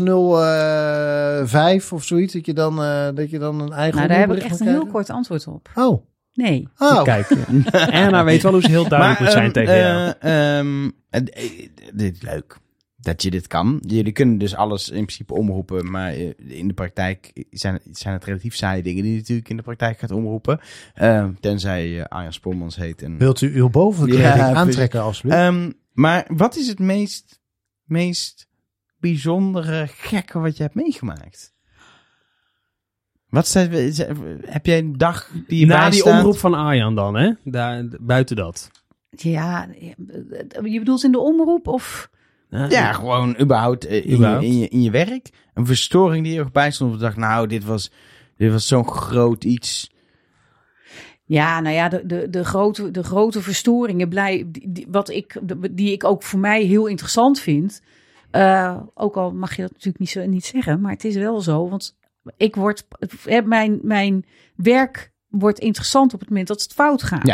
05 1.45 1.93
of 1.93 2.03
zoiets, 2.03 2.33
dat 2.33 2.45
je 2.45 2.53
dan, 2.53 2.83
eh, 2.83 3.07
dat 3.13 3.29
je 3.29 3.39
dan 3.39 3.59
een 3.61 3.73
eigen 3.73 3.95
nou, 3.95 4.07
daar 4.07 4.19
heb 4.19 4.31
ik 4.33 4.43
echt 4.43 4.59
een 4.59 4.67
heel 4.67 4.87
kort 4.87 5.09
antwoord 5.09 5.47
op. 5.47 5.69
Oh, 5.75 6.03
Nee. 6.37 6.67
oh. 6.77 7.03
Kijk. 7.03 7.29
Erna 7.71 8.23
weet 8.23 8.41
wel 8.43 8.51
hoe 8.51 8.61
ze 8.61 8.69
heel 8.69 8.87
duidelijk 8.87 9.19
moet 9.19 9.31
zijn 9.31 9.43
ehm, 9.43 9.53
tegen 9.53 9.77
jou. 9.77 10.13
eh, 10.19 10.57
ehm, 10.59 10.89
eh, 11.09 11.21
eh, 11.21 11.67
dit 11.93 12.15
is 12.15 12.21
leuk. 12.21 12.57
Dat 12.99 13.23
je 13.23 13.29
dit 13.31 13.47
kan. 13.47 13.81
Jullie 13.87 14.11
kunnen 14.11 14.37
dus 14.37 14.55
alles 14.55 14.89
in 14.89 14.93
principe 15.05 15.33
omroepen. 15.33 15.91
Maar 15.91 16.11
eh, 16.11 16.29
in 16.37 16.67
de 16.67 16.73
praktijk 16.73 17.45
zijn, 17.49 17.79
zijn 17.91 18.13
het 18.13 18.23
relatief 18.25 18.55
saaie 18.55 18.83
dingen 18.83 19.03
die 19.03 19.11
je 19.11 19.17
natuurlijk 19.17 19.49
in 19.49 19.57
de 19.57 19.63
praktijk 19.63 19.99
gaat 19.99 20.11
omroepen. 20.11 20.59
Ehm, 20.93 21.31
tenzij 21.39 21.87
je 21.87 22.09
Arjan 22.09 22.33
Spoormans 22.33 22.75
heet. 22.75 23.01
En, 23.01 23.17
Wilt 23.17 23.41
u 23.41 23.55
uw 23.55 23.69
bovenkleding 23.69 24.35
Ja, 24.35 24.53
aantrekken 24.53 25.01
alsjeblieft? 25.01 25.37
Ehm, 25.41 25.71
maar 25.93 26.25
wat 26.27 26.55
is 26.55 26.67
het 26.67 26.79
meest, 26.79 27.39
meest 27.83 28.47
bijzondere, 28.99 29.87
gekke 29.87 30.39
wat 30.39 30.57
je 30.57 30.63
hebt 30.63 30.75
meegemaakt? 30.75 31.55
Wat 33.29 33.47
staat, 33.47 33.69
heb 34.45 34.65
jij 34.65 34.77
een 34.77 34.97
dag 34.97 35.29
die 35.47 35.59
je 35.59 35.65
Na 35.65 35.89
die 35.89 36.03
omroep 36.05 36.37
van 36.37 36.53
Arjan 36.53 36.95
dan, 36.95 37.15
hè? 37.15 37.31
Daar, 37.43 37.83
buiten 37.99 38.35
dat. 38.35 38.71
Ja, 39.09 39.67
je 40.63 40.79
bedoelt 40.79 41.03
in 41.03 41.11
de 41.11 41.19
omroep 41.19 41.67
of... 41.67 42.09
Ja, 42.49 42.93
gewoon 42.93 43.39
überhaupt, 43.39 43.85
eh, 43.85 44.05
in, 44.05 44.13
Überhaupt. 44.13 44.41
Je, 44.43 44.47
in, 44.49 44.57
je, 44.57 44.67
in 44.67 44.81
je 44.81 44.91
werk. 44.91 45.29
Een 45.53 45.65
verstoring 45.65 46.25
die 46.25 46.37
er 46.39 46.45
ook 46.45 46.51
bij 46.51 46.71
stond. 46.71 46.93
Ik 46.93 46.99
dacht, 46.99 47.17
nou, 47.17 47.47
dit 47.47 47.63
was, 47.65 47.91
dit 48.37 48.51
was 48.51 48.67
zo'n 48.67 48.87
groot 48.87 49.43
iets. 49.43 49.91
Ja, 51.25 51.59
nou 51.59 51.75
ja, 51.75 51.89
de, 51.89 52.05
de, 52.05 52.29
de, 52.29 52.45
grote, 52.45 52.91
de 52.91 53.03
grote 53.03 53.41
verstoringen, 53.41 54.09
blij, 54.09 54.43
die, 54.47 54.71
die- 54.71 54.87
wat 54.89 55.09
ik, 55.09 55.39
de- 55.43 55.73
die 55.73 55.91
ik 55.91 56.03
ook 56.03 56.23
voor 56.23 56.39
mij 56.39 56.63
heel 56.63 56.85
interessant 56.85 57.39
vind. 57.39 57.81
eh, 58.31 58.77
ook 58.93 59.15
al 59.17 59.31
mag 59.33 59.55
je 59.55 59.61
dat 59.61 59.71
natuurlijk 59.71 59.99
niet, 59.99 60.09
zo, 60.09 60.25
niet 60.25 60.45
zeggen, 60.45 60.81
maar 60.81 60.91
het 60.91 61.05
is 61.05 61.15
wel 61.15 61.41
zo. 61.41 61.69
Want 61.69 61.95
ik 62.37 62.55
word, 62.55 62.87
eh, 63.25 63.43
mijn, 63.43 63.79
mijn 63.81 64.25
werk 64.55 65.11
wordt 65.29 65.59
interessant 65.59 66.13
op 66.13 66.19
het 66.19 66.29
moment 66.29 66.47
dat 66.47 66.61
het 66.61 66.73
fout 66.73 67.03
gaat. 67.03 67.25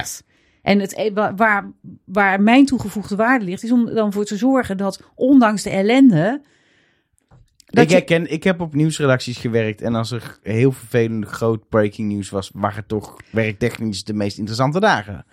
En 0.61 0.79
het, 0.79 0.97
e- 0.97 1.13
wa- 1.13 1.35
waar, 1.35 1.71
waar 2.05 2.41
mijn 2.41 2.65
toegevoegde 2.65 3.15
waarde 3.15 3.45
ligt, 3.45 3.63
is 3.63 3.71
om 3.71 3.85
dan 3.93 4.13
voor 4.13 4.25
te 4.25 4.37
zorgen 4.37 4.77
dat 4.77 5.03
ondanks 5.15 5.63
de 5.63 5.69
ellende. 5.69 6.41
Dat 7.65 7.83
ik, 7.83 7.89
je- 7.89 7.95
herken, 7.95 8.31
ik 8.31 8.43
heb 8.43 8.61
op 8.61 8.73
nieuwsredacties 8.73 9.37
gewerkt. 9.37 9.81
En 9.81 9.95
als 9.95 10.11
er 10.11 10.39
heel 10.41 10.71
vervelend 10.71 11.25
groot 11.25 11.69
breaking 11.69 12.11
news 12.11 12.29
was, 12.29 12.51
waren 12.53 12.75
het 12.77 12.87
toch 12.87 13.17
werktechnisch 13.31 14.03
de 14.03 14.13
meest 14.13 14.37
interessante 14.37 14.79
dagen. 14.79 15.25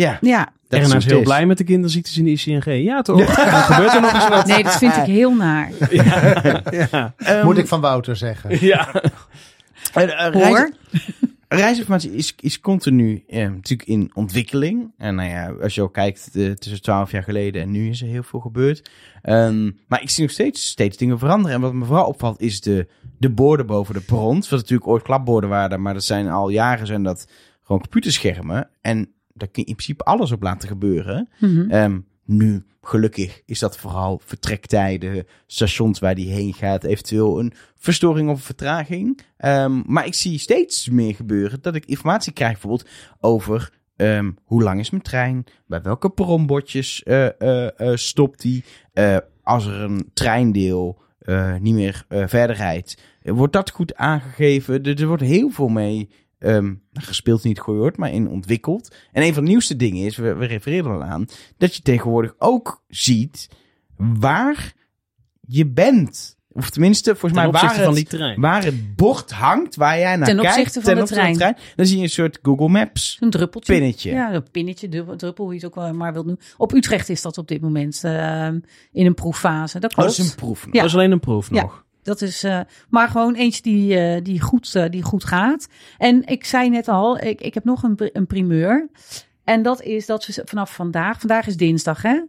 Ja, 0.00 0.18
ja, 0.20 0.52
Erna 0.68 0.94
is 0.96 1.04
heel 1.04 1.22
blij 1.22 1.46
met 1.46 1.58
de 1.58 1.64
kinderziektes 1.64 2.18
in 2.18 2.24
de 2.24 2.30
ICNG. 2.30 2.82
Ja, 2.84 3.02
toch? 3.02 3.18
Dan 3.36 3.62
gebeurt 3.62 3.94
er 3.94 4.00
nog 4.00 4.14
eens 4.14 4.28
wat. 4.28 4.46
nee, 4.46 4.62
dat 4.62 4.76
vind 4.76 4.96
ik 4.96 5.02
heel 5.02 5.34
naar. 5.34 5.70
Ja. 6.70 7.14
Ehm, 7.16 7.44
Moet 7.44 7.58
ik 7.58 7.66
van 7.66 7.80
Wouter 7.80 8.16
zeggen. 8.16 8.66
ja. 8.66 9.02
eh, 9.94 10.26
eh, 10.26 10.32
Hoor. 10.32 10.42
reis- 10.42 10.70
Reisinformatie 11.48 12.14
is, 12.14 12.34
is 12.40 12.60
continu 12.60 13.24
eh, 13.28 13.48
natuurlijk 13.48 13.88
in 13.88 14.10
ontwikkeling. 14.14 14.92
En 14.98 15.14
nou 15.14 15.28
ja, 15.28 15.54
als 15.62 15.74
je 15.74 15.82
ook 15.82 15.92
kijkt 15.92 16.30
tussen 16.32 16.82
twaalf 16.82 17.10
jaar 17.10 17.22
geleden 17.22 17.62
en 17.62 17.70
nu 17.70 17.88
is 17.88 18.02
er 18.02 18.08
heel 18.08 18.22
veel 18.22 18.40
gebeurd. 18.40 18.90
Ehm, 19.22 19.70
maar 19.88 20.02
ik 20.02 20.10
zie 20.10 20.22
nog 20.22 20.32
steeds, 20.32 20.68
steeds 20.68 20.96
dingen 20.96 21.18
veranderen. 21.18 21.56
En 21.56 21.62
wat 21.62 21.72
me 21.74 21.84
vooral 21.84 22.06
opvalt 22.06 22.40
is 22.40 22.60
de, 22.60 22.86
de 23.18 23.30
borden 23.30 23.66
boven 23.66 23.94
de 23.94 24.00
perrons. 24.00 24.48
Wat 24.48 24.58
natuurlijk 24.58 24.88
ooit 24.88 25.02
klapborden 25.02 25.50
waren, 25.50 25.82
maar 25.82 25.94
dat 25.94 26.04
zijn 26.04 26.28
al 26.28 26.48
jaren 26.48 26.86
zijn 26.86 27.02
dat 27.02 27.26
gewoon 27.62 27.80
computerschermen. 27.80 28.70
En 28.80 29.12
daar 29.40 29.48
kun 29.48 29.62
je 29.62 29.68
in 29.68 29.74
principe 29.74 30.04
alles 30.04 30.32
op 30.32 30.42
laten 30.42 30.68
gebeuren. 30.68 31.28
Ehm, 31.68 31.98
nu, 32.24 32.64
gelukkig, 32.82 33.42
is 33.46 33.58
dat 33.58 33.78
vooral 33.78 34.20
vertrektijden, 34.24 35.26
stations 35.46 35.98
waar 35.98 36.14
die 36.14 36.30
heen 36.30 36.54
gaat, 36.54 36.84
eventueel 36.84 37.38
een 37.38 37.52
verstoring 37.76 38.28
of 38.28 38.36
een 38.36 38.44
vertraging. 38.44 39.20
Ehm, 39.36 39.82
maar 39.86 40.06
ik 40.06 40.14
zie 40.14 40.38
steeds 40.38 40.88
meer 40.88 41.14
gebeuren 41.14 41.58
dat 41.62 41.74
ik 41.74 41.86
informatie 41.86 42.32
krijg 42.32 42.52
bijvoorbeeld 42.52 42.88
over 43.20 43.78
ehm, 43.96 44.30
hoe 44.44 44.62
lang 44.62 44.80
is 44.80 44.90
mijn 44.90 45.02
trein, 45.02 45.44
bij 45.66 45.82
welke 45.82 46.10
perronbordjes 46.10 47.02
eh, 47.02 47.40
eh, 47.40 47.80
eh, 47.80 47.96
stopt 47.96 48.40
die, 48.40 48.64
als 49.42 49.66
er 49.66 49.80
een 49.80 50.10
treindeel 50.14 50.98
niet 51.60 51.74
meer 51.74 52.04
verder 52.08 52.56
rijdt, 52.56 53.02
wordt 53.22 53.52
dat 53.52 53.70
goed 53.70 53.94
aangegeven. 53.94 54.82
Er, 54.82 55.00
er 55.00 55.06
wordt 55.06 55.22
heel 55.22 55.50
veel 55.50 55.68
mee 55.68 56.08
ehm, 56.40 56.64
nou, 56.64 56.76
gespeeld, 56.92 57.44
niet 57.44 57.60
gehoord, 57.60 57.96
maar 57.96 58.12
in 58.12 58.28
ontwikkeld. 58.28 58.94
En 59.12 59.22
een 59.22 59.34
van 59.34 59.44
de 59.44 59.50
nieuwste 59.50 59.76
dingen 59.76 60.04
is, 60.06 60.16
we, 60.16 60.34
we 60.34 60.46
refereren 60.46 60.90
al 60.90 61.02
aan, 61.02 61.26
dat 61.58 61.74
je 61.76 61.82
tegenwoordig 61.82 62.34
ook 62.38 62.82
ziet 62.88 63.48
waar 63.96 64.72
je 65.40 65.66
bent. 65.66 66.38
Of 66.52 66.70
tenminste, 66.70 67.10
volgens 67.16 67.32
Ten 67.32 67.42
mij 67.42 67.50
waar 67.52 67.62
opzichte 67.62 67.84
van 67.84 67.94
het, 67.96 68.08
die 68.10 68.18
trein. 68.18 68.40
waar 68.40 68.64
het 68.64 68.96
bord 68.96 69.30
hangt, 69.30 69.76
waar 69.76 69.98
jij 69.98 70.16
naar 70.16 70.26
Ten 70.28 70.36
kijkt. 70.36 70.56
opzichte 70.56 70.80
van 70.80 70.94
de 70.94 71.04
trein. 71.06 71.56
Dan 71.76 71.86
zie 71.86 71.96
je 71.96 72.02
een 72.02 72.08
soort 72.10 72.38
Google 72.42 72.68
Maps 72.68 73.16
Een 73.20 73.30
druppeltje. 73.30 73.72
pinnetje. 73.72 74.10
Ja, 74.10 74.34
een 74.34 74.50
pinnetje, 74.50 74.88
druppel, 75.16 75.44
hoe 75.44 75.48
je 75.54 75.60
het 75.60 75.66
ook 75.68 75.74
wel 75.74 75.94
maar 75.94 76.12
wilt 76.12 76.26
noemen. 76.26 76.44
Op 76.56 76.72
Utrecht 76.72 77.08
is 77.08 77.22
dat 77.22 77.38
op 77.38 77.48
dit 77.48 77.60
moment 77.60 78.04
ehm, 78.04 78.58
in 78.92 79.06
een 79.06 79.14
proeffase. 79.14 79.78
Dat 79.78 79.90
Oh, 79.90 79.96
dat 80.04 80.10
is 80.10 80.18
een 80.18 80.34
proef. 80.34 80.64
nog. 80.66 80.74
Ja. 80.74 80.80
Dat 80.80 80.88
is 80.90 80.94
alleen 80.96 81.12
een 81.12 81.20
proef 81.20 81.50
Ja. 81.54 81.70
Dat 82.02 82.20
is 82.22 82.44
eh, 82.44 82.60
maar 82.88 83.08
gewoon 83.08 83.34
eentje 83.34 83.62
die, 83.62 83.96
eh, 83.98 84.22
die, 84.22 84.40
goed, 84.40 84.74
eh, 84.74 84.84
die 84.90 85.02
goed 85.02 85.24
gaat. 85.24 85.68
En 85.98 86.26
ik 86.26 86.44
zei 86.44 86.68
net 86.70 86.88
al, 86.88 87.18
ik, 87.20 87.40
ik 87.40 87.54
heb 87.54 87.64
nog 87.64 87.82
een, 87.82 88.10
een 88.12 88.26
primeur. 88.26 88.88
En 89.44 89.62
dat 89.62 89.82
is 89.82 90.06
dat 90.06 90.26
we 90.26 90.42
vanaf 90.44 90.74
vandaag, 90.74 91.18
vandaag 91.20 91.46
is 91.46 91.56
dinsdag 91.56 92.02
hè? 92.02 92.20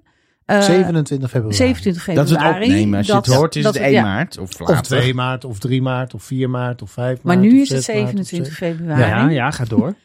Eh, 0.45 0.61
27 0.61 1.29
februari. 1.29 1.55
27 1.57 2.05
Dat 2.15 2.25
is 2.25 2.31
februari. 2.31 2.59
het 2.59 2.69
opnemen. 2.69 2.97
Als 2.97 3.07
je 3.07 3.15
het 3.15 3.25
hoort, 3.25 3.55
is 3.55 3.63
dat 3.63 3.73
het 3.73 3.81
we- 3.83 3.87
1 3.89 3.95
ja. 3.97 4.03
maart 4.03 4.37
of 4.37 4.61
Of 4.61 4.67
later. 4.67 4.83
2 4.83 5.13
maart, 5.13 5.45
of 5.45 5.59
3 5.59 5.81
maart, 5.81 6.13
of 6.13 6.23
4 6.23 6.49
maart, 6.49 6.81
of 6.81 6.91
5 6.91 7.21
Maar 7.23 7.35
maart. 7.37 7.47
nu 7.49 7.55
of 7.57 7.61
is 7.63 7.69
het 7.69 7.83
6 7.83 7.95
maart, 7.95 8.19
of 8.19 8.25
27 8.25 8.53
zeven. 8.57 8.77
februari. 8.77 9.09
Ja, 9.11 9.29
ja, 9.29 9.51
ga 9.51 9.65
door. 9.65 9.93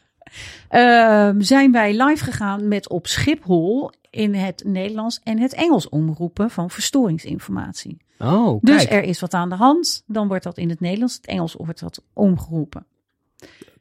Ehm, 0.69 1.41
zijn 1.41 1.73
wij 1.73 2.05
live 2.05 2.25
gegaan 2.25 2.69
met 2.69 2.89
op 2.89 3.07
Schiphol 3.07 3.93
in 4.11 4.35
het 4.35 4.63
Nederlands 4.67 5.21
en 5.25 5.39
het 5.39 5.55
Engels 5.55 5.89
omroepen 5.89 6.51
van 6.51 6.71
verstoringsinformatie. 6.71 7.97
Oh, 8.19 8.59
Dus 8.63 8.77
kijk. 8.87 8.91
er 8.91 9.09
is 9.09 9.21
wat 9.21 9.35
aan 9.35 9.49
de 9.49 9.55
hand, 9.55 10.03
dan 10.07 10.29
wordt 10.29 10.45
dat 10.45 10.59
in 10.59 10.69
het 10.69 10.81
Nederlands, 10.81 11.15
het 11.17 11.27
Engels 11.27 11.55
wordt 11.55 11.81
dat 11.81 12.03
omgeroepen. 12.13 12.87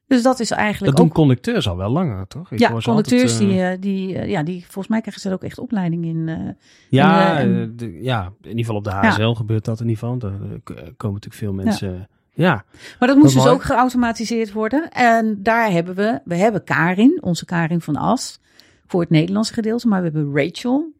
Dus 0.07 0.23
dat 0.23 0.39
is 0.39 0.51
eigenlijk 0.51 0.85
Dat 0.85 0.95
doen 1.01 1.05
ook... 1.09 1.13
conducteurs 1.13 1.67
al 1.69 1.77
wel 1.77 1.89
langer, 1.89 2.27
toch? 2.27 2.51
Ik 2.51 2.59
Ja, 2.59 2.69
conducteurs 2.83 3.31
altijd, 3.39 3.41
eh, 3.41 3.47
die, 3.49 3.61
eh, 3.61 3.77
die, 3.79 4.17
eh, 4.17 4.29
ja, 4.29 4.43
die, 4.43 4.61
volgens 4.61 4.87
mij 4.87 5.01
krijgen 5.01 5.21
ze 5.21 5.31
ook 5.33 5.43
echt 5.43 5.59
opleiding 5.59 6.05
in. 6.05 6.55
Ja, 6.89 7.43
de- 7.43 7.97
ja, 8.01 8.31
in 8.41 8.49
ieder 8.49 8.59
geval 8.65 8.75
op 8.75 8.83
de 8.83 8.89
HSL 8.89 9.29
gebeurt 9.31 9.65
dat 9.65 9.79
in 9.81 9.87
ieder 9.89 9.99
geval. 10.03 10.17
Daar 10.17 10.31
komen 10.97 11.13
natuurlijk 11.13 11.33
veel 11.33 11.53
mensen... 11.53 12.07
Ja, 12.31 12.65
Maar 12.99 13.07
dat 13.07 13.17
moest 13.17 13.33
dus 13.33 13.47
ook 13.47 13.63
geautomatiseerd 13.63 14.51
worden. 14.51 14.89
En 14.91 15.39
daar 15.43 15.71
hebben 15.71 15.95
we, 15.95 16.19
we 16.23 16.35
hebben 16.35 16.63
Karin, 16.63 17.17
onze 17.21 17.45
Karin 17.45 17.81
van 17.81 17.95
As, 17.95 18.39
voor 18.87 19.01
het 19.01 19.09
Nederlandse 19.09 19.53
gedeelte. 19.53 19.87
Maar 19.87 19.99
we 20.03 20.09
hebben 20.11 20.35
Rachel, 20.43 20.93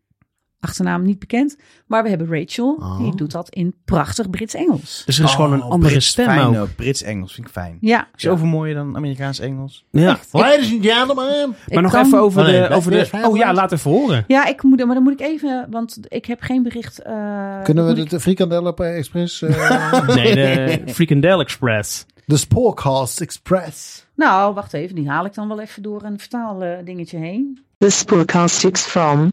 achternaam 0.60 1.04
niet 1.04 1.20
bekend. 1.20 1.58
Maar 1.88 2.04
we 2.04 2.10
hebben 2.10 2.28
Rachel, 2.40 2.76
Oh. 2.80 2.98
die 2.98 3.16
doet 3.16 3.32
dat 3.32 3.50
in 3.50 3.76
prachtig 3.86 4.30
Brits-Engels. 4.30 5.04
dus 5.06 5.18
er 5.18 5.24
is 5.24 5.34
gewoon 5.34 5.54
een 5.54 5.64
Oh, 5.64 5.70
andere 5.70 5.92
Brits, 5.92 6.08
stem 6.08 6.26
fijn 6.26 6.58
ook. 6.58 6.76
Brits-Engels 6.76 7.34
vind 7.34 7.48
ik 7.48 7.54
fijn. 7.54 7.78
Ja, 7.82 8.08
Is 8.16 8.28
over 8.28 8.48
mooier 8.48 8.76
dan 8.76 8.96
Amerikaans-Engels? 8.96 9.86
Ja. 9.92 10.18
Ladies 10.32 10.72
and 10.74 10.86
gentlemen. 10.86 11.56
ik 11.68 11.74
Maar 11.74 11.84
nog 11.84 11.92
kan- 11.92 12.06
even 12.06 12.20
over 12.20 12.42
Oh, 12.42 12.48
nee, 12.48 12.68
de... 12.68 12.76
Over 12.76 12.92
de 12.92 13.10
oh 13.24 13.38
ja, 13.38 13.54
laat 13.54 13.72
even 13.72 13.92
horen. 13.92 14.24
Ja, 14.28 14.46
ik 14.46 14.64
moet, 14.64 14.86
maar 14.86 14.96
dan 14.96 15.04
moet 15.04 15.14
ik 15.14 15.28
even, 15.28 15.68
want 15.70 15.98
ik 16.08 16.26
heb 16.26 16.42
geen 16.42 16.64
bericht. 16.64 17.00
eh, 17.02 17.62
Kunnen 17.64 17.86
we 17.88 17.94
de, 17.94 18.04
de 18.06 18.20
frikandel 18.20 18.66
op 18.66 18.80
eh, 18.80 18.98
Express? 18.98 19.42
eh, 19.42 20.08
Nee, 20.16 20.84
de 20.84 20.94
Frikandel 20.94 21.40
Express. 21.40 22.06
de 22.26 22.38
Spoorcast 22.38 23.22
Express. 23.22 23.98
ik- 23.98 24.04
nou, 24.16 24.54
wacht 24.54 24.74
even, 24.74 24.96
die 24.96 25.10
haal 25.10 25.26
ik 25.26 25.34
dan 25.34 25.48
wel 25.48 25.60
even 25.60 25.82
door 25.84 26.04
een 26.04 26.20
vertaaldingetje 26.20 27.18
heen. 27.18 27.60
The 27.78 27.90
Spoorcastix 27.90 28.82
from 28.82 29.30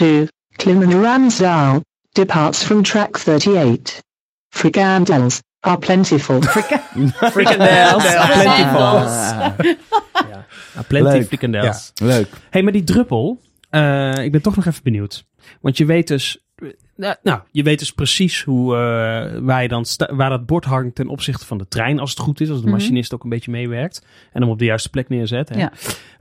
Ilst 0.00 0.28
to 0.28 0.36
Kilimanjaro 0.56 1.80
departs 2.12 2.62
from 2.64 2.82
track 2.82 3.16
38. 3.16 4.02
Frikandels 4.50 5.40
are 5.60 5.78
plentiful. 5.78 6.42
Frikandels. 6.42 8.02
Plentiful. 8.32 9.02
Ja, 10.74 10.82
plenty 10.88 11.08
Leuk. 11.18 11.26
frikandels. 11.26 11.92
Leuk. 12.02 12.28
hey, 12.50 12.62
maar 12.62 12.72
die 12.72 12.84
druppel, 12.84 13.40
eh, 13.70 14.24
ik 14.24 14.32
ben 14.32 14.42
toch 14.42 14.56
nog 14.56 14.64
even 14.66 14.82
benieuwd. 14.82 15.24
Want 15.60 15.76
je 15.76 15.84
weet 15.84 16.08
dus, 16.08 16.44
eh, 16.96 17.10
nou, 17.22 17.40
je 17.50 17.62
weet 17.62 17.78
dus 17.78 17.92
precies 17.92 18.42
hoe, 18.42 18.74
eh, 18.74 19.38
waar, 19.40 19.62
je 19.62 19.68
dan 19.68 19.84
waar 20.16 20.30
dat 20.30 20.46
bord 20.46 20.64
hangt 20.64 20.94
ten 20.94 21.08
opzichte 21.08 21.46
van 21.46 21.58
de 21.58 21.68
trein, 21.68 21.98
als 21.98 22.10
het 22.10 22.18
goed 22.18 22.40
is, 22.40 22.48
als 22.50 22.58
de 22.60 22.66
Mhm. 22.66 22.76
machinist 22.76 23.14
ook 23.14 23.24
een 23.24 23.30
beetje 23.30 23.50
meewerkt 23.50 24.06
en 24.32 24.40
hem 24.42 24.50
op 24.50 24.58
de 24.58 24.64
juiste 24.64 24.90
plek 24.90 25.08
neerzet. 25.08 25.48
Hè? 25.48 25.58
Ja. 25.60 25.72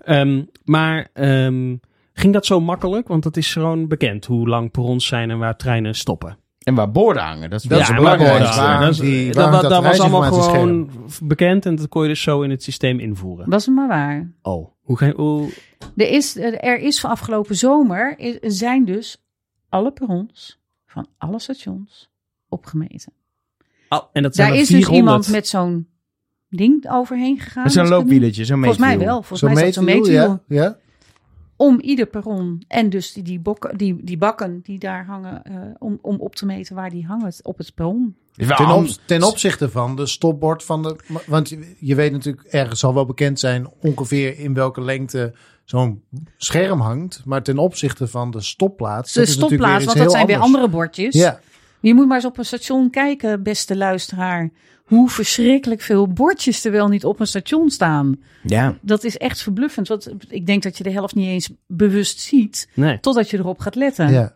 Ehm, 0.04 0.42
maar 0.64 1.08
ehm, 1.14 1.76
ging 2.14 2.34
dat 2.34 2.46
zo 2.46 2.60
makkelijk? 2.60 3.08
Want 3.08 3.24
dat 3.24 3.38
is 3.38 3.52
gewoon 3.54 3.88
bekend 3.88 4.26
hoe 4.26 4.48
lang 4.48 4.72
perrons 4.72 5.06
zijn 5.08 5.30
en 5.30 5.38
waar 5.38 5.58
treinen 5.58 5.96
stoppen. 5.96 6.38
En 6.64 6.76
waar 6.76 6.92
borden 6.92 7.24
hangen, 7.24 7.50
dat 7.50 7.60
is 7.64 7.68
wel 7.68 7.80
ja, 7.80 8.02
Waar 8.02 9.62
dat, 9.62 9.84
was 9.84 10.00
allemaal 10.00 10.32
gewoon 10.32 10.90
bekend 11.24 11.66
en 11.66 11.76
dat 11.76 11.88
kon 11.90 12.02
je 12.04 12.08
dus 12.08 12.22
zo 12.22 12.42
in 12.42 12.50
het 12.50 12.64
systeem 12.64 13.00
invoeren. 13.00 13.50
Was 13.50 13.66
het 13.66 13.76
maar 13.76 13.88
waar. 13.88 14.32
Oh, 14.42 14.70
hoe 14.82 14.98
ga 14.98 15.06
je... 15.06 15.14
Hoe, 15.16 15.50
Er 15.96 16.10
is, 16.10 16.38
er 16.38 16.80
is 16.80 17.00
van 17.00 17.10
afgelopen 17.10 17.56
zomer 17.56 18.16
zijn 18.42 18.86
dus 18.86 19.24
alle 19.70 19.92
perrons 19.92 20.60
van 20.86 21.08
alle 21.18 21.40
stations 21.40 22.10
opgemeten. 22.50 23.14
oh, 23.90 24.00
en 24.14 24.24
dat 24.24 24.36
zijn 24.36 24.48
Daar 24.48 24.56
er 24.56 24.62
is 24.64 24.68
dus 24.70 24.78
400. 24.78 24.96
iemand 25.06 25.28
met 25.32 25.48
zo'n 25.48 25.88
ding 26.50 26.86
overheen 26.92 27.40
gegaan. 27.40 27.64
Dat 27.64 27.72
is 27.72 27.78
een 27.78 27.82
als 27.82 27.90
ik 27.92 27.96
het 27.98 28.04
loopwieletje, 28.04 28.46
zo'n 28.46 28.56
niet- 28.56 28.66
Volgens 28.66 28.86
mij 28.86 28.96
meetwiel. 28.96 29.14
wel. 29.14 29.24
Volgens 29.24 29.54
mij 29.54 29.68
is 29.68 29.76
dat 29.76 29.84
zo'n 29.84 29.94
meetwiel. 29.96 30.14
ja. 30.48 30.62
ja. 30.62 30.78
Om 31.64 31.80
ieder 31.80 32.06
perron 32.06 32.64
en 32.68 32.90
dus 32.90 33.14
die, 33.14 33.24
die, 33.24 33.40
bokken, 33.40 33.78
die, 33.78 34.04
die 34.04 34.18
bakken 34.18 34.60
die 34.64 34.80
daar 34.80 35.06
hangen, 35.06 35.44
eh, 35.44 35.56
om, 35.80 36.00
om 36.02 36.20
op 36.20 36.36
te 36.36 36.46
meten 36.46 36.76
waar 36.76 36.90
die 36.90 37.06
hangen 37.06 37.34
op 37.42 37.58
het 37.58 37.74
perron. 37.76 38.16
Ten, 38.56 38.66
op- 38.76 38.98
ten 39.06 39.24
opzichte 39.24 39.70
van 39.70 39.96
de 39.96 40.06
stopbord 40.06 40.64
van 40.64 40.84
de. 40.84 40.96
Want 41.26 41.50
je- 41.50 41.76
je 41.80 41.96
weet 41.96 42.12
natuurlijk, 42.12 42.44
ergens 42.48 42.80
zal 42.80 42.94
wel 42.94 43.06
bekend 43.06 43.40
zijn 43.40 43.68
ongeveer 43.82 44.40
in 44.40 44.54
welke 44.54 44.82
lengte 44.82 45.34
zo'n 45.66 46.04
scherm 46.38 46.80
hangt. 46.80 47.22
Maar 47.26 47.44
ten 47.44 47.58
opzichte 47.58 48.08
van 48.08 48.32
de 48.32 48.42
stopplaats. 48.42 49.14
De 49.14 49.20
dat 49.20 49.28
is 49.28 49.36
natuurlijk 49.38 49.62
stopplaats, 49.62 49.86
want 49.86 49.98
dat 49.98 50.12
zijn 50.12 50.28
weer 50.28 50.38
andere 50.40 50.70
bordjes. 50.70 51.14
Ja, 51.16 51.40
Je 51.88 51.94
moet 51.94 52.08
maar 52.08 52.16
eens 52.16 52.26
op 52.26 52.38
een 52.38 52.46
station 52.46 52.90
kijken, 52.90 53.44
beste 53.44 53.76
luisteraar. 53.78 54.50
Hoe 54.84 55.10
verschrikkelijk 55.10 55.82
veel 55.82 56.08
bordjes 56.08 56.66
er 56.66 56.72
wel 56.72 56.88
niet 56.88 57.06
op 57.06 57.20
een 57.20 57.28
station 57.28 57.70
staan. 57.70 58.16
Ja. 58.44 58.78
Dat 58.82 59.04
is 59.04 59.18
echt 59.18 59.42
verbluffend. 59.42 59.88
Want 59.88 60.10
ik 60.30 60.46
denk 60.46 60.64
dat 60.64 60.78
je 60.78 60.84
de 60.84 60.92
helft 60.92 61.16
niet 61.16 61.28
eens 61.28 61.50
bewust 61.68 62.20
ziet. 62.20 62.70
Nee. 62.74 63.00
Totdat 63.00 63.30
je 63.30 63.38
erop 63.38 63.60
gaat 63.60 63.76
letten. 63.76 64.12
ja. 64.12 64.34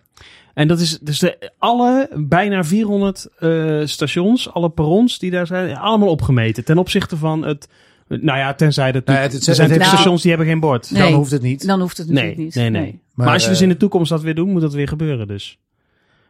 En 0.53 0.67
dat 0.67 0.79
is 0.79 0.99
dus 0.99 1.19
de, 1.19 1.51
alle 1.57 2.09
bijna 2.15 2.63
400 2.63 3.27
eh, 3.39 3.81
stations, 3.85 4.53
alle 4.53 4.69
perrons 4.69 5.19
die 5.19 5.31
daar 5.31 5.47
zijn, 5.47 5.75
allemaal 5.77 6.09
opgemeten. 6.09 6.65
Ten 6.65 6.77
opzichte 6.77 7.17
van 7.17 7.45
het. 7.45 7.67
Nou 8.07 8.37
ja, 8.37 8.53
tenzij 8.53 8.91
dat. 8.91 9.05
Nou, 9.05 9.17
er 9.17 9.23
het- 9.23 9.33
het- 9.33 9.43
zijn 9.43 9.55
het- 9.55 9.65
natuurlijk 9.67 9.89
nou- 9.91 10.01
stations 10.01 10.21
die 10.21 10.31
hebben 10.31 10.49
geen 10.49 10.59
bord. 10.59 10.91
Nee. 10.91 11.01
Dan 11.01 11.13
hoeft 11.13 11.31
het 11.31 11.41
niet. 11.41 11.67
Dan 11.67 11.79
hoeft 11.79 11.97
het 11.97 12.07
Nee, 12.07 12.15
natuurlijk 12.15 12.43
niet. 12.43 12.55
nee, 12.55 12.69
nee. 12.69 12.91
Maar, 13.13 13.25
Maar, 13.25 13.33
als 13.33 13.43
je 13.43 13.49
dus 13.49 13.57
eh, 13.57 13.63
in 13.63 13.69
de 13.69 13.77
toekomst 13.77 14.09
dat 14.09 14.21
weer 14.21 14.35
doet, 14.35 14.47
moet 14.47 14.61
dat 14.61 14.73
weer 14.73 14.87
gebeuren. 14.87 15.27
Dus. 15.27 15.59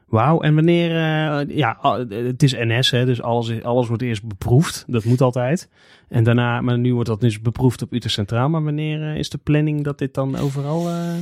Wauw. 0.07 0.39
En 0.41 0.55
wanneer. 0.55 0.89
eh, 0.91 1.55
ja, 1.57 1.77
het 2.09 2.43
is 2.43 2.53
NS, 2.53 2.91
hè, 2.91 3.05
dus 3.05 3.21
alles, 3.21 3.47
is- 3.47 3.63
alles 3.63 3.87
wordt 3.87 4.03
eerst 4.03 4.27
beproefd. 4.27 4.83
Dat 4.87 5.03
moet 5.03 5.21
altijd. 5.21 5.69
En 6.09 6.23
daarna, 6.23 6.61
maar 6.61 6.77
nu 6.79 6.93
wordt 6.93 7.09
dat 7.09 7.21
dus 7.21 7.41
beproefd 7.41 7.81
op 7.81 7.91
Utrecht 7.93 8.13
Centraal. 8.15 8.49
Maar 8.49 8.63
wanneer 8.63 9.01
eh, 9.11 9.17
is 9.17 9.29
de 9.29 9.37
planning 9.37 9.83
dat 9.83 9.97
dit 9.97 10.13
dan 10.13 10.35
overal. 10.35 10.89
eh, 10.89 11.13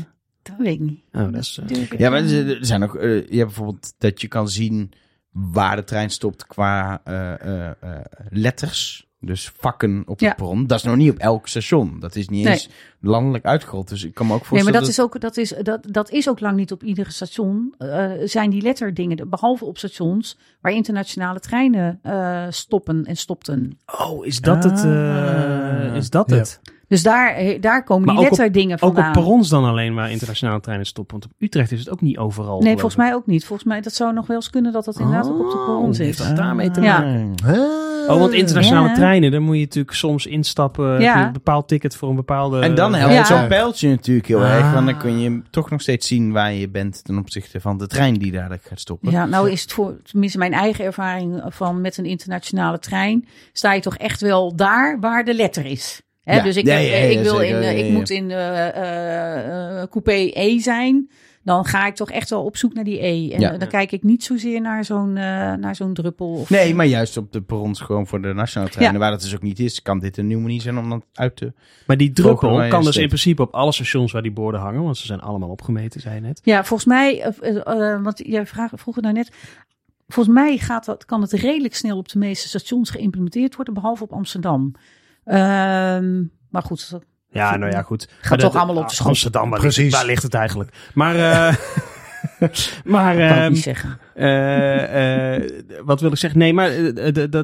Dat 0.42 0.56
weet 0.58 0.74
ik 0.74 0.80
niet. 0.80 1.00
Oh, 1.12 1.22
dat 1.32 1.36
is. 1.36 1.60
Ja, 1.98 2.10
maar 2.10 2.24
er 2.24 2.58
zijn 2.66 2.84
ook, 2.84 2.94
je 3.02 3.08
hebt 3.10 3.30
bijvoorbeeld 3.30 3.94
dat 3.98 4.22
je 4.22 4.28
kan 4.28 4.50
zien 4.50 4.92
waar 5.32 5.76
de 5.76 5.84
trein 5.84 6.10
stopt 6.10 6.46
qua 6.48 7.02
eh, 7.04 7.34
eh, 7.34 7.66
eh, 7.82 8.00
letters. 8.30 9.08
Dus 9.26 9.52
vakken 9.58 10.00
op 10.02 10.08
het 10.08 10.20
Ja. 10.20 10.34
perron. 10.34 10.68
Dat 10.68 10.78
is 10.78 10.84
nog 10.84 10.96
niet 10.96 11.12
op 11.12 11.18
elk 11.18 11.48
station. 11.48 12.00
Dat 12.00 12.16
is 12.16 12.30
niet 12.30 12.44
Nee. 12.44 12.54
eens 12.54 12.70
landelijk 13.00 13.46
uitgerold. 13.46 13.88
Dus 13.90 14.04
ik 14.04 14.14
kan 14.14 14.26
me 14.28 14.34
ook 14.34 14.40
Nee, 14.40 14.48
voorstellen 14.48 14.74
maar 14.80 14.82
dat 14.82 14.92
is, 14.98 15.00
ook, 15.02 15.20
dat, 15.22 15.38
is, 15.38 15.54
dat, 15.62 15.88
dat 15.92 16.10
is 16.10 16.30
ook 16.30 16.40
lang 16.40 16.58
niet 16.58 16.72
op 16.72 16.84
iedere 16.84 17.12
station. 17.12 17.74
eh, 17.78 18.12
zijn 18.24 18.50
die 18.50 18.62
letterdingen, 18.62 19.30
behalve 19.30 19.66
op 19.66 19.78
stations 19.78 20.38
waar 20.62 20.72
internationale 20.72 21.40
treinen 21.40 22.00
eh, 22.02 22.46
stoppen 22.50 23.04
en 23.06 23.16
stopten. 23.18 23.78
Oh, 24.00 24.26
is 24.26 24.40
dat 24.42 24.64
het? 24.64 24.84
eh, 24.84 25.90
Ah. 25.90 25.96
is 25.96 26.10
dat 26.10 26.30
Ja. 26.30 26.36
het? 26.36 26.62
Dus 26.96 27.04
daar, 27.04 27.58
daar 27.60 27.84
komen 27.84 28.06
Maar 28.06 28.16
die 28.16 28.24
ook 28.24 28.30
letterdingen 28.30 28.74
Ook 28.74 28.80
vandaan. 28.80 29.08
op 29.08 29.14
perrons 29.14 29.50
dan 29.50 29.64
alleen 29.66 29.94
waar 29.96 30.12
internationale 30.12 30.60
treinen 30.60 30.86
stoppen. 30.86 31.20
Want 31.20 31.32
op 31.34 31.42
Utrecht 31.42 31.72
is 31.72 31.80
het 31.80 31.90
ook 31.90 32.02
niet 32.02 32.18
overal. 32.18 32.62
Nee, 32.62 32.74
volgens 32.74 32.96
mij 32.96 33.14
ook 33.14 33.26
niet. 33.26 33.46
Volgens 33.46 33.68
mij, 33.68 33.82
dat 33.82 33.94
zou 33.94 34.14
nog 34.14 34.28
wel 34.28 34.36
eens 34.36 34.50
kunnen 34.50 34.72
dat 34.74 34.86
dat 34.86 35.00
inderdaad 35.00 35.28
ook 35.30 35.40
op 35.40 35.52
de 35.52 35.58
perron 35.66 35.84
Oh, 35.88 35.94
zit. 35.94 36.06
heeft 36.06 36.18
dat 36.18 36.36
daarmee 36.36 36.72
te 36.72 36.82
Ja. 36.82 37.00
maken? 37.00 37.34
Oh, 38.08 38.20
want 38.20 38.34
internationale 38.34 38.88
Ja. 38.88 38.94
treinen, 38.94 39.32
daar 39.32 39.42
moet 39.42 39.56
je 39.56 39.62
natuurlijk 39.62 39.96
soms 39.96 40.26
instappen. 40.26 41.02
Ja. 41.02 41.26
een 41.26 41.34
bepaald 41.34 41.68
ticket 41.68 41.96
voor 41.96 42.10
een 42.10 42.16
bepaalde... 42.16 42.60
En 42.60 42.76
dan 42.76 42.94
helpt 42.94 43.14
Ja. 43.14 43.24
zo'n 43.24 43.48
pijltje 43.48 43.90
natuurlijk 43.90 44.28
heel 44.28 44.44
Ah. 44.44 44.56
erg. 44.56 44.74
Want 44.74 44.86
dan 44.86 44.98
kun 44.98 45.20
je 45.20 45.42
toch 45.50 45.70
nog 45.70 45.82
steeds 45.82 46.08
zien 46.08 46.32
waar 46.32 46.54
je 46.54 46.70
bent 46.70 47.04
ten 47.04 47.18
opzichte 47.18 47.60
van 47.62 47.78
de 47.78 47.88
trein 47.88 48.14
die 48.14 48.32
dadelijk 48.32 48.64
gaat 48.64 48.80
stoppen. 48.80 49.12
Ja, 49.12 49.26
nou 49.26 49.52
is 49.52 49.62
het 49.62 49.72
voor 49.74 49.96
tenminste 50.04 50.38
mijn 50.38 50.54
eigen 50.54 50.86
ervaring 50.86 51.42
van 51.48 51.82
met 51.82 51.98
een 51.98 52.06
internationale 52.06 52.80
trein, 52.80 53.28
sta 53.54 53.74
je 53.74 53.82
toch 53.82 53.98
echt 53.98 54.22
wel 54.22 54.56
daar 54.56 55.00
waar 55.00 55.24
de 55.24 55.34
letter 55.34 55.66
is. 55.66 56.02
Hè, 56.26 56.36
Ja. 56.36 56.44
Dus 56.44 56.56
ik, 56.56 56.66
Ja, 56.66 56.74
heb- 56.74 56.90
ja, 56.90 56.96
ja, 56.96 57.04
ik, 57.04 57.20
wil 57.24 57.36
zeker. 57.36 57.62
in, 57.62 57.78
ik 57.78 57.86
ja. 57.86 57.92
moet 57.92 58.10
in 58.10 58.32
eh, 58.32 58.68
eh, 58.68 59.82
eh, 59.82 59.90
coupé 59.90 60.30
E 60.34 60.60
zijn. 60.60 61.10
Dan 61.44 61.66
ga 61.66 61.88
ik 61.88 61.96
toch 61.96 62.12
echt 62.12 62.30
wel 62.30 62.44
op 62.44 62.58
zoek 62.58 62.74
naar 62.74 62.84
die 62.84 63.06
E. 63.06 63.30
En 63.32 63.40
Ja. 63.40 63.58
dan 63.58 63.68
kijk 63.68 63.92
ik 63.92 64.04
niet 64.04 64.24
zozeer 64.24 64.62
naar 64.62 64.86
zo'n 64.86 65.18
eh, 65.18 65.24
naar 65.54 65.76
zo'n 65.76 65.94
druppel. 65.94 66.28
Of, 66.34 66.50
Nee, 66.50 66.76
maar 66.76 66.86
juist 66.86 67.18
op 67.18 67.32
de 67.32 67.42
perrons 67.42 67.80
gewoon 67.80 68.08
voor 68.08 68.22
de 68.22 68.34
nationale 68.34 68.70
treinen, 68.72 69.00
waar 69.00 69.12
dat 69.12 69.22
dus 69.22 69.36
ook 69.36 69.42
niet 69.42 69.60
is, 69.60 69.82
kan 69.82 70.00
dit 70.00 70.18
een 70.18 70.28
nieuwe 70.28 70.42
manier 70.44 70.62
zijn 70.62 70.78
om 70.78 70.90
dat 70.90 71.06
uit 71.14 71.36
te... 71.36 71.54
Maar 71.88 71.98
die 71.98 72.12
druppel 72.12 72.68
kan 72.68 72.84
dus 72.84 72.98
in 72.98 73.08
principe 73.08 73.42
op 73.42 73.54
alle 73.54 73.72
stations 73.72 74.12
waar 74.12 74.22
die 74.22 74.32
borden 74.32 74.62
hangen. 74.62 74.84
Want 74.84 74.98
ze 74.98 75.06
zijn 75.06 75.20
allemaal 75.22 75.50
opgemeten, 75.50 76.02
zei 76.02 76.16
je 76.16 76.22
net. 76.22 76.40
Ja, 76.44 76.64
volgens 76.64 76.90
mij, 76.90 77.22
eh, 77.22 78.04
want 78.04 78.22
jij 78.26 78.46
vraag, 78.46 78.72
vroeg 78.76 78.96
het 78.96 79.04
nou 79.04 79.16
net. 79.16 79.32
Volgens 80.08 80.36
mij 80.36 80.58
gaat 80.58 80.86
dat, 80.86 81.06
kan 81.06 81.22
het 81.22 81.32
redelijk 81.32 81.76
snel 81.76 81.98
op 81.98 82.10
de 82.10 82.18
meeste 82.20 82.48
stations 82.48 82.90
geïmplementeerd 82.90 83.56
worden, 83.56 83.74
behalve 83.74 84.04
op 84.04 84.12
Amsterdam. 84.14 84.72
Ehm, 85.26 86.22
maar 86.50 86.62
goed, 86.62 87.00
Ja, 87.30 87.56
nou 87.58 87.72
ja, 87.72 87.82
goed. 87.82 88.08
Gaat 88.20 88.30
Maar 88.30 88.40
toch 88.40 88.52
dat- 88.52 88.62
allemaal 88.62 88.82
op 88.84 88.90
de 88.90 88.96
schop. 88.96 89.08
Amsterdam, 89.08 89.50
waar, 89.50 89.60
Ligt, 89.62 89.74
Precies. 89.76 89.94
waar 89.94 90.06
ligt 90.06 90.24
het 90.24 90.34
eigenlijk? 90.34 90.72
Maar, 90.94 91.16
eh, 91.16 91.56
maar 92.86 93.16
kan 93.18 93.44
ik 93.44 93.50
niet 93.50 93.62
zeggen. 93.64 94.00
eh, 94.14 95.50
wat 95.86 96.02
wil 96.02 96.12
ik 96.12 96.18
zeggen? 96.18 96.40
Nee, 96.40 96.54
maar 96.54 96.72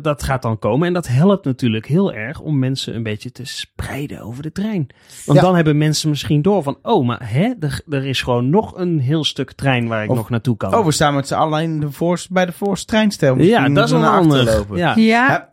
dat 0.01 0.23
gaat 0.23 0.41
dan 0.41 0.59
komen. 0.59 0.87
En 0.87 0.93
dat 0.93 1.07
helpt 1.07 1.45
natuurlijk 1.45 1.85
heel 1.85 2.13
erg 2.13 2.39
om 2.39 2.59
mensen 2.59 2.95
een 2.95 3.03
beetje 3.03 3.31
te 3.31 3.45
spreiden 3.45 4.21
over 4.21 4.43
de 4.43 4.51
trein. 4.51 4.87
Want 5.25 5.39
Ja. 5.39 5.45
dan 5.45 5.55
hebben 5.55 5.77
mensen 5.77 6.09
misschien 6.09 6.41
door 6.41 6.63
van... 6.63 6.77
Oh, 6.81 7.05
maar 7.05 7.29
hè, 7.29 7.53
er, 7.89 8.05
is 8.05 8.21
gewoon 8.21 8.49
nog 8.49 8.77
een 8.77 8.99
heel 8.99 9.23
stuk 9.23 9.51
trein 9.51 9.87
waar 9.87 10.03
ik 10.03 10.09
Of- 10.09 10.15
nog 10.17 10.29
naartoe 10.29 10.57
kan. 10.57 10.75
Oh, 10.75 10.85
we 10.85 10.91
staan 10.91 11.15
met 11.15 11.27
z'n 11.27 11.33
allen 11.33 11.61
in 11.63 11.79
de 11.79 11.91
voorst, 11.91 12.31
bij 12.31 12.45
de 12.45 12.51
voorste 12.51 12.85
treinstel. 12.85 13.37
ja, 13.37 13.69
dat 13.69 13.85
is 13.85 13.91
een 13.91 14.03
ander. 14.05 14.65
Ja. 14.75 14.93
Ja, 14.95 15.50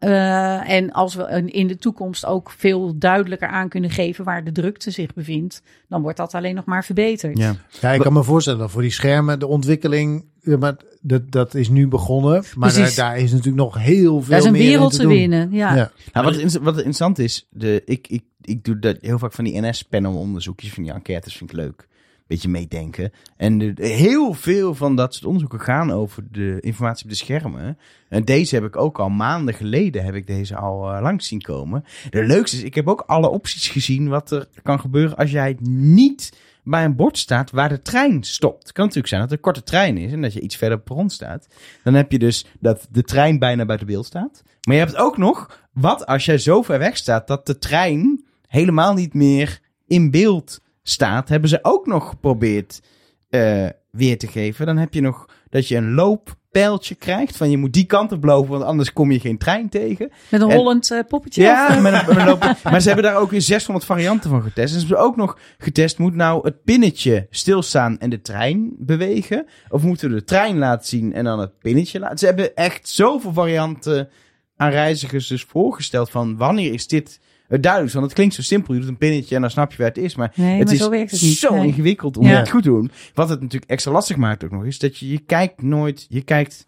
eh, 0.00 0.70
en 0.70 0.92
als 0.92 1.14
we 1.14 1.42
in 1.46 1.66
de 1.66 1.76
toekomst 1.76 2.26
ook 2.26 2.50
veel 2.50 2.98
duidelijker 2.98 3.48
aan 3.48 3.68
kunnen 3.68 3.90
geven 3.90 4.24
waar 4.24 4.44
de 4.44 4.52
drukte 4.52 4.90
zich 4.90 5.14
bevindt, 5.14 5.62
dan 5.88 6.02
wordt 6.02 6.16
dat 6.16 6.34
alleen 6.34 6.54
nog 6.54 6.64
maar 6.64 6.84
verbeterd. 6.84 7.38
Ja. 7.38 7.56
Ja, 7.80 7.90
ik 7.90 8.00
kan 8.00 8.12
me 8.12 8.24
voorstellen 8.24 8.58
dat 8.58 8.70
voor 8.70 8.82
die 8.82 8.90
schermen 8.90 9.38
de 9.38 9.46
ontwikkeling, 9.46 10.24
maar 10.42 10.76
dat, 11.00 11.32
dat 11.32 11.54
is 11.54 11.68
nu 11.68 11.88
begonnen. 11.88 12.44
Maar 12.54 12.94
daar, 12.94 13.18
is 13.18 13.30
natuurlijk 13.30 13.56
nog 13.56 13.78
heel 13.78 14.20
veel 14.20 14.30
Daar 14.30 14.38
is 14.38 14.44
een 14.44 14.52
meer 14.52 14.62
wereld 14.62 14.92
te 14.92 15.06
winnen. 15.06 15.52
Ja. 15.52 15.74
Ja. 15.74 15.90
Nou, 16.12 16.26
wat, 16.26 16.52
wat 16.52 16.76
interessant 16.76 17.18
is, 17.18 17.46
de, 17.50 17.82
ik, 17.84 18.08
ik, 18.08 18.22
ik 18.42 18.64
doe 18.64 18.78
dat 18.78 18.96
heel 19.00 19.18
vaak 19.18 19.32
van 19.32 19.44
die 19.44 19.60
NS-panel 19.60 20.14
onderzoekjes, 20.14 20.72
van 20.72 20.82
die 20.82 20.92
enquêtes 20.92 21.36
vind 21.36 21.50
ik 21.50 21.56
leuk. 21.56 21.88
Beetje 22.30 22.48
meedenken. 22.48 23.12
En 23.36 23.74
heel 23.80 24.32
veel 24.32 24.74
van 24.74 24.96
dat 24.96 25.14
soort 25.14 25.24
onderzoeken 25.24 25.60
gaan 25.60 25.90
over 25.92 26.24
de 26.30 26.58
informatie 26.60 27.04
op 27.04 27.10
de 27.10 27.16
schermen. 27.16 27.78
En 28.08 28.24
deze 28.24 28.54
heb 28.54 28.64
ik 28.64 28.76
ook 28.76 28.98
al 28.98 29.08
maanden 29.08 29.54
geleden, 29.54 30.04
heb 30.04 30.14
ik 30.14 30.26
deze 30.26 30.56
al 30.56 30.92
eh, 30.92 31.02
langs 31.02 31.26
zien 31.26 31.40
komen. 31.40 31.84
De 32.10 32.24
leukste 32.24 32.56
is, 32.56 32.62
ik 32.62 32.74
heb 32.74 32.88
ook 32.88 33.00
alle 33.00 33.28
opties 33.28 33.68
gezien 33.68 34.08
wat 34.08 34.30
er 34.30 34.48
kan 34.62 34.80
gebeuren 34.80 35.16
als 35.16 35.30
jij 35.30 35.56
niet 35.60 36.38
bij 36.64 36.84
een 36.84 36.96
bord 36.96 37.18
staat 37.18 37.50
waar 37.50 37.68
de 37.68 37.82
trein 37.82 38.22
stopt. 38.22 38.62
Het 38.62 38.72
kan 38.72 38.84
natuurlijk 38.84 39.08
zijn 39.08 39.20
dat 39.20 39.30
het 39.30 39.38
een 39.38 39.44
korte 39.44 39.62
trein 39.62 39.96
is 39.96 40.12
en 40.12 40.22
dat 40.22 40.32
je 40.32 40.40
iets 40.40 40.56
verder 40.56 40.78
op 40.78 40.84
perron 40.84 41.10
staat. 41.10 41.46
Dan 41.84 41.94
heb 41.94 42.12
je 42.12 42.18
dus 42.18 42.46
dat 42.60 42.88
de 42.90 43.02
trein 43.02 43.38
bijna 43.38 43.64
buiten 43.64 43.86
beeld 43.86 44.06
staat. 44.06 44.42
Maar 44.66 44.76
je 44.76 44.82
hebt 44.82 44.96
ook 44.96 45.16
nog, 45.16 45.60
wat 45.72 46.06
als 46.06 46.24
jij 46.24 46.38
zo 46.38 46.62
ver 46.62 46.78
weg 46.78 46.96
staat 46.96 47.26
dat 47.26 47.46
de 47.46 47.58
trein 47.58 48.24
helemaal 48.46 48.94
niet 48.94 49.14
meer 49.14 49.60
in 49.86 50.10
beeld 50.10 50.60
staat, 50.90 51.28
hebben 51.28 51.48
ze 51.48 51.58
ook 51.62 51.86
nog 51.86 52.08
geprobeerd 52.08 52.80
eh, 53.30 53.66
weer 53.90 54.18
te 54.18 54.26
geven. 54.26 54.66
Dan 54.66 54.76
heb 54.76 54.94
je 54.94 55.00
nog 55.00 55.26
dat 55.48 55.68
je 55.68 55.76
een 55.76 55.94
looppijltje 55.94 56.94
krijgt 56.94 57.36
van 57.36 57.50
je 57.50 57.56
moet 57.56 57.72
die 57.72 57.84
kant 57.84 58.12
op 58.12 58.24
lopen, 58.24 58.50
want 58.50 58.64
anders 58.64 58.92
kom 58.92 59.10
je 59.12 59.20
geen 59.20 59.38
trein 59.38 59.68
tegen. 59.68 60.10
Met 60.28 60.40
een 60.40 60.50
En- 60.50 60.80
eh, 60.80 60.98
poppetje. 61.08 61.42
Ja, 61.42 61.80
met 61.80 61.92
een, 61.92 62.06
met 62.06 62.16
een 62.16 62.24
loop- 62.30 62.56
maar 62.64 62.80
ze 62.80 62.86
hebben 62.86 63.04
daar 63.04 63.16
ook 63.20 63.30
weer 63.30 63.40
600 63.40 63.86
varianten 63.86 64.30
van 64.30 64.42
getest. 64.42 64.74
En 64.74 64.80
ze 64.80 64.86
hebben 64.86 65.04
ook 65.04 65.16
nog 65.16 65.38
getest, 65.58 65.98
moet 65.98 66.14
nou 66.14 66.44
het 66.44 66.64
pinnetje 66.64 67.26
stilstaan 67.30 67.98
en 67.98 68.10
de 68.10 68.20
trein 68.20 68.74
bewegen? 68.78 69.46
Of 69.68 69.82
moeten 69.82 70.08
we 70.08 70.14
de 70.14 70.24
trein 70.24 70.58
laten 70.58 70.86
zien 70.88 71.12
en 71.14 71.24
dan 71.24 71.38
het 71.38 71.58
pinnetje 71.58 71.98
laten? 71.98 72.18
Ze 72.18 72.26
hebben 72.26 72.54
echt 72.56 72.88
zoveel 72.88 73.32
varianten 73.32 74.08
aan 74.56 74.70
reizigers 74.70 75.26
dus 75.26 75.42
voorgesteld 75.44 76.10
van 76.10 76.36
wanneer 76.36 76.72
is 76.72 76.86
dit 76.86 77.20
het 77.50 77.62
duidelijkst? 77.62 77.94
Want 77.94 78.06
het 78.06 78.14
klinkt 78.14 78.34
zo 78.34 78.42
simpel, 78.42 78.74
je 78.74 78.80
doet 78.80 78.88
een 78.88 78.96
pinnetje 78.98 79.34
en 79.34 79.40
dan 79.40 79.50
snap 79.50 79.70
je 79.72 79.78
waar 79.78 79.86
het 79.86 79.98
is. 79.98 80.14
Maar 80.14 80.32
nee, 80.34 80.56
het 80.58 80.64
maar 80.64 80.74
is 80.74 80.80
zo 80.80 80.90
werkt 80.90 81.10
het 81.10 81.22
niet. 81.22 81.36
zo 81.38 81.54
Nee. 81.54 81.66
ingewikkeld 81.66 82.16
om 82.16 82.26
Ja. 82.26 82.38
het 82.38 82.50
goed 82.50 82.62
te 82.62 82.68
doen. 82.68 82.90
Wat 83.14 83.28
het 83.28 83.40
natuurlijk 83.40 83.70
extra 83.70 83.92
lastig 83.92 84.16
maakt 84.16 84.44
ook 84.44 84.50
nog 84.50 84.64
is 84.64 84.78
dat 84.78 84.98
je, 84.98 85.08
je 85.10 85.18
kijkt 85.18 85.62
nooit, 85.62 86.06
je 86.08 86.22
kijkt 86.22 86.66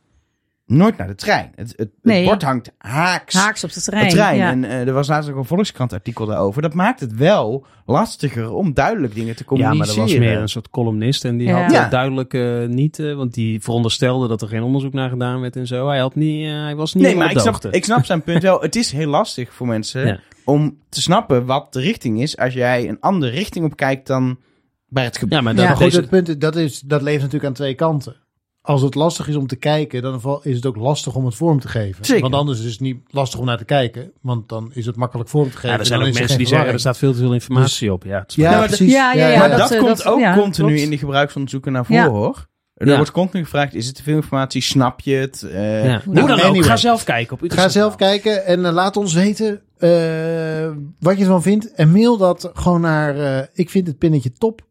nooit 0.73 0.97
naar 0.97 1.07
de 1.07 1.15
trein. 1.15 1.53
Het, 1.55 1.73
het, 1.77 2.25
bord 2.25 2.43
hangt 2.43 2.73
haaks 2.79 3.35
Haaks 3.35 3.65
op 3.65 3.73
de 3.73 3.81
trein. 3.81 4.05
een 4.05 4.11
trein. 4.11 4.37
Ja. 4.37 4.51
En 4.51 4.65
eh, 4.65 4.87
er 4.87 4.93
was 4.93 5.09
laatst 5.09 5.31
ook 5.31 5.37
een 5.37 5.45
Volkskrant 5.45 5.93
artikel 5.93 6.27
daarover. 6.27 6.63
Dat 6.63 6.75
maakt 6.75 7.01
het 7.01 7.15
wel 7.15 7.67
lastiger 7.87 8.53
om 8.53 8.75
duidelijk 8.75 9.15
dingen 9.15 9.35
te 9.37 9.43
Ja, 9.43 9.49
communiceren. 9.49 9.87
maar 9.97 10.07
er 10.07 10.11
was 10.11 10.19
meer 10.19 10.39
een 10.39 10.49
soort 10.49 10.71
columnist 10.71 11.25
en 11.25 11.37
die 11.37 11.47
Ja. 11.49 11.63
had 11.63 11.71
Ja. 11.73 11.89
duidelijk 11.89 12.35
eh, 12.35 12.67
niet, 12.67 12.99
eh, 12.99 13.15
want 13.15 13.35
die 13.35 13.61
veronderstelde 13.63 14.29
dat 14.29 14.43
er 14.43 14.49
geen 14.49 14.63
onderzoek 14.63 14.93
naar 14.93 15.09
gedaan 15.11 15.41
werd 15.41 15.57
en 15.57 15.67
zo. 15.67 15.89
Hij 15.89 15.99
had 15.99 16.15
niet, 16.15 16.47
hij 16.47 16.77
was 16.77 16.95
niet 16.95 17.05
Nee, 17.05 17.17
maar 17.17 17.29
de 17.29 17.35
ik 17.35 17.41
snap, 17.41 17.65
ik 17.65 17.85
snap 17.85 18.05
zijn 18.05 18.23
punt 18.23 18.43
wel. 18.43 18.61
Het 18.61 18.77
is 18.77 18.93
heel 18.93 19.09
lastig 19.09 19.53
voor 19.53 19.67
mensen 19.67 20.07
Ja. 20.07 20.19
om 20.45 20.79
te 20.89 21.03
snappen 21.03 21.47
wat 21.47 21.73
de 21.73 21.81
richting 21.81 22.23
is. 22.23 22.37
Als 22.37 22.55
jij 22.55 22.89
een 22.89 23.01
andere 23.01 23.33
richting 23.33 23.65
op 23.65 23.77
kijkt 23.77 24.07
dan 24.07 24.39
waar 24.89 25.05
het 25.05 25.19
gebeurt. 25.19 25.35
Ja, 25.35 25.41
maar 25.41 25.53
Ja. 25.55 25.59
dat, 25.59 25.69
Maar 25.69 25.77
goed, 25.77 25.85
deze, 25.87 26.01
het 26.01 26.09
punt 26.11 26.29
is, 26.29 26.39
dat, 26.39 26.57
is, 26.57 26.81
dat 26.81 27.03
leeft 27.03 27.19
natuurlijk 27.19 27.45
aan 27.45 27.53
twee 27.53 27.75
kanten. 27.75 28.17
Als 28.63 28.83
het 28.83 28.95
lastig 28.95 29.29
is 29.29 29.37
om 29.37 29.47
te 29.47 29.57
kijken, 29.57 30.03
dan 30.03 30.41
is 30.43 30.57
het 30.57 30.67
ook 30.67 30.77
lastig 30.77 31.15
om 31.15 31.25
het 31.25 31.35
vorm 31.35 31.61
te 31.61 31.69
geven. 31.69 32.05
Zeker. 32.05 32.23
Want 32.23 32.35
anders 32.35 32.61
is 32.65 32.71
het 32.71 32.81
niet 32.81 32.97
lastig 33.09 33.39
om 33.41 33.47
naar 33.47 33.59
te 33.59 33.65
kijken. 33.65 34.13
Want 34.21 34.49
dan 34.49 34.71
is 34.75 34.87
het 34.87 34.97
makkelijk 34.97 35.29
vorm 35.29 35.51
te 35.51 35.57
geven. 35.57 35.71
ja, 35.71 35.79
er 35.79 35.87
zijn 35.87 36.03
ook 36.03 36.13
mensen 36.13 36.39
die 36.39 36.47
zeggen, 36.47 36.69
er 36.73 36.79
staat 36.81 36.99
veel 36.99 37.13
te 37.13 37.19
veel 37.19 37.33
informatie 37.35 37.93
op. 37.93 38.05
Ja, 38.05 38.19
het 38.19 38.35
Ja, 38.35 38.67
precies. 38.67 38.93
ja, 38.93 39.13
ja, 39.13 39.29
ja, 39.29 39.39
maar 39.39 39.49
dat, 39.49 39.59
dat, 39.59 39.71
eh, 39.71 39.79
komt 39.79 39.97
dat- 39.97 40.07
ook 40.07 40.21
ja, 40.21 40.35
continu 40.35 40.67
klopt. 40.69 40.83
in 40.83 40.89
die 40.91 40.99
gebruiksonderzoeken 40.99 41.73
naar 41.73 41.85
Ja. 41.89 42.05
voren, 42.05 42.21
hoor. 42.21 42.47
Er 42.75 42.89
Ja. 42.89 42.97
wordt 42.97 43.11
continu 43.11 43.43
gevraagd, 43.45 43.75
is 43.75 43.87
het 43.87 43.95
te 43.95 44.03
veel 44.03 44.17
informatie? 44.17 44.63
Snap 44.63 45.01
je 45.01 45.15
het? 45.15 45.43
Eh, 45.43 45.85
ja. 45.85 45.91
Nou, 45.91 46.03
Hoe 46.05 46.15
dan 46.37 46.41
ook, 46.57 46.65
ga 46.65 46.77
zelf 46.77 47.05
kijken 47.05 47.41
op 47.41 47.51
Ga 47.53 47.69
zelf 47.69 47.97
kijken 47.97 48.45
en 48.47 48.65
eh, 48.67 48.73
laat 48.73 48.97
ons 48.97 49.15
weten 49.15 49.61
eh, 49.79 50.71
wat 51.01 51.17
je 51.17 51.23
ervan 51.23 51.43
vindt. 51.43 51.73
En 51.75 51.93
mail 51.93 52.17
dat 52.17 52.51
gewoon 52.55 52.81
naar 52.81 53.17
eh, 53.19 53.47
ik 53.53 53.71
vind 53.71 53.87
het 53.87 53.99
pinnetje 53.99 54.33
top 54.33 54.67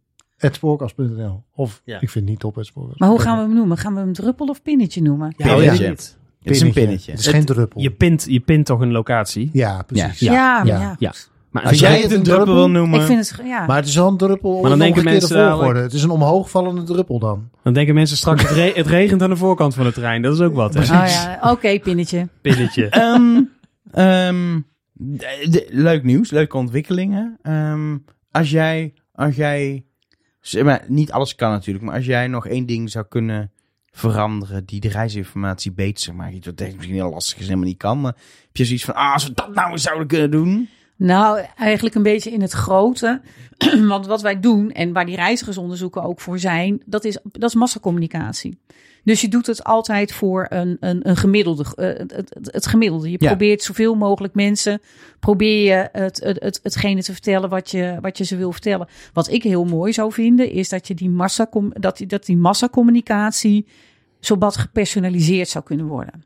spoorkast.nl 0.49 1.43
Of 1.55 1.81
Ja. 1.85 1.93
ik 1.93 1.99
vind 2.09 2.13
het 2.13 2.23
niet 2.26 2.39
top 2.39 2.57
spoorkast. 2.59 2.99
Maar 2.99 3.09
hoe 3.09 3.19
gaan 3.22 3.38
we 3.38 3.43
hem 3.43 3.53
noemen? 3.53 3.77
Gaan 3.77 3.93
we 3.93 3.99
hem 3.99 4.13
druppel 4.13 4.47
of 4.47 4.61
pinnetje 4.61 5.01
noemen? 5.01 5.34
Ja, 5.38 5.55
Pinnetje. 5.55 5.89
niet. 5.89 6.18
Het 6.43 6.53
is 6.55 6.61
een 6.61 6.73
pinnetje. 6.73 7.11
Het 7.11 7.19
is 7.19 7.27
geen 7.27 7.45
druppel. 7.45 7.81
Je 7.81 7.91
pint, 7.91 8.26
je 8.30 8.39
pint 8.39 8.65
toch 8.65 8.80
een 8.80 8.91
locatie? 8.91 9.49
Ja, 9.53 9.81
precies. 9.81 10.19
Ja. 10.19 10.34
Ja, 10.34 10.57
maar 10.57 10.68
Ja. 10.68 10.80
ja. 10.80 10.95
Ja. 10.99 11.13
Maar 11.49 11.61
Als 11.63 11.72
Als 11.72 11.80
jij 11.81 12.01
het 12.01 12.11
een 12.11 12.23
druppel 12.23 12.53
wil 12.55 12.69
noemen... 12.69 12.99
Ik 12.99 13.05
vind 13.05 13.30
het, 13.30 13.41
ja. 13.45 13.65
Maar 13.65 13.76
het 13.77 13.85
is 13.88 13.95
wel 13.95 14.07
een 14.07 14.18
druppel 14.18 14.55
dan 14.55 14.65
in 14.65 14.72
een 14.72 14.80
denken 14.80 15.03
mensen 15.03 15.49
volgorde. 15.49 15.80
Het 15.80 15.93
is 15.93 16.03
een 16.03 16.09
omhoogvallende 16.09 16.84
druppel 16.84 17.19
dan. 17.19 17.49
dan 17.63 17.73
denken 17.73 17.93
mensen 17.93 18.18
straks, 18.18 18.41
het, 18.41 18.51
re- 18.51 18.72
het 18.76 18.88
regent 18.88 19.22
aan 19.22 19.30
de 19.30 19.35
voorkant 19.35 19.73
van 19.73 19.85
de 19.85 19.91
trein. 19.91 20.22
Dat 20.22 20.34
is 20.34 20.39
ook 20.39 20.53
wat, 20.55 20.73
hè? 20.73 20.80
oh 20.81 20.88
ja, 20.88 21.39
oké, 21.51 21.80
pinnetje. 21.80 22.27
Pilletje. 22.41 22.89
Ehm, 22.99 23.41
ehm, 23.91 24.59
de- 24.93 25.47
de- 25.49 25.68
leuk 25.69 26.03
nieuws, 26.03 26.31
leuke 26.31 26.57
ontwikkelingen. 26.57 27.38
Ehm, 27.41 27.97
als 28.31 28.49
jij, 28.49 28.93
als 29.13 29.35
jij, 29.35 29.85
maar, 30.63 30.85
niet 30.88 31.11
alles 31.11 31.35
kan 31.35 31.51
natuurlijk, 31.51 31.85
maar 31.85 31.95
als 31.95 32.05
jij 32.05 32.27
nog 32.27 32.47
één 32.47 32.65
ding 32.65 32.89
zou 32.89 33.05
kunnen 33.09 33.51
veranderen 33.91 34.65
die 34.65 34.80
de 34.80 34.89
reisinformatie 34.89 35.72
beter 35.72 36.15
maakt, 36.15 36.34
iets 36.34 36.45
wat 36.45 36.59
misschien 36.59 36.93
heel 36.93 37.09
lastig 37.09 37.38
is 37.38 37.45
helemaal 37.45 37.68
niet 37.68 37.77
kan, 37.77 38.01
maar 38.01 38.15
heb 38.41 38.57
je 38.57 38.65
zoiets 38.65 38.85
van, 38.85 38.93
ah, 38.93 39.13
als 39.13 39.27
we 39.27 39.34
dat 39.34 39.53
nou 39.53 39.72
eens 39.72 39.84
zouden 39.84 40.07
kunnen 40.07 40.31
doen. 40.31 40.69
Nou, 40.95 41.45
eigenlijk 41.57 41.95
een 41.95 42.03
beetje 42.03 42.31
in 42.31 42.41
het 42.41 42.51
grote. 42.51 43.22
Want 43.88 44.05
wat 44.05 44.22
wij 44.22 44.39
doen 44.39 44.72
en 44.72 44.93
waar 44.93 45.05
die 45.05 45.15
reizigersonderzoeken 45.15 46.03
ook 46.03 46.19
voor 46.22 46.39
zijn, 46.39 46.81
dat 46.85 47.03
is, 47.03 47.19
dat 47.23 47.49
is 47.49 47.55
massacommunicatie. 47.55 48.59
Dus 49.03 49.22
je 49.22 49.28
doet 49.28 49.48
het 49.48 49.64
altijd 49.64 50.14
voor 50.14 50.45
een, 50.49 50.78
een, 50.80 51.10
een 51.10 51.15
gemiddelde, 51.18 51.65
eh, 51.76 51.86
het, 51.88 52.11
het, 52.11 52.49
het 52.52 52.68
gemiddelde. 52.68 53.11
Je 53.11 53.18
Ja. 53.19 53.28
probeert 53.28 53.64
zoveel 53.64 53.95
mogelijk 53.95 54.34
mensen, 54.34 54.82
probeer 55.19 55.64
je 55.64 55.90
het, 55.91 56.19
het, 56.23 56.40
het, 56.40 56.60
hetgene 56.64 57.03
te 57.03 57.11
vertellen 57.11 57.49
wat 57.49 57.72
je, 57.72 57.98
wat 58.02 58.18
je 58.18 58.23
ze 58.23 58.36
wil 58.38 58.52
vertellen. 58.52 58.88
Wat 59.14 59.30
ik 59.32 59.44
heel 59.44 59.65
mooi 59.65 59.94
zou 59.94 60.11
vinden, 60.11 60.52
is 60.52 60.69
dat 60.69 60.88
je 60.88 60.94
die 60.94 61.10
massa, 61.10 61.49
dat 61.73 61.98
die, 61.98 62.07
dat 62.07 62.26
die 62.26 62.38
massacommunicatie 62.38 63.68
zowat 64.19 64.57
gepersonaliseerd 64.57 65.49
zou 65.49 65.64
kunnen 65.64 65.86
worden. 65.86 66.23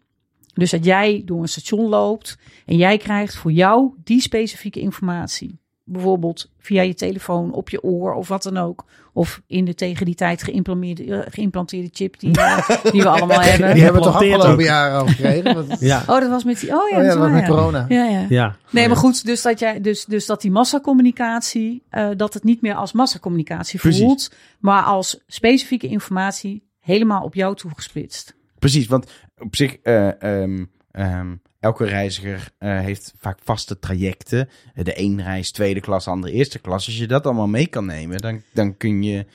Dus 0.53 0.71
dat 0.71 0.85
jij 0.85 1.21
door 1.25 1.41
een 1.41 1.47
station 1.47 1.89
loopt 1.89 2.37
en 2.65 2.77
jij 2.77 2.97
krijgt 2.97 3.35
voor 3.35 3.51
jou 3.51 3.93
die 4.03 4.21
specifieke 4.21 4.79
informatie. 4.79 5.59
Bijvoorbeeld 5.85 6.51
via 6.59 6.81
je 6.81 6.93
telefoon 6.93 7.53
op 7.53 7.69
je 7.69 7.83
oor 7.83 8.13
of 8.13 8.27
wat 8.27 8.43
dan 8.43 8.57
ook. 8.57 8.85
Of 9.13 9.41
in 9.47 9.65
de 9.65 9.73
tegen 9.73 10.05
die 10.05 10.15
tijd 10.15 10.43
geïmplanteerde, 10.43 11.15
eh, 11.15 11.31
geïmplanteerde 11.33 11.89
chip 11.91 12.19
die, 12.19 12.37
eh, 12.37 12.69
die 12.91 13.01
we 13.01 13.09
allemaal 13.09 13.41
hebben. 13.51 13.73
Die 13.73 13.83
hebben 13.83 14.01
we 14.01 14.07
toch 14.07 14.15
afgelopen 14.15 14.63
jaren 14.63 14.99
al 14.99 15.07
gekregen? 15.07 15.65
Ja. 15.79 16.03
Oh, 16.07 16.19
dat 16.19 16.29
was 16.29 16.43
met 16.43 16.59
die. 16.59 16.69
Oh 16.69 16.89
ja, 16.89 16.97
Oh 16.97 17.03
ja, 17.03 17.09
dat, 17.09 17.17
was 17.17 17.31
met 17.31 17.41
ja. 17.41 17.47
corona. 17.47 17.85
Ja, 17.87 18.05
ja. 18.05 18.25
Ja. 18.29 18.55
Nee, 18.69 18.87
maar 18.87 18.97
goed, 18.97 19.25
dus 19.25 19.41
dat, 19.41 19.59
jij, 19.59 19.81
dus, 19.81 20.05
dus 20.05 20.25
dat 20.25 20.41
die 20.41 20.51
massacommunicatie, 20.51 21.83
eh, 21.89 22.09
dat 22.15 22.33
het 22.33 22.43
niet 22.43 22.61
meer 22.61 22.75
als 22.75 22.91
massacommunicatie 22.91 23.79
Precies. 23.79 24.01
voelt, 24.01 24.31
maar 24.59 24.83
als 24.83 25.23
specifieke 25.27 25.87
informatie 25.87 26.63
helemaal 26.79 27.23
op 27.23 27.33
jou 27.33 27.55
toegespitst. 27.55 28.35
Precies, 28.59 28.87
want 28.87 29.11
op 29.37 29.55
zich, 29.55 29.75
eh, 29.75 30.21
ehm, 30.21 30.65
ehm, 30.91 31.35
elke 31.65 31.85
reiziger 31.85 32.51
eh, 32.57 32.79
heeft 32.79 33.13
vaak 33.17 33.39
vaste 33.43 33.79
trajecten. 33.79 34.49
De 34.73 34.99
een 34.99 35.23
reist 35.23 35.53
tweede 35.53 35.79
klas, 35.79 36.03
de 36.05 36.09
andere 36.11 36.33
eerste 36.33 36.59
klas. 36.59 36.85
Als 36.85 36.97
je 36.97 37.07
dat 37.07 37.25
allemaal 37.25 37.47
mee 37.47 37.67
kan 37.67 37.85
nemen, 37.85 38.17
dan, 38.17 38.41
dan 38.53 38.77
kun 38.77 39.03
je 39.03 39.25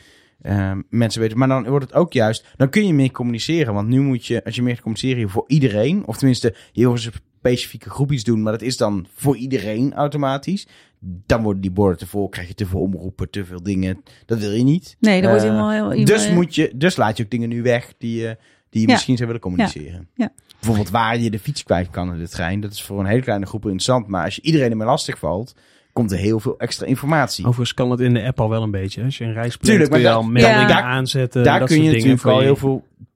ehm, 0.42 0.80
mensen 0.88 1.20
weten. 1.20 1.38
Maar 1.38 1.48
dan 1.48 1.68
wordt 1.68 1.84
het 1.84 1.94
ook 1.94 2.12
juist, 2.12 2.46
dan 2.56 2.70
kun 2.70 2.86
je 2.86 2.94
meer 2.94 3.10
communiceren. 3.10 3.74
Want 3.74 3.88
nu 3.88 4.00
moet 4.00 4.26
je, 4.26 4.44
als 4.44 4.54
je 4.54 4.62
meer 4.62 4.80
communiceren 4.80 5.30
voor 5.30 5.44
iedereen, 5.46 6.06
of 6.06 6.16
tenminste, 6.16 6.54
een 6.72 6.98
specifieke 7.38 7.90
groep 7.90 8.12
iets 8.12 8.24
doen, 8.24 8.42
maar 8.42 8.52
dat 8.52 8.62
is 8.62 8.76
dan 8.76 9.06
voor 9.14 9.36
iedereen 9.36 9.94
automatisch. 9.94 10.66
Dan 11.00 11.42
worden 11.42 11.62
die 11.62 11.70
borden 11.70 11.98
te 11.98 12.06
vol, 12.06 12.28
krijg 12.28 12.48
je 12.48 12.54
te 12.54 12.66
veel 12.66 12.80
omroepen, 12.80 13.30
te 13.30 13.44
veel 13.44 13.62
dingen. 13.62 14.02
Dat 14.26 14.38
wil 14.38 14.50
je 14.50 14.62
niet. 14.62 14.96
Nee, 15.00 15.20
dat 15.20 15.30
wordt 15.30 15.44
Eh, 15.44 15.50
helemaal 15.50 15.92
heel. 15.92 16.04
Dus, 16.04 16.30
moet 16.30 16.54
je, 16.54 16.72
dus 16.74 16.96
laat 16.96 17.16
je 17.16 17.22
ook 17.22 17.30
dingen 17.30 17.48
nu 17.48 17.62
weg 17.62 17.94
die, 17.98 18.20
je 18.20 18.36
die 18.70 18.80
je 18.80 18.86
Ja. 18.86 18.92
misschien 18.92 19.14
zou 19.16 19.26
willen 19.26 19.42
communiceren. 19.42 20.08
Ja. 20.14 20.32
Bijvoorbeeld 20.56 20.90
waar 20.90 21.18
je 21.18 21.30
de 21.30 21.38
fiets 21.38 21.62
kwijt 21.62 21.90
kan 21.90 22.12
in 22.12 22.18
de 22.18 22.28
trein. 22.28 22.60
Dat 22.60 22.72
is 22.72 22.82
voor 22.82 23.00
een 23.00 23.06
hele 23.06 23.22
kleine 23.22 23.46
groep 23.46 23.62
interessant. 23.62 24.06
Maar 24.06 24.24
als 24.24 24.36
je 24.36 24.42
iedereen 24.42 24.70
ermee 24.70 24.86
lastig 24.86 25.18
valt, 25.18 25.54
komt 25.92 26.12
er 26.12 26.18
heel 26.18 26.40
veel 26.40 26.58
extra 26.58 26.86
informatie. 26.86 27.44
Overigens 27.44 27.74
kan 27.74 27.90
het 27.90 28.00
in 28.00 28.14
de 28.14 28.22
app 28.24 28.40
al 28.40 28.48
wel 28.48 28.62
een 28.62 28.70
beetje. 28.70 29.04
Als 29.04 29.18
je 29.18 29.24
een 29.24 29.32
reis 29.32 29.56
plant, 29.56 29.64
Tuurlijk, 29.64 29.90
kun 29.90 30.00
je 30.00 30.06
maar 30.06 30.14
al 30.14 30.22
daar- 30.22 30.30
meldingen 30.32 30.68
Ja. 30.68 30.82
aanzetten. 30.82 31.44
Daar 31.44 31.58
dat 31.58 31.68
kun 31.68 31.76
je 31.76 31.82
soort 31.82 31.94
dingen 32.02 32.16
natuurlijk 32.16 32.22
voor 32.22 32.30
al 32.32 32.38
je- 32.38 32.44
heel 32.44 32.56
veel... 32.56 33.08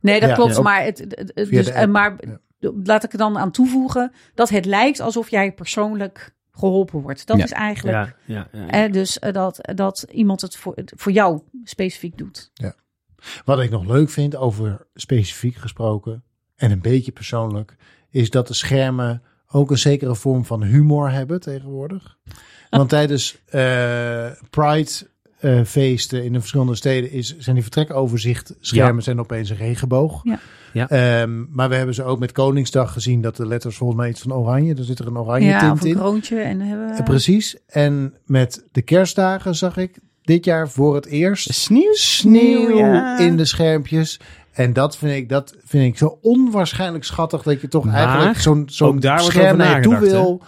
Nee, 0.00 0.20
dat 0.20 0.28
Ja, 0.28 0.34
klopt. 0.34 0.54
ja. 0.56 0.62
Maar, 0.62 0.84
het, 0.84 0.98
het- 1.34 1.50
dus, 1.50 1.72
app, 1.72 1.90
maar 1.92 2.16
ja. 2.58 2.70
laat 2.84 3.04
ik 3.04 3.12
er 3.12 3.18
dan 3.18 3.38
aan 3.38 3.50
toevoegen 3.50 4.12
dat 4.34 4.48
het 4.48 4.64
lijkt 4.64 5.00
alsof 5.00 5.30
jij 5.30 5.52
persoonlijk 5.52 6.34
geholpen 6.52 7.00
wordt. 7.00 7.26
Dat 7.26 7.36
Ja. 7.36 7.44
is 7.44 7.50
eigenlijk. 7.52 8.14
Ja, 8.24 8.48
ja, 8.52 8.60
ja. 8.60 8.66
eh, 8.84 8.92
dus 8.92 9.18
eh, 9.18 9.32
dat, 9.32 9.58
dat 9.74 10.06
iemand 10.12 10.40
het 10.40 10.56
voor, 10.56 10.74
voor 10.84 11.12
jou 11.12 11.40
specifiek 11.64 12.18
doet. 12.18 12.50
Wat 13.44 13.60
ik 13.60 13.70
nog 13.70 13.86
leuk 13.86 14.10
vind, 14.10 14.36
over 14.36 14.86
specifiek 14.94 15.56
gesproken 15.56 16.22
en 16.56 16.70
een 16.70 16.80
beetje 16.80 17.12
persoonlijk, 17.12 17.76
is 18.10 18.30
dat 18.30 18.48
de 18.48 18.54
schermen 18.54 19.22
ook 19.48 19.70
een 19.70 19.78
zekere 19.78 20.14
vorm 20.14 20.44
van 20.44 20.62
humor 20.62 21.10
hebben 21.10 21.40
tegenwoordig. 21.40 22.18
Want 22.70 22.88
tijdens 22.88 23.38
eh, 23.48 24.26
Pride 24.50 24.90
eh, 25.38 25.60
feesten 25.64 26.24
in 26.24 26.32
de 26.32 26.38
verschillende 26.38 26.74
steden 26.74 27.10
is, 27.10 27.38
zijn 27.38 27.54
die 27.54 27.64
vertrekoverzicht 27.64 28.54
schermen 28.60 29.02
zijn 29.02 29.20
opeens 29.20 29.50
een 29.50 29.56
regenboog. 29.56 30.20
Ja. 30.22 30.38
Ja. 30.72 30.88
Ehm, 30.88 31.44
maar 31.50 31.68
we 31.68 31.74
hebben 31.74 31.94
ze 31.94 32.02
ook 32.02 32.18
met 32.18 32.32
Koningsdag 32.32 32.92
gezien 32.92 33.20
dat 33.20 33.36
de 33.36 33.46
letters 33.46 33.76
volgens 33.76 33.98
mij 33.98 34.08
iets 34.08 34.20
van 34.20 34.32
oranje, 34.34 34.74
er 34.74 34.84
zit 34.84 34.98
er 34.98 35.06
een 35.06 35.18
oranje 35.18 35.48
Ja, 35.48 35.60
tint 35.60 35.82
een 35.82 35.88
in. 35.88 35.96
kroontje. 35.96 36.40
En 36.40 36.60
hebben. 36.60 36.90
Eh, 36.96 37.04
precies. 37.04 37.56
En 37.66 38.14
met 38.26 38.64
de 38.72 38.82
kerstdagen 38.82 39.54
zag 39.54 39.76
ik 39.76 39.98
dit 40.22 40.44
jaar 40.44 40.68
voor 40.68 40.94
het 40.94 41.06
eerst 41.06 41.54
Sneeuw? 41.54 41.92
sneeuw 41.92 42.76
Ja. 42.76 43.18
in 43.18 43.36
de 43.36 43.44
schermpjes. 43.44 44.20
En 44.52 44.72
dat 44.72 44.96
vind 44.96 45.12
ik, 45.12 45.28
dat 45.28 45.56
vind 45.64 45.84
ik 45.84 45.98
zo 45.98 46.18
onwaarschijnlijk 46.20 47.04
schattig 47.04 47.42
dat 47.42 47.60
je 47.60 47.68
toch 47.68 47.84
Maar 47.84 47.94
eigenlijk 47.94 48.38
zo'n 48.38 48.62
zo'n 48.66 49.02
scherm 49.02 49.56
naar 49.56 49.76
je 49.76 49.82
toe 49.82 49.98
wil 49.98 50.42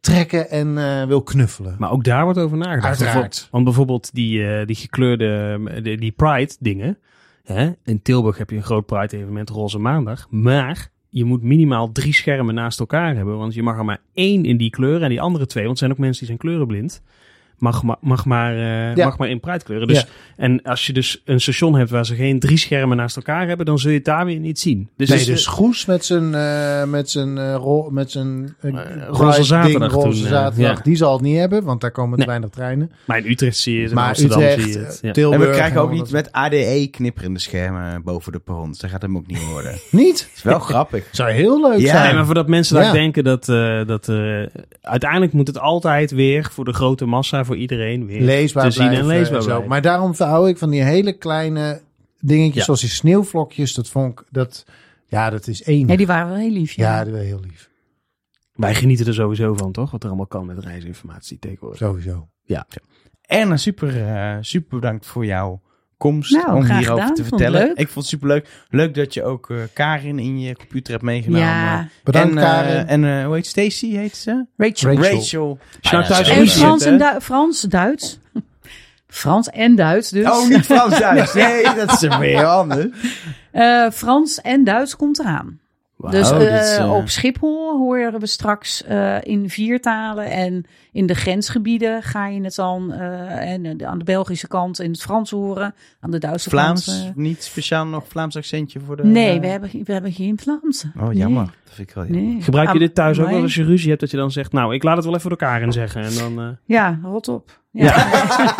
trekken 0.00 0.50
en 0.50 0.78
eh, 0.78 1.06
wil 1.06 1.22
knuffelen. 1.22 1.76
Maar 1.78 1.90
ook 1.90 2.04
daar 2.04 2.24
wordt 2.24 2.38
over 2.38 2.56
nagedacht. 2.56 3.02
Uiteraard. 3.02 3.48
Want 3.50 3.64
bijvoorbeeld 3.64 4.14
die, 4.14 4.46
eh, 4.46 4.66
die 4.66 4.76
gekleurde, 4.76 5.60
die, 5.82 5.96
die 5.96 6.12
Pride 6.12 6.54
dingen. 6.58 6.98
Hè? 7.44 7.70
In 7.84 8.02
Tilburg 8.02 8.38
heb 8.38 8.50
je 8.50 8.56
een 8.56 8.62
groot 8.62 8.86
Pride 8.86 9.16
evenement 9.16 9.50
Roze 9.50 9.78
Maandag. 9.78 10.26
Maar 10.30 10.90
je 11.08 11.24
moet 11.24 11.42
minimaal 11.42 11.92
drie 11.92 12.14
schermen 12.14 12.54
naast 12.54 12.80
elkaar 12.80 13.16
hebben. 13.16 13.38
Want 13.38 13.54
je 13.54 13.62
mag 13.62 13.78
er 13.78 13.84
maar 13.84 14.00
één 14.14 14.44
in 14.44 14.56
die 14.56 14.70
kleur 14.70 15.02
en 15.02 15.08
die 15.08 15.20
andere 15.20 15.46
twee. 15.46 15.64
Want 15.64 15.74
er 15.74 15.80
zijn 15.84 15.92
ook 15.92 15.98
mensen 15.98 16.18
die 16.18 16.36
zijn 16.36 16.38
kleurenblind. 16.38 17.02
Mag, 17.58 17.82
ma- 17.82 17.98
mag, 18.00 18.24
maar, 18.24 18.54
eh, 18.54 18.94
Ja. 18.96 19.04
mag 19.04 19.18
maar 19.18 19.28
in 19.28 19.40
Pride 19.40 19.64
kleuren. 19.64 19.88
Dus, 19.88 19.98
Ja. 20.00 20.04
En 20.36 20.62
als 20.62 20.86
je 20.86 20.92
dus 20.92 21.22
een 21.24 21.40
station 21.40 21.74
hebt 21.74 21.90
waar 21.90 22.06
ze 22.06 22.14
geen 22.14 22.38
drie 22.40 22.56
schermen 22.56 22.96
naast 22.96 23.16
elkaar 23.16 23.48
hebben. 23.48 23.66
Dan 23.66 23.78
zul 23.78 23.90
je 23.90 23.96
het 23.96 24.04
daar 24.04 24.24
weer 24.24 24.38
niet 24.38 24.58
zien. 24.58 24.88
Dus, 24.96 25.08
nee, 25.08 25.18
is- 25.18 25.24
dus 25.26 25.46
Goes 25.46 25.86
met 25.86 26.04
zijn, 26.04 26.34
eh, 26.34 26.84
met 26.84 27.10
zijn, 27.10 27.38
eh, 27.38 27.54
ro- 27.54 27.90
met 27.90 28.10
zijn 28.10 28.56
roze 29.08 29.42
zaterdag 29.42 29.90
ding, 29.92 30.02
roze 30.02 30.20
toen, 30.20 30.28
zaterdag, 30.28 30.76
ja. 30.76 30.82
die 30.82 30.96
zal 30.96 31.12
het 31.12 31.22
niet 31.22 31.36
hebben, 31.38 31.64
want 31.64 31.80
daar 31.80 31.90
komen 31.90 32.10
te 32.12 32.16
Nee. 32.18 32.26
weinig 32.26 32.50
treinen. 32.50 32.90
Maar 33.06 33.18
in 33.18 33.30
Utrecht 33.30 33.56
zie 33.56 33.74
je 33.74 33.80
het. 33.80 33.88
In 33.90 33.94
Maar 33.96 34.08
Amsterdam 34.08 34.38
Utrecht, 34.40 34.62
zie 34.62 34.72
je 34.72 34.78
het. 34.78 34.98
Ja. 35.02 35.12
En 35.32 35.40
we 35.40 35.50
krijgen 35.50 35.80
ook 35.80 35.90
niet 35.90 35.98
dat- 36.00 36.10
met 36.10 36.32
ADE 36.32 36.88
knipperende 36.90 37.38
schermen 37.38 38.02
boven 38.02 38.32
de 38.32 38.38
perrons. 38.38 38.78
Dat 38.78 38.90
gaat 38.90 39.02
hem 39.02 39.16
ook 39.16 39.26
niet 39.26 39.44
worden. 39.50 39.72
Niet? 39.90 40.30
is 40.34 40.42
wel 40.42 40.58
grappig. 40.58 41.04
Zou 41.12 41.30
heel 41.30 41.60
leuk 41.70 41.78
Ja, 41.80 41.86
zijn. 41.90 42.04
Nee, 42.04 42.14
maar 42.14 42.24
voordat 42.24 42.48
mensen 42.48 42.76
Ja. 42.76 42.82
dat 42.82 42.92
denken 42.92 43.24
dat, 43.24 43.48
eh, 43.48 43.86
dat 43.86 44.08
eh, 44.08 44.42
uiteindelijk 44.82 45.32
moet 45.32 45.46
het 45.46 45.58
altijd 45.58 46.10
weer 46.10 46.48
voor 46.52 46.64
de 46.64 46.72
grote 46.72 47.04
massa, 47.06 47.44
voor 47.46 47.56
iedereen 47.56 48.06
weer 48.06 48.20
leesbaar 48.20 48.64
te 48.64 48.70
zien 48.70 48.88
en 48.90 49.06
leesbaar 49.06 49.40
zo. 49.40 49.46
blijven. 49.46 49.68
Maar 49.68 49.82
daarom 49.82 50.12
hou 50.16 50.48
ik 50.48 50.58
van 50.58 50.70
die 50.70 50.82
hele 50.82 51.12
kleine 51.12 51.80
dingetjes, 52.20 52.56
Ja. 52.56 52.64
zoals 52.64 52.80
die 52.80 52.90
sneeuwvlokjes. 52.90 53.74
Dat 53.74 53.88
vond 53.88 54.20
ik, 54.20 54.26
dat, 54.30 54.64
ja, 55.06 55.30
dat 55.30 55.46
is 55.46 55.62
één. 55.62 55.86
Nee, 55.86 55.96
die 55.96 56.06
waren 56.06 56.28
wel 56.28 56.36
heel 56.38 56.50
lief. 56.50 56.72
ja, 56.72 56.98
Ja. 56.98 57.04
dat 57.04 57.14
is 57.14 57.26
heel 57.26 57.40
lief. 57.40 57.70
Wij 58.54 58.74
genieten 58.74 59.06
er 59.06 59.14
sowieso 59.14 59.54
van, 59.54 59.72
toch? 59.72 59.90
Wat 59.90 60.02
er 60.02 60.08
allemaal 60.08 60.26
kan 60.26 60.46
met 60.46 60.58
reisinformatie 60.58 61.38
tegenwoordig. 61.38 61.78
Sowieso. 61.78 62.28
Erna, 63.22 63.56
super, 63.56 64.06
eh, 64.06 64.36
super 64.40 64.78
bedankt 64.80 65.06
voor 65.06 65.24
jouw 65.26 65.60
komst 65.98 66.32
Nou, 66.32 66.56
om 66.56 66.62
hierover 66.64 66.84
gedaan. 66.84 67.14
te 67.14 67.24
vertellen. 67.24 67.70
Ik 67.70 67.88
vond 67.88 67.94
het 67.94 68.06
super 68.06 68.28
leuk. 68.28 68.48
Leuk 68.70 68.94
dat 68.94 69.14
je 69.14 69.24
ook 69.24 69.50
eh, 69.50 69.56
Karin 69.74 70.18
in 70.18 70.40
je 70.40 70.56
computer 70.56 70.92
hebt 70.92 71.04
meegenomen. 71.04 71.46
Ja, 71.46 71.88
Bedankt, 72.04 72.30
en, 72.36 72.38
eh, 72.38 72.44
Karin. 72.44 72.86
En 72.86 73.04
eh, 73.04 73.24
hoe 73.24 73.34
heet 73.34 73.46
Stacy? 73.46 73.90
Heet 73.96 74.16
ze? 74.16 74.44
Rachel. 74.56 74.94
Rachel. 74.94 75.58
Rachel. 75.80 75.98
Ah, 76.00 76.06
thuis 76.06 76.28
En 76.28 76.46
Frans 76.48 76.84
en, 76.84 77.00
hè? 77.00 77.12
Du- 77.14 77.20
Frans, 77.20 77.60
Duits. 77.60 78.18
Frans 79.08 79.48
en 79.50 79.74
Duits 79.74 80.10
dus. 80.10 80.26
Oh, 80.30 80.48
niet 80.48 80.64
Frans-Duits. 80.64 81.34
Nee, 81.44 81.62
dat 81.62 81.92
is 82.02 82.16
weer 82.18 82.44
anders. 82.44 82.86
Eh, 83.52 83.90
Frans 83.90 84.40
en 84.40 84.64
Duits 84.64 84.96
komt 84.96 85.18
eraan. 85.18 85.58
Dus 85.98 86.30
eh, 86.30 86.60
is, 86.60 86.76
eh, 86.76 86.92
op 86.92 87.08
Schiphol 87.08 87.76
horen 87.78 88.20
we 88.20 88.26
straks 88.26 88.82
eh, 88.84 89.16
in 89.22 89.50
vier 89.50 89.80
talen. 89.80 90.30
En 90.30 90.64
in 90.92 91.06
de 91.06 91.14
grensgebieden 91.14 92.02
ga 92.02 92.26
je 92.28 92.40
het 92.42 92.54
dan 92.54 92.92
eh, 92.92 93.52
en, 93.52 93.86
aan 93.86 93.98
de 93.98 94.04
Belgische 94.04 94.48
kant 94.48 94.80
in 94.80 94.90
het 94.90 95.02
Frans 95.02 95.30
horen. 95.30 95.74
Aan 96.00 96.10
de 96.10 96.18
Duitse 96.18 96.50
Vlaams, 96.50 96.84
kant. 96.86 97.04
eh, 97.08 97.14
niet 97.14 97.42
speciaal 97.42 97.86
nog 97.86 98.04
Vlaams 98.08 98.36
accentje 98.36 98.80
voor 98.80 98.96
de... 98.96 99.04
nee, 99.04 99.40
we 99.40 99.46
hebben, 99.46 99.70
we 99.84 99.92
hebben 99.92 100.12
geen 100.12 100.38
Vlaams. 100.38 100.84
Oh, 101.00 101.12
jammer. 101.12 101.44
Dat 101.64 101.74
vind 101.74 101.88
ik 101.88 101.94
wel 101.94 102.04
jammer. 102.06 102.22
Nee. 102.22 102.42
Gebruik 102.42 102.72
je 102.72 102.78
dit 102.78 102.94
thuis 102.94 103.18
ook 103.20 103.30
wel 103.30 103.42
als 103.42 103.54
je 103.54 103.64
ruzie 103.64 103.88
hebt, 103.88 104.00
dat 104.00 104.10
je 104.10 104.16
dan 104.16 104.30
zegt, 104.30 104.52
nou, 104.52 104.74
ik 104.74 104.82
laat 104.82 104.96
het 104.96 105.04
wel 105.04 105.14
even 105.14 105.28
door 105.30 105.38
elkaar 105.38 105.62
in 105.62 105.72
zeggen. 105.72 106.02
En 106.02 106.14
dan, 106.14 106.40
eh, 106.40 106.48
Ja, 106.64 106.98
rot 107.02 107.28
op. 107.28 107.60
Ja. 107.76 107.92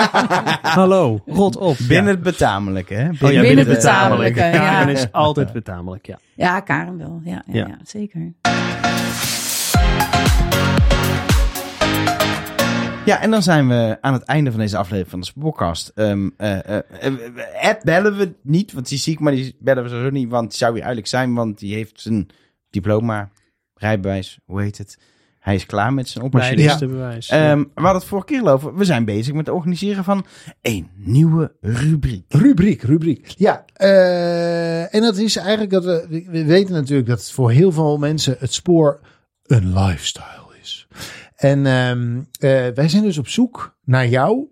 hallo, 0.78 1.20
rot 1.26 1.56
op. 1.56 1.76
Binnen 1.88 2.14
het 2.14 2.22
betamelijke, 2.22 2.94
hè? 2.94 3.08
Oh 3.08 3.14
ja, 3.14 3.18
Binnen 3.26 3.42
binnen 3.42 3.58
het 3.58 3.66
het 3.66 3.76
betamelijk. 3.76 4.34
betamelijke, 4.34 4.64
ja. 4.64 4.70
Karen 4.74 4.92
is 4.94 5.12
altijd 5.12 5.52
betamelijk, 5.52 6.06
ja. 6.06 6.18
Ja, 6.34 6.60
Karen 6.60 6.98
wel. 6.98 7.20
Ja, 7.24 7.42
ja, 7.46 7.58
Ja. 7.60 7.66
ja. 7.66 7.78
zeker. 7.84 8.32
Ja, 13.04 13.20
en 13.20 13.30
dan 13.30 13.42
zijn 13.42 13.68
we 13.68 13.98
aan 14.00 14.12
het 14.12 14.22
einde 14.22 14.50
van 14.50 14.60
deze 14.60 14.76
aflevering 14.76 15.10
van 15.10 15.20
de 15.20 15.46
podcast. 15.46 15.88
Ehm 15.94 16.28
eh, 16.36 16.68
eh, 16.68 16.82
eh, 17.00 17.68
Ed 17.70 17.82
bellen 17.82 18.16
we 18.16 18.32
niet, 18.42 18.72
want 18.72 18.88
die 18.88 18.98
zie 18.98 19.12
ik, 19.12 19.20
maar 19.20 19.32
die 19.32 19.56
bellen 19.58 19.82
we 19.82 19.88
sowieso 19.88 20.10
niet, 20.10 20.28
want 20.30 20.48
die 20.48 20.58
zou 20.58 20.72
weer 20.72 20.82
eigenlijk 20.82 21.10
zijn, 21.10 21.34
want 21.34 21.58
die 21.58 21.74
heeft 21.74 22.00
zijn 22.00 22.26
diploma, 22.70 23.30
rijbewijs, 23.74 24.38
hoe 24.44 24.62
heet 24.62 24.78
het? 24.78 24.98
Hij 25.46 25.54
is 25.54 25.66
klaar 25.66 25.94
met 25.94 26.08
zijn 26.08 26.24
opleiding. 26.24 26.60
Machinistenbewijs. 26.60 27.28
Ehm, 27.28 27.58
we 27.58 27.68
hadden 27.74 27.94
het 27.94 28.04
vorige 28.04 28.26
keer 28.26 28.52
over. 28.52 28.74
We 28.74 28.84
zijn 28.84 29.04
bezig 29.04 29.34
met 29.34 29.46
het 29.46 29.54
organiseren 29.54 30.04
van 30.04 30.26
een 30.62 30.88
nieuwe 30.96 31.52
rubriek. 31.60 32.24
Rubriek, 32.28 32.82
rubriek. 32.82 33.26
Ja, 33.36 33.64
eh, 33.72 34.94
en 34.94 35.00
dat 35.00 35.16
is 35.16 35.36
eigenlijk 35.36 35.70
dat 35.70 35.84
we, 35.84 36.24
we 36.30 36.44
weten 36.44 36.74
natuurlijk 36.74 37.08
dat 37.08 37.30
voor 37.30 37.50
heel 37.50 37.72
veel 37.72 37.98
mensen 37.98 38.36
het 38.38 38.52
spoor 38.52 39.00
een 39.42 39.72
lifestyle 39.72 40.58
is. 40.62 40.86
En 41.36 41.66
ehm, 41.66 42.16
eh, 42.38 42.74
wij 42.74 42.88
zijn 42.88 43.02
dus 43.02 43.18
op 43.18 43.28
zoek 43.28 43.76
naar 43.84 44.08
jou 44.08 44.46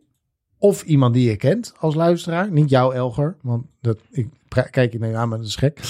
of 0.59 0.83
iemand 0.83 1.15
die 1.15 1.31
je 1.31 1.37
kent 1.37 1.73
als 1.79 1.95
luisteraar. 1.95 2.51
Niet 2.51 2.71
jou, 2.71 2.95
Elger, 2.95 3.37
want 3.43 3.67
dat, 3.81 3.99
ik 4.11 4.29
kijk 4.71 4.93
je 4.93 4.99
naar 4.99 5.11
je 5.11 5.17
aan, 5.17 5.29
maar 5.29 5.39
dat 5.39 5.47
is 5.47 5.57
gek. 5.57 5.81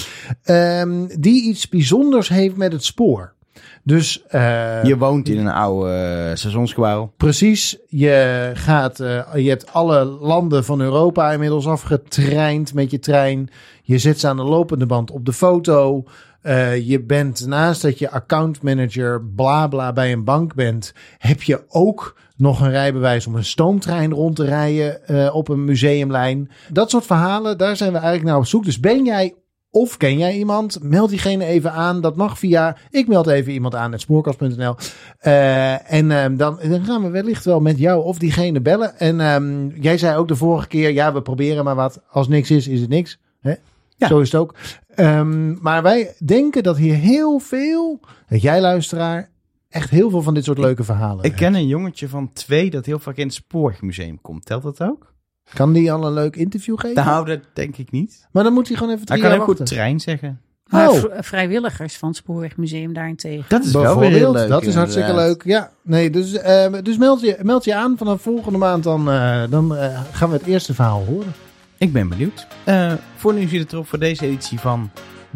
Ehm, 0.43 1.07
die 1.19 1.43
iets 1.43 1.69
bijzonders 1.69 2.29
heeft 2.29 2.55
met 2.55 2.71
het 2.71 2.83
spoor. 2.83 3.34
Dus 3.83 4.23
eh, 4.27 4.83
Je 4.83 4.97
woont 4.97 5.29
in 5.29 5.37
een 5.37 5.53
oude 5.53 5.91
eh, 5.91 6.35
seizoensgebouw. 6.35 7.13
Precies. 7.17 7.77
Je, 7.87 8.51
gaat, 8.53 8.99
eh, 8.99 9.21
je 9.35 9.49
hebt 9.49 9.73
alle 9.73 10.03
landen 10.03 10.65
van 10.65 10.81
Europa 10.81 11.31
inmiddels 11.31 11.67
afgetraind 11.67 12.73
met 12.73 12.91
je 12.91 12.99
trein. 12.99 13.49
Je 13.83 13.97
zit 13.97 14.19
ze 14.19 14.27
aan 14.27 14.37
de 14.37 14.43
lopende 14.43 14.85
band 14.85 15.11
op 15.11 15.25
de 15.25 15.33
foto. 15.33 16.03
Eh, 16.45 16.87
je 16.87 17.03
bent 17.03 17.47
naast 17.47 17.81
dat 17.81 17.99
je 17.99 18.11
accountmanager 18.11 19.25
bla 19.35 19.67
bla 19.67 19.93
bij 19.93 20.11
een 20.11 20.23
bank 20.23 20.53
bent, 20.53 20.93
heb 21.17 21.43
je 21.43 21.63
ook 21.67 22.17
nog 22.37 22.59
een 22.61 22.69
rijbewijs 22.69 23.27
om 23.27 23.35
een 23.35 23.45
stoomtrein 23.45 24.11
rond 24.11 24.35
te 24.35 24.45
rijden 24.45 25.07
eh, 25.07 25.35
op 25.35 25.49
een 25.49 25.63
museumlijn. 25.63 26.51
Dat 26.71 26.89
soort 26.89 27.05
verhalen, 27.05 27.57
daar 27.57 27.75
zijn 27.75 27.91
we 27.91 27.97
eigenlijk 27.97 28.27
naar 28.27 28.37
op 28.37 28.45
zoek. 28.45 28.65
Dus 28.65 28.79
ben 28.79 29.05
jij 29.05 29.33
of 29.75 29.97
ken 29.97 30.17
jij 30.17 30.37
iemand? 30.37 30.79
Meld 30.81 31.09
diegene 31.09 31.45
even 31.45 31.71
aan. 31.71 32.01
Dat 32.01 32.15
mag 32.15 32.39
via. 32.39 32.77
Ik 32.89 33.07
meld 33.07 33.27
even 33.27 33.53
iemand 33.53 33.75
aan. 33.75 33.91
Het 33.91 34.01
spoorkast.nl. 34.01 34.75
Eh, 35.19 35.91
en 35.91 36.11
ehm, 36.11 36.35
dan, 36.35 36.59
dan 36.69 36.85
gaan 36.85 37.03
we 37.03 37.09
wellicht 37.09 37.45
wel 37.45 37.59
met 37.59 37.77
jou 37.77 38.03
of 38.03 38.17
diegene 38.17 38.61
bellen. 38.61 38.99
En 38.99 39.19
ehm, 39.19 39.67
jij 39.67 39.97
zei 39.97 40.17
ook 40.17 40.27
de 40.27 40.35
vorige 40.35 40.67
keer. 40.67 40.91
Ja, 40.91 41.13
we 41.13 41.21
proberen 41.21 41.63
maar 41.63 41.75
wat. 41.75 42.01
Als 42.09 42.27
niks 42.27 42.51
is, 42.51 42.67
is 42.67 42.81
het 42.81 42.89
niks. 42.89 43.19
Hè? 43.41 43.53
Ja. 43.97 44.07
Zo 44.07 44.19
is 44.19 44.31
het 44.31 44.41
ook. 44.41 44.55
Ehm, 44.87 45.61
maar 45.61 45.83
wij 45.83 46.15
denken 46.25 46.63
dat 46.63 46.77
hier 46.77 46.95
heel 46.95 47.39
veel. 47.39 47.99
Dat 48.27 48.41
jij 48.41 48.61
luisteraar. 48.61 49.29
Echt 49.69 49.89
heel 49.89 50.09
veel 50.09 50.21
van 50.21 50.33
dit 50.33 50.43
soort 50.43 50.57
leuke 50.57 50.83
verhalen. 50.83 51.25
Ik 51.25 51.35
ken 51.35 51.55
een 51.55 51.67
jongetje 51.67 52.07
van 52.07 52.33
twee 52.33 52.69
dat 52.69 52.85
heel 52.85 52.99
vaak 52.99 53.17
in 53.17 53.25
het 53.25 53.35
Spoorwegmuseum 53.35 54.21
komt. 54.21 54.45
Telt 54.45 54.63
dat 54.63 54.81
ook? 54.81 55.13
Kan 55.53 55.73
die 55.73 55.91
al 55.91 56.05
een 56.07 56.13
leuk 56.13 56.35
interview 56.35 56.79
geven? 56.79 57.05
Nou, 57.05 57.25
dat 57.25 57.39
denk 57.53 57.77
ik 57.77 57.91
niet. 57.91 58.27
Maar 58.31 58.43
dan 58.43 58.53
moet 58.53 58.67
hij 58.67 58.77
gewoon 58.77 58.93
even 58.93 59.07
Hij 59.07 59.19
kan 59.19 59.31
ook 59.31 59.43
goed 59.43 59.65
trein 59.65 59.99
zeggen. 59.99 60.39
Maar 60.65 60.89
Oh. 60.89 60.95
vr- 60.97 61.07
vrijwilligers 61.19 61.97
van 61.97 62.07
het 62.09 62.17
Spoorwegmuseum 62.17 62.93
daarentegen. 62.93 63.45
Dat 63.47 63.63
is 63.65 63.71
wel 63.71 63.99
weer 63.99 64.09
heel 64.11 64.31
leuk. 64.31 64.49
Dat 64.49 64.63
is 64.63 64.75
hartstikke 64.75 65.09
inderdaad. 65.09 65.31
leuk. 65.33 65.43
Ja, 65.53 65.71
nee, 65.81 66.09
dus, 66.09 66.33
eh, 66.33 66.73
dus 66.83 66.97
meld, 66.97 67.21
je, 67.21 67.37
meld 67.41 67.63
je 67.63 67.75
aan 67.75 67.97
vanaf 67.97 68.21
volgende 68.21 68.57
maand. 68.57 68.83
Dan, 68.83 69.11
eh, 69.11 69.43
dan 69.49 69.75
eh, 69.75 69.99
gaan 70.11 70.29
we 70.29 70.35
het 70.37 70.45
eerste 70.45 70.73
verhaal 70.73 71.03
horen. 71.05 71.33
Ik 71.77 71.93
ben 71.93 72.09
benieuwd. 72.09 72.47
Eh, 72.63 72.93
voor 73.15 73.33
nu 73.33 73.47
zit 73.47 73.59
het 73.61 73.73
erop 73.73 73.87
voor 73.87 73.99
deze 73.99 74.25
editie 74.25 74.59
van 74.59 74.91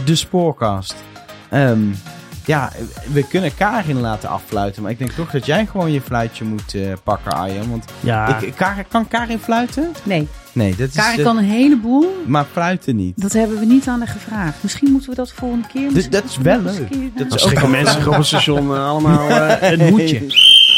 de 0.06 0.15
Spoorcast. 0.15 0.95
Ehm, 1.49 1.80
ja, 2.50 2.72
we 3.14 3.28
kunnen 3.28 3.56
Karin 3.56 4.00
laten 4.00 4.30
affluiten. 4.30 4.82
Maar 4.82 4.92
ik 4.92 4.98
denk 4.98 5.12
toch 5.12 5.32
dat 5.32 5.46
jij 5.46 5.66
gewoon 5.66 5.92
je 5.92 6.02
fluitje 6.02 6.46
moet 6.46 6.74
eh, 6.74 6.82
pakken, 7.04 7.32
Arjen. 7.32 7.70
Want 7.70 7.86
Ja, 8.00 8.38
ik, 8.40 8.56
Karin, 8.56 8.86
kan 8.88 9.08
Karin 9.08 9.40
fluiten? 9.40 9.92
Nee, 10.04 10.28
Nee, 10.52 10.76
dat 10.76 10.88
is... 10.88 10.96
Karin 10.96 11.18
eh, 11.20 11.26
kan 11.26 11.38
een 11.38 11.44
heleboel. 11.44 12.24
Maar 12.28 12.46
fluiten 12.52 12.96
niet. 12.96 13.22
Dat 13.22 13.34
hebben 13.34 13.60
we 13.60 13.66
niet 13.66 13.88
aan 13.88 14.00
haar 14.00 14.08
gevraagd. 14.08 14.58
Misschien 14.64 14.92
moeten 14.92 15.10
we 15.10 15.16
dat 15.16 15.32
volgende 15.32 15.68
keer. 15.74 15.94
Dus 15.94 16.10
dat 16.10 16.24
is 16.24 16.38
wel 16.38 16.62
leuk. 16.62 16.90
keer- 16.90 17.10
Dat 17.28 17.34
is 17.36 17.46
ook 17.46 17.68
mensen 17.68 18.08
op 18.08 18.14
een 18.18 18.26
station 18.26 18.76
eh, 18.76 18.88
allemaal 18.90 19.30
eh, 19.30 19.72
een 19.72 19.90
hoedje. 19.90 20.22